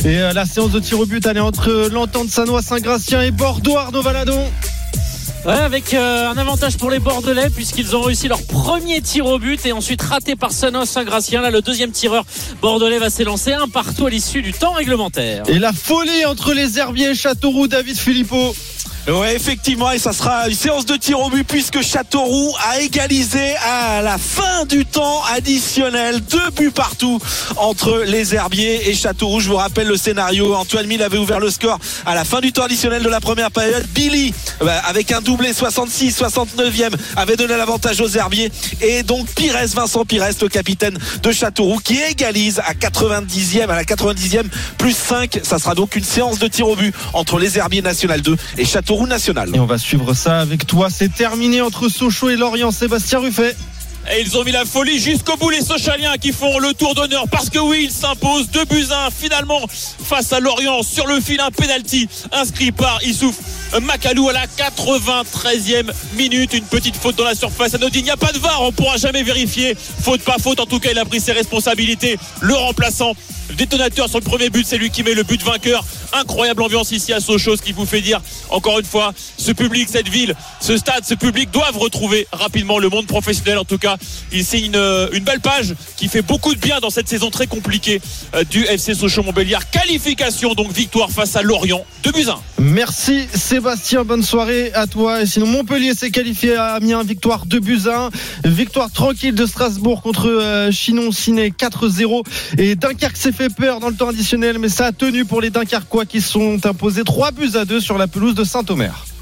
Et 0.04 0.20
euh, 0.20 0.32
la 0.34 0.44
séance 0.44 0.70
de 0.70 0.80
tir 0.80 1.00
au 1.00 1.06
but, 1.06 1.24
elle 1.24 1.38
est 1.38 1.40
entre 1.40 1.88
l'entente 1.90 2.28
Sanois 2.28 2.60
Saint-Gratien 2.60 3.22
et 3.22 3.30
Bordeaux 3.30 3.78
Arnaud 3.78 4.02
Valadon. 4.02 4.44
Ouais, 5.44 5.52
avec 5.52 5.92
euh, 5.92 6.30
un 6.30 6.38
avantage 6.38 6.78
pour 6.78 6.90
les 6.90 7.00
Bordelais 7.00 7.50
puisqu'ils 7.50 7.94
ont 7.94 8.00
réussi 8.00 8.28
leur 8.28 8.42
premier 8.46 9.02
tir 9.02 9.26
au 9.26 9.38
but 9.38 9.66
et 9.66 9.72
ensuite 9.72 10.00
raté 10.00 10.36
par 10.36 10.52
Sanos 10.52 10.88
Saint-Gratien. 10.88 11.42
Là, 11.42 11.50
le 11.50 11.60
deuxième 11.60 11.90
tireur 11.90 12.24
bordelais 12.62 12.98
va 12.98 13.10
s'élancer 13.10 13.52
un 13.52 13.68
partout 13.68 14.06
à 14.06 14.10
l'issue 14.10 14.40
du 14.40 14.54
temps 14.54 14.72
réglementaire. 14.72 15.42
Et 15.46 15.58
la 15.58 15.74
folie 15.74 16.24
entre 16.24 16.54
les 16.54 16.78
Herbiers 16.78 17.10
et 17.10 17.14
Châteauroux, 17.14 17.68
David 17.68 17.98
Philippot. 17.98 18.54
Ouais, 19.06 19.36
effectivement, 19.36 19.90
et 19.90 19.98
ça 19.98 20.14
sera 20.14 20.48
une 20.48 20.54
séance 20.54 20.86
de 20.86 20.96
tir 20.96 21.20
au 21.20 21.28
but 21.28 21.44
puisque 21.44 21.82
Châteauroux 21.82 22.54
a 22.66 22.80
égalisé 22.80 23.54
à 23.56 24.00
la 24.00 24.16
fin 24.16 24.64
du 24.64 24.86
temps 24.86 25.22
additionnel. 25.36 26.20
Deux 26.20 26.50
buts 26.56 26.70
partout 26.70 27.20
entre 27.56 28.02
les 28.06 28.34
Herbiers 28.34 28.88
et 28.88 28.94
Châteauroux. 28.94 29.40
Je 29.40 29.50
vous 29.50 29.56
rappelle 29.56 29.88
le 29.88 29.98
scénario. 29.98 30.54
Antoine 30.54 30.86
Mille 30.86 31.02
avait 31.02 31.18
ouvert 31.18 31.38
le 31.38 31.50
score 31.50 31.78
à 32.06 32.14
la 32.14 32.24
fin 32.24 32.40
du 32.40 32.50
temps 32.50 32.62
additionnel 32.62 33.02
de 33.02 33.08
la 33.10 33.20
première 33.20 33.50
période. 33.50 33.84
Billy, 33.94 34.32
bah, 34.60 34.80
avec 34.86 35.12
un 35.12 35.20
doublé 35.20 35.52
66, 35.52 36.18
69e, 36.18 36.94
avait 37.16 37.36
donné 37.36 37.58
l'avantage 37.58 38.00
aux 38.00 38.08
Herbiers. 38.08 38.50
Et 38.80 39.02
donc 39.02 39.26
Pires, 39.34 39.58
Vincent 39.66 40.06
Pires, 40.06 40.24
le 40.40 40.48
capitaine 40.48 40.96
de 41.22 41.30
Châteauroux, 41.30 41.78
qui 41.78 42.00
égalise 42.00 42.58
à 42.60 42.72
90e, 42.72 43.68
à 43.68 43.76
la 43.76 43.84
90e, 43.84 44.44
plus 44.78 44.96
5. 44.96 45.40
Ça 45.42 45.58
sera 45.58 45.74
donc 45.74 45.94
une 45.94 46.04
séance 46.04 46.38
de 46.38 46.48
tir 46.48 46.66
au 46.66 46.74
but 46.74 46.94
entre 47.12 47.38
les 47.38 47.58
Herbiers 47.58 47.82
National 47.82 48.22
2 48.22 48.34
et 48.56 48.64
Châteauroux 48.64 48.93
National. 49.02 49.50
Et 49.54 49.60
on 49.60 49.66
va 49.66 49.78
suivre 49.78 50.14
ça 50.14 50.40
avec 50.40 50.66
toi. 50.66 50.88
C'est 50.90 51.12
terminé 51.12 51.60
entre 51.60 51.88
Sochaux 51.88 52.30
et 52.30 52.36
Lorient. 52.36 52.70
Sébastien 52.70 53.18
Ruffet. 53.18 53.56
Et 54.12 54.20
ils 54.20 54.36
ont 54.36 54.44
mis 54.44 54.52
la 54.52 54.64
folie 54.64 54.98
jusqu'au 54.98 55.36
bout 55.36 55.50
les 55.50 55.62
Sochaliens 55.62 56.16
qui 56.20 56.32
font 56.32 56.58
le 56.58 56.74
tour 56.74 56.94
d'honneur 56.94 57.24
parce 57.30 57.48
que 57.48 57.58
oui 57.58 57.84
ils 57.84 57.90
s'imposent 57.90 58.50
2 58.50 58.64
buts 58.66 58.84
1 58.90 59.10
finalement 59.10 59.62
face 59.66 60.30
à 60.34 60.40
Lorient 60.40 60.82
sur 60.82 61.06
le 61.06 61.20
fil 61.20 61.40
un 61.40 61.50
penalty 61.50 62.06
inscrit 62.30 62.70
par 62.70 63.02
Issouf 63.02 63.34
Macalou 63.80 64.28
à 64.28 64.32
la 64.32 64.46
93e 64.46 65.90
minute. 66.16 66.54
Une 66.54 66.64
petite 66.64 66.96
faute 66.96 67.16
dans 67.16 67.24
la 67.24 67.34
surface 67.34 67.74
anodine 67.74 68.00
il 68.00 68.04
n'y 68.04 68.10
a 68.10 68.16
pas 68.16 68.32
de 68.32 68.38
VAR. 68.38 68.62
On 68.62 68.72
pourra 68.72 68.96
jamais 68.96 69.22
vérifier. 69.22 69.76
Faute 70.02 70.22
pas 70.22 70.38
faute. 70.38 70.60
En 70.60 70.66
tout 70.66 70.78
cas 70.80 70.90
il 70.92 70.98
a 70.98 71.04
pris 71.04 71.20
ses 71.20 71.32
responsabilités. 71.32 72.18
Le 72.40 72.54
remplaçant 72.54 73.14
le 73.50 73.56
détonateur 73.56 74.08
sur 74.08 74.18
le 74.18 74.24
premier 74.24 74.48
but 74.48 74.66
c'est 74.66 74.78
lui 74.78 74.90
qui 74.90 75.02
met 75.02 75.14
le 75.14 75.22
but 75.22 75.42
vainqueur. 75.42 75.84
Incroyable 76.12 76.62
ambiance 76.62 76.92
ici 76.92 77.12
à 77.12 77.20
Sochaux 77.20 77.56
ce 77.56 77.62
qui 77.62 77.72
vous 77.72 77.84
fait 77.86 78.00
dire 78.00 78.20
encore 78.48 78.78
une 78.78 78.86
fois 78.86 79.12
ce 79.36 79.52
public 79.52 79.88
cette 79.90 80.08
ville 80.08 80.34
ce 80.60 80.76
stade 80.76 81.04
ce 81.04 81.14
public 81.14 81.50
doivent 81.50 81.76
retrouver 81.76 82.26
rapidement 82.32 82.78
le 82.78 82.88
monde 82.88 83.06
professionnel. 83.06 83.58
En 83.58 83.64
tout 83.64 83.78
cas 83.78 83.96
il 84.32 84.44
signe 84.44 84.66
une, 84.66 85.08
une 85.12 85.24
belle 85.24 85.40
page 85.40 85.74
qui 85.96 86.08
fait 86.08 86.22
beaucoup 86.22 86.54
de 86.54 86.60
bien 86.60 86.80
dans 86.80 86.90
cette 86.90 87.08
saison 87.08 87.30
très 87.30 87.46
compliquée 87.46 88.00
euh, 88.34 88.44
du 88.44 88.64
FC 88.64 88.94
Sochaux-Montbéliard. 88.94 89.70
Qualification 89.70 90.54
donc 90.54 90.72
victoire 90.72 91.10
face 91.10 91.36
à 91.36 91.42
Lorient. 91.42 91.84
2 92.02 92.12
buts 92.12 92.26
1 92.28 92.62
Merci 92.62 93.28
bonne 94.04 94.22
soirée 94.22 94.72
à 94.74 94.86
toi. 94.86 95.22
Et 95.22 95.26
sinon 95.26 95.46
Montpellier 95.46 95.94
s'est 95.94 96.10
qualifié 96.10 96.56
à 96.56 96.74
Amiens, 96.74 97.02
victoire 97.02 97.46
2 97.46 97.60
buts 97.60 97.80
à 97.86 98.10
1. 98.44 98.50
Victoire 98.50 98.90
tranquille 98.90 99.34
de 99.34 99.46
Strasbourg 99.46 100.02
contre 100.02 100.28
euh, 100.28 100.70
Chinon 100.70 101.10
Ciné 101.12 101.50
4-0. 101.50 102.24
Et 102.58 102.74
Dunkerque 102.76 103.16
s'est 103.16 103.32
fait 103.32 103.48
peur 103.48 103.80
dans 103.80 103.88
le 103.88 103.94
temps 103.94 104.08
additionnel, 104.08 104.58
mais 104.58 104.68
ça 104.68 104.86
a 104.86 104.92
tenu 104.92 105.24
pour 105.24 105.40
les 105.40 105.50
Dunkerquois 105.50 106.04
qui 106.04 106.20
sont 106.20 106.58
imposés 106.66 107.04
3 107.04 107.30
buts 107.30 107.52
à 107.54 107.64
2 107.64 107.80
sur 107.80 107.96
la 107.96 108.06
pelouse 108.06 108.34
de 108.34 108.44
Saint-Omer. 108.44 109.13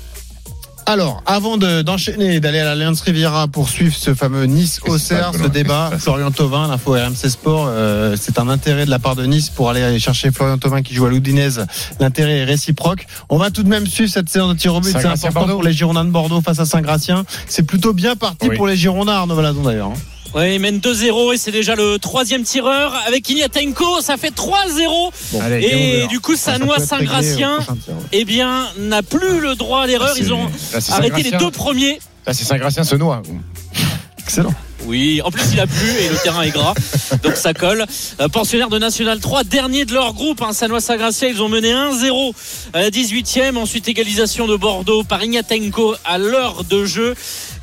Alors, 0.84 1.22
avant 1.26 1.56
de- 1.58 1.82
d'enchaîner 1.82 2.34
et 2.34 2.40
d'aller 2.40 2.58
à 2.58 2.64
l'Alliance 2.64 3.00
Riviera 3.02 3.46
pour 3.48 3.68
suivre 3.68 3.94
ce 3.96 4.14
fameux 4.14 4.44
Nice-Auxerre, 4.44 5.30
ce 5.40 5.46
débat, 5.48 5.90
Florian 5.98 6.30
Thauvin, 6.30 6.66
l'info 6.68 6.92
RMC 6.92 7.28
Sport, 7.30 7.66
euh, 7.68 8.16
c'est 8.20 8.38
un 8.38 8.48
intérêt 8.48 8.84
de 8.84 8.90
la 8.90 8.98
part 8.98 9.14
de 9.14 9.24
Nice 9.24 9.48
pour 9.48 9.70
aller 9.70 9.98
chercher 10.00 10.30
Florian 10.32 10.58
Thauvin 10.58 10.82
qui 10.82 10.94
joue 10.94 11.06
à 11.06 11.10
l'Oudinez. 11.10 11.48
L'intérêt 12.00 12.38
est 12.38 12.44
réciproque. 12.44 13.06
On 13.28 13.38
va 13.38 13.50
tout 13.50 13.62
de 13.62 13.68
même 13.68 13.86
suivre 13.86 14.10
cette 14.10 14.28
séance 14.28 14.54
de 14.54 14.58
tir 14.58 14.74
au 14.74 14.80
but. 14.80 14.90
C'est 14.90 15.06
important 15.06 15.30
Bordeaux. 15.40 15.52
pour 15.54 15.62
les 15.62 15.72
Girondins 15.72 16.04
de 16.04 16.10
Bordeaux 16.10 16.40
face 16.40 16.58
à 16.58 16.66
Saint-Gratien. 16.66 17.24
C'est 17.46 17.62
plutôt 17.62 17.92
bien 17.92 18.16
parti 18.16 18.48
Oui. 18.48 18.56
pour 18.56 18.66
les 18.66 18.76
Girondins, 18.76 19.12
Arnaud 19.12 19.36
Valadon 19.36 19.62
d'ailleurs. 19.62 19.92
Ouais, 20.34 20.54
il 20.54 20.60
mène 20.60 20.78
2-0 20.78 21.34
et 21.34 21.36
c'est 21.36 21.50
déjà 21.50 21.74
le 21.74 21.98
troisième 21.98 22.42
tireur 22.42 22.94
avec 23.06 23.28
Ignatenko. 23.28 24.00
Ça 24.00 24.16
fait 24.16 24.30
3-0. 24.34 25.12
Allez, 25.40 25.60
game 25.60 25.70
Et 25.78 26.06
du 26.06 26.20
coup, 26.20 26.32
Ah, 26.34 26.36
ça 26.38 26.52
Sanois 26.52 26.78
Saint-Gratien, 26.80 27.58
eh 28.12 28.24
bien, 28.24 28.66
n'a 28.78 29.02
plus 29.02 29.40
le 29.40 29.54
droit 29.56 29.82
à 29.82 29.86
l'erreur. 29.86 30.14
C'est- 30.14 30.20
Ils 30.22 30.32
ont 30.32 30.46
là, 30.46 30.80
arrêté 30.90 31.22
les 31.22 31.32
deux 31.32 31.50
premiers. 31.50 31.98
Là, 32.26 32.32
c'est 32.32 32.44
Saint-Gratien 32.44 32.84
se 32.84 32.96
noie. 32.96 33.22
Excellent. 34.18 34.54
Oui, 34.86 35.20
en 35.24 35.30
plus 35.30 35.44
il 35.52 35.60
a 35.60 35.66
plu 35.66 35.88
et 36.00 36.08
le 36.08 36.16
terrain 36.22 36.42
est 36.42 36.50
gras, 36.50 36.74
donc 37.22 37.36
ça 37.36 37.54
colle. 37.54 37.86
Euh, 38.20 38.28
pensionnaire 38.28 38.68
de 38.68 38.78
National 38.78 39.20
3, 39.20 39.44
dernier 39.44 39.84
de 39.84 39.94
leur 39.94 40.12
groupe, 40.12 40.42
hein, 40.42 40.52
Sanois 40.52 40.80
Saint-Gratien, 40.80 41.28
ils 41.28 41.42
ont 41.42 41.48
mené 41.48 41.72
1-0 41.72 42.32
à 42.72 42.80
la 42.80 42.90
18e, 42.90 43.56
ensuite 43.56 43.88
égalisation 43.88 44.46
de 44.46 44.56
Bordeaux 44.56 45.04
par 45.04 45.22
Ignatenko 45.22 45.94
à 46.04 46.18
l'heure 46.18 46.64
de 46.64 46.84
jeu. 46.84 47.14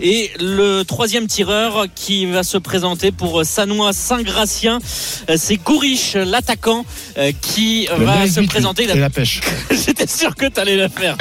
Et 0.01 0.31
le 0.39 0.83
troisième 0.83 1.27
tireur 1.27 1.87
qui 1.93 2.25
va 2.25 2.43
se 2.43 2.57
présenter 2.57 3.11
pour 3.11 3.43
Sanois 3.43 3.91
Saint-Gratien, 3.91 4.79
euh, 5.29 5.35
c'est 5.37 5.57
Gourich, 5.57 6.13
l'attaquant, 6.13 6.85
euh, 7.17 7.33
qui 7.41 7.87
Le 7.97 8.05
va 8.05 8.25
se 8.25 8.39
présenter. 8.41 8.87
La 8.87 9.09
pêche. 9.09 9.41
J'étais 9.71 10.07
sûr 10.07 10.35
que 10.35 10.45
tu 10.45 10.59
allais 10.59 10.77
la 10.77 10.87
faire. 10.87 11.17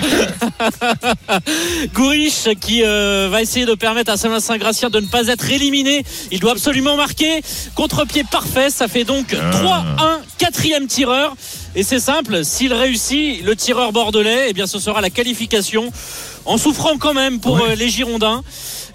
Gourich 1.95 2.49
qui 2.61 2.85
euh, 2.85 3.29
va 3.31 3.43
essayer 3.43 3.67
de 3.67 3.75
permettre 3.75 4.13
à 4.13 4.17
Saint 4.17 4.39
Saint-Gratien 4.39 4.91
de 4.91 5.01
ne 5.01 5.07
pas 5.07 5.27
être 5.27 5.51
éliminé. 5.51 5.88
Il 6.31 6.41
doit 6.41 6.53
absolument 6.53 6.97
marquer. 6.97 7.43
Contre-pied 7.75 8.25
parfait. 8.25 8.71
Ça 8.71 8.89
fait 8.89 9.05
donc 9.05 9.33
3-1, 9.33 10.21
quatrième 10.39 10.87
tireur. 10.87 11.35
Et 11.75 11.83
c'est 11.83 12.01
simple, 12.01 12.45
s'il 12.45 12.73
réussit, 12.73 13.45
le 13.45 13.55
tireur 13.55 13.93
bordelais, 13.93 14.47
eh 14.49 14.53
bien 14.53 14.67
ce 14.67 14.79
sera 14.79 15.01
la 15.01 15.11
qualification. 15.11 15.93
En 16.45 16.57
souffrant 16.57 16.97
quand 16.99 17.13
même 17.13 17.41
pour 17.41 17.61
euh, 17.61 17.75
les 17.75 17.89
Girondins. 17.91 18.43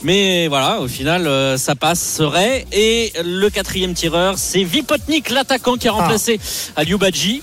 Mais 0.02 0.48
voilà, 0.48 0.82
au 0.82 0.88
final, 0.88 1.28
euh, 1.28 1.56
ça 1.56 1.76
passerait. 1.76 2.66
Et 2.72 3.14
le 3.24 3.50
quatrième 3.50 3.94
tireur, 3.94 4.38
c'est 4.38 4.64
Vipotnik, 4.64 5.30
l'attaquant 5.30 5.76
qui 5.78 5.88
a 5.88 5.92
remplacé 5.92 6.40
Aliou-Badji 6.76 7.42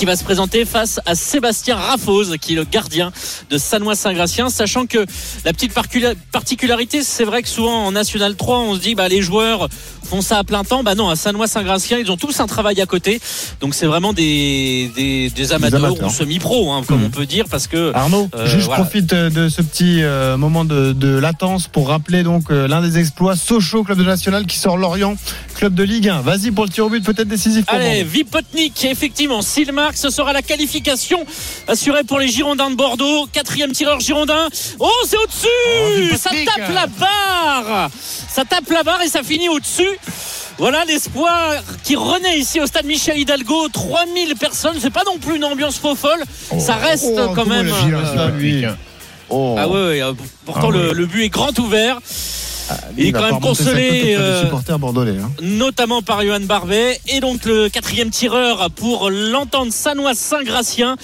qui 0.00 0.06
va 0.06 0.16
se 0.16 0.24
présenter 0.24 0.64
face 0.64 0.98
à 1.04 1.14
Sébastien 1.14 1.76
Raffose, 1.76 2.34
qui 2.40 2.54
est 2.54 2.56
le 2.56 2.64
gardien 2.64 3.12
de 3.50 3.58
Sanois 3.58 3.94
Saint-Gratien, 3.94 4.48
sachant 4.48 4.86
que 4.86 5.04
la 5.44 5.52
petite 5.52 5.74
particularité, 5.74 7.02
c'est 7.02 7.24
vrai 7.24 7.42
que 7.42 7.50
souvent 7.50 7.84
en 7.84 7.92
National 7.92 8.34
3, 8.34 8.60
on 8.60 8.76
se 8.76 8.80
dit 8.80 8.94
bah 8.94 9.08
les 9.08 9.20
joueurs 9.20 9.68
font 10.10 10.20
ça 10.22 10.38
à 10.38 10.44
plein 10.44 10.64
temps. 10.64 10.82
Bah 10.82 10.94
non, 10.96 11.08
à 11.08 11.14
Sanois 11.16 11.46
Saint-Gratien, 11.46 11.98
ils 11.98 12.10
ont 12.10 12.16
tous 12.16 12.40
un 12.40 12.46
travail 12.48 12.80
à 12.80 12.86
côté. 12.86 13.20
Donc 13.60 13.74
c'est 13.74 13.86
vraiment 13.86 14.12
des, 14.12 14.90
des, 14.96 15.30
des 15.30 15.52
amateurs, 15.52 15.84
amateurs. 15.84 16.08
ou 16.08 16.10
semi-pro, 16.10 16.72
hein, 16.72 16.82
comme 16.86 16.98
Mhm. 17.00 17.06
on 17.06 17.10
peut 17.10 17.26
dire, 17.26 17.44
parce 17.48 17.66
que 17.68 17.92
Arnaud, 17.94 18.28
Euh, 18.34 18.46
juste 18.46 18.66
voilà. 18.66 18.82
profite 18.82 19.14
de 19.14 19.48
ce 19.48 19.62
petit 19.62 20.02
euh, 20.02 20.36
moment 20.36 20.64
de, 20.64 20.92
de 20.92 21.16
latence 21.16 21.68
pour 21.68 21.88
rappeler 21.88 22.22
donc 22.24 22.50
euh, 22.50 22.66
l'un 22.66 22.82
des 22.82 22.98
exploits 22.98 23.36
Sochaux, 23.36 23.84
club 23.84 23.98
de 23.98 24.04
national 24.04 24.46
qui 24.46 24.58
sort 24.58 24.76
Lorient. 24.76 25.14
club 25.54 25.74
de 25.74 25.82
Ligue 25.84 26.08
1. 26.08 26.22
Vas-y 26.22 26.50
pour 26.50 26.64
le 26.64 26.70
tir 26.70 26.86
au 26.86 26.88
but 26.90 27.04
peut-être 27.04 27.28
décisif 27.28 27.66
pour 27.66 27.74
Allez. 27.76 28.02
Vipotnik, 28.02 28.84
effectivement, 28.84 29.42
s'il 29.42 29.70
marque, 29.72 29.96
ce 29.96 30.10
sera 30.10 30.32
la 30.32 30.42
qualification 30.42 31.24
assurée 31.68 32.02
pour 32.04 32.18
les 32.18 32.28
Girondins 32.28 32.70
de 32.70 32.76
Bordeaux. 32.76 33.26
Quatrième 33.32 33.70
tireur 33.72 34.00
Girondin. 34.00 34.48
Oh, 34.78 34.88
c'est 35.06 35.16
au-dessus 35.18 36.16
Ça 36.18 36.30
Vipotnik. 36.30 36.48
tape 36.56 36.74
la 36.74 36.86
barre 36.86 37.90
Ça 38.28 38.44
tape 38.44 38.68
la 38.70 38.82
barre 38.82 39.02
et 39.02 39.08
ça 39.08 39.22
finit 39.22 39.48
au-dessus. 39.48 39.88
Voilà 40.58 40.84
l'espoir 40.84 41.54
qui 41.84 41.96
renaît 41.96 42.38
ici 42.38 42.60
au 42.60 42.66
stade 42.66 42.84
Michel 42.86 43.18
Hidalgo. 43.18 43.68
3000 43.72 44.34
personnes, 44.36 44.76
c'est 44.80 44.90
pas 44.92 45.04
non 45.06 45.18
plus 45.18 45.36
une 45.36 45.44
ambiance 45.44 45.78
faux 45.78 45.94
folle. 45.94 46.22
Ça 46.58 46.74
reste 46.74 47.06
Oh, 47.16 47.32
quand 47.34 47.46
même. 47.46 47.70
il 47.86 47.94
euh, 47.94 48.30
lui 48.30 48.64
Oh. 49.32 49.54
Ah 49.58 49.68
ouais, 49.68 49.86
ouais, 49.86 50.02
euh, 50.02 50.12
pourtant 50.44 50.68
Ah 50.70 50.76
le, 50.76 50.92
le 50.92 51.06
but 51.06 51.22
est 51.24 51.28
grand 51.28 51.56
ouvert. 51.60 51.98
il 52.98 53.04
est 53.04 53.06
Il 53.08 53.12
va 53.12 53.20
quand 53.20 53.30
même 53.32 53.40
consolé. 53.40 54.16
euh, 54.18 54.44
hein. 54.44 55.30
notamment 55.40 56.02
par 56.02 56.22
Johan 56.22 56.40
Barbet 56.40 57.00
et 57.08 57.20
donc 57.20 57.44
le 57.44 57.68
quatrième 57.68 58.10
tireur 58.10 58.68
pour 58.72 59.08
l'entente 59.08 59.70
sanois 59.72 60.14
Saint-Gratien 60.14 60.96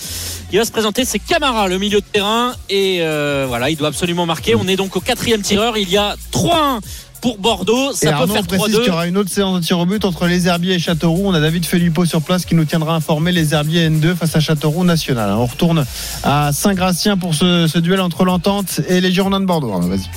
qui 0.51 0.57
va 0.59 0.65
se 0.65 0.71
présenter 0.73 1.05
c'est 1.05 1.19
Camara 1.21 1.67
le 1.69 1.79
milieu 1.79 2.01
de 2.01 2.05
terrain 2.13 2.53
et 2.69 2.99
euh, 3.01 3.47
voilà 3.49 3.71
il 3.71 3.77
doit 3.77 3.89
absolument 3.89 4.27
marquer 4.27 4.55
on 4.57 4.67
est 4.69 4.77
donc 4.77 4.97
au 4.97 5.01
quatrième 5.01 5.43
tireur 5.43 5.77
il 5.79 5.89
y 5.91 5.97
a 5.97 6.15
3-1 6.33 6.81
pour 7.21 7.39
Bordeaux 7.39 7.93
Et 7.93 7.95
ça 7.95 8.09
peut 8.09 8.15
Arnaud, 8.15 8.35
faire 8.35 8.43
on 8.43 8.47
précise 8.47 8.75
qu'il 8.77 8.85
y 8.85 8.89
3-2 8.89 8.93
aura 8.93 9.07
une 9.07 9.17
autre 9.17 9.31
séance 9.31 9.61
de 9.61 9.65
tir 9.65 9.79
au 9.79 9.87
but 9.87 10.05
entre 10.05 10.27
les 10.27 10.49
Herbiers 10.49 10.75
et 10.75 10.79
Châteauroux. 10.79 11.25
On 11.27 11.35
a 11.35 11.41
David 11.41 11.65
Filippo 11.65 12.05
sur 12.05 12.23
place 12.23 12.45
qui 12.45 12.55
nous 12.55 12.65
tiendra 12.65 12.95
informé 12.95 13.33
les 13.33 13.55
Herbiers 13.55 13.89
N2 13.89 14.15
face 14.15 14.37
à 14.37 14.41
Châteauroux 14.41 14.85
National. 14.85 15.31
On 15.33 15.47
retourne 15.47 15.85
à 16.23 16.53
Saint-Gratien 16.53 17.17
pour 17.17 17.35
ce, 17.35 17.67
ce 17.67 17.79
duel 17.79 18.01
entre 18.01 18.25
l'entente 18.25 18.81
et 18.89 19.01
les 19.01 19.13
Girondins 19.13 19.41
de 19.41 19.47
Bordeaux. 19.47 19.79
Vas-y. 19.81 20.09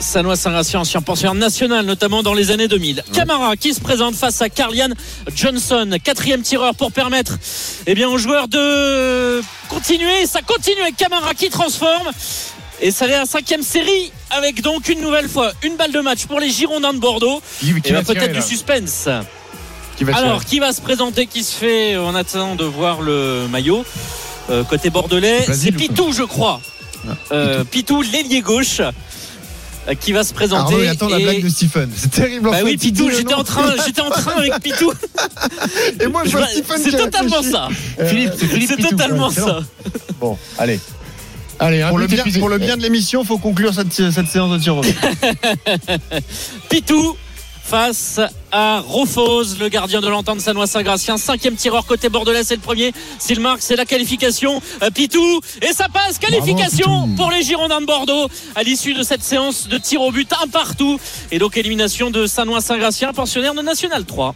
Sanois 0.00 0.36
Saint-Gratien 0.36 0.80
ancien 0.80 1.00
pensionnaire 1.00 1.34
national 1.34 1.86
notamment 1.86 2.22
dans 2.22 2.34
les 2.34 2.50
années 2.50 2.68
2000 2.68 3.02
Camara 3.12 3.56
qui 3.56 3.72
se 3.72 3.80
présente 3.80 4.14
face 4.14 4.42
à 4.42 4.48
Carlian 4.48 4.88
Johnson 5.34 5.96
quatrième 6.02 6.42
tireur 6.42 6.74
pour 6.74 6.92
permettre 6.92 7.38
eh 7.86 7.94
bien 7.94 8.08
aux 8.08 8.18
joueurs 8.18 8.48
de 8.48 9.40
continuer 9.68 10.26
ça 10.26 10.42
continue 10.42 10.82
avec 10.82 10.96
Camara 10.96 11.32
qui 11.34 11.48
transforme 11.48 12.08
et 12.80 12.90
ça 12.90 13.06
est 13.06 13.10
la 13.10 13.26
cinquième 13.26 13.62
série 13.62 14.12
avec 14.30 14.62
donc 14.62 14.88
une 14.88 15.00
nouvelle 15.00 15.28
fois 15.28 15.52
une 15.62 15.76
balle 15.76 15.92
de 15.92 16.00
match 16.00 16.26
pour 16.26 16.40
les 16.40 16.50
Girondins 16.50 16.92
de 16.92 16.98
Bordeaux 16.98 17.40
Qui, 17.60 17.66
qui 17.80 17.88
et 17.90 17.92
va 17.92 18.02
tirer, 18.02 18.18
peut-être 18.18 18.32
du 18.32 18.42
suspense 18.42 19.08
Qui 19.96 20.04
va 20.04 20.16
alors 20.16 20.44
qui 20.44 20.58
va 20.58 20.72
se 20.72 20.80
présenter 20.80 21.26
qui 21.26 21.44
se 21.44 21.54
fait 21.54 21.96
en 21.96 22.14
attendant 22.14 22.56
de 22.56 22.64
voir 22.64 23.00
le 23.00 23.46
maillot 23.50 23.84
Euh, 24.50 24.62
côté 24.64 24.90
bordelais 24.90 25.46
C'est 25.52 25.72
Pitou 25.72 26.12
je 26.12 26.22
crois 26.24 26.60
Euh, 27.32 27.64
Pitou 27.64 28.02
l'ailier 28.02 28.40
gauche 28.40 28.80
euh, 29.86 29.94
qui 29.94 30.12
va 30.12 30.24
se 30.24 30.32
présenter 30.32 30.62
Arnaud, 30.74 30.82
il 30.82 30.88
attend 30.88 31.08
la 31.08 31.18
blague 31.18 31.42
de 31.42 31.48
Stephen. 31.50 31.90
C'est 31.94 32.10
terrible. 32.10 32.48
en 32.48 32.52
bah 32.52 32.58
fait. 32.58 32.62
oui, 32.64 32.76
Pitou, 32.78 33.10
j'étais 33.10 33.34
en 33.34 33.44
train, 33.44 33.74
j'étais 33.86 34.00
en 34.00 34.08
train 34.08 34.32
avec 34.38 34.58
Pitou. 34.62 34.90
Et 36.00 36.06
moi, 36.06 36.22
je 36.24 36.30
vois 36.30 36.46
Stephen 36.48 36.78
C'est 36.82 36.96
totalement 36.96 37.42
ça. 37.42 37.68
Euh, 38.00 38.08
Philippe, 38.08 38.32
c'est 38.66 38.78
totalement 38.88 39.30
ça. 39.30 39.60
Bon, 40.18 40.38
allez. 40.58 40.80
Allez, 41.60 41.84
Pour 41.88 41.98
le, 41.98 42.06
bien, 42.06 42.18
épuisé. 42.18 42.40
pour 42.40 42.48
le 42.48 42.58
bien 42.58 42.76
de 42.76 42.82
l'émission, 42.82 43.22
il 43.22 43.26
faut 43.26 43.38
conclure 43.38 43.72
cette, 43.74 43.92
cette 43.92 44.26
séance 44.28 44.50
de 44.50 44.58
tir 44.58 44.76
au 44.76 44.80
but. 44.80 44.96
Pitou 46.68 47.16
face 47.62 48.20
à 48.52 48.80
Rofos, 48.80 49.56
le 49.58 49.68
gardien 49.68 50.02
de 50.02 50.08
l'entente 50.08 50.40
Sanois 50.40 50.66
Saint-Gratien. 50.66 51.16
Cinquième 51.16 51.54
tireur 51.56 51.86
côté 51.86 52.10
bordelais, 52.10 52.44
c'est 52.44 52.56
le 52.56 52.60
premier. 52.60 52.92
S'il 53.18 53.40
marque, 53.40 53.62
c'est 53.62 53.76
la 53.76 53.86
qualification. 53.86 54.60
Euh, 54.82 54.90
Pitou, 54.90 55.40
et 55.62 55.72
ça 55.72 55.88
passe. 55.88 56.18
Qualification 56.18 57.08
pour 57.16 57.30
les 57.30 57.42
Girondins 57.42 57.80
de 57.80 57.86
Bordeaux 57.86 58.28
à 58.54 58.62
l'issue 58.62 58.92
de 58.92 59.02
cette 59.02 59.22
séance 59.22 59.66
de 59.68 59.78
tir 59.78 60.02
au 60.02 60.12
but, 60.12 60.30
un 60.42 60.48
partout. 60.48 61.00
Et 61.32 61.38
donc 61.38 61.56
élimination 61.56 62.10
de 62.10 62.26
Sanois 62.26 62.60
Saint-Gratien, 62.60 63.12
pensionnaire 63.14 63.54
de 63.54 63.62
National 63.62 64.04
3. 64.04 64.34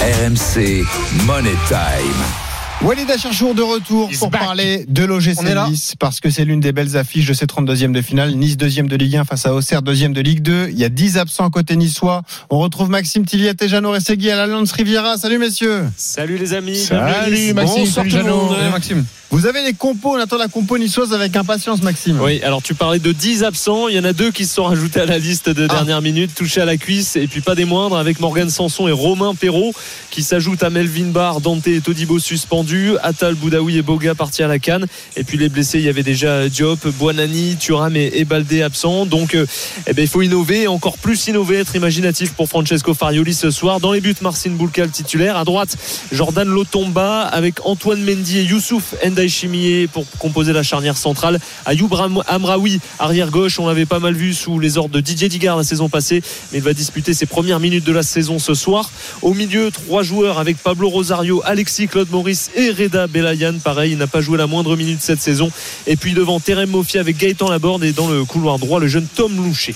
RMC 0.00 0.84
Money 1.26 1.54
Time. 1.68 2.49
Walid 2.82 3.10
Acharchour 3.10 3.54
de 3.54 3.60
retour 3.60 4.08
He's 4.10 4.18
pour 4.20 4.30
back. 4.30 4.40
parler 4.40 4.86
de 4.88 5.04
l'OGC. 5.04 5.42
Nice 5.68 5.94
parce 5.98 6.18
que 6.18 6.30
c'est 6.30 6.46
l'une 6.46 6.60
des 6.60 6.72
belles 6.72 6.96
affiches 6.96 7.26
de 7.26 7.34
ces 7.34 7.44
32e 7.44 7.92
de 7.92 8.00
finale. 8.00 8.34
Nice 8.36 8.56
deuxième 8.56 8.88
de 8.88 8.96
Ligue 8.96 9.16
1 9.16 9.24
face 9.26 9.44
à 9.44 9.52
Auxerre 9.54 9.82
deuxième 9.82 10.14
de 10.14 10.22
Ligue 10.22 10.40
2. 10.40 10.68
Il 10.70 10.78
y 10.78 10.84
a 10.84 10.88
10 10.88 11.18
absents 11.18 11.50
côté 11.50 11.76
niçois. 11.76 12.22
On 12.48 12.58
retrouve 12.58 12.88
Maxime 12.88 13.26
Tilliat 13.26 13.52
et 13.60 13.68
Jeannot 13.68 13.92
Ressegui 13.92 14.30
à 14.30 14.36
l'Alliance 14.36 14.72
Riviera. 14.72 15.18
Salut 15.18 15.36
messieurs. 15.38 15.84
Salut 15.98 16.38
les 16.38 16.54
amis. 16.54 16.78
Salut 16.78 17.52
Maxime, 17.52 17.54
Bonsoir 17.80 17.86
salut 17.96 18.10
tout 18.10 18.16
le 18.16 18.22
Jeannot. 18.22 18.36
monde. 18.44 18.56
Salut, 18.56 18.70
Maxime. 18.70 19.04
Vous 19.32 19.46
avez 19.46 19.62
les 19.62 19.74
compos, 19.74 20.16
on 20.16 20.18
attend 20.18 20.38
la 20.38 20.48
compo 20.48 20.76
niçoise 20.76 21.12
avec 21.14 21.36
impatience 21.36 21.82
Maxime. 21.82 22.18
Oui, 22.20 22.40
alors 22.42 22.62
tu 22.62 22.74
parlais 22.74 22.98
de 22.98 23.12
10 23.12 23.44
absents. 23.44 23.86
Il 23.86 23.94
y 23.94 23.98
en 24.00 24.02
a 24.04 24.12
deux 24.12 24.32
qui 24.32 24.44
se 24.44 24.54
sont 24.54 24.64
rajoutés 24.64 24.98
à 25.00 25.04
la 25.06 25.18
liste 25.18 25.48
de 25.48 25.66
Ah. 25.70 25.74
dernière 25.74 26.02
minute, 26.02 26.34
touchés 26.34 26.62
à 26.62 26.64
la 26.64 26.76
cuisse. 26.76 27.14
Et 27.14 27.28
puis 27.28 27.40
pas 27.40 27.54
des 27.54 27.64
moindres 27.64 27.96
avec 27.96 28.18
Morgan 28.18 28.50
Sanson 28.50 28.88
et 28.88 28.92
Romain 28.92 29.34
Perrault 29.36 29.72
qui 30.10 30.24
s'ajoutent 30.24 30.64
à 30.64 30.70
Melvin 30.70 31.10
Barr, 31.12 31.40
Dante 31.40 31.68
et 31.68 31.80
Todibo 31.80 32.18
suspendus, 32.18 32.69
Atal 33.02 33.34
Boudaoui 33.34 33.78
et 33.78 33.82
Boga 33.82 34.14
partis 34.14 34.42
à 34.42 34.48
la 34.48 34.58
canne. 34.58 34.86
Et 35.16 35.24
puis 35.24 35.38
les 35.38 35.48
blessés, 35.48 35.78
il 35.78 35.84
y 35.84 35.88
avait 35.88 36.02
déjà 36.02 36.48
Diop, 36.48 36.86
Buonani, 36.98 37.56
Thuram 37.56 37.96
et, 37.96 38.24
Baldé 38.24 38.62
absents. 38.62 39.06
Donc 39.06 39.34
euh, 39.34 39.46
eh 39.86 39.92
ben, 39.92 40.02
il 40.02 40.08
faut 40.08 40.22
innover, 40.22 40.66
encore 40.68 40.98
plus 40.98 41.26
innover, 41.26 41.58
être 41.58 41.74
imaginatif 41.74 42.32
pour 42.32 42.48
Francesco 42.48 42.94
Farioli 42.94 43.34
ce 43.34 43.50
soir. 43.50 43.80
Dans 43.80 43.92
les 43.92 44.00
buts, 44.00 44.14
Marcin 44.20 44.50
Boulkal 44.50 44.90
titulaire. 44.90 45.36
À 45.36 45.44
droite, 45.44 45.76
Jordan 46.12 46.48
Lotomba 46.48 47.22
avec 47.22 47.66
Antoine 47.66 48.02
Mendy 48.02 48.38
et 48.38 48.44
Youssouf 48.44 48.94
Ndaïchimier 49.04 49.88
pour 49.88 50.06
composer 50.18 50.52
la 50.52 50.62
charnière 50.62 50.96
centrale. 50.96 51.38
Ayoub 51.66 51.90
Amraoui, 52.26 52.80
arrière 52.98 53.30
gauche, 53.30 53.58
on 53.58 53.66
l'avait 53.66 53.86
pas 53.86 53.98
mal 53.98 54.14
vu 54.14 54.34
sous 54.34 54.58
les 54.58 54.78
ordres 54.78 54.94
de 54.94 55.00
Didier 55.00 55.28
Digard 55.28 55.56
la 55.56 55.64
saison 55.64 55.88
passée, 55.88 56.22
mais 56.52 56.58
il 56.58 56.64
va 56.64 56.72
disputer 56.72 57.14
ses 57.14 57.26
premières 57.26 57.60
minutes 57.60 57.84
de 57.84 57.92
la 57.92 58.02
saison 58.02 58.38
ce 58.38 58.54
soir. 58.54 58.90
Au 59.22 59.34
milieu, 59.34 59.70
trois 59.70 60.02
joueurs 60.02 60.38
avec 60.38 60.58
Pablo 60.58 60.88
Rosario, 60.88 61.42
Alexis 61.44 61.88
Claude 61.88 62.10
Maurice 62.10 62.50
et 62.54 62.59
Reda 62.68 63.06
Belayan. 63.06 63.54
Pareil, 63.64 63.92
il 63.92 63.98
n'a 63.98 64.06
pas 64.06 64.20
joué 64.20 64.36
la 64.36 64.46
moindre 64.46 64.76
minute 64.76 65.00
cette 65.00 65.20
saison. 65.20 65.50
Et 65.86 65.96
puis 65.96 66.12
devant 66.12 66.40
Terem 66.40 66.68
Moffi 66.68 66.98
avec 66.98 67.16
Gaëtan 67.16 67.48
Laborde 67.48 67.84
et 67.84 67.92
dans 67.92 68.08
le 68.08 68.24
couloir 68.24 68.58
droit, 68.58 68.78
le 68.78 68.88
jeune 68.88 69.06
Tom 69.06 69.34
Loucher. 69.36 69.74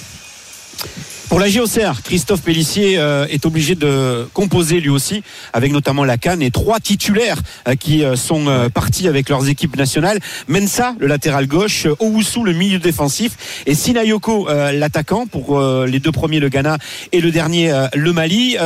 Pour 1.34 1.40
la 1.40 1.48
JOCR, 1.48 2.02
Christophe 2.04 2.42
Pellissier 2.42 2.96
euh, 2.96 3.26
est 3.28 3.44
obligé 3.44 3.74
de 3.74 4.24
composer 4.34 4.78
lui 4.78 4.88
aussi, 4.88 5.24
avec 5.52 5.72
notamment 5.72 6.04
la 6.04 6.16
Cannes 6.16 6.42
et 6.42 6.52
trois 6.52 6.78
titulaires 6.78 7.40
euh, 7.66 7.74
qui 7.74 8.04
euh, 8.04 8.14
sont 8.14 8.44
partis 8.72 9.08
avec 9.08 9.28
leurs 9.28 9.48
équipes 9.48 9.76
nationales. 9.76 10.20
Mensa, 10.46 10.94
le 11.00 11.08
latéral 11.08 11.48
gauche, 11.48 11.88
Owusu, 11.98 12.44
le 12.44 12.52
milieu 12.52 12.78
défensif, 12.78 13.64
et 13.66 13.74
Sinayoko, 13.74 14.46
l'attaquant, 14.48 15.26
pour 15.26 15.60
les 15.60 15.98
deux 15.98 16.12
premiers, 16.12 16.38
le 16.38 16.48
Ghana, 16.48 16.78
et 17.10 17.20
le 17.20 17.32
dernier, 17.32 17.72
le 17.94 18.12
Mali. 18.12 18.56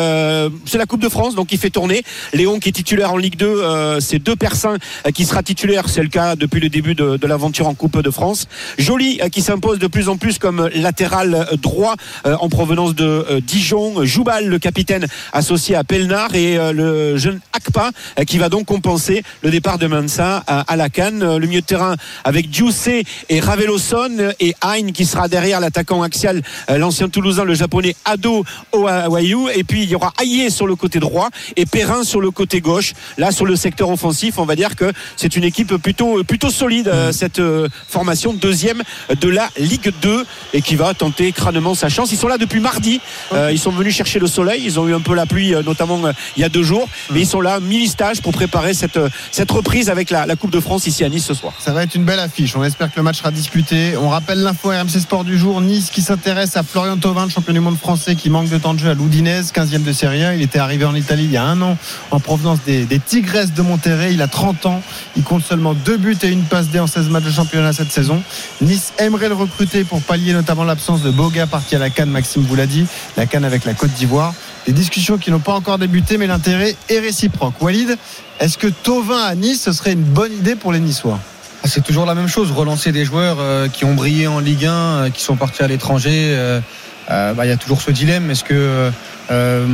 C'est 0.66 0.76
la 0.76 0.84
Coupe 0.84 1.00
de 1.00 1.08
France, 1.08 1.34
donc 1.34 1.52
il 1.52 1.58
fait 1.58 1.70
tourner. 1.70 2.02
Léon 2.34 2.58
qui 2.58 2.68
est 2.68 2.72
titulaire 2.72 3.12
en 3.12 3.16
Ligue 3.16 3.36
2, 3.36 3.46
euh, 3.46 4.00
c'est 4.00 4.18
deux 4.18 4.36
Persins 4.36 4.76
euh, 5.06 5.10
qui 5.10 5.24
sera 5.24 5.42
titulaire, 5.42 5.88
c'est 5.88 6.02
le 6.02 6.08
cas 6.08 6.36
depuis 6.36 6.60
le 6.60 6.68
début 6.68 6.94
de, 6.94 7.16
de 7.16 7.26
l'aventure 7.26 7.66
en 7.66 7.74
Coupe 7.74 8.02
de 8.02 8.10
France. 8.10 8.46
Joly 8.76 9.20
qui 9.32 9.40
s'impose 9.40 9.78
de 9.78 9.86
plus 9.86 10.08
en 10.10 10.18
plus 10.18 10.38
comme 10.38 10.68
latéral 10.74 11.48
droit 11.62 11.94
en 12.24 12.48
provenance 12.58 12.96
de 12.96 13.04
euh, 13.04 13.40
Dijon. 13.40 14.04
Joubal, 14.04 14.48
le 14.48 14.58
capitaine 14.58 15.06
associé 15.32 15.76
à 15.76 15.84
Pelnar 15.84 16.34
et 16.34 16.58
euh, 16.58 16.72
le 16.72 17.16
jeune 17.16 17.38
Akpa 17.52 17.92
euh, 18.18 18.24
qui 18.24 18.36
va 18.36 18.48
donc 18.48 18.66
compenser 18.66 19.22
le 19.42 19.52
départ 19.52 19.78
de 19.78 19.86
Mansa 19.86 20.42
à, 20.44 20.74
la 20.74 20.88
Cannes. 20.88 21.36
Le 21.36 21.46
milieu 21.46 21.60
de 21.60 21.66
terrain 21.66 21.94
avec 22.24 22.50
Dioussé 22.50 23.04
et 23.28 23.38
Raveloson 23.38 24.32
et 24.40 24.56
Hein 24.62 24.90
qui 24.92 25.04
sera 25.04 25.28
derrière 25.28 25.60
l'attaquant 25.60 26.02
axial, 26.02 26.42
l'ancien 26.68 27.08
Toulousain, 27.08 27.44
le 27.44 27.54
japonais 27.54 27.94
Ado 28.04 28.44
Oawayu. 28.72 29.50
Et 29.54 29.62
puis 29.62 29.84
il 29.84 29.90
y 29.90 29.94
aura 29.94 30.12
Aïe 30.18 30.50
sur 30.50 30.66
le 30.66 30.74
côté 30.74 30.98
droit 30.98 31.28
et 31.54 31.64
Perrin 31.64 32.02
sur 32.02 32.20
le 32.20 32.32
côté 32.32 32.60
gauche. 32.60 32.94
Là, 33.18 33.30
sur 33.30 33.46
le 33.46 33.54
secteur 33.54 33.88
offensif, 33.88 34.38
on 34.38 34.46
va 34.46 34.56
dire 34.56 34.74
que 34.74 34.90
c'est 35.16 35.36
une 35.36 35.44
équipe 35.44 35.76
plutôt, 35.76 36.24
plutôt 36.24 36.50
solide, 36.50 36.90
cette 37.12 37.40
formation 37.88 38.32
deuxième 38.32 38.82
de 39.20 39.28
la 39.28 39.48
Ligue 39.58 39.92
2 40.02 40.26
et 40.54 40.60
qui 40.60 40.74
va 40.74 40.92
tenter 40.94 41.30
crânement 41.30 41.76
sa 41.76 41.88
chance. 41.88 42.10
Ils 42.10 42.18
sont 42.18 42.26
là 42.26 42.37
depuis 42.38 42.60
mardi. 42.60 43.00
Euh, 43.32 43.50
ils 43.52 43.58
sont 43.58 43.70
venus 43.70 43.94
chercher 43.94 44.18
le 44.18 44.26
soleil. 44.26 44.62
Ils 44.64 44.78
ont 44.78 44.88
eu 44.88 44.94
un 44.94 45.00
peu 45.00 45.14
la 45.14 45.26
pluie, 45.26 45.54
euh, 45.54 45.62
notamment 45.62 46.04
euh, 46.04 46.12
il 46.36 46.42
y 46.42 46.44
a 46.44 46.48
deux 46.48 46.62
jours. 46.62 46.88
Mais 47.12 47.20
ils 47.20 47.26
sont 47.26 47.40
là, 47.40 47.60
mini-stage, 47.60 48.22
pour 48.22 48.32
préparer 48.32 48.74
cette, 48.74 48.98
cette 49.30 49.50
reprise 49.50 49.90
avec 49.90 50.10
la, 50.10 50.26
la 50.26 50.36
Coupe 50.36 50.50
de 50.50 50.60
France 50.60 50.86
ici 50.86 51.04
à 51.04 51.08
Nice 51.08 51.26
ce 51.26 51.34
soir. 51.34 51.54
Ça 51.58 51.72
va 51.72 51.82
être 51.82 51.94
une 51.94 52.04
belle 52.04 52.20
affiche. 52.20 52.56
On 52.56 52.64
espère 52.64 52.88
que 52.90 52.96
le 52.96 53.02
match 53.02 53.18
sera 53.18 53.30
disputé. 53.30 53.96
On 53.96 54.08
rappelle 54.08 54.42
l'info 54.42 54.70
RMC 54.70 55.00
Sport 55.00 55.24
du 55.24 55.38
jour. 55.38 55.60
Nice 55.60 55.90
qui 55.90 56.02
s'intéresse 56.02 56.56
à 56.56 56.62
Florian 56.62 56.96
Thauvin, 56.96 57.24
le 57.24 57.30
champion 57.30 57.52
du 57.52 57.60
monde 57.60 57.78
français 57.78 58.14
qui 58.14 58.30
manque 58.30 58.48
de 58.48 58.58
temps 58.58 58.74
de 58.74 58.78
jeu 58.78 58.90
à 58.90 58.94
l'Oudinese, 58.94 59.52
15e 59.52 59.82
de 59.82 59.92
Serie 59.92 60.24
A. 60.24 60.34
Il 60.34 60.42
était 60.42 60.58
arrivé 60.58 60.84
en 60.84 60.94
Italie 60.94 61.24
il 61.24 61.32
y 61.32 61.36
a 61.36 61.44
un 61.44 61.60
an 61.62 61.76
en 62.10 62.20
provenance 62.20 62.60
des, 62.64 62.84
des 62.84 62.98
Tigresses 62.98 63.52
de 63.52 63.62
Monterrey. 63.62 64.12
Il 64.14 64.22
a 64.22 64.28
30 64.28 64.66
ans. 64.66 64.82
Il 65.16 65.22
compte 65.22 65.44
seulement 65.44 65.74
deux 65.74 65.96
buts 65.96 66.16
et 66.22 66.28
une 66.28 66.44
passe 66.44 66.68
D 66.68 66.78
en 66.78 66.86
16 66.86 67.08
matchs 67.08 67.24
de 67.24 67.30
championnat 67.30 67.72
cette 67.72 67.92
saison. 67.92 68.22
Nice 68.60 68.92
aimerait 68.98 69.28
le 69.28 69.34
recruter 69.34 69.84
pour 69.84 70.00
pallier 70.02 70.32
notamment 70.32 70.64
l'absence 70.64 71.02
de 71.02 71.10
Boga 71.10 71.46
parti 71.46 71.76
à 71.76 71.78
la 71.78 71.90
Cannes, 71.90 72.10
Maxime 72.10 72.27
vous 72.36 72.54
l'a 72.56 72.66
dit. 72.66 72.86
La 73.16 73.26
Cannes 73.26 73.44
avec 73.44 73.64
la 73.64 73.74
Côte 73.74 73.92
d'Ivoire. 73.92 74.34
Des 74.66 74.72
discussions 74.72 75.16
qui 75.16 75.30
n'ont 75.30 75.38
pas 75.38 75.54
encore 75.54 75.78
débuté, 75.78 76.18
mais 76.18 76.26
l'intérêt 76.26 76.76
est 76.88 76.98
réciproque. 76.98 77.60
Walid, 77.62 77.96
est-ce 78.40 78.58
que 78.58 78.66
Tovin 78.66 79.16
à 79.22 79.34
Nice, 79.34 79.62
ce 79.62 79.72
serait 79.72 79.92
une 79.92 80.02
bonne 80.02 80.32
idée 80.32 80.54
pour 80.56 80.72
les 80.72 80.80
Niçois? 80.80 81.18
Ah, 81.64 81.68
C'est 81.68 81.82
toujours 81.82 82.04
la 82.06 82.14
même 82.14 82.28
chose, 82.28 82.52
relancer 82.52 82.92
des 82.92 83.04
joueurs 83.04 83.38
euh, 83.40 83.68
qui 83.68 83.84
ont 83.84 83.94
brillé 83.94 84.26
en 84.26 84.38
Ligue 84.40 84.66
1, 84.66 84.72
euh, 84.72 85.10
qui 85.10 85.22
sont 85.22 85.36
partis 85.36 85.62
à 85.62 85.66
l'étranger. 85.68 86.34
euh, 86.34 86.60
bah, 87.08 87.46
il 87.46 87.48
y 87.48 87.52
a 87.52 87.56
toujours 87.56 87.80
ce 87.80 87.90
dilemme. 87.90 88.30
Est-ce 88.30 88.44
que 88.44 88.90
euh, 89.30 89.66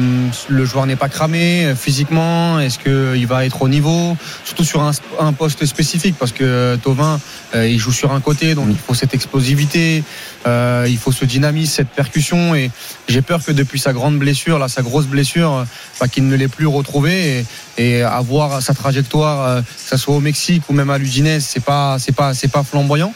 le 0.49 0.65
joueur 0.65 0.87
n'est 0.87 0.97
pas 0.97 1.09
cramé 1.09 1.65
euh, 1.65 1.77
physiquement 1.77 2.59
Est-ce 2.59 2.79
qu'il 2.79 3.27
va 3.27 3.47
être 3.47 3.63
au 3.63 3.69
niveau? 3.69 4.17
Surtout 4.45 4.65
sur 4.65 4.83
un, 4.83 5.33
poste 5.33 5.65
spécifique, 5.67 6.17
parce 6.19 6.33
que 6.33 6.77
Tovin, 6.83 7.21
euh, 7.55 7.69
il 7.69 7.79
joue 7.79 7.93
sur 7.93 8.13
un 8.13 8.21
côté, 8.21 8.55
donc 8.55 8.67
il 8.71 8.77
faut 8.77 8.95
cette 8.95 9.15
explosivité, 9.15 10.03
il 10.47 10.99
faut 10.99 11.13
ce 11.13 11.25
dynamisme, 11.25 11.73
cette 11.73 11.89
percussion. 11.89 12.55
Et 12.55 12.71
j'ai 13.09 13.23
peur 13.23 13.45
que 13.45 13.53
depuis 13.53 13.79
sa 13.79 13.93
grande 13.93 14.19
blessure, 14.19 14.59
là, 14.59 14.69
sa 14.69 14.83
grosse 14.83 15.07
blessure, 15.07 15.67
bah, 16.01 16.09
qu'il 16.09 16.27
ne 16.27 16.37
l'ait 16.37 16.49
plus 16.49 16.67
retrouvé. 16.67 17.45
Et, 17.79 18.03
avoir 18.03 18.63
sa 18.63 18.75
trajectoire, 18.75 19.63
que 19.63 19.91
ce 19.91 19.97
soit 19.97 20.15
au 20.15 20.21
Mexique 20.21 20.63
ou 20.69 20.73
même 20.73 20.91
à 20.91 20.99
l'Udinese, 20.99 21.45
c'est 21.45 21.65
pas, 21.65 21.99
c'est 21.99 22.13
pas, 22.13 22.35
c'est 22.35 22.49
pas 22.49 22.63
flamboyant. 22.63 23.13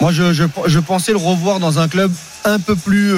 Moi, 0.00 0.10
je, 0.10 0.32
je, 0.32 0.78
pensais 0.78 1.12
le 1.12 1.18
revoir 1.18 1.60
dans 1.60 1.78
un 1.78 1.86
club 1.86 2.12
un 2.44 2.58
peu 2.58 2.74
plus 2.74 3.14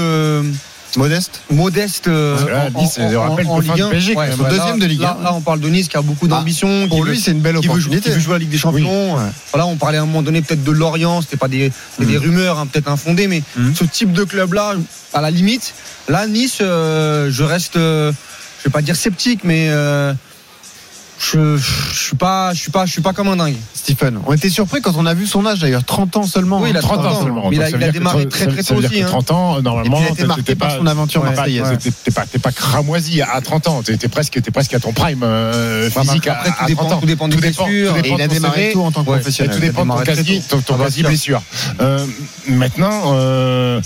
modeste. 0.99 1.41
Modeste. 1.51 2.09
euh, 2.09 2.37
là, 2.49 2.71
en- 2.75 2.81
Nice, 2.83 2.99
en- 2.99 3.11
je 3.11 3.17
rappelle, 3.17 3.47
en- 3.47 3.51
en 3.53 3.57
peu 3.57 3.63
fin 3.63 3.75
Ligue 3.75 3.77
du 3.77 3.83
1. 3.83 3.91
PSG, 3.91 4.15
quand 4.15 4.21
Ouais, 4.21 4.29
même. 4.29 4.37
bah, 4.39 4.49
Deuxième 4.51 4.67
là- 4.67 4.77
de 4.79 4.87
Ligue 4.87 5.01
Là, 5.01 5.17
1. 5.21 5.25
là, 5.25 5.35
on 5.35 5.41
parle 5.41 5.61
de 5.61 5.69
Nice 5.69 5.89
qui 5.89 5.97
a 5.97 6.03
beaucoup 6.03 6.27
Ah, 6.27 6.37
d'ambition. 6.37 6.89
pour 6.89 7.05
qui 7.05 7.11
lui, 7.11 7.21
c'est 7.21 7.31
une 7.33 7.41
belle 7.41 7.57
qui 7.59 7.67
veut 7.69 7.75
jouer- 7.75 7.81
opportunité. 7.81 8.09
Qui 8.11 8.15
veut 8.17 8.21
jouer 8.21 8.35
à 8.35 8.39
la 8.39 8.41
Ligue 8.41 8.51
des 8.51 8.59
Champions. 8.59 9.17
Voilà, 9.53 9.67
on 9.67 9.77
parlait 9.77 9.99
à 9.99 10.03
un 10.03 10.07
moment 10.07 10.23
donné 10.23 10.43
peut-être 10.43 10.65
de 10.65 10.71
Lorient. 10.73 11.21
C'était 11.23 11.37
pas 11.37 11.49
des, 11.49 11.73
c'était 11.99 12.11
des 12.11 12.19
rumeurs, 12.19 12.59
hein, 12.59 12.67
peut-être 12.67 12.89
infondées, 12.89 13.27
mais 13.27 13.43
ce 13.75 13.85
type 13.85 14.13
de 14.13 14.25
club-là, 14.25 14.75
à 15.13 15.21
la 15.21 15.31
limite, 15.31 15.75
là, 16.09 16.27
Nice, 16.27 16.59
euh, 16.61 17.29
je 17.31 17.43
reste, 17.45 17.77
euh, 17.77 18.13
je 18.61 18.69
vais 18.69 18.73
pas 18.73 18.83
dire 18.83 18.97
sceptique, 18.97 19.41
mais 19.45 19.69
euh, 19.71 20.13
je, 21.19 21.57
je 21.57 21.99
suis 22.05 22.17
pas, 22.17 22.53
je 22.55 22.61
suis 22.61 22.71
pas, 22.71 22.87
je 22.87 22.93
suis 22.93 23.01
pas 23.03 23.13
comme 23.13 23.29
un 23.29 23.37
dingue. 23.37 23.55
Stephen, 23.75 24.19
on 24.27 24.33
était 24.33 24.49
surpris 24.51 24.81
quand 24.81 24.95
on 24.97 25.07
a 25.07 25.15
vu 25.15 25.27
son 25.27 25.47
âge 25.47 25.61
d'ailleurs, 25.61 25.85
30 25.85 26.17
ans 26.17 26.23
seulement. 26.25 26.59
Oui, 26.61 26.69
hein. 26.69 26.73
il 26.73 26.77
a 26.77 26.81
30 26.83 27.07
ans 27.07 27.23
seulement. 27.23 27.51
Mais 27.51 27.57
il 27.57 27.63
a- 27.63 27.71
il 27.71 27.83
a 27.85 27.91
démarré 27.93 28.27
très, 28.29 28.47
très 28.47 28.63
tôt 28.63 28.75
aussi, 28.75 29.03
hein. 29.03 29.07
30 29.07 29.31
ans, 29.31 29.63
normalement, 29.63 30.01
marqué 30.27 30.43
t'es 30.43 30.55
par 30.57 30.71
pas- 30.71 30.77
son 30.79 30.87
aventure 30.87 31.23
marseillaise. 31.25 31.79
t'es- 32.05 32.11
pas, 32.11 32.25
t'es 32.27 32.39
pas 32.39 32.53
cramoisi 32.53 33.23
à 33.23 33.41
30 33.41 33.69
ans. 33.69 33.83
T'es 33.83 33.97
t'es 33.97 34.09
presque, 34.09 34.41
t'es 34.43 34.51
presque 34.51 34.75
à 34.75 34.81
ton 34.81 34.93
prime 34.93 35.21
euh, 35.23 35.89
bah, 35.95 36.03
physique 36.03 36.27
après, 36.27 36.49
à, 36.51 36.53
tout 36.53 36.65
à 36.65 36.67
dépend- 36.67 36.83
30 36.85 36.93
ans. 36.95 37.01
tout 37.01 37.07
dépend 37.07 37.29
des 37.29 37.37
blessures. 37.37 37.95
il 38.05 38.21
a 38.21 38.29
démarré 38.29 38.71
tout 38.73 38.81
en 38.83 38.91
tant 38.91 39.05
que 39.05 39.11
Ouais, 39.11 39.17
professionnel. 39.19 39.55
tout 39.55 39.61
dépend 39.61 39.85
de 39.87 39.91
ton 39.91 40.03
quasi, 40.03 41.01
Ah 41.01 41.03
bah, 41.03 41.09
blessure. 41.09 41.43
Euh, 41.81 42.07
maintenant, 42.49 43.13
euh, 43.15 43.81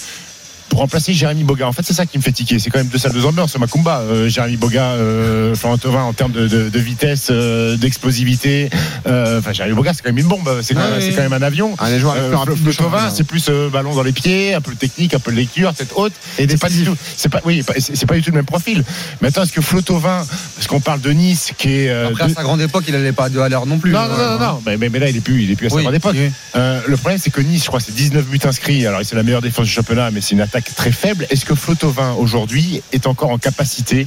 pour 0.69 0.81
remplacer 0.81 1.13
Jérémy 1.13 1.45
Boga, 1.45 1.67
en 1.67 1.73
fait, 1.73 1.83
c'est 1.85 1.95
ça 1.95 2.07
qui 2.07 2.19
me 2.19 2.23
fait 2.23 2.33
tiquer. 2.33 2.59
C'est 2.59 2.71
quand 2.71 2.79
même 2.79 2.89
deux 2.89 2.99
salles, 2.99 3.13
deux 3.13 3.25
ambiances, 3.25 3.53
ce 3.53 3.59
Macumba. 3.59 4.01
Euh, 4.01 4.29
Jérémy 4.29 4.57
Boga, 4.57 4.83
euh, 4.93 5.55
Florent 5.55 5.79
Thauvin, 5.79 6.03
en 6.03 6.13
termes 6.13 6.33
de, 6.33 6.47
de- 6.47 6.69
de 6.69 6.79
vitesse, 6.79 7.29
euh, 7.31 7.77
d'explosivité. 7.77 8.71
Euh, 9.07 9.39
Enfin, 9.39 9.53
Jérémy 9.53 9.75
Boga, 9.77 9.93
c'est 9.95 10.03
quand 10.03 10.09
même 10.11 10.19
une 10.19 10.27
bombe. 10.29 10.49
C'est 10.63 10.75
quand, 10.75 10.81
Ouais, 10.81 10.99
même- 10.99 11.31
quand 11.31 11.37
un 11.37 11.43
avion. 11.43 11.75
Un 11.79 11.91
des 11.91 11.99
joueurs 12.01 12.15
les 12.15 12.21
Flo 12.57 12.73
Thauvin, 12.73 12.73
championnat. 12.73 13.11
c'est 13.15 13.25
plus 13.25 13.47
euh, 13.49 13.69
ballon 13.71 13.95
dans 13.95 14.03
les 14.03 14.13
pieds, 14.13 14.55
un 14.55 14.61
peu 14.61 14.73
de 14.73 14.79
technique, 14.79 15.15
un 15.15 15.19
peu 15.19 15.31
de 15.33 15.37
lecture, 15.37 15.73
tête 15.75 15.93
haute. 15.95 16.13
Et 16.39 16.47
c'est 16.49 16.61
pas 16.61 16.69
du 16.69 16.85
tout. 16.85 16.97
C'est 17.17 17.29
pas, 17.29 17.41
oui, 17.45 17.63
c'est 17.79 18.07
pas 18.07 18.15
du 18.15 18.23
tout 18.23 18.31
le 18.31 18.37
même 18.37 18.45
profil. 18.45 18.85
Maintenant, 19.21 19.43
est-ce 19.45 19.53
que 19.53 19.61
Flo 19.63 19.81
Thauvin, 19.83 20.25
parce 20.57 20.67
qu'on 20.67 20.81
parle 20.81 21.01
de 21.01 21.11
Nice, 21.11 21.53
qui 21.57 21.71
est 21.71 21.91
Après, 21.91 22.25
à 22.25 22.29
de- 22.29 22.35
sa 22.35 22.43
grande 22.43 22.61
époque, 22.61 22.85
il 22.89 22.95
allait 22.95 23.13
pas 23.13 23.27
à 23.27 23.49
l'heure 23.49 23.67
non 23.67 23.79
plus. 23.79 23.93
non, 23.93 24.01
hein. 24.01 24.09
non, 24.09 24.39
non, 24.39 24.39
non. 24.39 24.63
Mais, 24.67 24.77
mais- 24.77 24.99
là, 24.99 25.09
il 25.09 25.17
est 25.17 25.21
plus, 25.21 25.43
il 25.45 25.51
est 25.51 25.57
plus 25.57 25.67
à 25.67 25.71
sa 25.71 25.77
Oui, 25.77 25.83
grande 25.83 25.95
époque. 25.95 26.17
oui. 26.17 26.31
Le 26.55 26.97
problème, 26.97 27.19
c'est 27.23 27.31
que 27.31 27.41
Nice, 27.41 27.63
je 27.63 27.69
crois, 27.69 27.81
c'est 27.81 27.95
19 27.95 28.25
buts 28.27 28.39
inscrits. 28.45 28.87
Alors, 28.87 29.01
c'est 29.05 29.15
la 29.17 29.23
meilleure 29.23 29.43
défense 29.43 29.67
du 29.67 29.73
championnat, 29.73 30.11
mais 30.11 30.21
c'est 30.21 30.33
une 30.33 30.41
attaque 30.41 30.58
très 30.61 30.93
faible. 30.93 31.27
Est-ce 31.31 31.45
que 31.45 31.55
Flotovin, 31.55 32.13
aujourd'hui, 32.15 32.83
est 32.93 33.07
encore 33.07 33.31
en 33.31 33.39
capacité 33.39 34.07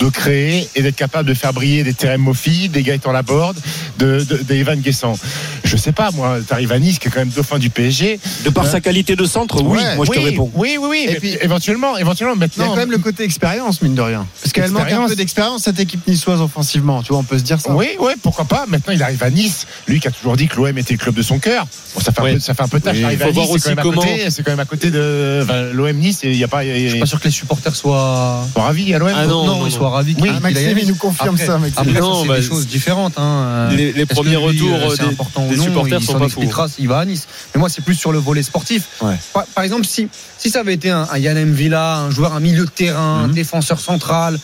de 0.00 0.08
créer 0.08 0.68
et 0.74 0.82
d'être 0.82 0.96
capable 0.96 1.28
de 1.28 1.34
faire 1.34 1.52
briller 1.52 1.84
des 1.84 1.94
Terem 1.94 2.20
Moffi, 2.20 2.68
des 2.68 2.82
Gaëtan 2.82 3.12
Laborde, 3.12 3.56
de, 3.98 4.24
de, 4.24 4.36
des 4.38 4.56
Evan 4.56 4.80
Guessant 4.80 5.16
Je 5.64 5.76
sais 5.76 5.92
pas, 5.92 6.10
moi, 6.12 6.38
t'arrives 6.46 6.72
à 6.72 6.78
Nice, 6.78 6.98
qui 6.98 7.08
est 7.08 7.10
quand 7.10 7.20
même 7.20 7.28
dauphin 7.30 7.58
du 7.58 7.70
PSG. 7.70 8.18
De 8.44 8.50
par 8.50 8.66
Euh, 8.66 8.70
sa 8.70 8.80
qualité 8.80 9.16
de 9.16 9.24
centre, 9.24 9.62
oui, 9.62 9.78
ouais, 9.78 9.96
moi 9.96 10.04
je 10.04 10.10
te 10.12 10.18
réponds. 10.18 10.50
Oui, 10.54 10.76
oui, 10.80 10.86
oui. 10.90 11.04
Et 11.08 11.12
mais 11.12 11.18
puis- 11.20 11.36
éventuellement, 11.40 11.96
éventuellement, 11.96 12.34
Il 12.34 12.40
y 12.40 12.44
a 12.44 12.46
maintenant. 12.46 12.68
quand 12.70 12.76
même 12.76 12.90
le 12.90 12.98
côté 12.98 13.24
expérience, 13.24 13.80
mine 13.82 13.94
de 13.94 14.00
rien. 14.02 14.26
Parce 14.42 14.52
qu'elle 14.52 14.70
manque 14.70 14.82
un 14.82 14.84
Expérience. 14.86 15.10
peu 15.10 15.16
d'expérience, 15.16 15.62
cette 15.62 15.80
équipe 15.80 16.06
niçoise 16.06 16.40
offensivement. 16.40 17.02
Tu 17.02 17.08
vois, 17.08 17.18
on 17.18 17.24
peut 17.24 17.38
se 17.38 17.44
dire 17.44 17.60
ça. 17.60 17.72
Oui, 17.74 17.88
oui, 18.00 18.12
pourquoi 18.22 18.44
pas. 18.44 18.64
Maintenant, 18.68 18.92
il 18.92 19.02
arrive 19.02 19.22
à 19.22 19.30
Nice. 19.30 19.66
Lui 19.88 20.00
qui 20.00 20.08
a 20.08 20.10
toujours 20.10 20.36
dit 20.36 20.48
que 20.48 20.56
l'OM 20.56 20.76
était 20.76 20.94
le 20.94 20.98
club 20.98 21.14
de 21.14 21.22
son 21.22 21.38
cœur. 21.38 21.66
Bon, 21.94 22.00
ça 22.00 22.12
fait 22.12 22.20
un 22.20 22.32
peu, 22.34 22.40
ça 22.40 22.54
fait 22.54 22.62
un 22.62 22.68
peu 22.68 22.80
tâche. 22.80 22.96
Oui, 22.96 23.02
Il 23.12 23.22
à 23.22 23.26
faut 23.26 23.32
Nice, 23.32 23.34
voir 23.34 23.46
c'est 23.46 23.52
aussi 23.54 23.62
quand 23.64 23.70
même 23.70 23.78
à 23.78 23.82
comment- 23.82 24.02
côté. 24.02 24.30
C'est 24.30 24.42
quand 24.42 24.50
même 24.52 24.60
à 24.60 24.64
côté 24.64 24.90
de 24.90 25.40
enfin, 25.44 25.62
l'OM 25.72 25.96
Nice. 25.96 26.20
Il 26.24 26.36
y 26.36 26.44
a 26.44 26.48
pas. 26.48 26.64
Je 26.64 26.88
suis 26.88 26.98
pas 27.00 27.06
sûr 27.06 27.20
que 27.20 27.24
les 27.24 27.30
supporters 27.30 27.74
soient. 27.74 28.46
pas 28.54 28.62
ravi 28.62 28.92
à 28.94 28.98
l'OM. 28.98 29.10
Ah 29.14 29.26
non, 29.26 29.44
non, 29.46 29.66
ravis. 29.90 30.14
Oui, 30.20 30.30
Ah, 30.34 30.40
Maxime, 30.40 30.78
il 30.80 30.88
nous 30.88 30.94
confirme 30.96 31.34
Après- 31.34 31.46
ça, 31.46 31.58
Maxime. 31.58 31.78
Après, 31.78 31.94
ça, 31.94 32.00
Non, 32.00 32.22
c'est 32.22 32.28
bah, 32.28 32.36
des 32.40 32.42
choses 32.46 32.66
différentes. 32.66 33.18
hein. 33.18 33.68
Les- 33.72 34.06
premiers 34.06 34.30
lui, 34.30 34.36
retours, 34.36 34.74
euh, 34.74 34.94
c'est 34.96 35.02
des- 35.04 35.08
important 35.12 35.46
ou 35.46 35.50
des 35.50 35.56
non, 35.56 35.64
supporters 35.64 35.98
il 36.00 36.04
sont 36.04 36.12
s'en 36.12 36.18
pas 36.18 36.68
s'il 36.68 36.88
va 36.88 36.98
à 36.98 37.04
Nice. 37.04 37.26
Mais 37.54 37.58
moi, 37.60 37.68
c'est 37.68 37.82
plus 37.84 37.94
sur 37.94 38.12
le 38.12 38.18
volet 38.18 38.42
sportif. 38.42 38.84
Par, 39.32 39.44
par 39.54 39.64
exemple, 39.64 39.84
si, 39.86 40.08
si 40.38 40.50
ça 40.50 40.60
avait 40.60 40.74
été 40.74 40.90
un, 40.90 41.06
un 41.10 41.18
Yann 41.18 41.52
Villa, 41.52 41.96
un 41.96 42.10
joueur, 42.10 42.34
un 42.34 42.40
milieu 42.40 42.64
de 42.64 42.70
terrain, 42.70 43.24
un 43.24 43.28
défenseur 43.28 43.80
central, 43.80 44.38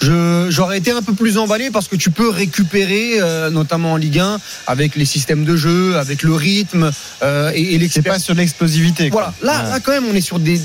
je- 0.00 0.46
j'aurais 0.50 0.78
été 0.78 0.92
un 0.92 1.02
peu 1.02 1.12
plus 1.12 1.38
emballé 1.38 1.70
parce 1.70 1.88
que 1.88 1.96
tu 1.96 2.10
peux 2.10 2.28
récupérer, 2.28 3.20
euh, 3.20 3.50
notamment 3.50 3.92
en 3.94 3.96
Ligue 3.96 4.20
1, 4.20 4.38
avec 4.66 4.94
les 4.94 5.04
systèmes 5.04 5.44
de 5.44 5.56
jeu, 5.56 5.96
avec 5.98 6.22
le 6.22 6.34
rythme 6.34 6.90
euh, 7.22 7.50
et, 7.54 7.60
et 7.60 7.72
C'est 7.72 7.78
l'expérience. 7.78 8.14
pas 8.18 8.24
sur 8.24 8.34
l'explosivité. 8.34 9.10
quoi. 9.10 9.32
Voilà, 9.42 9.62
là, 9.62 9.70
là, 9.70 9.80
quand 9.80 9.90
même, 9.92 10.04
on 10.10 10.14
est 10.14 10.20
sur 10.20 10.38
des 10.38 10.60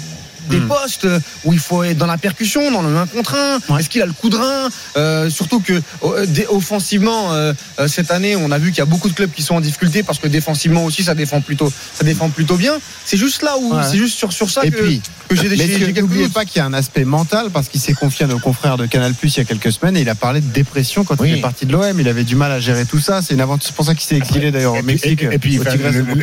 des 0.50 0.60
Hmm. 0.60 0.68
postes 0.68 1.08
où 1.44 1.54
il 1.54 1.60
faut 1.60 1.84
être 1.84 1.98
dans 1.98 2.06
la 2.08 2.18
percussion, 2.18 2.72
dans 2.72 2.82
le 2.82 2.96
1 2.96 3.08
contre 3.08 3.36
1. 3.70 3.78
Est-ce 3.78 3.90
qu'il 3.90 4.02
a 4.02 4.06
le 4.06 4.14
coup 4.14 4.30
de 4.30 4.36
rein 4.38 4.70
Euh, 4.98 5.30
Surtout 5.30 5.60
que 5.60 5.74
euh, 6.04 6.26
dé- 6.26 6.46
offensivement, 6.50 7.34
euh, 7.34 7.54
euh, 7.80 7.88
cette 7.88 8.12
année, 8.12 8.36
on 8.36 8.52
a 8.52 8.58
vu 8.58 8.70
qu'il 8.70 8.80
y 8.80 8.82
a 8.82 8.86
beaucoup 8.86 9.10
de 9.10 9.14
clubs 9.14 9.32
qui 9.32 9.42
sont 9.42 9.56
en 9.56 9.62
difficulté 9.62 10.04
parce 10.04 10.20
que 10.20 10.28
défensivement 10.28 10.86
aussi, 10.86 11.04
ça 11.04 11.16
défend 11.16 11.42
plutôt, 11.42 11.72
ça 11.94 12.04
défend 12.04 12.30
plutôt 12.30 12.56
bien. 12.56 12.74
C'est 13.06 13.18
juste 13.18 13.42
là 13.42 13.56
où, 13.60 13.74
Ouais. 13.74 13.84
c'est 13.90 13.98
juste 13.98 14.18
sur, 14.18 14.32
sur 14.34 14.50
ça 14.50 14.62
Et 14.66 14.72
que, 14.72 14.78
puis, 14.82 15.02
que 15.30 15.36
j'ai 15.36 15.50
quelques 15.50 16.00
n'oubliez 16.00 16.30
pas 16.30 16.46
qu'il 16.46 16.58
y 16.58 16.62
a 16.62 16.66
un 16.66 16.74
aspect 16.74 17.06
mental 17.06 17.50
parce 17.52 17.68
qu'il 17.70 17.80
s'est 17.82 17.94
confié 17.94 18.26
à 18.26 18.28
nos 18.28 18.40
confrères 18.40 18.78
de 18.78 18.86
Canal 18.86 19.14
Plus 19.14 19.36
il 19.36 19.40
y 19.40 19.42
a 19.42 19.46
quelques 19.46 19.72
semaines 19.72 19.98
et 19.98 20.02
il 20.02 20.10
a 20.10 20.16
parlé 20.16 20.42
de 20.42 20.48
dépression 20.52 21.04
quand 21.04 21.20
Oui. 21.20 21.32
il 21.32 21.38
est 21.38 21.42
parti 21.42 21.66
de 21.66 21.72
l'OM. 21.72 22.00
Il 22.00 22.08
avait 22.08 22.24
du 22.24 22.36
mal 22.36 22.52
à 22.52 22.60
gérer 22.60 22.86
tout 22.86 23.00
ça. 23.00 23.22
C'est 23.22 23.34
une 23.34 23.42
aventure. 23.42 23.68
C'est 23.68 23.76
pour 23.76 23.86
ça 23.86 23.94
qu'il 23.96 24.04
s'est 24.04 24.18
exilé 24.18 24.52
d'ailleurs 24.52 24.76
au 24.76 24.84
Mexique. 24.84 25.24
et, 25.24 25.38
puis 25.40 25.60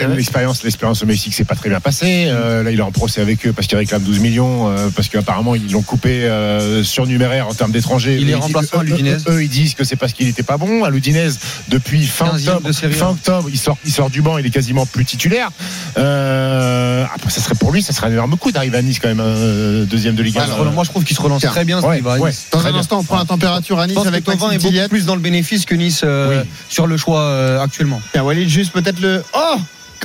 l'expérience, 0.08 0.62
l'expérience 0.62 1.02
au 1.02 1.06
Mexique, 1.06 1.34
c'est 1.34 1.44
pas 1.44 1.54
très 1.54 1.68
bien 1.68 1.80
passé. 1.80 2.26
Euh, 2.28 2.62
là, 2.62 2.70
il 2.70 2.78
est 2.78 2.82
en 2.82 2.92
procès 2.92 3.20
avec 3.20 3.46
eux 3.46 3.52
parce 3.52 3.66
qu'il 3.66 3.78
réclame 3.78 4.02
12 4.10 4.18
millions, 4.18 4.68
euh, 4.68 4.88
parce 4.94 5.08
qu'apparemment 5.08 5.54
ils 5.54 5.70
l'ont 5.70 5.82
coupé 5.82 6.24
euh, 6.24 6.82
surnuméraire 6.82 7.46
en 7.46 7.54
termes 7.54 7.70
d'étrangers. 7.70 8.18
Il 8.20 8.28
est 8.28 8.34
remplaçant 8.34 8.78
à 8.78 8.82
eux- 8.82 8.86
l'Udinese. 8.86 9.24
Eux, 9.28 9.34
eux, 9.34 9.42
ils 9.44 9.48
disent 9.48 9.74
que 9.74 9.84
c'est 9.84 9.94
parce 9.94 10.12
qu'il 10.12 10.26
n'était 10.26 10.42
pas 10.42 10.56
bon. 10.56 10.82
À 10.82 10.90
l'Udinese, 10.90 11.38
depuis 11.68 12.04
fin 12.04 12.26
15e 12.26 12.48
octobre, 12.56 12.66
de 12.68 12.72
fin 12.72 13.08
octobre, 13.10 13.48
il 13.52 13.58
sort, 13.58 13.78
il 13.84 13.92
sort 13.92 14.10
du 14.10 14.20
banc, 14.20 14.36
il 14.38 14.46
est 14.46 14.50
quasiment 14.50 14.84
plus 14.84 15.04
titulaire. 15.04 15.50
Euh, 15.96 17.04
après, 17.14 17.30
ça 17.30 17.40
serait 17.40 17.54
pour 17.54 17.70
lui, 17.70 17.82
ça 17.82 17.92
serait 17.92 18.08
un 18.08 18.12
énorme 18.12 18.36
coup 18.36 18.50
d'arriver 18.50 18.78
à 18.78 18.82
Nice 18.82 18.98
quand 18.98 19.08
même, 19.08 19.20
euh, 19.20 19.84
deuxième 19.84 20.16
de 20.16 20.22
Ligue 20.24 20.38
1. 20.38 20.42
Alors, 20.42 20.72
moi, 20.72 20.82
je 20.82 20.90
trouve 20.90 21.04
qu'il 21.04 21.16
se 21.16 21.22
relance 21.22 21.42
très 21.42 21.64
bien. 21.64 21.80
Ouais, 21.80 22.00
ouais. 22.02 22.30
Nice. 22.30 22.46
Dans 22.50 22.58
Très 22.58 22.68
un 22.68 22.72
bien. 22.72 22.80
instant, 22.80 22.98
on 22.98 23.04
prend 23.04 23.18
la 23.18 23.24
température 23.24 23.78
à 23.78 23.86
Nice 23.86 23.96
avec 24.04 24.24
Tovin 24.24 24.50
est 24.50 24.58
beaucoup 24.58 24.88
plus 24.88 25.06
dans 25.06 25.14
le 25.14 25.20
bénéfice 25.20 25.64
que 25.66 25.74
Nice 25.76 26.00
euh, 26.02 26.42
Oui. 26.42 26.50
sur 26.68 26.86
le 26.88 26.96
choix 26.96 27.20
euh, 27.20 27.60
actuellement. 27.60 28.00
Tiens, 28.12 28.24
Walid, 28.24 28.48
juste 28.48 28.72
peut-être 28.72 29.00
le. 29.00 29.22
Oh 29.34 29.56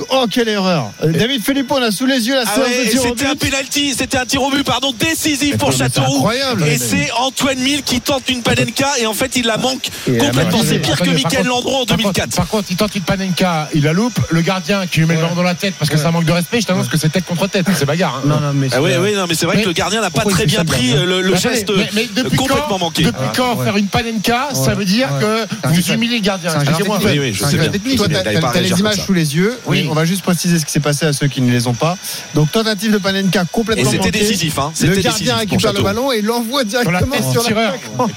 Oh, 0.09 0.25
quelle 0.29 0.49
erreur 0.49 0.91
Euh, 1.03 1.11
David 1.11 1.43
Philippe, 1.43 1.71
on 1.71 1.81
a 1.81 1.91
sous 1.91 2.05
les 2.05 2.27
yeux 2.27 2.35
la 2.35 2.43
Ah 2.45 2.53
séance 2.55 2.67
ouais, 2.67 2.77
de 2.83 2.87
et 2.87 2.89
tir 2.89 3.01
au 3.01 3.07
c'était 3.07 3.25
un 3.27 3.35
penalty, 3.35 3.93
c'était 3.97 4.17
un 4.17 4.25
tir 4.25 4.41
au 4.41 4.51
but, 4.51 4.63
pardon, 4.63 4.93
décisif 4.97 5.57
pour 5.57 5.71
Châteauroux. 5.71 6.15
incroyable. 6.17 6.63
Et 6.67 6.77
c'est 6.77 7.09
Antoine 7.17 7.59
Mille 7.59 7.83
qui 7.83 8.01
tente 8.01 8.29
une 8.29 8.41
panenka 8.41 8.87
et 8.99 9.05
en 9.05 9.13
fait 9.13 9.35
il 9.35 9.45
la 9.45 9.57
manque 9.57 9.89
complètement. 10.05 10.59
C'est 10.65 10.79
pire 10.79 10.99
que 10.99 11.09
Michael 11.09 11.45
Landreau 11.47 11.81
en 11.81 11.85
par 11.85 11.97
contre- 11.97 12.13
2004. 12.13 12.35
Par 12.35 12.47
contre, 12.47 12.67
il 12.71 12.75
tente 12.77 12.95
une 12.95 13.01
panenka, 13.03 13.69
il 13.73 13.83
la 13.83 13.93
loupe. 13.93 14.19
Le 14.29 14.41
gardien 14.41 14.85
qui 14.87 14.99
lui 14.99 15.05
met 15.07 15.15
le 15.15 15.21
ballon 15.21 15.35
dans 15.35 15.43
la 15.43 15.55
tête 15.55 15.75
parce 15.79 15.89
que 15.89 15.97
ça 15.97 16.11
manque 16.11 16.25
de 16.25 16.31
respect, 16.31 16.61
je 16.61 16.67
t'annonce 16.67 16.87
que 16.87 16.97
c'est 16.97 17.09
tête 17.09 17.25
contre 17.25 17.47
tête. 17.47 17.65
C'est 17.77 17.85
bagarre. 17.85 18.21
hein. 18.23 18.27
Non, 18.27 18.39
non, 18.39 18.53
mais 18.53 18.67
Ah 18.73 18.81
oui, 18.81 18.91
c'est- 18.91 18.97
oui, 18.99 19.13
non, 19.15 19.25
mais 19.27 19.35
c'est 19.35 19.45
vrai 19.45 19.57
Mais 19.57 19.63
que 19.63 19.67
le 19.67 19.73
gardien 19.73 20.01
n'a 20.01 20.09
pas 20.09 20.23
très 20.25 20.45
bien 20.45 20.65
pris 20.65 20.93
euh, 20.93 21.21
le, 21.21 21.35
geste 21.35 21.69
attendez, 21.69 21.85
mais- 21.93 22.07
mais 22.15 22.23
depuis 22.23 22.37
complètement 22.37 22.65
quand, 22.69 22.79
manqué. 22.79 23.03
Depuis 23.03 23.27
quand 23.35 23.55
ouais. 23.55 23.65
faire 23.65 23.77
une 23.77 23.87
panenka, 23.87 24.49
ça 24.53 24.73
veut 24.75 24.85
dire 24.85 25.09
que 25.19 25.45
vous 25.69 25.91
humiliez 25.91 26.15
le 26.17 26.21
gardien. 26.23 26.51
Toi, 26.53 28.07
t'as 28.53 28.59
les 28.61 28.69
images 28.79 29.05
sous 29.05 29.13
les 29.13 29.35
yeux. 29.35 29.57
Oui. 29.65 29.84
On 29.89 29.93
va 29.93 30.05
juste 30.05 30.21
préciser 30.23 30.59
ce 30.59 30.65
qui 30.65 30.71
s'est 30.71 30.79
passé 30.79 31.05
à 31.05 31.13
ceux 31.13 31.27
qui 31.27 31.41
ne 31.41 31.51
les 31.51 31.67
ont 31.67 31.73
pas. 31.73 31.97
Donc, 32.33 32.51
tentative 32.51 32.91
de 32.91 32.97
Panenka 32.97 33.41
Et 33.41 33.45
complètement 33.51 33.85
c'était 33.85 33.97
manquée. 33.97 34.11
décisif, 34.11 34.57
hein. 34.59 34.71
Le 34.81 34.87
C'était 34.89 35.01
gardien 35.01 35.35
récupère 35.37 35.73
le 35.73 35.81
ballon 35.81 36.11
et 36.11 36.21
l'envoie 36.21 36.63
la 36.63 36.69
directement 36.69 37.31
sur 37.31 37.41
du 37.41 37.47
tireur. 37.47 37.73
Ah 37.99 38.03
ouais, 38.05 38.11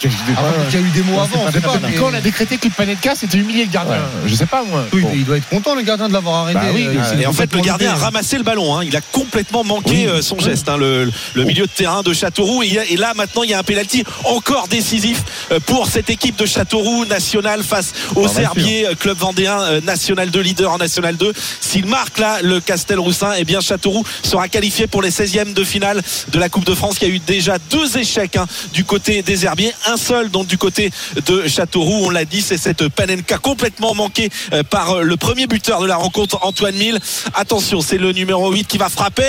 il 0.71 0.75
y 0.75 0.77
a 0.77 0.81
eu 0.87 0.91
des 0.91 1.03
mots 1.03 1.21
avant, 1.21 1.45
pas. 1.51 1.79
mais- 1.83 1.95
Quand 1.95 2.11
on 2.11 2.15
a 2.15 2.21
décrété 2.21 2.57
que 2.59 2.67
le 2.67 2.73
panenka, 2.73 3.15
c'était 3.15 3.39
humilier 3.39 3.65
le 3.65 3.71
gardien. 3.73 3.97
Je 4.27 4.35
sais 4.35 4.47
pas 4.47 4.63
moi. 4.65 4.85
Oui, 4.93 5.03
Bon. 5.03 5.09
mais 5.11 5.17
il 5.19 5.25
doit 5.25 5.37
être 5.37 5.49
content 5.49 5.75
le 5.75 5.83
gardien 5.83 6.09
de 6.09 6.13
l'avoir 6.13 6.43
arrêté. 6.45 6.59
Bah 6.59 6.67
oui, 6.75 6.87
Euh, 6.89 7.19
Et 7.21 7.27
en 7.27 7.33
fait, 7.33 7.53
le 7.55 7.61
gardien 7.61 7.93
a 7.93 7.97
ramassé 7.97 8.37
le 8.39 8.43
ballon. 8.45 8.77
hein. 8.77 8.85
Il 8.85 8.95
a 8.97 9.01
complètement 9.01 9.65
manqué 9.65 10.07
euh, 10.09 10.23
son 10.23 10.39
geste, 10.39 10.69
hein, 10.69 10.77
le, 10.77 11.11
le 11.35 11.45
milieu 11.45 11.65
de 11.67 11.71
terrain 11.71 12.03
de 12.03 12.13
Châteauroux. 12.13 12.63
Et, 12.63 12.79
et 12.91 12.97
là, 12.97 13.13
maintenant, 13.15 13.43
il 13.43 13.51
y 13.51 13.55
a 13.55 13.59
un 13.59 13.63
pénalty 13.63 14.05
encore 14.25 14.69
décisif 14.69 15.23
euh, 15.53 15.61
pour 15.61 15.87
cette 15.89 16.11
équipe 16.11 16.37
de 16.37 16.47
Châteauroux 16.47 17.05
nationale 17.07 17.63
face 17.63 17.93
au 18.15 18.25
Ah, 18.27 18.29
Serbier, 18.29 18.87
club 18.99 19.17
vendéen 19.19 19.81
national 19.83 20.31
2, 20.31 20.41
leader 20.41 20.73
en 20.73 20.79
national 20.79 21.17
2. 21.17 21.33
S'il 21.61 21.87
marque 21.87 22.19
là 22.19 22.41
le 22.43 22.61
Castelroussin, 22.61 23.33
eh 23.37 23.45
bien 23.45 23.61
Châteauroux 23.61 24.05
sera 24.23 24.49
qualifié 24.49 24.87
pour 24.87 25.03
les 25.03 25.11
16e 25.11 25.53
de 25.53 25.65
finale 25.65 26.03
de 26.33 26.39
la 26.39 26.49
Coupe 26.49 26.65
de 26.65 26.75
France. 26.75 26.97
Il 27.01 27.09
y 27.09 27.11
a 27.11 27.15
eu 27.15 27.19
déjà 27.19 27.59
deux 27.71 27.99
échecs 27.99 28.37
hein, 28.37 28.47
du 28.73 28.85
côté 28.85 29.23
des 29.23 29.45
Herbiers, 29.45 29.73
un 29.87 29.97
seul 29.97 30.31
donc 30.31 30.47
du 30.47 30.59
côté 30.59 30.91
de 31.27 31.47
Châteauroux. 31.49 32.07
On 32.07 32.11
l'a 32.11 32.25
dit, 32.25 32.43
c'est 32.43 32.57
cette 32.57 32.89
Panenka 32.89 33.39
complètement 33.39 33.95
manquée 33.95 34.31
euh, 34.53 34.63
par 34.63 34.93
euh, 34.93 35.03
le 35.03 35.17
premier 35.17 35.47
buteur 35.47 35.81
de 35.81 35.87
la 35.87 35.97
rencontre, 35.97 36.39
Antoine 36.43 36.77
Mille. 36.77 36.99
Attention, 37.35 37.81
c'est 37.81 37.99
le 37.99 38.13
numéro 38.13 38.51
8 38.51 38.67
qui 38.67 38.79
va 38.79 38.89
frapper. 38.89 39.25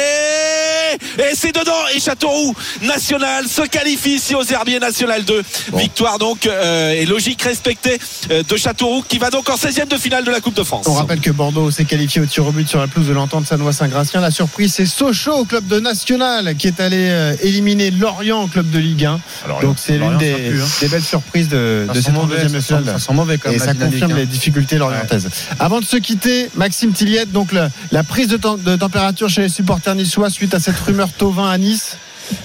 Et 1.17 1.35
c'est 1.35 1.51
dedans. 1.51 1.71
Et 1.95 1.99
Châteauroux 1.99 2.55
national 2.81 3.47
se 3.47 3.61
qualifie 3.61 4.15
ici 4.15 4.35
aux 4.35 4.43
Herbiers 4.43 4.79
national 4.79 5.23
2. 5.23 5.43
Victoire 5.73 6.17
donc 6.17 6.45
euh, 6.45 6.91
et 6.93 7.05
logique 7.05 7.41
respectée 7.41 7.99
de 8.29 8.57
Châteauroux 8.57 9.03
qui 9.07 9.17
va 9.17 9.29
donc 9.29 9.49
en 9.49 9.55
16e 9.55 9.87
de 9.87 9.97
finale 9.97 10.23
de 10.23 10.31
la 10.31 10.41
Coupe 10.41 10.55
de 10.55 10.63
France. 10.63 10.85
On 10.87 10.93
rappelle 10.93 11.21
que 11.21 11.31
Bordeaux 11.31 11.71
s'est 11.71 11.85
qualifié 11.85 12.18
au 12.19 12.25
tir 12.25 12.45
au 12.45 12.51
but 12.51 12.67
sur 12.67 12.79
la 12.79 12.87
pelouse 12.87 13.07
de 13.07 13.13
l'entente 13.13 13.45
Sanois-Saint-Gratien. 13.47 14.21
La 14.21 14.31
surprise, 14.31 14.73
c'est 14.73 14.85
Sochaux, 14.85 15.45
club 15.45 15.67
de 15.67 15.79
National, 15.79 16.55
qui 16.55 16.67
est 16.67 16.79
allé 16.79 17.07
euh, 17.09 17.35
éliminer 17.41 17.91
Lorient, 17.91 18.47
club 18.47 18.69
de 18.69 18.79
Ligue 18.79 19.05
1. 19.05 19.19
Donc 19.61 19.77
c'est 19.79 19.97
l'une 19.97 20.17
des, 20.17 20.33
hein. 20.59 20.65
des 20.81 20.87
belles 20.87 21.03
surprises 21.03 21.49
de, 21.49 21.87
de 21.93 22.01
cette 22.01 22.13
mauvais, 22.13 22.35
deuxième 22.41 22.49
ça 22.49 22.57
nationale. 22.75 22.85
sent- 22.85 22.91
ça 22.91 22.99
sent 23.07 23.13
mauvais 23.13 23.39
même, 23.43 23.53
Et 23.53 23.59
ça 23.59 23.73
confirme 23.73 24.11
hein. 24.11 24.15
les 24.15 24.25
difficultés 24.25 24.77
lorientaises. 24.77 25.29
Avant 25.59 25.79
de 25.79 25.85
se 25.85 25.97
quitter, 25.97 26.49
Maxime 26.55 26.91
Tilliette, 26.91 27.31
donc 27.31 27.51
la, 27.51 27.69
la 27.91 28.03
prise 28.03 28.27
de, 28.27 28.37
de 28.37 28.75
température 28.75 29.29
chez 29.29 29.41
les 29.41 29.49
supporters 29.49 29.95
niçois 29.95 30.29
suite 30.29 30.53
à 30.53 30.59
cette 30.59 30.79
rumeur 30.79 31.09
Tovin 31.11 31.49
à 31.49 31.57
Nice. 31.57 31.97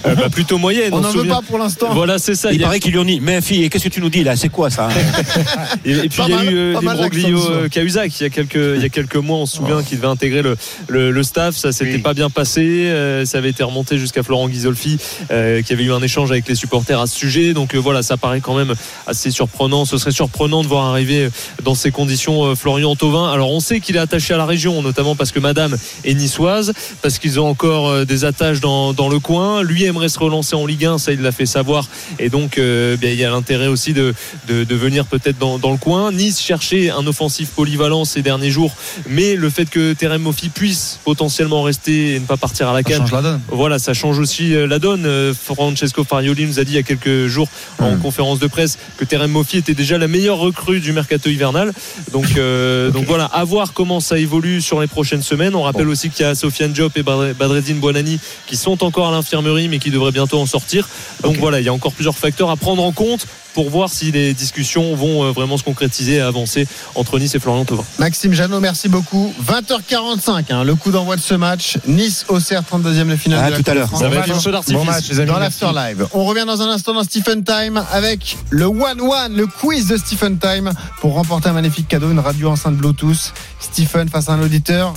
Euh, 0.05 0.15
bah, 0.15 0.29
plutôt 0.29 0.57
moyenne. 0.57 0.93
On 0.93 1.01
n'en 1.01 1.11
veut 1.11 1.25
pas 1.27 1.41
pour 1.47 1.57
l'instant. 1.57 1.93
Voilà, 1.93 2.17
c'est 2.19 2.35
ça. 2.35 2.51
Il 2.51 2.55
Il 2.55 2.61
y 2.61 2.63
a- 2.63 2.67
paraît 2.67 2.79
qu'ils 2.79 2.91
lui 2.91 2.99
ont 2.99 3.05
dit, 3.05 3.19
mais 3.21 3.41
fille, 3.41 3.69
qu'est-ce 3.69 3.83
que 3.85 3.89
tu 3.89 4.01
nous 4.01 4.09
dis 4.09 4.23
là 4.23 4.35
C'est 4.35 4.49
quoi 4.49 4.69
ça 4.69 4.89
Et, 5.85 5.91
et 5.91 5.99
puis 6.09 6.17
Pas 6.17 6.25
il 6.27 6.29
y 6.29 6.33
a 6.33 6.37
mal, 6.37 6.53
eu 6.53 6.57
euh, 6.57 6.73
l'imbroglio 6.81 7.37
l'accent, 7.37 7.51
euh, 7.51 7.67
Cahuzac 7.69 8.19
il 8.19 8.23
y 8.23 8.25
a 8.25 8.29
quelques 8.29 8.55
il 8.75 8.81
y 8.81 8.85
a 8.85 8.89
quelques 8.89 9.15
mois 9.15 9.37
on 9.37 9.45
se 9.45 9.57
souvient 9.57 9.83
qu'il 9.83 9.97
devait 9.97 10.07
intégrer 10.07 10.41
le, 10.41 10.55
le, 10.87 11.11
le 11.11 11.23
staff 11.23 11.55
ça 11.55 11.71
s'était 11.71 11.95
Oui. 11.95 11.97
pas 11.99 12.13
bien 12.13 12.29
passé 12.29 12.61
euh, 12.87 13.25
ça 13.25 13.37
avait 13.39 13.49
été 13.49 13.63
remonté 13.63 13.97
jusqu'à 13.97 14.23
Florent 14.23 14.47
Ghisolfi 14.47 14.97
euh, 15.31 15.61
qui 15.61 15.73
avait 15.73 15.83
eu 15.83 15.91
un 15.91 16.01
échange 16.01 16.31
avec 16.31 16.47
les 16.47 16.55
supporters 16.55 16.99
à 16.99 17.07
ce 17.07 17.15
sujet 17.17 17.53
donc 17.53 17.75
euh, 17.75 17.77
voilà 17.77 18.01
ça 18.03 18.17
paraît 18.17 18.41
quand 18.41 18.55
même 18.55 18.73
assez 19.07 19.31
surprenant 19.31 19.85
ce 19.85 19.97
serait 19.97 20.11
surprenant 20.11 20.63
de 20.63 20.67
voir 20.67 20.85
arriver 20.85 21.29
dans 21.63 21.75
ces 21.75 21.91
conditions 21.91 22.45
euh, 22.45 22.55
Florian 22.55 22.95
Thauvin 22.95 23.31
alors 23.31 23.51
on 23.51 23.59
sait 23.59 23.79
qu'il 23.79 23.95
est 23.95 23.99
attaché 23.99 24.33
à 24.33 24.37
la 24.37 24.45
région 24.45 24.81
notamment 24.81 25.15
parce 25.15 25.31
que 25.31 25.39
madame 25.39 25.75
est 26.03 26.13
niçoise 26.13 26.73
parce 27.01 27.19
qu'ils 27.19 27.39
ont 27.39 27.47
encore 27.47 27.89
euh, 27.89 28.05
des 28.05 28.25
attaches 28.25 28.59
dans, 28.59 28.93
dans 28.93 29.09
le 29.09 29.19
coin 29.19 29.61
lui 29.63 29.74
aimerait 29.83 30.09
se 30.09 30.17
relancer 30.19 30.55
en 30.55 30.65
Ligue 30.65 30.85
1 30.85 30.97
ça 30.97 31.11
il 31.11 31.21
l'a 31.21 31.31
fait 31.31 31.45
savoir 31.45 31.87
et 32.19 32.29
donc 32.29 32.57
euh, 32.57 32.95
bien, 32.97 33.09
il 33.11 33.19
y 33.19 33.23
a 33.25 33.29
l'intérêt 33.29 33.67
aussi 33.67 33.93
de, 33.93 34.13
de, 34.47 34.63
de 34.63 34.75
venir 34.75 35.05
peut-être 35.05 35.37
dans, 35.37 35.57
dans 35.57 35.71
le 35.71 35.77
coin. 35.77 36.11
Nice 36.11 36.39
cherchait 36.41 36.89
un 36.89 37.05
offensif 37.07 37.49
polyvalent 37.49 38.05
ces 38.05 38.21
derniers 38.21 38.49
jours, 38.51 38.73
mais 39.09 39.35
le 39.35 39.49
fait 39.49 39.69
que 39.69 39.93
Terem 39.93 40.21
Moffi 40.21 40.49
puisse 40.49 40.99
potentiellement 41.03 41.61
rester 41.63 42.15
et 42.15 42.19
ne 42.19 42.25
pas 42.25 42.37
partir 42.37 42.69
à 42.69 42.73
la 42.73 42.79
Ça 42.79 42.83
canne, 42.83 42.99
change 43.01 43.11
la 43.11 43.21
donne. 43.21 43.41
voilà, 43.49 43.79
ça 43.79 43.93
change 43.93 44.19
aussi 44.19 44.53
euh, 44.55 44.67
la 44.67 44.79
donne. 44.79 45.05
Euh, 45.05 45.33
Francesco 45.33 46.03
Farioli 46.03 46.45
nous 46.45 46.59
a 46.59 46.63
dit 46.63 46.71
il 46.73 46.75
y 46.75 46.79
a 46.79 46.83
quelques 46.83 47.27
jours 47.27 47.47
en 47.79 47.95
conférence 47.97 48.39
de 48.39 48.47
presse 48.47 48.77
que 48.97 49.05
Terem 49.05 49.31
Moffi 49.31 49.57
était 49.57 49.73
déjà 49.73 49.97
la 49.97 50.07
meilleure 50.07 50.37
recrue 50.37 50.79
du 50.79 50.91
mercato 50.93 51.29
hivernal. 51.29 51.73
Donc, 52.11 52.25
euh, 52.37 52.91
donc 52.91 53.05
voilà, 53.05 53.25
à 53.25 53.43
voir 53.43 53.73
comment 53.73 53.99
ça 53.99 54.17
évolue 54.17 54.61
sur 54.61 54.79
les 54.81 54.87
prochaines 54.87 55.21
semaines. 55.23 55.55
On 55.55 55.63
rappelle 55.63 55.87
aussi 55.87 56.09
qu'il 56.09 56.25
y 56.25 56.29
a 56.29 56.35
Sofiane 56.35 56.71
Diop 56.73 56.95
et 56.97 57.03
Badr- 57.03 57.33
Badreddine 57.33 57.79
Buonani 57.79 58.19
qui 58.47 58.55
sont 58.57 58.83
encore 58.83 59.07
à 59.07 59.11
l'infirmerie 59.11 59.64
mais 59.67 59.79
qui 59.79 59.91
devraient 59.91 60.11
bientôt 60.11 60.39
en 60.39 60.45
sortir. 60.45 60.87
Donc 61.23 61.37
voilà, 61.37 61.59
il 61.59 61.65
y 61.65 61.69
a 61.69 61.73
encore 61.73 61.93
plusieurs 61.93 62.17
facteurs 62.17 62.49
à 62.49 62.55
prendre 62.57 62.83
en 62.83 62.91
compte 62.91 63.25
pour 63.53 63.69
voir 63.69 63.89
si 63.89 64.11
les 64.11 64.33
discussions 64.33 64.95
vont 64.95 65.23
euh, 65.23 65.31
vraiment 65.31 65.55
se 65.57 65.63
concrétiser 65.63 66.15
et 66.15 66.19
avancer 66.21 66.67
entre 66.95 67.17
Nice 67.19 67.35
et 67.35 67.39
Florian 67.39 67.63
Thauvin. 67.63 67.85
Maxime 67.99 68.33
Janot, 68.33 68.59
merci 68.59 68.89
beaucoup. 68.89 69.33
20h45, 69.47 70.45
hein, 70.51 70.63
le 70.65 70.75
coup 70.75 70.91
d'envoi 70.91 71.15
de 71.15 71.21
ce 71.21 71.35
match. 71.35 71.77
Nice-Auxerre, 71.87 72.63
32e 72.63 73.07
de 73.09 73.15
finale. 73.15 73.39
Ah, 73.43 73.47
de 73.47 73.51
la 73.55 73.63
tout 73.63 73.71
à 73.71 73.73
l'heure. 73.73 73.89
Ça 73.89 74.09
va 74.09 74.15
Bon 74.15 74.21
être 74.23 74.29
un 74.31 74.33
match. 74.33 74.43
feu 74.43 74.51
d'artifice. 74.51 74.75
Bon 74.77 74.83
match, 74.85 75.07
les 75.09 75.19
amis. 75.21 75.27
dans 75.31 75.39
l'After 75.39 75.67
Live. 75.73 76.07
On 76.13 76.25
revient 76.25 76.43
dans 76.45 76.61
un 76.61 76.69
instant 76.69 76.93
dans 76.93 77.03
Stephen 77.03 77.43
Time 77.45 77.81
avec 77.93 78.37
le 78.49 78.65
One 78.65 78.99
One, 78.99 79.35
le 79.35 79.47
quiz 79.47 79.87
de 79.87 79.95
Stephen 79.97 80.37
Time 80.37 80.71
pour 80.99 81.13
remporter 81.13 81.47
un 81.49 81.53
magnifique 81.53 81.87
cadeau, 81.87 82.11
une 82.11 82.19
radio 82.19 82.49
enceinte 82.49 82.75
Bluetooth. 82.75 83.31
Stephen 83.61 84.09
face 84.09 84.27
à 84.29 84.33
un 84.33 84.41
auditeur 84.41 84.93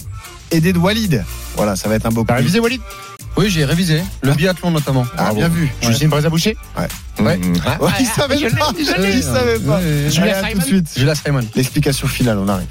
aidé 0.50 0.72
de 0.72 0.78
Walid. 0.78 1.24
Voilà, 1.56 1.76
ça 1.76 1.88
va 1.88 1.94
être 1.94 2.06
un 2.06 2.10
beau 2.10 2.24
T'as 2.26 2.34
quiz. 2.34 2.40
révisé 2.42 2.58
Walid 2.60 2.80
Oui, 3.38 3.48
j'ai 3.50 3.64
révisé. 3.64 4.02
Le 4.22 4.34
biathlon 4.34 4.72
notamment. 4.72 5.06
Ah, 5.16 5.32
bien 5.32 5.48
vu. 5.48 5.70
Justine 5.80 6.08
Braise 6.08 6.26
à 6.26 6.28
boucher 6.28 6.56
Ouais. 6.76 6.88
Ouais. 7.24 7.38
Ouais, 7.80 7.90
il 8.00 8.06
savait 8.06 8.36
je 8.36 8.46
l'ai, 8.46 8.50
pas. 8.50 8.72
je 8.76 9.00
l'ai. 9.00 9.12
Il 9.18 9.22
savait 9.22 9.60
pas. 9.60 9.80
Julia 10.08 10.38
à 10.38 10.50
tout 10.50 10.58
de 10.58 10.64
suite. 10.64 10.88
Julia 10.96 11.14
Simon. 11.14 11.42
L'explication 11.54 12.08
finale, 12.08 12.38
on 12.38 12.48
arrive. 12.48 12.66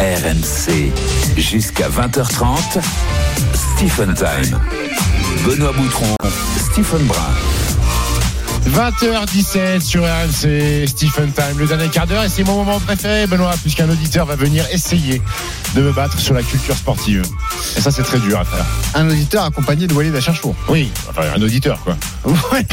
RMC, 0.00 0.92
jusqu'à 1.36 1.88
20h30, 1.88 2.80
Stephen 3.54 4.12
Time. 4.14 4.58
Benoît 5.46 5.72
Boutron, 5.72 6.16
Stephen 6.72 7.04
Brun. 7.06 7.22
20h17 8.68 9.80
sur 9.80 10.02
RMC, 10.04 10.86
Stephen 10.86 11.32
Time, 11.32 11.58
le 11.58 11.66
dernier 11.66 11.88
quart 11.88 12.06
d'heure, 12.06 12.22
et 12.24 12.28
c'est 12.28 12.44
mon 12.44 12.56
moment 12.56 12.78
préféré, 12.80 13.26
Benoît, 13.26 13.54
puisqu'un 13.62 13.88
auditeur 13.88 14.26
va 14.26 14.36
venir 14.36 14.64
essayer 14.72 15.22
de 15.74 15.80
me 15.82 15.92
battre 15.92 16.18
sur 16.18 16.34
la 16.34 16.42
culture 16.42 16.76
sportive. 16.76 17.22
Et 17.76 17.80
ça, 17.80 17.90
c'est 17.90 18.02
très 18.02 18.18
dur 18.18 18.38
à 18.38 18.44
faire. 18.44 18.64
Un 18.94 19.08
auditeur 19.08 19.44
accompagné 19.44 19.86
de 19.86 19.94
Walid 19.94 20.14
Acharchour. 20.14 20.54
Oui, 20.68 20.90
enfin, 21.08 21.22
un 21.34 21.42
auditeur, 21.42 21.80
quoi. 21.82 21.96
Ouais. 22.52 22.66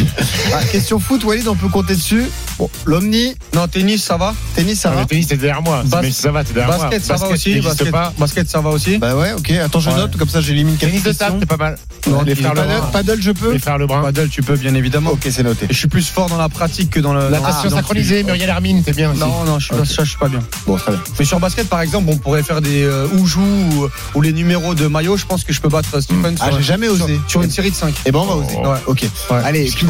Ah, 0.53 0.63
question 0.71 0.99
foot, 0.99 1.23
Walid, 1.23 1.47
on 1.47 1.55
peut 1.55 1.69
compter 1.69 1.95
dessus? 1.95 2.25
Bon, 2.59 2.69
l'Omni, 2.85 3.35
Non, 3.53 3.67
tennis, 3.67 4.03
ça 4.03 4.17
va? 4.17 4.33
tennis, 4.53 4.79
ça 4.79 4.89
va? 4.91 5.01
le 5.01 5.05
tennis, 5.07 5.27
c'est 5.29 5.37
derrière 5.37 5.61
moi. 5.61 5.81
Bas- 5.85 6.01
Mais 6.01 6.11
ça 6.11 6.31
va, 6.31 6.43
t'es 6.43 6.53
derrière 6.53 6.75
moi. 6.77 6.85
Basket, 6.89 7.03
ça 7.05 7.15
va 7.15 7.27
aussi. 7.29 7.59
Basket, 7.61 7.91
pas. 7.91 8.13
basket, 8.17 8.49
ça 8.49 8.61
va 8.61 8.69
aussi? 8.69 8.97
Bah 8.97 9.15
ouais, 9.15 9.33
ok. 9.33 9.51
Attends, 9.51 9.79
je 9.79 9.89
Ouais. 9.89 9.95
note, 9.97 10.17
comme 10.17 10.29
ça 10.29 10.41
j'élimine 10.41 10.75
quelques 10.77 10.91
Tennis 10.91 11.03
de 11.05 11.11
table, 11.13 11.37
c'est 11.39 11.45
pas 11.45 11.57
mal. 11.57 11.77
Non, 12.07 12.21
les 12.21 12.35
paddle, 12.35 12.41
frères 12.55 12.65
Lebrun. 12.67 12.89
paddle, 12.91 13.21
je 13.21 13.31
peux? 13.31 13.53
Les 13.53 13.59
frères 13.59 13.77
Lebrun. 13.77 14.01
Paddle, 14.03 14.29
tu 14.29 14.41
peux 14.41 14.55
bien 14.55 14.73
évidemment. 14.75 15.11
Ok, 15.11 15.27
c'est 15.29 15.43
noté. 15.43 15.67
Je 15.69 15.84
suis 15.85 15.89
plus 15.89 16.07
fort 16.09 16.27
dans 16.29 16.37
la 16.37 16.49
pratique 16.49 16.89
que 16.89 16.99
dans 16.99 17.13
le. 17.13 17.29
Dans 17.29 17.37
le- 17.63 17.69
synchronisée, 17.69 18.23
Muriel 18.23 18.49
Hermine, 18.49 18.83
t'es 18.83 18.91
bien 18.93 19.11
aussi. 19.11 19.19
Non, 19.19 19.43
non, 19.45 19.59
je 19.59 19.65
suis, 19.65 19.73
pas, 19.75 19.81
Ok. 19.81 19.85
ça, 19.87 20.03
je 20.03 20.09
suis 20.09 20.17
pas 20.19 20.27
bien. 20.27 20.39
Bon, 20.65 20.75
très 20.77 20.91
bien. 20.91 21.01
Mais 21.19 21.25
sur 21.25 21.39
basket, 21.39 21.67
par 21.69 21.81
exemple, 21.81 22.07
on 22.09 22.17
pourrait 22.17 22.43
faire 22.43 22.61
des 22.61 22.83
euh, 22.83 23.07
Oujou 23.19 23.41
ou, 23.41 23.87
ou 24.15 24.21
les 24.21 24.33
numéros 24.33 24.73
de 24.75 24.87
maillot. 24.87 25.17
Je 25.17 25.25
pense 25.25 25.43
que 25.43 25.53
je 25.53 25.61
peux 25.61 25.69
battre 25.69 25.99
Stephen 25.99 26.35
Ah, 26.39 26.47
sur, 26.49 26.57
j'ai 26.57 26.63
jamais 26.63 26.87
osé. 26.87 27.19
sur 27.27 27.41
une 27.41 27.51
série 27.51 27.71
de 27.71 27.75
5. 27.75 27.93
Eh 28.05 28.11
ben, 28.11 28.19
on 28.19 28.25
va 28.25 28.33
Oh. 28.37 28.43
oser. 28.43 28.57
Ouais. 28.57 28.77
Ok. 28.87 29.05
Allez, 29.43 29.65
puis 29.75 29.87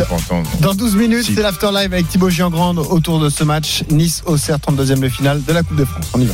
dans 0.60 0.74
12 0.74 0.96
minutes, 0.96 1.26
Si. 1.26 1.36
c'est 1.36 1.42
l'After 1.42 1.68
Live 1.74 1.94
avec 1.94 2.10
Thibaut 2.10 2.30
Giangrande 2.30 2.80
autour 2.80 3.20
de 3.20 3.30
ce 3.30 3.44
match. 3.44 3.84
Nice 3.90 4.22
au 4.26 4.36
32e 4.38 5.00
de 5.00 5.10
finale 5.10 5.42
de 5.46 5.54
la 5.54 5.64
Coupe 5.64 5.78
de 5.78 5.86
France. 5.86 6.08
On 6.14 6.20
y 6.20 6.26
va. 6.26 6.34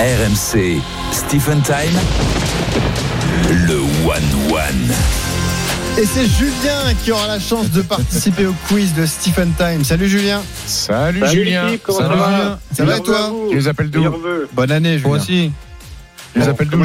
RMC, 0.00 0.80
Stephen 1.12 1.60
Time. 1.62 1.98
Le 3.50 3.78
One 4.06 4.52
One. 4.52 4.94
Et 5.98 6.06
c'est 6.06 6.26
Julien 6.26 6.94
qui 7.02 7.10
aura 7.10 7.26
la 7.26 7.40
chance 7.40 7.70
de 7.70 7.82
participer 7.82 8.46
au 8.46 8.54
quiz 8.68 8.94
de 8.94 9.04
Stephen 9.04 9.52
Time. 9.58 9.82
Salut 9.84 10.08
Julien. 10.08 10.40
Salut, 10.66 11.20
Salut, 11.20 11.32
Julien. 11.32 11.66
comment 11.82 11.98
Salut, 11.98 12.10
ça 12.10 12.16
va 12.20 12.28
Julien. 12.38 12.58
Ça 12.72 12.84
va 12.84 12.96
et 12.96 13.00
toi 13.02 13.32
Tu 13.50 13.56
les 13.56 13.68
appelles 13.68 13.90
d'où. 13.90 14.04
Bonne 14.52 14.70
année, 14.70 14.98
Julien. 14.98 15.08
Moi 15.08 15.16
aussi. 15.16 15.52
Tu 16.34 16.38
les 16.38 16.44
Bon, 16.44 16.50
appelles 16.52 16.68
d'où, 16.68 16.84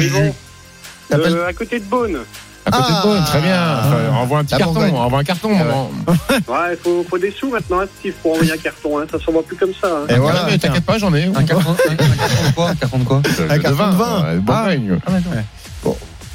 T'appelles- 1.08 1.32
Euh, 1.36 1.46
À 1.46 1.52
côté 1.52 1.78
de 1.78 1.84
Beaune. 1.84 2.18
À 2.66 2.70
côté 2.72 2.84
Ah. 2.88 2.96
de 3.02 3.02
Beaune, 3.06 3.24
très 3.24 3.40
bien. 3.40 3.76
Enfin, 3.78 4.16
envoie 4.16 4.38
un 4.40 4.44
petit 4.44 4.56
carton. 4.56 4.72
Bourgogne. 4.72 4.94
Envoie 4.96 5.18
un 5.20 5.24
carton, 5.24 5.50
Ah 5.54 5.64
maman. 5.64 5.90
Ouais, 6.48 6.72
il 6.72 6.76
faut, 6.82 7.06
faut 7.08 7.18
des 7.18 7.30
sous 7.30 7.50
maintenant, 7.50 7.80
hein, 7.82 7.86
Steve, 8.00 8.14
pour 8.20 8.32
envoyer 8.32 8.52
un 8.52 8.56
carton. 8.56 8.98
Hein. 8.98 9.04
Ça 9.12 9.18
s'envoie 9.24 9.44
plus 9.44 9.56
comme 9.56 9.72
ça. 9.80 9.86
hein. 9.88 10.06
Et 10.08 10.14
voilà. 10.18 10.40
Ah, 10.44 10.48
mais 10.50 10.58
t'inquiète 10.58 10.84
pas, 10.84 10.98
j'en 10.98 11.14
ai. 11.14 11.24
Un 11.26 11.44
carton, 11.44 11.70
un, 11.70 11.92
un 11.92 11.96
carton 11.96 12.48
de 12.48 12.54
quoi 12.54 12.68
Un 12.70 12.74
carton 12.74 12.98
de 12.98 13.04
quoi 13.04 13.18
De- 13.20 13.42
de 13.54 13.58
carton 13.62 13.70
de 13.90 13.96
vin. 13.96 14.24
ouais, 14.24 14.38
Bourgogne. 14.38 14.98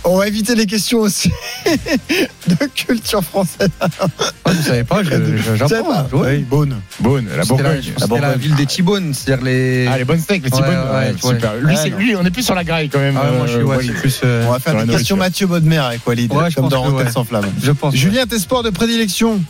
On 0.06 0.18
va 0.18 0.28
éviter 0.28 0.56
les 0.56 0.66
questions 0.66 1.00
aussi 1.00 1.30
de 2.48 2.66
culture 2.74 3.24
française. 3.24 3.70
Ah, 3.82 3.88
Vous 4.46 4.64
savez 4.64 4.84
pas, 4.86 5.04
j'apprends. 5.04 5.84
pas 5.84 6.08
Oui, 6.14 6.38
Beaune. 6.40 6.76
Beaune, 7.02 7.28
la 7.36 7.44
Bourgogne. 7.44 7.82
c'était 7.98 8.20
la 8.20 8.36
ville 8.36 8.56
des 8.56 8.66
T-Bones, 8.66 9.14
c'est-à-dire 9.14 9.44
les. 9.46 9.88
Ah, 9.88 9.98
les 9.98 10.06
bonnes 10.06 10.20
steaks, 10.20 10.44
les 10.46 10.52
Ouais, 10.52 10.58
T-bones. 10.58 10.74
ouais, 10.76 10.92
Ouais, 10.92 11.14
ouais. 11.24 11.36
super. 11.36 11.56
Lui, 11.98 12.14
Ah, 12.16 12.18
on 12.22 12.26
est 12.26 12.32
plus 12.32 12.44
sur 12.44 12.56
la 12.56 12.64
graille 12.64 12.90
quand 12.90 13.00
même. 13.00 13.18
Ah, 13.22 13.32
moi, 13.32 13.46
je 13.46 13.52
suis 13.52 13.60
euh, 13.62 13.66
Walid. 13.66 13.94
plus. 13.94 14.22
euh, 14.24 14.46
On 14.48 14.52
va 14.54 14.60
faire 14.60 14.84
des 14.86 14.92
questions. 14.94 15.18
Mathieu 15.18 15.48
Bodmer 15.48 15.78
avec 15.78 16.08
Walid, 16.08 16.32
comme 16.56 16.70
dans 16.70 16.90
ouais. 16.92 17.12
sans 17.12 17.26
flamme. 17.26 17.46
Je 17.62 17.72
pense. 17.72 17.94
Julien, 17.94 18.26
tes 18.26 18.40
sports 18.40 18.64
de 18.64 18.70
prédilection 18.70 19.42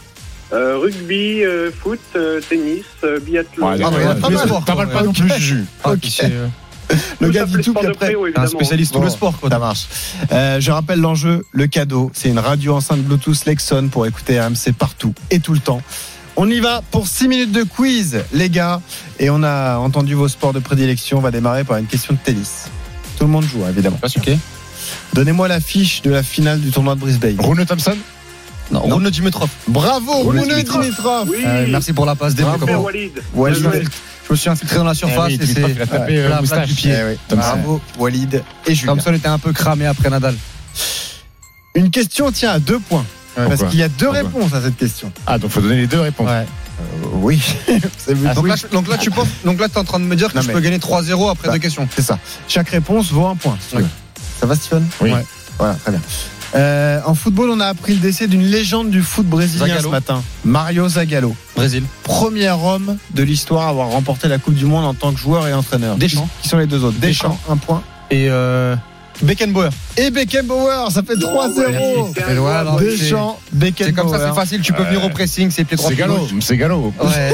Euh, 0.52 0.78
rugby, 0.78 1.44
euh, 1.44 1.70
foot, 1.72 2.00
euh, 2.16 2.42
tennis, 2.50 2.84
euh, 3.04 3.20
biathlon. 3.20 3.68
Pas 3.78 4.76
mal. 4.76 4.90
pas 4.90 5.04
non 5.04 5.14
plus, 5.14 5.30
Juju. 5.38 5.66
Ah, 5.84 5.92
Ok. 5.92 6.10
Le 7.20 7.28
Tout 7.28 7.34
gars 7.34 7.46
dit 7.46 7.54
tout, 7.62 7.74
puis 7.74 7.88
après. 7.88 8.16
un 8.36 8.48
spécialiste 8.48 8.94
de 8.94 9.00
Bon. 9.00 9.04
le 9.06 9.10
sport. 9.12 9.38
Quoi. 9.40 9.50
Ça 9.50 9.60
marche. 9.60 9.88
Euh, 10.32 10.60
je 10.60 10.72
rappelle 10.72 11.00
l'enjeu, 11.00 11.46
le 11.52 11.68
cadeau. 11.68 12.10
C'est 12.14 12.30
une 12.30 12.40
radio 12.40 12.76
enceinte 12.76 13.02
Bluetooth 13.02 13.46
Lexon 13.46 13.90
pour 13.92 14.06
écouter 14.08 14.40
RMC 14.40 14.74
partout 14.78 15.14
et 15.30 15.40
tout 15.40 15.54
le 15.54 15.60
temps. 15.60 15.82
On 16.36 16.50
y 16.50 16.60
va 16.60 16.82
pour 16.92 17.08
6 17.08 17.28
minutes 17.28 17.52
de 17.52 17.64
quiz, 17.64 18.24
les 18.34 18.50
gars. 18.50 18.82
Et 19.20 19.30
on 19.30 19.44
a 19.44 19.78
entendu 19.78 20.14
vos 20.16 20.28
sports 20.28 20.54
de 20.54 20.60
prédilection. 20.60 21.18
On 21.18 21.22
va 21.22 21.32
démarrer 21.32 21.64
par 21.64 21.78
une 21.78 21.86
question 21.86 22.14
de 22.14 22.20
tennis. 22.24 22.66
Tout 23.18 23.26
le 23.26 23.30
monde 23.32 23.44
joue, 23.44 23.64
hein, 23.66 23.70
évidemment. 23.70 24.00
Ok. 24.04 24.30
Donnez-moi 25.14 25.48
l'affiche 25.48 26.02
de 26.02 26.12
la 26.12 26.24
finale 26.24 26.60
du 26.62 26.72
tournoi 26.72 26.96
de 26.96 27.02
Brisbane. 27.02 27.36
Rune 27.40 27.66
Thompson 27.66 27.98
Non, 28.72 28.82
Rune 28.82 29.10
Dimitrov. 29.10 29.50
Bravo, 29.68 30.24
Rune 30.24 30.40
Rune 30.42 30.50
Dimitrov. 30.50 30.82
Dimitrov. 30.82 31.30
Oui, 31.30 31.44
Euh, 31.46 31.66
merci 31.70 31.94
pour 31.94 32.06
la 32.06 32.16
passe 32.16 32.34
des 32.36 32.44
super 32.44 32.58
Comment 32.60 32.80
Walid. 32.82 33.12
Je, 34.30 34.34
me 34.34 34.38
suis 34.38 34.50
infiltré 34.50 34.78
dans 34.78 34.84
la 34.84 34.94
surface 34.94 35.32
Eh 35.32 35.38
oui, 35.38 35.40
et 35.42 35.46
c'est 35.54 35.62
il 35.72 35.82
a 35.82 35.88
tapé, 35.88 36.12
ouais, 36.14 36.18
euh, 36.20 36.30
la 36.30 36.42
plaque 36.42 36.68
du 36.68 36.74
pied. 36.76 36.94
Eh. 37.32 37.36
Bravo, 37.36 37.82
Walid 37.98 38.44
et 38.68 38.76
Julien. 38.76 38.94
Thompson 38.96 39.14
était 39.14 39.28
un 39.28 39.40
peu 39.40 39.52
cramé 39.54 39.88
après 39.88 40.10
Nadal. 40.10 40.36
Une 41.76 41.90
question 41.90 42.32
tient 42.32 42.52
à 42.52 42.60
deux 42.60 42.80
points. 42.80 43.06
parce 43.36 43.64
qu'il 43.64 43.80
y 43.80 43.84
a 43.84 43.90
deux 43.90 44.10
réponses 44.10 44.54
à 44.54 44.62
cette 44.62 44.78
question. 44.78 45.12
Ah, 45.26 45.38
donc 45.40 45.50
faut 45.52 45.62
donner 45.62 45.78
les 45.78 45.88
deux 45.88 46.00
réponses. 46.02 46.28
Ouais. 46.30 46.46
Euh, 46.82 47.08
oui. 47.14 47.42
Vu- 48.08 48.28
donc, 48.34 48.44
oui. 48.44 48.50
là, 48.50 48.56
je- 48.56 48.68
donc 48.68 48.88
là, 48.88 48.98
tu 48.98 49.10
penses, 49.12 49.28
donc 49.44 49.60
là, 49.60 49.68
t'es 49.68 49.78
en 49.80 49.84
train 49.84 50.00
de 50.00 50.06
me 50.06 50.16
dire 50.16 50.30
que 50.32 50.38
Non, 50.38 50.42
je 50.44 50.52
peux 50.52 50.60
gagner 50.60 50.78
3-0 50.80 51.30
après 51.30 51.48
Bah, 51.48 51.54
deux 51.54 51.60
questions. 51.60 51.88
C'est 51.96 52.02
ça. 52.02 52.18
Chaque 52.48 52.70
réponse 52.70 53.12
vaut 53.12 53.26
un 53.26 53.36
point. 53.36 53.58
si. 53.60 53.76
Ça 54.40 54.46
va, 54.46 54.56
Stephen 54.56 54.86
Oui. 55.02 55.12
Ouais. 55.12 55.26
Voilà, 55.58 55.74
très 55.76 55.92
bien. 55.92 56.02
Euh, 56.56 57.00
en 57.06 57.14
football, 57.16 57.50
on 57.52 57.60
a 57.60 57.68
appris 57.68 57.94
le 57.94 58.00
décès 58.00 58.28
d'une 58.28 58.44
légende 58.44 58.90
du 58.90 59.02
foot 59.02 59.26
brésilien 59.26 59.68
Zagallo. 59.68 59.84
ce 59.84 59.92
matin. 59.92 60.24
Mario 60.44 60.88
Zagallo. 60.90 61.36
Brésil. 61.56 61.84
Premier 62.04 62.50
homme 62.50 62.98
de 63.14 63.24
l'histoire 63.24 63.68
à 63.68 63.70
avoir 63.70 63.90
remporté 63.90 64.28
la 64.28 64.38
Coupe 64.40 64.56
du 64.56 64.66
Monde 64.66 64.86
en 64.86 64.94
tant 64.94 65.14
que 65.14 65.20
joueur 65.20 65.48
et 65.48 65.54
entraîneur. 65.54 65.98
Deschamps. 65.98 66.28
Qui 66.42 66.50
sont 66.50 66.58
les 66.58 66.68
deux 66.68 66.84
autres? 66.84 66.98
Deschamps, 67.00 67.40
un 67.50 67.58
point. 67.58 67.84
Et 68.12 68.28
euh, 68.30 68.76
Beckenbauer. 69.22 69.70
Et 69.98 70.12
Beckenbauer, 70.12 70.90
ça 70.92 71.02
fait 71.04 71.16
3-0. 71.16 72.14
Et 72.30 72.36
voilà, 72.36 72.64
non, 72.64 72.78
Deschamps, 72.78 73.40
C'est 73.52 73.58
Beckenbauer. 73.60 73.94
comme 73.94 74.10
ça, 74.10 74.28
c'est 74.30 74.36
facile. 74.36 74.62
Tu 74.62 74.72
peux 74.74 74.84
venir 74.84 75.04
au 75.04 75.10
pressing, 75.10 75.52
c'est 75.52 75.66
pied 75.66 75.76
droit. 75.78 75.90
C'est 75.90 75.96
galop, 75.98 76.28
c'est 76.42 76.58
galop. 76.58 76.94
Ouais. 77.04 77.34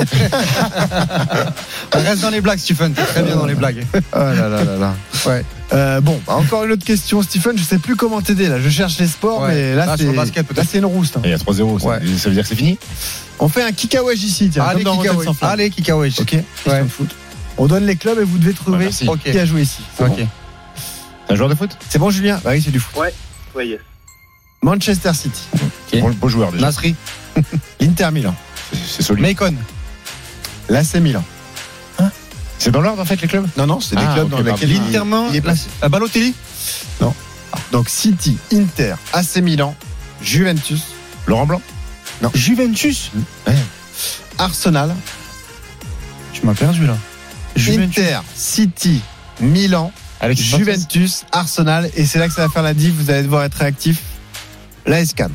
Reste 1.94 2.22
dans 2.22 2.30
les 2.30 2.41
blagues, 2.41 2.60
Stephen. 2.60 2.94
T'es 2.94 3.03
très 3.03 3.22
bien 3.24 3.36
dans 3.36 3.45
les 3.45 3.56
blagues. 3.56 3.86
Oh 3.94 3.99
là 4.18 4.34
là 4.49 4.64
là 4.64 4.78
là. 4.80 4.94
Ouais. 5.26 5.44
Euh, 5.74 6.02
bon, 6.02 6.20
bah, 6.28 6.34
encore 6.36 6.64
une 6.64 6.72
autre 6.72 6.86
question, 6.86 7.22
Stephen. 7.22 7.57
Je 7.57 7.64
sais 7.64 7.80
plus 7.80 7.95
comment 7.95 8.22
t'aider 8.22 8.48
là. 8.48 8.60
Je 8.60 8.70
cherche 8.70 8.98
les 8.99 9.07
sports, 9.07 9.41
Ouais. 9.41 9.49
mais 9.53 9.76
là, 9.76 9.86
Là, 9.86 9.95
c'est 9.98 10.03
c'est 10.66 10.78
une 10.80 10.86
rouste. 10.86 11.18
hein. 11.18 11.22
Et 11.24 11.28
il 11.28 11.32
y 11.32 11.34
a 11.34 11.38
3-0, 11.38 11.80
ça, 11.80 11.88
Ouais. 11.88 11.99
ça 12.18 12.30
veut 12.30 12.36
dire 12.36 12.44
que 12.44 12.49
c'est 12.49 12.56
fini 12.56 12.78
On 13.40 13.48
fait 13.49 13.64
un 13.64 13.72
kickawage 13.72 14.24
ici, 14.24 14.49
tiens. 14.49 14.64
Allez, 14.64 14.84
flamme. 14.84 15.36
Allez, 15.41 15.70
Kikawe. 15.70 16.07
Ok. 16.20 16.36
On 17.57 17.68
donne 17.68 17.86
les 17.86 17.95
clubs 17.95 18.20
et 18.20 18.24
vous 18.24 18.38
devez 18.38 18.53
trouver 18.53 18.90
qui 18.90 19.38
a 19.38 19.45
joué 19.45 19.62
ici. 19.62 19.82
C'est 19.98 20.03
Ok. 20.03 20.10
bon 20.10 20.16
C'est 20.18 20.28
un 21.30 21.36
joueur 21.36 21.50
de 21.50 21.56
foot 21.56 21.76
C'est 21.90 22.00
bon, 22.00 22.10
Julien 22.10 22.40
Bah 22.44 22.52
oui, 22.54 22.62
c'est 22.64 22.72
du 22.72 22.80
foot. 22.80 22.96
Ouais, 23.00 23.14
ouais, 23.56 23.68
yes. 23.68 23.80
Manchester 24.62 25.14
City, 25.14 25.42
Bon, 26.02 26.10
beau 26.12 26.28
joueur 26.30 26.52
déjà. 26.52 26.66
Nasri. 26.66 26.96
l'Inter 27.80 28.10
Milan, 28.12 28.36
C'est 28.74 29.04
solide. 29.04 29.24
Macon. 29.24 29.54
l'AC 30.70 30.96
Milan. 30.96 31.24
C'est 32.58 32.72
dans 32.72 32.82
l'ordre 32.82 33.02
en 33.02 33.06
fait 33.06 33.22
les 33.22 33.28
clubs 33.28 33.48
Non, 33.58 33.68
non, 33.68 33.80
c'est 33.82 33.96
des 33.98 34.02
Ah, 34.08 34.14
clubs 34.16 34.30
dans 34.30 34.40
lesquels 34.42 34.72
il- 34.72 34.82
L'Interman. 34.82 35.26
il 35.30 35.36
est 35.36 35.42
placé. 35.42 35.68
La 35.82 35.90
Balotelli. 35.90 36.34
Donc 37.72 37.90
City, 37.90 38.38
Inter, 38.54 38.96
AC 39.14 39.38
Milan, 39.38 39.76
Juventus, 40.22 40.82
Laurent 41.28 41.46
Blanc 41.46 41.62
Juventus. 42.34 43.12
Arsenal, 44.38 44.96
Tu 46.34 46.46
m'as 46.46 46.54
perdu 46.54 46.86
là. 46.88 46.98
Inter, 47.58 48.20
City, 48.36 49.02
Milan, 49.42 49.92
Juventus, 50.34 51.26
Arsenal. 51.32 51.90
Et 51.96 52.06
c'est 52.06 52.20
là 52.20 52.28
que 52.28 52.34
ça 52.34 52.44
va 52.44 52.50
faire 52.50 52.64
la 52.64 52.74
diff. 52.74 52.94
Vous 52.94 53.10
allez 53.10 53.24
devoir 53.24 53.44
être 53.44 53.56
réactif. 53.56 54.02
La 54.86 55.02
Escan. 55.02 55.30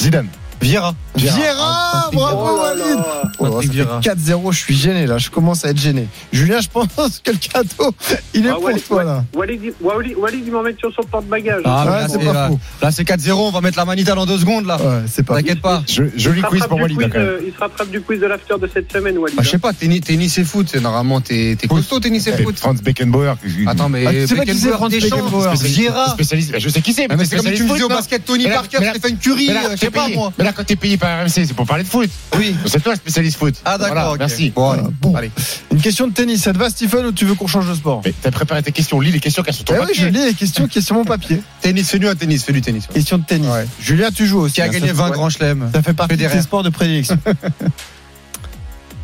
Zidane. 0.00 0.28
Vieira. 0.60 0.94
Vieira, 1.16 2.10
bravo 2.12 2.60
Walid. 2.60 2.84
là. 2.96 3.22
Oh, 3.38 3.44
ça 3.44 3.50
Patrick 3.52 3.70
fait 3.70 3.74
Vieira. 3.76 4.00
4-0, 4.00 4.52
je 4.52 4.58
suis 4.58 4.74
gêné 4.76 5.06
là, 5.06 5.18
je 5.18 5.30
commence 5.30 5.64
à 5.64 5.70
être 5.70 5.78
gêné. 5.78 6.08
Julien, 6.32 6.60
je 6.60 6.68
pense 6.68 7.20
que 7.24 7.30
le 7.30 7.36
cadeau, 7.38 7.94
il 8.34 8.46
est 8.46 8.50
Ah, 8.50 8.54
pour 8.54 8.64
Walid, 8.64 8.86
toi 8.86 9.04
là. 9.04 9.24
Walid, 9.34 9.60
il- 9.64 9.72
Walid, 9.80 10.14
Walid, 10.16 10.42
il 10.46 10.52
m'en 10.52 10.62
met 10.62 10.74
sur 10.78 10.92
son 10.92 11.02
porte-bagages. 11.02 11.62
Ah, 11.64 11.84
Ouais, 11.84 11.90
là, 11.90 12.08
c'est 12.08 12.18
pas 12.24 12.32
là, 12.32 12.48
faux. 12.48 12.58
là, 12.82 12.90
c'est 12.90 13.04
4-0. 13.04 13.48
On 13.48 13.50
va 13.50 13.60
mettre 13.60 13.78
la 13.78 13.84
manita 13.84 14.14
dans 14.14 14.26
deux 14.26 14.38
secondes 14.38 14.66
là. 14.66 14.76
Ouais, 14.76 15.02
c'est 15.10 15.22
pas 15.24 15.36
T'inquiète 15.36 15.60
pas. 15.60 15.82
Je- 15.88 16.04
Joli 16.16 16.40
Il 16.40 16.42
se 16.42 16.48
quiz 16.48 16.60
rattrape 16.62 16.68
pour 16.68 16.76
du 16.88 16.94
Walid 16.96 16.98
quiz, 16.98 17.12
euh, 17.16 17.40
Il 17.46 17.52
se 17.52 17.58
rattrape 17.58 17.90
du 17.90 18.00
quiz 18.00 18.20
de 18.20 18.26
l'after 18.26 18.54
de 18.60 18.68
cette 18.72 18.92
semaine, 18.92 19.16
Walid. 19.18 19.36
Bah, 19.36 19.42
je 19.44 19.50
sais 19.50 19.58
pas, 19.58 19.72
tennis, 19.72 20.00
tennis 20.02 20.38
et 20.38 20.44
foot. 20.44 20.68
c'est 20.70 20.80
Normalement, 20.80 21.20
t'es 21.20 21.56
t'es 21.58 21.68
costaud, 21.68 22.00
tennis 22.00 22.26
et 22.26 22.34
Eh, 22.38 22.42
foot. 22.42 22.58
Franz 22.58 22.82
Beckenbauer. 22.82 23.34
Attends, 23.66 23.88
mais 23.88 24.04
Ah, 24.06 24.10
tu 24.12 24.26
sais 24.26 24.34
pas 24.34 24.44
qui 24.44 24.58
c'est, 24.58 24.70
Beckenbauer, 24.70 24.76
Franz 24.76 25.00
Beckenbauer 25.00 25.54
Vieira. 25.62 26.08
Spécialiste. 26.10 26.58
Je 26.58 26.68
sais 26.68 26.80
qui 26.80 26.92
c'est. 26.92 27.06
Ah, 27.10 27.16
mais 27.16 27.24
c'est 27.24 27.36
comme 27.36 27.46
si 27.46 27.54
tu 27.54 27.62
me 27.64 27.68
disais 27.72 27.84
au 27.84 27.88
basket 27.88 28.24
Tony 28.24 28.44
Parker, 28.48 28.78
Mais 28.80 28.86
là, 28.86 28.92
euh, 28.94 29.70
je 29.72 29.76
sais 29.76 29.90
pas 29.90 30.08
moi. 30.08 30.32
Là, 30.48 30.54
quand 30.56 30.64
t'es 30.64 30.76
payé 30.76 30.96
par 30.96 31.20
RMC, 31.24 31.28
c'est 31.28 31.52
pour 31.52 31.66
parler 31.66 31.84
de 31.84 31.88
foot. 31.90 32.08
Oui. 32.38 32.56
C'est 32.64 32.82
toi 32.82 32.96
spécialiste 32.96 33.36
foot. 33.36 33.54
Ah 33.66 33.76
d'accord, 33.76 33.94
Voilà. 33.94 34.16
Merci. 34.18 34.48
Bon, 34.48 34.70
allez. 34.70 34.82
Bon. 34.98 35.14
allez. 35.14 35.30
Une 35.70 35.78
question 35.78 36.06
de 36.08 36.14
tennis, 36.14 36.42
ça 36.44 36.54
te 36.54 36.58
va 36.58 36.70
Stephen 36.70 37.04
ou 37.04 37.12
tu 37.12 37.26
veux 37.26 37.34
qu'on 37.34 37.46
change 37.46 37.68
de 37.68 37.74
sport 37.74 38.00
Mais 38.02 38.14
t'as 38.22 38.30
préparé 38.30 38.62
tes 38.62 38.72
questions, 38.72 38.98
lis 38.98 39.12
les 39.12 39.20
questions 39.20 39.42
qu'elles 39.42 39.52
sont 39.52 39.64
Eh 39.68 39.74
ton 39.76 39.84
oui, 39.84 39.92
je 39.94 40.06
lis 40.06 40.24
les 40.24 40.32
questions 40.32 40.66
qui 40.66 40.80
sont 40.80 40.86
sur 40.86 40.94
mon 40.94 41.04
papier. 41.04 41.42
Tennis, 41.60 41.90
fais-nous 41.90 42.08
un 42.08 42.14
tennis, 42.14 42.44
fais 42.44 42.54
du 42.54 42.62
tennis. 42.62 42.84
ouais. 42.88 42.94
Question 42.94 43.18
de 43.18 43.24
tennis. 43.24 43.46
Ouais. 43.50 43.66
Julien, 43.78 44.08
tu 44.10 44.26
joues 44.26 44.38
aussi. 44.40 44.54
Qui 44.54 44.62
a 44.62 44.64
hein, 44.64 44.68
gagné 44.68 44.86
ça- 44.86 44.92
20 44.94 45.10
grands 45.10 45.28
chelems 45.28 45.68
Ça 45.74 45.82
fait 45.82 45.92
partie 45.92 46.14
de 46.16 46.18
Federer. 46.22 46.36
tes 46.38 46.42
sports 46.42 46.62
de 46.62 46.70
prédilection. 46.70 47.18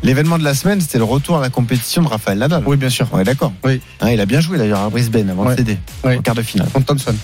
L'événement 0.01 0.39
de 0.39 0.43
la 0.43 0.55
semaine, 0.55 0.81
c'était 0.81 0.97
le 0.97 1.03
retour 1.03 1.37
à 1.37 1.41
la 1.41 1.49
compétition 1.51 2.01
de 2.01 2.07
Raphaël 2.07 2.39
Nadal. 2.39 2.63
Oui, 2.65 2.75
bien 2.77 2.89
sûr. 2.89 3.07
On 3.11 3.19
est 3.19 3.23
d'accord. 3.23 3.53
Oui. 3.63 3.81
Hein, 4.01 4.09
il 4.11 4.19
a 4.19 4.25
bien 4.25 4.39
joué 4.39 4.57
d'ailleurs 4.57 4.81
à 4.81 4.89
Brisbane 4.89 5.29
avant 5.29 5.43
Ouais. 5.45 5.51
de 5.53 5.57
céder 5.57 5.77
Ouais. 6.03 6.17
en 6.17 6.21
quart 6.23 6.33
de 6.35 6.41
finale. 6.41 6.69
Contre 6.73 6.87
Thompson. 6.87 7.15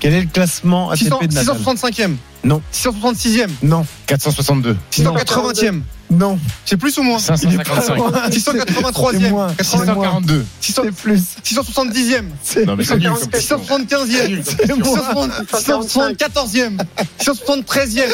Quel 0.00 0.14
est 0.14 0.20
le 0.20 0.26
classement 0.28 0.90
ATP 0.90 1.04
de 1.28 1.34
Nadal? 1.34 1.56
665e. 1.56 2.16
Non. 2.44 2.62
666e. 2.72 3.48
Non. 3.62 3.84
462. 4.06 4.76
680e. 4.92 5.82
Non. 6.10 6.38
C'est 6.64 6.76
plus 6.76 6.96
ou 6.98 7.02
moins 7.02 7.18
555. 7.18 7.98
683e. 8.30 9.28
moins. 9.30 9.48
642. 9.60 10.44
C'est 10.60 10.90
plus. 10.92 11.20
670e. 11.44 12.24
C'est 12.42 12.64
Non, 12.66 12.76
mais 12.76 12.84
c'est 12.84 12.96
nul 12.96 13.10
comme 13.10 13.28
question. 13.28 13.58
675e. 13.58 14.42
c'est 14.44 14.74
moins. 15.14 15.28
674e. 15.52 16.78
673e. 17.20 18.08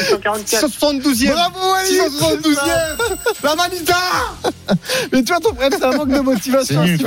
672e. 0.47 1.33
Bravo 1.33 1.73
Ali 1.75 1.99
672e. 1.99 2.59
La 3.43 3.55
manita 3.55 3.97
Mais 5.12 5.23
tu 5.23 5.33
vois 5.33 5.41
ton 5.41 5.55
frère, 5.55 5.71
c'est 5.73 5.85
un 5.85 5.93
manque 5.97 6.09
de 6.09 6.15
C'est 6.16 6.23
motivation, 6.23 6.83
nul. 6.85 6.99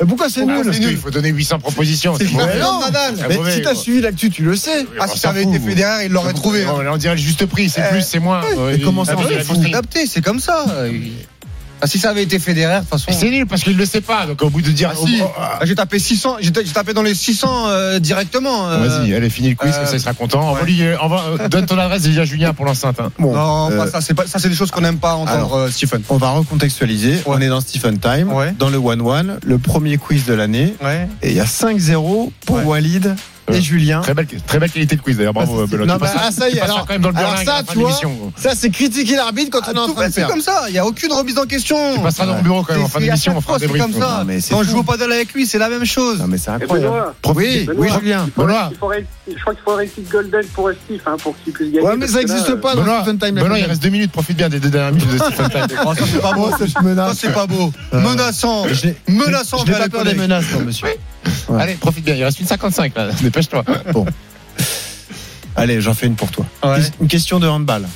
Et 0.00 0.04
pourquoi 0.04 0.28
c'est 0.28 0.44
nul 0.44 0.62
Parce 0.64 0.78
qu'il 0.78 0.96
faut 0.96 1.10
donner 1.10 1.28
800 1.30 1.58
propositions. 1.60 2.14
C'est 2.18 2.32
non, 2.32 2.80
Nadal. 2.80 3.14
C'est 3.18 3.28
Mais 3.28 3.52
si 3.52 3.62
t'as 3.62 3.74
suivi 3.74 4.00
l'actu, 4.00 4.30
tu 4.30 4.42
le 4.42 4.56
sais. 4.56 4.86
Ah, 4.98 5.06
si 5.08 5.18
ça 5.18 5.30
avait 5.30 5.42
été 5.44 5.58
Federer, 5.60 6.06
il 6.06 6.12
l'aurait 6.12 6.32
trouvé. 6.32 6.64
hein. 6.64 6.74
On 6.90 6.96
dirait 6.96 7.14
le 7.14 7.20
juste 7.20 7.46
prix, 7.46 7.68
c'est 7.68 7.88
plus, 7.90 8.02
c'est 8.02 8.18
moins. 8.18 8.40
mais 8.70 8.80
comment 8.80 9.02
il- 9.04 9.06
ça, 9.06 9.14
il 9.30 9.44
faut 9.44 9.54
Adapté, 9.66 10.06
c'est 10.16 10.24
comme 10.24 10.40
ça. 10.40 10.64
Ah, 11.82 11.86
si 11.86 11.98
ça 11.98 12.08
avait 12.08 12.22
été 12.22 12.38
Federer, 12.38 12.76
de 12.76 12.80
toute 12.80 12.88
façon. 12.88 13.10
C'est 13.12 13.28
nul 13.28 13.46
parce 13.46 13.62
qu'il 13.62 13.74
ne 13.74 13.78
le 13.78 13.84
sait 13.84 14.00
pas. 14.00 14.24
Donc 14.24 14.40
au 14.40 14.48
bout 14.48 14.62
de 14.62 14.70
dire. 14.70 14.92
Ah, 14.94 14.96
si. 15.06 15.18
oh, 15.22 15.26
ah, 15.38 15.58
J'ai 15.62 15.74
tapé 15.74 15.98
600, 15.98 16.36
j'ai 16.40 16.50
ta- 16.50 16.64
j'ai 16.64 16.72
tapé 16.72 16.94
dans 16.94 17.02
les 17.02 17.14
600 17.14 17.66
euh, 17.68 17.98
directement. 17.98 18.70
euh. 18.70 18.78
Vas-y, 18.88 19.12
allez, 19.12 19.28
finis 19.28 19.50
le 19.50 19.56
quiz, 19.56 19.74
euh, 19.74 19.76
comme 19.80 19.86
ça 19.86 19.92
il 19.92 20.00
sera 20.00 20.14
content. 20.14 20.54
ouais. 20.54 20.60
Euh, 20.80 20.96
envoie- 20.98 21.48
donne 21.50 21.66
ton 21.66 21.76
adresse 21.78 22.00
déjà 22.04 22.22
à 22.22 22.24
Julien 22.24 22.54
pour 22.54 22.64
l'enceinte. 22.64 22.98
hein. 22.98 23.12
Bon, 23.18 23.34
Non, 23.34 23.70
euh, 23.70 23.76
pas 23.76 23.90
ça, 23.90 24.00
c'est 24.00 24.14
pas 24.14 24.26
ça, 24.26 24.38
c'est 24.38 24.48
des 24.48 24.54
choses 24.54 24.70
qu'on 24.70 24.80
n'aime 24.80 24.96
pas 24.96 25.12
entendre, 25.16 25.30
Alors. 25.36 25.54
euh, 25.54 25.70
Stephen. 25.70 26.00
on 26.08 26.16
va 26.16 26.30
recontextualiser. 26.30 27.18
On 27.26 27.38
est 27.42 27.48
dans 27.48 27.60
Stephen 27.60 27.98
Time, 27.98 28.32
Ouais. 28.32 28.54
dans 28.58 28.70
le 28.70 28.78
1-1, 28.78 29.36
le 29.44 29.58
premier 29.58 29.98
quiz 29.98 30.24
de 30.24 30.32
l'année. 30.32 30.74
Ouais. 30.82 31.06
Et 31.22 31.32
il 31.32 31.36
y 31.36 31.40
a 31.40 31.46
5-0 31.46 32.32
pour 32.46 32.56
Ouais. 32.56 32.62
Walid 32.64 33.14
et 33.48 33.52
Euh, 33.56 33.60
Julien. 33.60 34.00
Très 34.00 34.14
belle, 34.14 34.26
très 34.46 34.58
belle 34.58 34.70
qualité 34.70 34.96
de 34.96 35.00
quiz 35.00 35.16
d'ailleurs, 35.16 35.32
bravo 35.32 35.58
Ah, 35.60 35.64
c'est- 35.64 35.70
Belot. 35.76 35.86
non, 35.86 35.96
bah, 35.96 36.10
ah, 36.16 36.30
ça 36.32 36.48
y 36.48 36.56
est, 36.56 36.60
alors- 36.60 36.84
quand 36.86 36.92
même 36.94 37.02
dans 37.02 37.10
le 37.10 37.16
alors 37.16 37.30
Berlin 37.30 37.44
ça, 37.44 37.56
la 37.58 37.62
tu 37.62 37.78
de 37.78 37.82
vois. 37.82 38.32
Ça, 38.36 38.50
c'est 38.56 38.70
critiquer 38.70 39.16
l'arbitre 39.16 39.50
quand 39.50 39.68
on 39.70 39.74
est 39.74 39.78
en 39.78 39.86
Tout- 39.86 39.94
train 39.94 40.08
de 40.08 40.12
c'est 40.12 40.20
faire. 40.22 40.28
comme 40.28 40.40
ça, 40.40 40.64
il 40.68 40.72
n'y 40.72 40.78
a 40.78 40.86
aucune 40.86 41.12
remise 41.12 41.38
en 41.38 41.44
question. 41.44 41.76
Tu 41.94 42.00
passeras 42.00 42.26
dans 42.26 42.34
mon 42.36 42.42
bureau 42.42 42.62
quand 42.64 42.72
même 42.74 42.82
en 42.82 42.86
C'est- 42.86 42.92
fin 42.92 42.98
c'est 43.00 43.04
d'émission, 43.06 43.34
on 43.36 43.40
fera 43.40 43.58
c'est 43.58 43.66
débrief. 43.66 43.82
comme 43.82 43.92
ça. 43.94 44.24
C'est 44.40 44.50
Quand 44.54 44.62
je 44.62 44.70
joue 44.70 44.78
au 44.78 44.82
paddle 44.82 45.12
avec 45.12 45.32
lui, 45.32 45.46
c'est 45.46 45.58
la 45.58 45.68
même 45.68 45.84
chose. 45.84 46.18
Non, 46.18 46.26
mais 46.26 46.38
c'est 46.38 46.50
Et 46.50 46.54
incroyable. 46.54 46.94
Oui, 47.34 47.68
oui, 47.76 47.88
Julien. 48.00 48.26
Je 48.36 48.40
crois 49.42 49.54
qu'il 49.54 49.62
faudrait 49.64 49.84
une 49.84 49.90
petite 49.90 50.08
golden 50.10 50.44
pour 50.54 50.70
Steve 50.84 51.00
hein, 51.06 51.16
pour 51.22 51.34
qu'il 51.42 51.52
puisse 51.52 51.72
gagner. 51.72 51.86
Ouais, 51.86 51.96
mais 51.96 52.06
ça 52.06 52.18
n'existe 52.18 52.50
euh, 52.50 52.56
pas 52.56 52.74
dans 52.74 52.84
Stephen 53.02 53.18
Time. 53.18 53.34
Benoît, 53.34 53.58
il 53.58 53.64
reste 53.64 53.82
deux 53.82 53.88
minutes, 53.90 54.12
profite 54.12 54.36
bien 54.36 54.48
des 54.48 54.60
deux 54.60 54.70
dernières 54.70 54.92
minutes 54.92 55.12
de 55.12 55.18
Stephen 55.18 55.48
Time. 55.50 55.66
Oh, 55.86 55.92
c'est 55.96 56.20
pas 56.20 56.32
beau. 56.32 56.50
c'est 57.14 57.32
pas 57.32 57.46
beau. 57.46 57.72
Euh, 57.94 58.00
Menaçant. 58.00 58.66
Je 58.72 58.86
n'ai- 58.88 58.96
Menaçant 59.08 59.58
Je 59.64 59.72
pas 59.72 59.78
les 59.84 59.88
peur 59.88 60.04
des 60.04 60.14
menaces, 60.14 60.44
monsieur. 60.64 60.88
Ouais. 61.48 61.62
Allez, 61.62 61.74
profite 61.74 62.04
bien, 62.04 62.14
il 62.14 62.24
reste 62.24 62.40
une 62.40 62.46
55 62.46 62.94
là, 62.96 63.08
dépêche-toi. 63.22 63.64
Bon. 63.92 64.06
Allez, 65.58 65.80
j'en 65.80 65.94
fais 65.94 66.06
une 66.06 66.16
pour 66.16 66.30
toi. 66.30 66.44
Ouais. 66.62 66.80
Une 67.00 67.08
question 67.08 67.38
de 67.40 67.48
handball. 67.48 67.86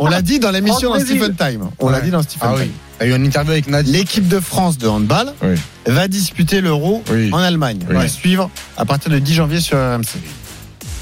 On 0.00 0.06
l'a 0.08 0.22
dit 0.22 0.40
dans 0.40 0.50
l'émission 0.50 0.92
dans. 0.92 0.98
Stephen 1.00 1.34
Time. 1.36 1.68
On 1.78 1.88
l'a 1.88 2.00
dit 2.00 2.10
dans 2.10 2.22
Stephen 2.22 2.48
Ah 2.52 2.56
Time. 2.56 2.62
oui. 2.66 2.70
Il 3.00 3.08
y 3.08 3.12
a 3.12 3.14
eu 3.14 3.18
une 3.18 3.26
interview 3.26 3.52
avec 3.52 3.68
Nadia. 3.68 3.92
L'équipe 3.92 4.26
de 4.28 4.40
France 4.40 4.78
de 4.78 4.88
handball 4.88 5.32
Oui. 5.42 5.54
va 5.86 6.08
disputer 6.08 6.60
l'Euro 6.60 7.02
Oui. 7.10 7.30
en 7.32 7.38
Allemagne. 7.38 7.78
On 7.90 7.94
va 7.94 8.08
suivre 8.08 8.50
à 8.76 8.84
partir 8.84 9.10
de 9.10 9.18
10 9.18 9.34
janvier 9.34 9.60
sur 9.60 9.76
RMC. 9.78 10.04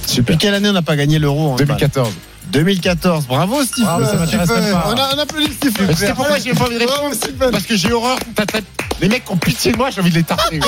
Super. 0.07 0.17
Depuis 0.25 0.39
quelle 0.39 0.55
année 0.55 0.69
on 0.69 0.73
n'a 0.73 0.83
pas 0.83 0.97
gagné 0.97 1.19
l'Euro 1.19 1.41
en 1.49 1.53
handball 1.53 1.67
2014. 1.69 2.11
2014. 2.51 3.27
Bravo 3.27 3.63
Stephen. 3.65 3.85
Bravo, 3.85 4.05
ça 4.05 4.27
Stephen. 4.27 4.47
pas. 4.73 4.85
On, 4.89 4.93
a, 4.99 5.15
on 5.15 5.19
applaudit 5.19 5.53
Stephen. 5.55 5.95
Sais 5.97 6.13
pourquoi 6.15 6.39
j'ai 6.39 6.53
pas 6.53 6.65
envie 6.65 6.75
de 6.75 6.81
répondre 6.81 7.15
Stephen. 7.15 7.51
Parce 7.51 7.65
que 7.65 7.77
j'ai 7.77 7.93
horreur. 7.93 8.19
t'as- 8.35 8.45
t'as- 8.47 8.59
Les 9.01 9.09
mecs 9.09 9.25
qui 9.25 9.33
ont 9.33 9.37
pitié 9.37 9.73
de 9.73 9.77
moi, 9.77 9.91
j'ai 9.91 10.01
envie 10.01 10.11
de 10.11 10.15
les 10.15 10.23
tarter. 10.23 10.61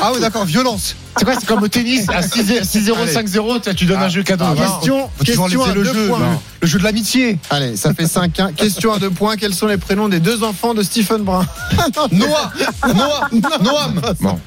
Ah 0.00 0.12
oui, 0.14 0.20
d'accord, 0.20 0.44
violence. 0.44 0.94
C'est 1.16 1.24
quoi 1.24 1.34
C'est 1.34 1.46
comme 1.46 1.62
au 1.62 1.68
tennis, 1.68 2.08
à 2.08 2.20
6-0, 2.22 3.06
5-0, 3.06 3.60
tu- 3.60 3.74
tu 3.74 3.84
donnes 3.86 4.00
un 4.02 4.08
jeu 4.08 4.22
cadeau. 4.22 4.44
Ah, 4.46 4.54
Non. 4.54 4.62
question, 4.78 5.10
Faut 5.18 5.24
toujours 5.24 5.46
question 5.48 5.58
laisser 5.66 5.70
à 5.70 5.74
le 5.74 5.82
deux 5.82 5.94
jeu, 5.94 6.06
points. 6.08 6.18
le, 6.20 6.26
le 6.62 6.68
jeu 6.68 6.78
de 6.78 6.84
l'amitié. 6.84 7.38
Allez, 7.50 7.76
ça 7.76 7.92
fait 7.92 8.04
5-1. 8.06 8.52
Question 8.54 8.92
à 8.92 8.98
deux 9.00 9.10
points. 9.10 9.36
Quels 9.36 9.54
sont 9.54 9.66
les 9.66 9.76
prénoms 9.76 10.08
des 10.08 10.20
deux 10.20 10.44
enfants 10.44 10.72
de 10.74 10.82
Stephen 10.84 11.22
Brun 11.22 11.44
Noah, 12.12 12.52
Noah, 12.94 13.28
Noam. 13.60 14.00
Bon. 14.20 14.38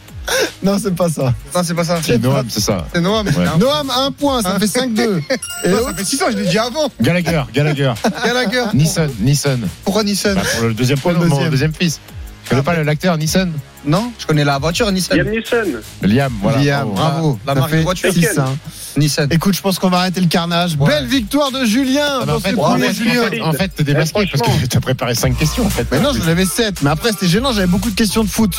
Non, 0.64 0.78
c'est 0.82 0.96
pas 0.96 1.10
ça. 1.10 1.34
Non, 1.54 1.62
c'est 1.66 1.74
pas 1.74 1.84
ça. 1.84 2.00
C'est 2.02 2.18
Noam, 2.22 2.46
c'est 2.48 2.62
ça. 2.62 2.88
C'est 2.94 3.02
Noam. 3.02 3.28
Ouais. 3.28 3.46
Noam, 3.60 3.92
un 3.94 4.10
point, 4.12 4.42
ça 4.42 4.58
fait 4.58 4.68
5-2. 4.68 5.20
Et 5.66 5.70
Non, 5.70 5.78
l'autre, 5.78 5.90
ça 5.90 5.94
fait 5.98 6.06
6 6.06 6.24
ans, 6.24 6.26
je 6.32 6.38
l'ai 6.38 6.46
dit 6.48 6.58
avant. 6.58 6.90
Gallagher, 7.02 7.42
Gallagher. 7.54 7.92
Gallagher. 8.26 8.64
Nissan, 8.74 9.10
Nissan. 9.20 9.68
Pourquoi 9.84 10.06
Nissan 10.06 10.36
Bah, 10.36 10.42
pour 10.58 10.68
le 10.70 10.74
deuxième 10.74 10.98
point, 11.00 11.12
le 11.12 11.20
mon 11.20 11.28
deuxième. 11.28 11.50
deuxième 11.52 11.74
fils. 11.74 12.00
Tu 12.44 12.50
connais 12.50 12.62
pas 12.62 12.84
l'acteur 12.84 13.18
Nissan 13.18 13.52
Non, 13.86 14.12
je 14.20 14.26
connais 14.26 14.44
la 14.44 14.58
voiture 14.60 14.92
Nissan. 14.92 15.18
Liam 15.18 15.30
Neeson. 15.30 15.80
Liam, 16.02 16.34
voilà. 16.42 16.58
Liam, 16.60 16.90
bravo. 16.90 16.94
bravo. 16.96 17.40
La 17.48 17.54
Ça 17.54 17.60
marque 17.60 17.76
de 17.76 17.82
voiture. 17.82 18.14
6, 18.14 18.38
hein. 18.38 18.58
Nissan. 18.98 19.28
Écoute, 19.32 19.56
je 19.56 19.62
pense 19.62 19.80
qu'on 19.80 19.90
va 19.90 20.00
arrêter 20.00 20.20
le 20.22 20.28
carnage. 20.28 20.76
Ouais. 20.80 20.88
Belle 20.90 21.08
victoire 21.08 21.52
de 21.52 21.66
Julien 21.66 22.06
Ah, 22.28 22.36
en 22.36 22.40
fait, 22.40 22.50
fait, 22.52 22.94
Julien. 22.94 23.22
en 23.22 23.30
fait, 23.30 23.42
en 23.42 23.54
fait, 23.54 23.68
t'es 23.70 23.84
démasqué 23.84 24.22
Eh, 24.24 24.38
parce 24.38 24.58
que 24.60 24.66
t'as 24.68 24.80
préparé 24.82 25.16
5 25.16 25.38
questions 25.38 25.66
en 25.66 25.70
fait. 25.70 25.88
Mais 25.92 26.00
non, 26.00 26.12
j'en 26.14 26.28
avais 26.28 26.46
7. 26.46 26.82
Mais 26.84 26.90
après, 26.90 27.10
c'était 27.12 27.28
gênant, 27.28 27.54
j'avais 27.54 27.68
beaucoup 27.68 27.90
de 27.90 27.96
questions 27.96 28.24
de 28.24 28.30
foot. 28.30 28.56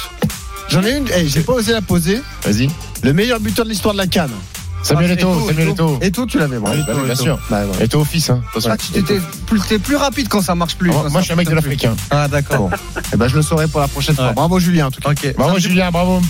J'en 0.71 0.83
ai 0.83 0.97
une, 0.97 1.07
eh, 1.15 1.29
j'ai 1.29 1.43
pas 1.43 1.53
osé 1.53 1.73
la 1.73 1.83
poser. 1.83 2.23
Vas-y. 2.43 2.69
Le 3.03 3.13
meilleur 3.13 3.39
buteur 3.39 3.65
de 3.67 3.71
l'histoire 3.71 3.93
de 3.95 3.99
la 3.99 4.07
Cannes. 4.07 4.31
Samuel 4.85 5.11
Ah, 5.11 5.15
Eto'o, 5.15 5.47
Samuel 5.49 5.69
Eto'o. 5.71 5.99
Et 6.03 6.11
tout, 6.11 6.27
tu 6.27 6.39
l'avais, 6.39 6.59
oui, 6.59 6.79
bien 7.07 7.15
sûr. 7.15 7.39
Eto'o 7.81 8.05
fils, 8.05 8.31
hein. 8.31 8.43
Ah, 8.67 8.77
tu 8.77 9.03
plus, 9.47 9.61
t'es 9.69 9.79
plus 9.79 9.97
rapide 9.97 10.29
quand 10.29 10.43
ça 10.43 10.55
marche 10.55 10.77
plus. 10.77 10.91
Moi, 10.91 11.03
quand 11.05 11.11
moi, 11.11 11.21
je 11.21 11.25
suis 11.25 11.33
un 11.33 11.37
mec 11.37 11.47
de 11.47 11.51
plus. 11.53 11.57
l'Africain. 11.57 11.97
Ah, 12.11 12.29
d'accord. 12.29 12.71
Eh 13.13 13.17
ben, 13.17 13.27
je 13.29 13.37
le 13.37 13.43
saurai 13.43 13.67
pour 13.67 13.81
la 13.81 13.89
prochaine 13.89 14.15
fois. 14.15 14.33
Bravo, 14.33 14.61
Julien, 14.61 14.87
en 14.87 14.91
tout 14.91 15.01
cas. 15.01 15.13
Bravo 15.37 15.59
Julien, 15.59 15.91
bravo. 15.91 16.21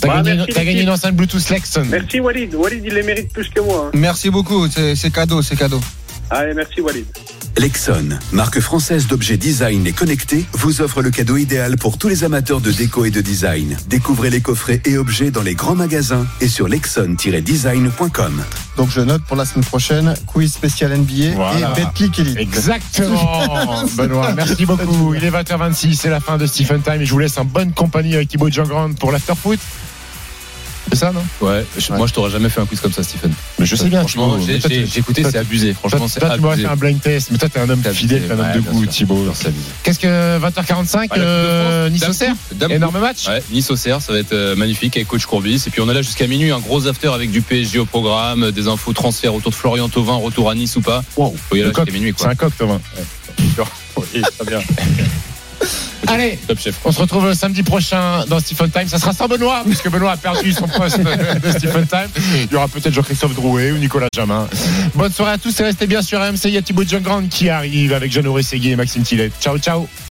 T'as 0.00 0.08
Bah, 0.08 0.22
gagné, 0.22 0.82
une 0.82 0.90
enceinte 0.90 1.16
Bluetooth 1.16 1.48
Lexon. 1.48 1.82
Merci 1.88 2.20
Walid. 2.20 2.54
Walid, 2.54 2.82
il 2.84 2.92
les 2.94 3.02
mérite 3.02 3.32
plus 3.32 3.48
que 3.48 3.60
moi. 3.60 3.86
hein. 3.86 3.90
Merci 3.94 4.28
beaucoup. 4.30 4.68
C'est 4.70 4.94
c'est 4.94 5.10
cadeau, 5.10 5.40
c'est 5.42 5.56
cadeau. 5.56 5.80
Allez, 6.30 6.52
merci 6.54 6.80
Walid. 6.82 7.06
Lexon, 7.58 8.10
marque 8.32 8.60
française 8.60 9.06
d'objets 9.06 9.38
design 9.38 9.86
et 9.86 9.92
connectés, 9.92 10.44
vous 10.52 10.82
offre 10.82 11.00
le 11.00 11.10
cadeau 11.10 11.36
idéal 11.38 11.78
pour 11.78 11.96
tous 11.96 12.08
les 12.08 12.22
amateurs 12.22 12.60
de 12.60 12.70
déco 12.70 13.06
et 13.06 13.10
de 13.10 13.22
design. 13.22 13.78
Découvrez 13.88 14.28
les 14.28 14.42
coffrets 14.42 14.82
et 14.84 14.98
objets 14.98 15.30
dans 15.30 15.40
les 15.42 15.54
grands 15.54 15.74
magasins 15.74 16.26
et 16.42 16.48
sur 16.48 16.68
lexon-design.com. 16.68 18.42
Donc, 18.76 18.90
je 18.90 19.00
note 19.00 19.22
pour 19.22 19.36
la 19.36 19.46
semaine 19.46 19.64
prochaine, 19.64 20.14
quiz 20.26 20.52
spécial 20.52 20.92
NBA 20.98 21.34
Voilà. 21.34 21.72
et 21.72 21.80
BetClick 21.80 22.18
Elite. 22.18 22.38
Exactement, 22.38 23.84
Benoît. 23.96 24.32
Merci 24.34 24.66
beaucoup. 24.66 25.14
Il 25.14 25.24
est 25.24 25.30
20h26, 25.30 25.94
c'est 25.94 26.10
la 26.10 26.20
fin 26.20 26.36
de 26.36 26.44
Stephen 26.44 26.82
Time 26.82 27.00
et 27.00 27.06
je 27.06 27.12
vous 27.12 27.18
laisse 27.20 27.38
en 27.38 27.46
bonne 27.46 27.72
compagnie 27.72 28.14
avec 28.16 28.28
Thibaut 28.28 28.50
Jean-Grand 28.50 28.92
pour 28.98 29.12
l'afterfoot. 29.12 29.58
C'est 30.90 30.98
ça, 30.98 31.12
non 31.12 31.22
Ouais, 31.40 31.64
je- 31.76 31.92
moi 31.92 32.06
je 32.06 32.12
t'aurais 32.14 32.30
jamais 32.30 32.48
fait 32.48 32.60
un 32.60 32.66
quiz 32.66 32.80
comme 32.80 32.92
ça, 32.92 33.02
Stephen. 33.02 33.32
Mais 33.58 33.66
je 33.66 33.74
sais 33.76 33.88
bien, 33.88 34.00
Franchement, 34.00 34.38
j'ai 34.40 34.98
écouté, 34.98 35.24
c'est 35.24 35.36
abusé. 35.38 35.74
Franchement, 35.74 36.06
c'est 36.08 36.20
toi, 36.20 36.30
tu 36.34 36.40
m'aurais 36.40 36.52
abusé. 36.54 36.66
fait 36.68 36.72
un 36.72 36.76
blind 36.76 37.00
test, 37.00 37.28
mais 37.30 37.38
toi, 37.38 37.48
t'es 37.48 37.58
un 37.58 37.68
homme 37.68 37.82
fidèle, 37.92 38.18
abusé. 38.22 38.28
t'es 38.28 38.32
un 38.32 38.40
homme 38.40 38.52
de 38.62 38.70
goût. 38.70 38.86
Thibaut. 38.86 39.26
Abusé. 39.28 39.50
Qu'est-ce 39.82 39.98
que 39.98 40.38
20h45, 40.38 41.10
Ouais, 41.12 41.18
la 41.18 41.24
euh, 41.24 41.84
Coupe 41.84 41.88
de 41.88 41.92
Nice 41.94 42.02
France, 42.04 42.16
Auxerre 42.16 42.34
Dame 42.52 42.68
Coupe. 42.70 42.76
Énorme 42.76 42.98
match 43.00 43.26
Ouais, 43.28 43.42
Nice 43.50 43.70
Auxerre, 43.70 44.00
ça 44.00 44.12
va 44.12 44.18
être 44.18 44.32
euh, 44.32 44.54
magnifique 44.56 44.96
avec 44.96 45.08
coach 45.08 45.26
Courbis. 45.26 45.62
Et 45.66 45.70
puis 45.70 45.80
on 45.80 45.88
a 45.88 45.92
là 45.92 46.02
jusqu'à 46.02 46.26
minuit 46.26 46.50
un 46.52 46.60
gros 46.60 46.86
after 46.86 47.08
avec 47.08 47.30
du 47.30 47.42
PSG 47.42 47.78
au 47.78 47.84
programme, 47.86 48.50
des 48.52 48.68
infos 48.68 48.92
transferts 48.92 49.34
autour 49.34 49.50
de 49.50 49.56
Florian 49.56 49.88
Thauvin, 49.88 50.14
retour 50.14 50.50
à 50.50 50.54
Nice 50.54 50.76
ou 50.76 50.80
pas. 50.82 51.02
Wow. 51.16 51.34
C'est 51.52 51.64
un 52.26 52.34
coq, 52.34 52.52
Thomas. 52.56 52.78
Oui, 53.96 54.20
très 54.38 54.46
bien. 54.46 54.60
Allez, 56.08 56.38
Top 56.46 56.58
chef. 56.60 56.76
on 56.84 56.92
se 56.92 57.00
retrouve 57.00 57.32
samedi 57.34 57.62
prochain 57.62 58.24
dans 58.28 58.38
Stephen 58.38 58.70
Time. 58.70 58.86
Ça 58.88 58.98
sera 58.98 59.12
sans 59.12 59.26
Benoît, 59.26 59.62
puisque 59.66 59.90
Benoît 59.90 60.12
a 60.12 60.16
perdu 60.16 60.52
son 60.52 60.68
poste 60.68 61.00
de 61.00 61.50
Stephen 61.58 61.86
Time. 61.86 62.08
Il 62.34 62.52
y 62.52 62.54
aura 62.56 62.68
peut-être 62.68 62.92
Jean-Christophe 62.94 63.34
Drouet 63.34 63.72
ou 63.72 63.78
Nicolas 63.78 64.06
Jamin. 64.14 64.46
Bonne 64.94 65.12
soirée 65.12 65.32
à 65.32 65.38
tous 65.38 65.58
et 65.58 65.64
restez 65.64 65.86
bien 65.86 66.02
sur 66.02 66.20
RMC. 66.20 66.44
Il 66.44 66.50
y 66.52 66.58
a 66.58 66.62
Thibaut 66.62 66.84
Jean-Grand 66.84 67.28
qui 67.28 67.48
arrive 67.48 67.92
avec 67.92 68.12
Jeannot 68.12 68.34
Rességuier 68.34 68.72
et 68.72 68.76
Maxime 68.76 69.02
Tillet. 69.02 69.32
Ciao, 69.40 69.58
ciao. 69.58 69.88